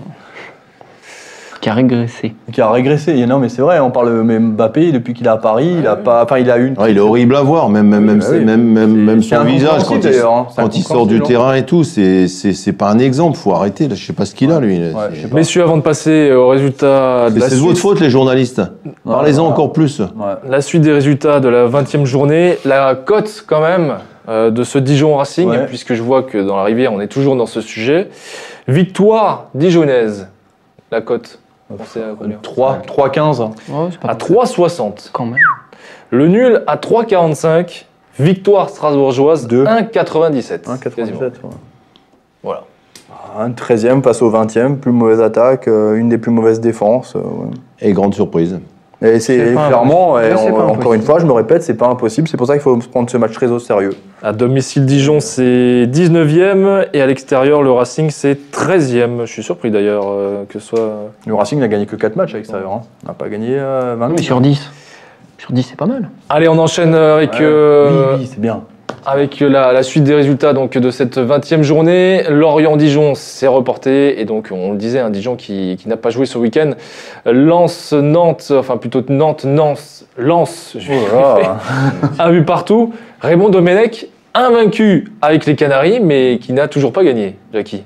Qui 1.60 1.68
a 1.68 1.74
régressé. 1.74 2.34
Qui 2.52 2.60
a 2.60 2.70
régressé. 2.70 3.12
Et 3.16 3.26
Non, 3.26 3.38
mais 3.38 3.48
c'est 3.50 3.60
vrai, 3.62 3.78
on 3.80 3.90
parle 3.90 4.10
même 4.22 4.52
Mbappé, 4.52 4.92
depuis 4.92 5.12
qu'il 5.12 5.26
est 5.26 5.30
à 5.30 5.36
Paris, 5.36 5.76
il 5.80 5.86
a 5.86 5.96
pas. 5.96 6.24
Enfin, 6.24 6.38
il 6.38 6.50
a 6.50 6.56
une. 6.56 6.78
Ouais, 6.78 6.90
il 6.92 6.96
est 6.96 7.00
horrible 7.00 7.36
à 7.36 7.42
voir, 7.42 7.68
même, 7.68 7.86
même, 7.88 8.02
Oui, 8.02 8.08
même, 8.08 8.18
bah 8.18 8.26
oui. 8.30 8.44
même, 8.44 9.04
même, 9.04 9.22
son 9.22 9.44
visage 9.44 9.84
quand 9.84 9.96
il, 10.02 10.06
hein. 10.08 10.46
C'est 10.50 10.62
quand 10.62 10.76
il 10.76 10.82
sort 10.82 11.06
du 11.06 11.20
terrain 11.20 11.54
et 11.54 11.66
tout, 11.66 11.84
c'est 11.84 12.28
c'est 12.28 12.54
c'est 12.54 12.72
pas 12.72 12.90
un 12.90 12.98
exemple, 12.98 13.36
faut 13.36 13.52
arrêter. 13.52 13.88
Là, 13.88 13.94
je 13.94 14.04
sais 14.04 14.12
pas 14.14 14.24
ce 14.24 14.34
qu'il 14.34 14.50
a 14.52 14.58
lui. 14.60 14.78
Ouais, 14.78 14.92
pas. 14.92 15.08
Messieurs, 15.34 15.62
avant 15.62 15.76
de 15.76 15.82
passer 15.82 16.32
au 16.32 16.48
résultat 16.48 17.28
de 17.28 17.34
Mais 17.34 17.40
la 17.40 17.48
C'est 17.50 17.56
de 17.56 17.60
votre 17.60 17.78
faute 17.78 18.00
les 18.00 18.10
journalistes. 18.10 18.62
Parlez-en 19.04 19.46
encore 19.46 19.72
plus. 19.72 20.00
La 20.48 20.60
suite 20.62 20.82
des 20.82 20.92
résultats 20.92 21.40
de 21.40 21.48
la 21.48 21.66
20e 21.66 22.04
journée, 22.06 22.56
la 22.64 22.94
cote 22.94 23.44
quand 23.46 23.60
même 23.60 23.94
euh, 24.28 24.50
de 24.50 24.62
ce 24.64 24.78
Dijon 24.78 25.16
Racing, 25.16 25.48
Ouais. 25.48 25.66
puisque 25.66 25.92
je 25.94 26.02
vois 26.02 26.22
que 26.22 26.38
dans 26.38 26.56
la 26.56 26.64
rivière, 26.64 26.92
on 26.92 27.00
est 27.00 27.08
toujours 27.08 27.36
dans 27.36 27.46
ce 27.46 27.60
sujet. 27.60 28.08
Victoire 28.68 29.46
dijonnaise. 29.54 30.28
La 30.92 31.00
cote. 31.00 31.38
Pensez 31.76 32.02
à 32.02 32.14
combien 32.18 32.36
3, 32.42 32.78
3-15. 32.86 33.40
Ouais, 33.42 33.88
c'est 33.90 34.00
pas 34.00 34.08
À 34.08 34.14
3,60. 34.14 35.10
quand 35.12 35.26
même. 35.26 35.38
Le 36.10 36.28
nul 36.28 36.62
à 36.66 36.76
3,45. 36.76 37.84
Victoire 38.18 38.68
strasbourgeoise 38.68 39.46
Deux. 39.46 39.64
1,97. 39.64 40.64
1,97. 40.64 40.94
quasiment. 40.94 41.20
ouais. 41.20 41.50
Voilà. 42.42 42.64
Un 43.38 43.50
13e 43.50 44.00
passe 44.02 44.20
au 44.22 44.30
20e, 44.30 44.76
plus 44.76 44.92
mauvaise 44.92 45.20
attaque, 45.20 45.68
euh, 45.68 45.94
une 45.94 46.08
des 46.08 46.18
plus 46.18 46.30
mauvaises 46.32 46.60
défenses. 46.60 47.14
euh, 47.16 47.20
ouais. 47.20 47.50
Et 47.80 47.92
grande 47.92 48.14
surprise. 48.14 48.58
Et 49.02 49.18
c'est 49.18 49.54
clairement, 49.54 50.20
et 50.20 50.34
on- 50.34 50.58
encore 50.72 50.92
une 50.92 51.00
fois, 51.00 51.18
je 51.18 51.24
me 51.24 51.32
répète, 51.32 51.62
c'est 51.62 51.74
pas 51.74 51.86
impossible. 51.86 52.28
C'est 52.28 52.36
pour 52.36 52.46
ça 52.46 52.52
qu'il 52.52 52.60
faut 52.62 52.76
prendre 52.76 53.08
ce 53.08 53.16
match 53.16 53.32
très 53.32 53.46
au 53.50 53.58
sérieux. 53.58 53.94
À 54.22 54.32
domicile 54.34 54.84
Dijon, 54.84 55.20
c'est 55.20 55.86
19e 55.86 56.84
et 56.92 57.00
à 57.00 57.06
l'extérieur, 57.06 57.62
le 57.62 57.70
Racing, 57.72 58.10
c'est 58.10 58.50
13e. 58.52 59.22
Je 59.24 59.32
suis 59.32 59.42
surpris 59.42 59.70
d'ailleurs 59.70 60.04
euh, 60.08 60.44
que 60.46 60.58
ce 60.58 60.66
soit. 60.66 61.10
Le 61.26 61.34
Racing 61.34 61.58
n'a 61.60 61.68
gagné 61.68 61.86
que 61.86 61.96
4 61.96 62.16
matchs 62.16 62.34
à 62.34 62.36
l'extérieur. 62.36 62.72
Hein. 62.72 62.82
On 63.04 63.08
n'a 63.08 63.14
pas 63.14 63.28
gagné 63.30 63.56
euh, 63.58 63.96
20 63.98 64.08
Mais 64.10 64.18
sur 64.22 64.38
10. 64.42 64.70
Sur 65.38 65.52
10, 65.52 65.62
c'est 65.62 65.76
pas 65.78 65.86
mal. 65.86 66.10
Allez, 66.28 66.48
on 66.48 66.58
enchaîne 66.58 66.94
avec, 66.94 67.32
Ouais. 67.32 67.38
euh, 67.40 68.12
Oui, 68.16 68.20
oui, 68.20 68.28
c'est 68.30 68.40
bien. 68.40 68.60
Avec 69.06 69.40
la, 69.40 69.72
la 69.72 69.82
suite 69.82 70.04
des 70.04 70.14
résultats 70.14 70.52
donc, 70.52 70.76
de 70.76 70.90
cette 70.90 71.18
20e 71.18 71.62
journée. 71.62 72.22
Lorient-Dijon 72.28 73.14
s'est 73.14 73.46
reporté 73.46 74.20
et 74.20 74.24
donc 74.24 74.48
on 74.52 74.72
le 74.72 74.76
disait, 74.78 74.98
un 75.00 75.10
Dijon 75.10 75.36
qui, 75.36 75.76
qui 75.80 75.88
n'a 75.88 75.96
pas 75.96 76.10
joué 76.10 76.26
ce 76.26 76.38
week-end. 76.38 76.70
Lens-Nantes, 77.26 78.52
enfin 78.56 78.76
plutôt 78.76 79.02
Nantes-Nantes, 79.08 80.04
Lens, 80.16 80.76
je 80.78 80.92
Oh 81.14 81.38
un 82.18 82.30
but 82.30 82.44
partout. 82.44 82.92
Raymond 83.20 83.48
Domenech, 83.50 84.06
invaincu 84.34 85.12
avec 85.20 85.46
les 85.46 85.56
Canaries, 85.56 86.00
mais 86.00 86.38
qui 86.40 86.52
n'a 86.52 86.68
toujours 86.68 86.92
pas 86.92 87.04
gagné, 87.04 87.36
Jackie. 87.52 87.82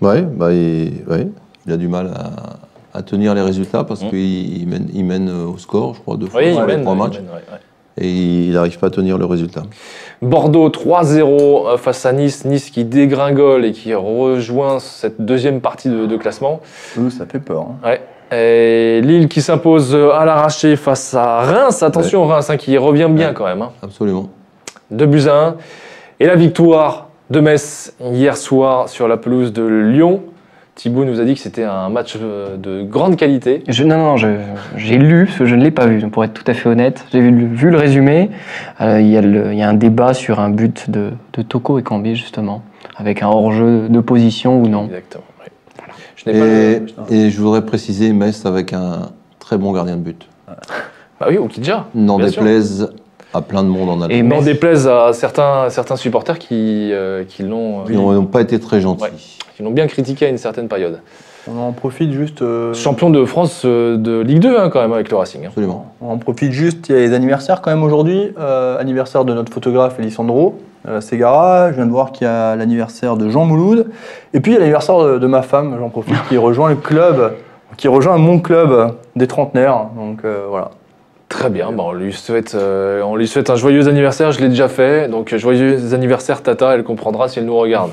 Ouais, 0.00 0.22
bah, 0.22 0.52
il, 0.52 0.92
ouais, 1.08 1.28
il 1.66 1.72
a 1.72 1.76
du 1.76 1.88
mal 1.88 2.10
à, 2.14 2.98
à 2.98 3.02
tenir 3.02 3.34
les 3.34 3.42
résultats 3.42 3.84
parce 3.84 4.02
Mm. 4.02 4.08
qu'il 4.10 4.62
il 4.62 4.66
mène, 4.68 4.88
il 4.94 5.04
mène 5.04 5.30
au 5.30 5.58
score, 5.58 5.94
je 5.94 6.00
crois, 6.00 6.16
deux 6.16 6.26
fois 6.26 6.40
Oui, 6.40 6.54
il 6.56 6.62
mène, 6.64 6.82
trois 6.82 6.94
il 6.94 6.98
matchs. 6.98 7.16
mène, 7.16 7.26
ouais, 7.28 7.34
ouais. 7.52 7.58
Et 8.00 8.08
il 8.10 8.52
n'arrive 8.52 8.78
pas 8.78 8.88
à 8.88 8.90
tenir 8.90 9.18
le 9.18 9.24
résultat. 9.24 9.62
Bordeaux 10.22 10.68
3-0 10.68 11.20
euh, 11.74 11.76
face 11.76 12.06
à 12.06 12.12
Nice. 12.12 12.44
Nice 12.44 12.70
qui 12.70 12.84
dégringole 12.84 13.64
et 13.64 13.72
qui 13.72 13.94
rejoint 13.94 14.78
cette 14.78 15.20
deuxième 15.20 15.60
partie 15.60 15.88
de, 15.88 16.06
de 16.06 16.16
classement. 16.16 16.60
Ouh, 16.98 17.10
ça 17.10 17.26
fait 17.26 17.40
peur. 17.40 17.66
hein. 17.84 17.94
Et 18.30 19.00
Lille 19.02 19.26
qui 19.28 19.40
s'impose 19.40 19.94
à 19.94 20.24
l'arraché 20.24 20.76
face 20.76 21.14
à 21.14 21.40
Reims. 21.40 21.82
Attention 21.82 22.26
Reims 22.26 22.50
hein, 22.50 22.56
qui 22.58 22.76
revient 22.76 23.08
bien 23.10 23.28
Ouais. 23.28 23.34
quand 23.34 23.46
même. 23.46 23.62
Hein. 23.62 23.70
Absolument. 23.82 24.28
2 24.90 25.06
buts 25.06 25.26
à 25.28 25.46
1. 25.48 25.56
Et 26.20 26.26
la 26.26 26.36
victoire 26.36 27.08
de 27.30 27.40
Metz 27.40 27.94
hier 28.00 28.36
soir 28.36 28.88
sur 28.88 29.08
la 29.08 29.16
pelouse 29.16 29.52
de 29.52 29.62
Lyon. 29.64 30.22
Thibaut 30.78 31.04
nous 31.04 31.18
a 31.20 31.24
dit 31.24 31.34
que 31.34 31.40
c'était 31.40 31.64
un 31.64 31.88
match 31.88 32.16
euh, 32.22 32.56
de 32.56 32.84
grande 32.84 33.16
qualité. 33.16 33.64
Je, 33.66 33.82
non, 33.82 33.96
non, 33.98 34.16
je- 34.16 34.28
j'ai 34.76 34.96
lu, 34.96 35.24
parce 35.26 35.38
que 35.38 35.44
je 35.44 35.56
ne 35.56 35.64
l'ai 35.64 35.72
pas 35.72 35.86
vu, 35.86 35.98
pour 36.08 36.22
être 36.22 36.32
tout 36.32 36.44
à 36.46 36.54
fait 36.54 36.68
honnête. 36.68 37.04
J'ai 37.12 37.20
vu, 37.20 37.32
le- 37.32 37.46
vu 37.48 37.70
le 37.70 37.76
résumé. 37.76 38.30
Euh, 38.80 39.00
Il 39.00 39.08
y, 39.08 39.16
a 39.18 39.20
y 39.52 39.62
un 39.62 39.74
débat 39.74 40.14
sur 40.14 40.38
un 40.38 40.50
but 40.50 40.88
de, 40.88 41.10
de 41.32 41.42
Toko 41.42 41.80
et 41.80 41.82
Cambi, 41.82 42.14
justement, 42.14 42.62
avec 42.96 43.24
un 43.24 43.26
hors-jeu 43.26 43.88
de 43.88 43.98
position 43.98 44.60
ou 44.62 44.68
non. 44.68 44.84
Exactement. 44.84 45.24
ouais. 45.40 45.50
Je 46.14 46.30
n'ai 46.30 46.38
pas 46.38 46.46
Et, 46.46 46.78
le- 46.78 47.12
et 47.26 47.30
je 47.30 47.40
voudrais 47.40 47.66
préciser 47.66 48.12
Metz 48.12 48.46
avec 48.46 48.72
un 48.72 49.10
très 49.40 49.58
bon 49.58 49.72
gardien 49.72 49.96
de 49.96 50.02
but. 50.02 50.28
Bah 51.18 51.26
oui, 51.28 51.38
Okidja. 51.38 51.86
N'en 51.96 52.18
déplaise 52.20 52.88
à 53.34 53.42
plein 53.42 53.64
de 53.64 53.68
monde 53.68 53.88
en 53.90 54.00
Et 54.08 54.14
Allemagne. 54.20 54.28
N'en 54.28 54.36
Metz- 54.36 54.44
déplaise 54.44 54.86
à 54.86 55.12
certains, 55.12 55.70
certains 55.70 55.96
supporters 55.96 56.38
qui, 56.38 56.90
euh, 56.92 57.24
qui 57.26 57.42
l'ont 57.42 57.84
Ils 57.88 57.96
n'ont 57.96 58.26
pas 58.26 58.42
été 58.42 58.60
très 58.60 58.80
gentils. 58.80 59.02
Ouais. 59.02 59.10
Qui 59.58 59.64
l'ont 59.64 59.72
bien 59.72 59.88
critiqué 59.88 60.24
à 60.24 60.28
une 60.28 60.38
certaine 60.38 60.68
période. 60.68 61.00
On 61.50 61.58
en 61.60 61.72
profite 61.72 62.12
juste. 62.12 62.42
euh, 62.42 62.72
Champion 62.74 63.10
de 63.10 63.24
France 63.24 63.62
euh, 63.64 63.96
de 63.96 64.20
Ligue 64.20 64.38
2 64.38 64.56
hein, 64.56 64.70
quand 64.70 64.80
même 64.80 64.92
avec 64.92 65.10
le 65.10 65.16
Racing. 65.16 65.44
hein. 65.44 65.48
Absolument. 65.48 65.92
On 66.00 66.12
en 66.12 66.18
profite 66.18 66.52
juste, 66.52 66.88
il 66.88 66.94
y 66.94 66.98
a 66.98 67.00
les 67.00 67.12
anniversaires 67.12 67.60
quand 67.60 67.72
même 67.72 67.82
aujourd'hui. 67.82 68.32
Euh, 68.38 68.78
anniversaire 68.78 69.24
de 69.24 69.34
notre 69.34 69.52
photographe 69.52 69.98
Elisandro 69.98 70.60
euh, 70.86 71.00
Segara. 71.00 71.70
Je 71.72 71.74
viens 71.76 71.86
de 71.86 71.90
voir 71.90 72.12
qu'il 72.12 72.24
y 72.26 72.30
a 72.30 72.54
l'anniversaire 72.54 73.16
de 73.16 73.28
Jean 73.30 73.46
Mouloud. 73.46 73.86
Et 74.32 74.38
puis 74.38 74.52
il 74.52 74.54
y 74.54 74.56
a 74.58 74.60
l'anniversaire 74.60 74.96
de, 75.02 75.18
de 75.18 75.26
ma 75.26 75.42
femme, 75.42 75.76
j'en 75.80 75.88
profite, 75.88 76.14
qui 76.28 76.36
rejoint 76.36 76.70
le 76.70 76.76
club, 76.76 77.32
qui 77.76 77.88
rejoint 77.88 78.16
mon 78.16 78.38
club 78.38 78.92
des 79.16 79.26
trentenaires. 79.26 79.86
Donc 79.96 80.20
euh, 80.24 80.44
voilà. 80.48 80.70
Très 81.28 81.50
bien, 81.50 81.72
bon, 81.72 81.88
on, 81.88 81.92
lui 81.92 82.12
souhaite, 82.12 82.54
euh, 82.54 83.02
on 83.02 83.16
lui 83.16 83.26
souhaite 83.26 83.50
un 83.50 83.56
joyeux 83.56 83.88
anniversaire, 83.88 84.30
je 84.32 84.40
l'ai 84.40 84.48
déjà 84.48 84.68
fait, 84.68 85.08
donc 85.08 85.34
joyeux 85.36 85.92
anniversaire 85.92 86.42
Tata, 86.42 86.74
elle 86.74 86.84
comprendra 86.84 87.28
si 87.28 87.38
elle 87.40 87.44
nous 87.44 87.56
regarde. 87.58 87.90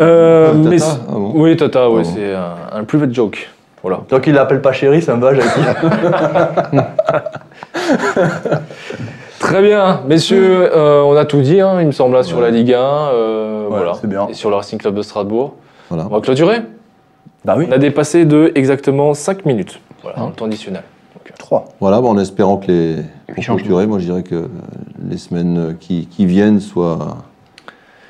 Euh, 0.00 0.48
Tata 0.52 0.68
mais- 0.68 0.76
Ah 0.82 1.12
bon 1.12 1.32
Oui, 1.34 1.56
Tata, 1.56 1.90
ouais, 1.90 2.02
Ah 2.04 2.08
bon. 2.08 2.14
c'est 2.14 2.34
un, 2.34 2.80
un 2.80 2.84
private 2.84 3.12
joke. 3.14 3.48
Voilà. 3.82 4.00
Tant 4.08 4.18
qu'il 4.20 4.34
l'appelle 4.34 4.60
pas 4.62 4.72
chérie, 4.72 5.00
ça 5.02 5.14
me 5.16 5.22
va, 5.22 5.32
dit. 5.34 5.40
Très 9.38 9.62
bien, 9.62 10.00
messieurs, 10.08 10.70
euh, 10.74 11.02
on 11.02 11.14
a 11.16 11.24
tout 11.24 11.40
dit, 11.40 11.60
hein, 11.60 11.80
il 11.80 11.86
me 11.86 11.92
semble, 11.92 12.14
là, 12.14 12.22
sur 12.22 12.38
Ouais. 12.38 12.44
la 12.44 12.50
Ligue 12.50 12.72
1, 12.72 12.78
euh, 12.80 13.62
Ouais, 13.64 13.76
voilà, 13.76 13.92
c'est 14.00 14.08
bien. 14.08 14.26
et 14.28 14.34
sur 14.34 14.50
le 14.50 14.56
Racing 14.56 14.78
Club 14.78 14.94
de 14.94 15.02
Strasbourg. 15.02 15.54
Voilà. 15.88 16.06
On 16.10 16.14
va 16.14 16.20
clôturer. 16.20 16.62
bah 17.44 17.54
oui, 17.56 17.66
On 17.68 17.72
a 17.72 17.78
dépassé 17.78 18.24
de 18.24 18.50
exactement 18.56 19.14
5 19.14 19.44
minutes, 19.44 19.78
voilà, 20.02 20.18
Hein. 20.20 20.26
le 20.30 20.32
temps 20.34 20.46
additionnel. 20.46 20.82
3. 21.38 21.66
Voilà, 21.80 22.00
bah, 22.00 22.08
en 22.08 22.18
espérant 22.18 22.56
que 22.56 22.66
les. 22.68 22.96
Pour 23.34 23.44
clôturer, 23.44 23.86
moi 23.86 23.98
je 23.98 24.04
dirais 24.06 24.22
que 24.22 24.48
les 25.08 25.18
semaines 25.18 25.76
qui, 25.78 26.06
qui 26.06 26.24
viennent 26.24 26.60
soient 26.60 27.18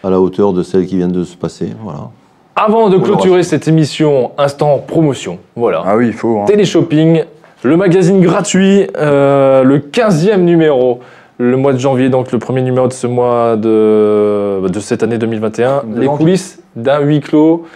à 0.07 0.11
la 0.11 0.21
hauteur 0.21 0.53
de 0.53 0.63
celles 0.63 0.87
qui 0.87 0.97
viennent 0.97 1.11
de 1.13 1.25
se 1.25 1.37
passer. 1.37 1.71
Voilà. 1.83 2.09
Avant 2.55 2.89
de 2.89 2.97
clôturer 2.97 3.43
cette 3.43 3.67
émission, 3.69 4.31
instant 4.39 4.79
promotion, 4.87 5.39
voilà. 5.57 5.83
Ah 5.85 5.97
oui, 5.97 6.07
il 6.07 6.13
faut. 6.13 6.39
hein. 6.41 6.45
Téléshopping, 6.47 7.25
le 7.65 7.77
magazine 7.77 8.21
gratuit, 8.21 8.87
euh, 8.97 9.63
le 9.65 9.79
15e 9.79 10.39
numéro, 10.43 11.01
le 11.39 11.57
mois 11.57 11.73
de 11.75 11.79
janvier, 11.79 12.09
donc 12.09 12.33
le 12.33 12.39
premier 12.39 12.63
numéro 12.63 12.87
de 12.89 12.93
ce 12.93 13.07
mois 13.07 13.57
de, 13.57 14.67
de 14.69 14.81
cette 14.81 15.03
année 15.03 15.19
2021. 15.19 15.83
Me 15.87 16.01
Les 16.01 16.07
coulisses 16.07 16.61
d'un 16.77 17.01
huis 17.01 17.21
clos. 17.21 17.67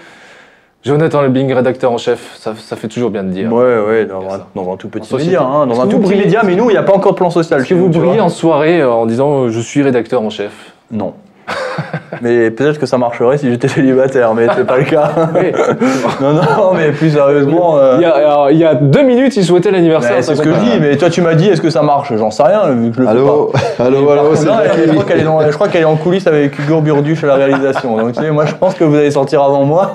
Jonathan 0.83 1.21
Lebing, 1.21 1.53
rédacteur 1.53 1.93
en 1.93 1.99
chef, 1.99 2.37
ça, 2.39 2.55
ça 2.57 2.75
fait 2.75 2.89
toujours 2.89 3.11
bien 3.11 3.23
de 3.23 3.29
dire. 3.29 3.53
Ouais, 3.53 3.79
ouais, 3.87 4.07
dans, 4.07 4.23
un, 4.33 4.47
dans 4.55 4.73
un 4.73 4.77
tout 4.77 4.89
petit 4.89 5.15
média. 5.15 5.43
hein, 5.43 5.67
dans 5.67 5.75
Est-ce 5.75 5.81
un 5.83 5.87
tout 5.89 5.99
petit 5.99 6.17
média, 6.17 6.41
mais 6.43 6.57
nous, 6.57 6.71
il 6.71 6.73
n'y 6.73 6.79
a 6.79 6.83
pas 6.83 6.95
encore 6.95 7.13
de 7.13 7.17
plan 7.19 7.29
social. 7.29 7.61
Est-ce 7.61 7.69
que 7.69 7.75
vous 7.75 7.91
brillez 7.91 8.21
en 8.21 8.31
soirée 8.31 8.81
euh, 8.81 8.91
en 8.91 9.05
disant 9.05 9.43
euh, 9.43 9.49
je 9.51 9.61
suis 9.61 9.83
rédacteur 9.83 10.23
en 10.23 10.31
chef? 10.31 10.73
Non. 10.91 11.13
mais 12.23 12.51
peut-être 12.51 12.79
que 12.79 12.87
ça 12.87 12.99
marcherait 12.99 13.39
si 13.39 13.51
j'étais 13.51 13.69
célibataire, 13.69 14.35
mais 14.35 14.47
c'est 14.57 14.67
pas 14.67 14.79
le 14.79 14.85
cas. 14.85 15.11
Oui. 15.35 15.53
non, 16.21 16.33
non, 16.35 16.73
mais 16.75 16.91
plus 16.93 17.11
sérieusement. 17.11 17.79
euh, 17.79 17.95
il, 17.99 18.03
y 18.03 18.05
a, 18.05 18.11
alors, 18.15 18.51
il 18.51 18.59
y 18.59 18.65
a 18.65 18.75
deux 18.75 19.03
minutes, 19.03 19.37
il 19.37 19.45
souhaitait 19.45 19.71
l'anniversaire. 19.71 20.17
c'est 20.23 20.35
ce 20.35 20.43
que 20.43 20.53
je 20.53 20.59
dis, 20.61 20.81
mais 20.81 20.97
toi 20.97 21.09
tu 21.11 21.23
m'as 21.23 21.35
dit 21.35 21.49
est-ce 21.49 21.61
que 21.61 21.71
ça 21.71 21.83
marche? 21.83 22.13
J'en 22.17 22.31
sais 22.31 22.43
rien 22.43 22.63
vu 22.71 22.91
que 22.91 22.97
je 22.97 23.01
le 23.03 23.07
fais 23.07 23.13
pas. 23.15 23.85
Allô, 23.85 24.11
allô, 24.11 24.35
c'est 24.35 24.47
je 24.47 24.91
crois 24.93 25.05
qu'elle 25.05 25.21
est, 25.21 25.25
dans- 25.25 25.41
je 25.41 25.55
crois 25.55 25.69
qu'elle 25.69 25.83
est 25.83 25.87
en 25.87 25.97
coulisses 25.97 26.27
avec 26.27 26.59
Hugo 26.59 26.81
Burduche 26.81 27.25
à 27.25 27.29
la 27.29 27.35
réalisation. 27.37 27.97
Donc 27.97 28.13
tu 28.13 28.21
sais, 28.23 28.31
moi 28.31 28.45
je 28.47 28.55
pense 28.55 28.75
que 28.75 28.85
vous 28.85 28.95
allez 28.97 29.11
sortir 29.11 29.43
avant 29.43 29.65
moi. 29.65 29.93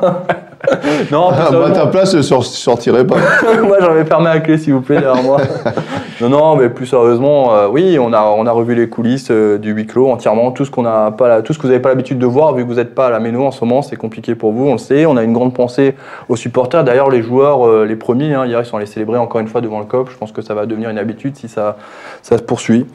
non, 1.12 1.30
Ah, 1.32 1.50
moi, 1.52 1.68
à 1.68 1.72
ta 1.72 1.88
place, 1.88 2.16
je 2.16 2.22
sor- 2.22 2.46
sortirai 2.46 3.06
pas. 3.06 3.16
moi 3.64 3.78
j'avais 3.80 4.06
fermé 4.06 4.26
la 4.26 4.40
clé 4.40 4.58
s'il 4.58 4.74
vous 4.74 4.82
plaît 4.82 5.00
derrière 5.00 5.24
moi. 5.24 5.38
non, 6.22 6.30
non, 6.30 6.56
mais 6.56 6.70
plus 6.70 6.86
sérieusement, 6.86 7.54
euh, 7.54 7.68
oui, 7.70 7.98
on 8.00 8.14
a, 8.14 8.22
on 8.22 8.46
a 8.46 8.52
revu 8.52 8.76
les 8.76 8.90
coulisses 8.90 9.30
euh, 9.32 9.58
du 9.58 9.72
huis 9.72 9.86
clos 9.86 10.10
entièrement, 10.10 10.52
tout 10.52 10.66
ce 10.66 10.72
qu'on 10.72 10.86
a 10.86 11.12
pas, 11.12 11.28
la- 11.28 11.42
tout 11.42 11.54
ce 11.54 11.58
que 11.58 11.64
vous 11.64 11.70
n'avez 11.70 11.82
pas 11.82 11.90
l'habitude 11.90 12.20
de 12.20 12.26
voir, 12.26 12.54
vu 12.54 12.64
que 12.64 12.68
vous 12.68 12.76
n'êtes 12.76 12.96
pas 12.96 13.08
à 13.08 13.10
la 13.10 13.20
Méno 13.20 13.44
en 13.46 13.52
ce 13.52 13.64
moment, 13.64 13.82
c'est 13.82 13.96
compliqué 13.96 14.36
pour 14.36 14.52
vous, 14.52 14.68
on 14.68 14.74
le 14.74 14.78
sait. 14.78 15.06
On 15.06 15.18
a 15.18 15.24
une 15.24 15.34
grande 15.34 15.54
pensée 15.54 15.96
aux 16.30 16.36
supporters. 16.36 16.84
D'ailleurs, 16.84 17.10
les 17.10 17.22
joueurs, 17.22 17.68
euh, 17.68 17.86
les 17.86 17.96
premiers, 17.96 18.34
hein, 18.34 18.46
hier 18.46 18.60
ils 18.60 18.66
sont 18.66 18.78
allés 18.78 18.86
célébrer 18.86 19.18
encore 19.18 19.42
une 19.42 19.48
fois 19.48 19.62
devant 19.62 19.80
le 19.80 19.86
COP. 19.86 20.10
Je 20.12 20.18
pense 20.18 20.32
que 20.32 20.42
ça 20.42 20.54
va 20.54 20.66
devenir 20.66 20.90
une 20.90 20.98
habitude 20.98 21.36
si 21.38 21.48
ça, 21.48 21.78
ça 22.22 22.38
se 22.38 22.44
poursuit. 22.44 22.86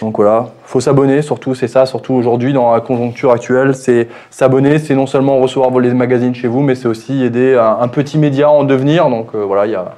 Donc 0.00 0.16
voilà, 0.16 0.48
faut 0.64 0.80
s'abonner, 0.80 1.22
surtout 1.22 1.54
c'est 1.54 1.68
ça, 1.68 1.86
surtout 1.86 2.14
aujourd'hui 2.14 2.52
dans 2.52 2.72
la 2.72 2.80
conjoncture 2.80 3.30
actuelle, 3.30 3.74
c'est 3.74 4.08
s'abonner, 4.30 4.78
c'est 4.78 4.94
non 4.94 5.06
seulement 5.06 5.38
recevoir 5.38 5.70
les 5.78 5.92
magazines 5.94 6.34
chez 6.34 6.48
vous, 6.48 6.60
mais 6.60 6.74
c'est 6.74 6.88
aussi 6.88 7.22
aider 7.22 7.54
un, 7.54 7.78
un 7.80 7.88
petit 7.88 8.18
média 8.18 8.46
à 8.48 8.50
en 8.50 8.64
devenir. 8.64 9.08
Donc 9.08 9.28
euh, 9.34 9.44
voilà, 9.44 9.66
il 9.66 9.72
y 9.72 9.76
a, 9.76 9.94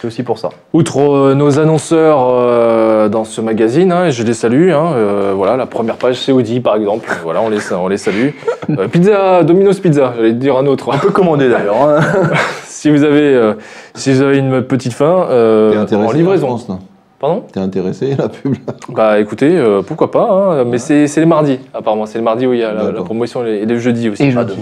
c'est 0.00 0.06
aussi 0.06 0.22
pour 0.22 0.38
ça. 0.38 0.48
Outre 0.72 0.98
euh, 1.00 1.34
nos 1.34 1.58
annonceurs 1.58 2.18
euh, 2.30 3.08
dans 3.08 3.24
ce 3.24 3.40
magazine, 3.40 3.92
hein, 3.92 4.06
et 4.06 4.12
je 4.12 4.22
les 4.22 4.32
salue. 4.34 4.70
hein, 4.72 4.92
euh, 4.94 5.32
voilà, 5.36 5.56
la 5.56 5.66
première 5.66 5.96
page, 5.96 6.16
c'est 6.16 6.32
Audi 6.32 6.60
par 6.60 6.76
exemple. 6.76 7.08
voilà, 7.22 7.40
on 7.42 7.48
les, 7.50 7.58
on 7.72 7.88
les 7.88 7.98
salue. 7.98 8.28
Euh, 8.70 8.88
pizza, 8.88 9.42
Domino's 9.42 9.78
Pizza, 9.80 10.12
j'allais 10.16 10.30
te 10.30 10.36
dire 10.36 10.56
un 10.56 10.66
autre. 10.66 10.90
On 10.92 10.98
peut 10.98 11.10
commander 11.10 11.48
d'ailleurs. 11.48 11.76
hein. 11.82 12.00
si 12.66 12.90
vous 12.90 13.04
avez, 13.04 13.34
euh, 13.34 13.54
si 13.94 14.12
vous 14.12 14.22
avez 14.22 14.38
une 14.38 14.62
petite 14.62 14.92
faim, 14.94 15.26
euh, 15.30 15.84
en 15.92 16.12
livraison. 16.12 16.46
France, 16.46 16.68
là 16.68 16.78
Pardon? 17.20 17.44
T'es 17.52 17.60
intéressé, 17.60 18.16
la 18.16 18.28
pub 18.30 18.54
là? 18.54 18.72
Bah 18.88 19.20
écoutez, 19.20 19.56
euh, 19.56 19.82
pourquoi 19.82 20.10
pas. 20.10 20.28
hein, 20.30 20.64
mais 20.64 20.78
c'est 20.78 21.06
c'est 21.06 21.20
les 21.20 21.26
mardis 21.26 21.60
apparemment. 21.74 22.06
C'est 22.06 22.18
le 22.18 22.24
mardi 22.24 22.46
où 22.46 22.54
il 22.54 22.60
y 22.60 22.64
a 22.64 22.72
la, 22.72 22.92
promotion 23.02 23.44
et 23.44 23.66
les 23.66 23.78
jeudis 23.78 24.08
aussi. 24.08 24.24
Et 24.24 24.30
jeudi. 24.30 24.56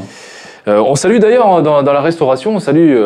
Euh, 0.66 0.80
on 0.80 0.96
salue 0.96 1.18
d'ailleurs 1.18 1.62
dans, 1.62 1.82
dans 1.82 1.92
la 1.92 2.00
restauration, 2.00 2.56
on 2.56 2.58
salue 2.58 2.96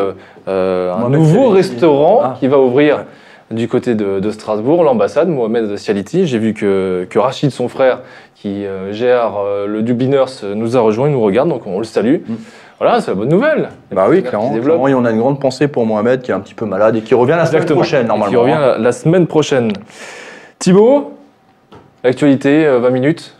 euh, 0.47 0.93
un 0.93 1.07
nouveau 1.09 1.49
restaurant 1.49 2.21
Ah. 2.23 2.35
qui 2.39 2.47
va 2.47 2.57
ouvrir 2.59 3.05
du 3.51 3.67
côté 3.67 3.93
de, 3.93 4.19
de 4.19 4.31
Strasbourg, 4.31 4.83
l'ambassade, 4.83 5.29
Mohamed 5.29 5.77
Sialiti. 5.77 6.25
J'ai 6.25 6.39
vu 6.39 6.53
que, 6.55 7.05
que 7.09 7.19
Rachid, 7.19 7.51
son 7.51 7.67
frère, 7.69 7.99
qui 8.35 8.65
euh, 8.65 8.91
gère 8.91 9.33
euh, 9.37 9.67
le 9.67 9.83
Dubiners, 9.83 10.25
euh, 10.43 10.55
nous 10.55 10.75
a 10.75 10.79
rejoint, 10.81 11.07
il 11.07 11.13
nous 11.13 11.21
regarde, 11.21 11.49
donc 11.49 11.67
on 11.67 11.77
le 11.77 11.83
salue. 11.85 12.17
Mm. 12.27 12.33
Voilà, 12.79 13.01
c'est 13.01 13.11
la 13.11 13.15
bonne 13.15 13.29
nouvelle. 13.29 13.69
Bah 13.91 14.07
oui, 14.09 14.23
clairement. 14.23 14.51
clairement, 14.59 14.87
Et 14.87 14.93
on 14.93 15.05
a 15.05 15.11
une 15.11 15.19
grande 15.19 15.39
pensée 15.39 15.67
pour 15.67 15.85
Mohamed 15.85 16.21
qui 16.21 16.31
est 16.31 16.33
un 16.33 16.39
petit 16.39 16.53
peu 16.53 16.65
malade 16.65 16.95
et 16.95 17.01
qui 17.01 17.13
revient 17.13 17.35
la 17.37 17.45
semaine 17.45 17.65
prochaine 17.65 18.05
Et 18.05 18.07
normalement. 18.07 18.31
Qui 18.31 18.35
revient 18.37 18.53
hein. 18.53 18.59
la, 18.59 18.77
la 18.77 18.91
semaine 18.91 19.27
prochaine. 19.27 19.71
Thibaut, 20.59 21.13
l'actualité, 22.03 22.65
euh, 22.65 22.79
20 22.79 22.89
minutes. 22.89 23.35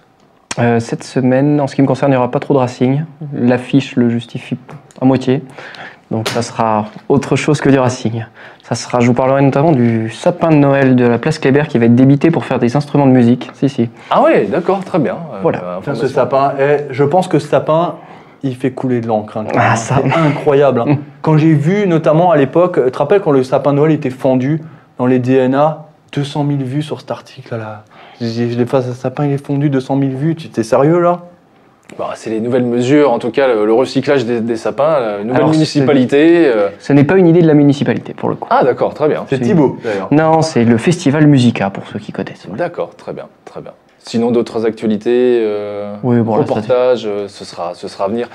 Euh, 0.59 0.79
cette 0.79 1.03
semaine, 1.03 1.59
en 1.59 1.67
ce 1.67 1.75
qui 1.75 1.81
me 1.81 1.87
concerne, 1.87 2.11
il 2.11 2.15
n'y 2.15 2.17
aura 2.19 2.29
pas 2.31 2.39
trop 2.39 2.53
de 2.53 2.59
Racing. 2.59 3.03
L'affiche 3.33 3.95
le 3.95 4.09
justifie 4.09 4.57
à 5.01 5.05
moitié. 5.05 5.41
Donc 6.11 6.29
ça 6.29 6.43
sera 6.43 6.85
autre 7.09 7.35
chose 7.35 7.59
que 7.59 7.69
du 7.69 7.79
Racing. 7.79 8.23
Ça 8.61 8.75
sera, 8.75 8.99
je 8.99 9.07
vous 9.07 9.13
parlerai 9.15 9.41
notamment 9.41 9.71
du 9.71 10.09
sapin 10.11 10.49
de 10.51 10.55
Noël 10.57 10.95
de 10.95 11.05
la 11.05 11.17
place 11.17 11.39
Kléber 11.39 11.63
qui 11.67 11.79
va 11.79 11.85
être 11.85 11.95
débité 11.95 12.29
pour 12.29 12.45
faire 12.45 12.59
des 12.59 12.75
instruments 12.75 13.07
de 13.07 13.11
musique. 13.11 13.49
Si, 13.55 13.67
si. 13.67 13.89
Ah 14.11 14.21
ouais, 14.21 14.45
d'accord, 14.45 14.83
très 14.85 14.99
bien. 14.99 15.15
Euh, 15.33 15.39
Voilà. 15.41 15.79
euh, 15.87 15.93
ce 15.95 16.07
sapin, 16.07 16.53
eh, 16.59 16.85
je 16.91 17.03
pense 17.03 17.27
que 17.27 17.39
ce 17.39 17.47
sapin, 17.47 17.95
il 18.43 18.55
fait 18.55 18.71
couler 18.71 19.01
de 19.01 19.07
l'encre. 19.07 19.37
hein, 19.37 19.45
Ah, 19.57 19.75
ça. 19.75 20.01
C'est 20.03 20.13
incroyable. 20.17 20.81
hein. 20.81 20.97
Quand 21.21 21.37
j'ai 21.37 21.53
vu, 21.53 21.87
notamment 21.87 22.31
à 22.31 22.37
l'époque, 22.37 22.79
tu 22.83 22.91
te 22.91 22.97
rappelles 22.97 23.21
quand 23.21 23.31
le 23.31 23.43
sapin 23.43 23.71
de 23.71 23.77
Noël 23.77 23.91
était 23.93 24.09
fendu 24.09 24.61
dans 24.97 25.05
les 25.05 25.19
DNA 25.19 25.85
200 26.13 26.45
000 26.47 26.59
vues 26.63 26.81
sur 26.81 26.99
cet 26.99 27.11
article 27.11 27.55
là. 27.55 27.83
J'ai 28.21 28.51
j'ai 28.51 28.65
fait 28.65 28.81
ce 28.81 28.91
sapin, 28.93 29.25
il 29.25 29.31
est 29.33 29.43
fondu 29.43 29.69
200 29.69 29.97
000 29.99 30.11
vues. 30.17 30.35
Tu 30.35 30.49
t'es 30.49 30.63
sérieux 30.63 30.99
là? 30.99 31.21
Bah, 31.97 32.11
c'est 32.15 32.29
les 32.29 32.39
nouvelles 32.39 32.63
mesures, 32.65 33.11
en 33.11 33.19
tout 33.19 33.29
cas 33.31 33.47
le, 33.47 33.65
le 33.65 33.73
recyclage 33.73 34.25
des, 34.25 34.41
des 34.41 34.55
sapins, 34.57 34.99
la 34.99 35.17
nouvelle 35.23 35.35
Alors, 35.37 35.49
municipalité. 35.51 36.47
euh. 36.47 36.69
Ce 36.79 36.91
n'est 36.91 37.03
pas 37.03 37.15
une 37.17 37.27
idée 37.27 37.41
de 37.41 37.47
la 37.47 37.53
municipalité 37.53 38.13
pour 38.13 38.29
le 38.29 38.35
coup. 38.35 38.47
Ah 38.51 38.63
d'accord, 38.63 38.93
très 38.93 39.07
bien. 39.07 39.25
C'est. 39.29 39.39
Thibaut 39.39 39.77
d'ailleurs. 39.83 40.07
Non, 40.11 40.41
c'est 40.41 40.63
le 40.65 40.77
festival 40.77 41.27
Musica 41.27 41.69
pour 41.69 41.85
ceux 41.87 41.99
qui 41.99 42.11
connaissent. 42.11 42.47
D'accord, 42.49 42.95
très 42.95 43.13
bien, 43.13 43.25
très 43.45 43.61
bien. 43.61 43.71
Sinon 44.05 44.31
d'autres 44.31 44.65
actualités, 44.65 45.39
euh, 45.41 45.93
Oui, 46.03 46.19
bon, 46.19 46.35
là, 46.35 46.41
reportages, 46.41 47.05
euh, 47.07 47.27
ce 47.27 47.45
sera, 47.45 47.71
ce 47.73 47.87
sera 47.87 48.05
à 48.05 48.07
venir. 48.09 48.27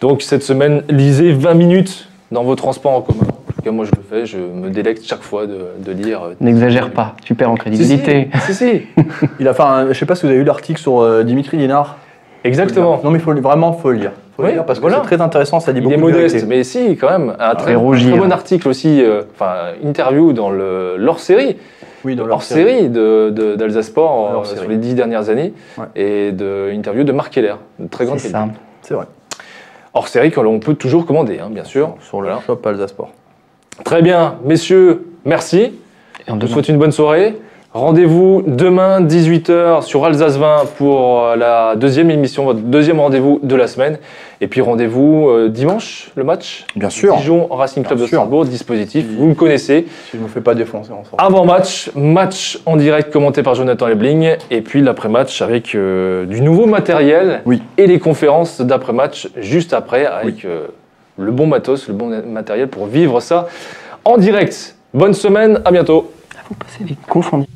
Donc 0.00 0.22
cette 0.22 0.42
semaine, 0.42 0.82
lisez 0.88 1.32
20 1.32 1.54
minutes 1.54 2.08
dans 2.32 2.42
vos 2.42 2.54
transports 2.56 2.92
en 2.92 3.00
commun. 3.02 3.24
En 3.24 3.52
tout 3.52 3.62
cas, 3.62 3.70
moi 3.70 3.84
je 3.84 3.90
le 3.90 4.02
fais, 4.08 4.24
je 4.24 4.38
me 4.38 4.70
délecte 4.70 5.04
chaque 5.04 5.20
fois 5.22 5.46
de, 5.46 5.58
de 5.84 5.92
lire. 5.92 6.22
euh, 6.22 6.34
N'exagère 6.40 6.90
pas, 6.90 7.16
tu 7.22 7.34
perds 7.34 7.50
en 7.50 7.56
crédibilité. 7.56 8.30
si, 8.46 8.54
si, 8.54 8.54
si. 8.54 8.82
Il 9.40 9.46
a 9.46 9.52
fait 9.52 9.62
un, 9.62 9.88
je 9.88 9.92
sais 9.98 10.06
pas 10.06 10.14
si 10.14 10.22
vous 10.22 10.28
avez 10.30 10.38
lu 10.38 10.44
l'article 10.44 10.80
sur 10.80 11.00
euh, 11.02 11.22
Dimitri 11.22 11.58
Linard. 11.58 11.96
exactement. 12.44 12.98
Non 13.04 13.10
mais 13.10 13.18
faut, 13.18 13.34
vraiment 13.34 13.74
faut 13.74 13.90
le 13.90 13.98
lire. 13.98 14.12
Faut 14.38 14.42
Oui, 14.44 14.48
le 14.48 14.54
lire 14.54 14.64
parce 14.64 14.78
que 14.78 14.82
voilà. 14.82 14.98
c'est 15.02 15.16
très 15.16 15.20
intéressant, 15.20 15.60
ça 15.60 15.74
dit 15.74 15.80
Il 15.80 15.82
beaucoup 15.82 15.94
est 15.94 15.98
de 15.98 16.02
modeste, 16.16 16.46
mais 16.48 16.64
si, 16.64 16.96
quand 16.96 17.10
même. 17.10 17.34
Un 17.38 17.54
très, 17.56 17.72
Et 17.72 17.76
rougir. 17.76 18.12
très 18.12 18.18
bon 18.20 18.32
article 18.32 18.68
aussi, 18.68 19.02
euh, 19.02 19.22
enfin, 19.34 19.52
interview 19.84 20.32
dans 20.32 20.48
le, 20.50 20.96
leur 20.96 21.18
série. 21.20 21.58
Oui, 22.04 22.14
dans 22.16 22.22
leur 22.24 22.36
leur 22.38 22.42
série. 22.42 22.88
série 22.88 22.88
d'Alsace 23.56 23.86
Sport 23.86 24.40
euh, 24.40 24.44
sur 24.44 24.68
les 24.68 24.76
dix 24.76 24.94
dernières 24.94 25.28
années 25.28 25.52
Ouais. 25.78 25.84
et 25.96 26.32
de 26.32 26.70
interview 26.72 27.04
de 27.04 27.12
Marc 27.12 27.32
Keller, 27.32 27.54
de 27.78 27.88
très 27.88 28.04
grande 28.06 28.18
C'est 28.18 28.32
qualité. 28.32 28.52
ça. 28.54 28.60
C'est 28.82 28.94
vrai. 28.94 29.06
Hors 29.92 30.08
série 30.08 30.30
que 30.30 30.40
l'on 30.40 30.60
peut 30.60 30.74
toujours 30.74 31.04
commander, 31.04 31.40
hein, 31.40 31.48
bien 31.50 31.64
sûr. 31.64 31.94
Sur 32.00 32.20
le 32.22 32.28
Voilà. 32.28 32.42
shop 32.46 32.60
Alsace 32.64 32.90
Sport. 32.90 33.10
Très 33.84 34.02
bien, 34.02 34.36
messieurs, 34.44 35.06
merci. 35.24 35.72
Et 36.26 36.30
on 36.30 36.36
vous 36.36 36.46
souhaite 36.46 36.68
une 36.68 36.78
bonne 36.78 36.92
soirée. 36.92 37.38
Rendez-vous 37.72 38.42
demain 38.48 39.00
18h 39.00 39.82
sur 39.82 40.04
Alsace 40.04 40.36
20 40.36 40.64
pour 40.76 41.20
euh, 41.22 41.36
la 41.36 41.76
deuxième 41.76 42.10
émission, 42.10 42.44
votre 42.44 42.58
deuxième 42.58 42.98
rendez-vous 42.98 43.38
de 43.44 43.54
la 43.54 43.68
semaine. 43.68 43.98
Et 44.40 44.48
puis 44.48 44.60
rendez-vous 44.60 45.28
euh, 45.28 45.48
dimanche, 45.48 46.10
le 46.16 46.24
match? 46.24 46.64
Bien 46.74 46.90
sûr. 46.90 47.14
Dijon 47.18 47.46
Racing 47.46 47.84
Club 47.84 47.98
Bien 47.98 48.06
de. 48.06 48.08
Strasbourg, 48.08 48.44
dispositif, 48.44 49.06
vous 49.16 49.28
le 49.28 49.34
connaissez. 49.36 49.86
Si 50.10 50.16
je 50.16 50.22
me 50.22 50.26
fais 50.26 50.40
pas 50.40 50.56
défoncer 50.56 50.90
en 50.90 51.04
sortant. 51.04 51.24
Avant 51.24 51.44
match, 51.44 51.92
match 51.94 52.58
en 52.66 52.74
direct 52.74 53.12
commenté 53.12 53.44
par 53.44 53.54
Jonathan 53.54 53.86
Lebling, 53.86 54.34
et 54.50 54.62
puis 54.62 54.80
l'après-match 54.80 55.40
avec 55.40 55.76
euh, 55.76 56.26
du 56.26 56.40
nouveau 56.40 56.66
matériel 56.66 57.42
Oui. 57.46 57.62
et 57.78 57.86
les 57.86 58.00
conférences 58.00 58.60
d'après-match 58.60 59.28
juste 59.36 59.74
après 59.74 60.06
avec 60.06 60.44
euh, 60.44 60.66
le 61.18 61.30
bon 61.30 61.46
matos, 61.46 61.86
le 61.86 61.94
bon 61.94 62.20
matériel 62.26 62.66
pour 62.66 62.86
vivre 62.86 63.20
ça 63.20 63.46
en 64.04 64.16
direct. 64.16 64.74
Bonne 64.92 65.14
semaine, 65.14 65.60
à 65.64 65.70
bientôt. 65.70 66.10
Vous 66.48 66.56
passez 66.56 66.82
des 66.82 66.96
confondus. 67.08 67.46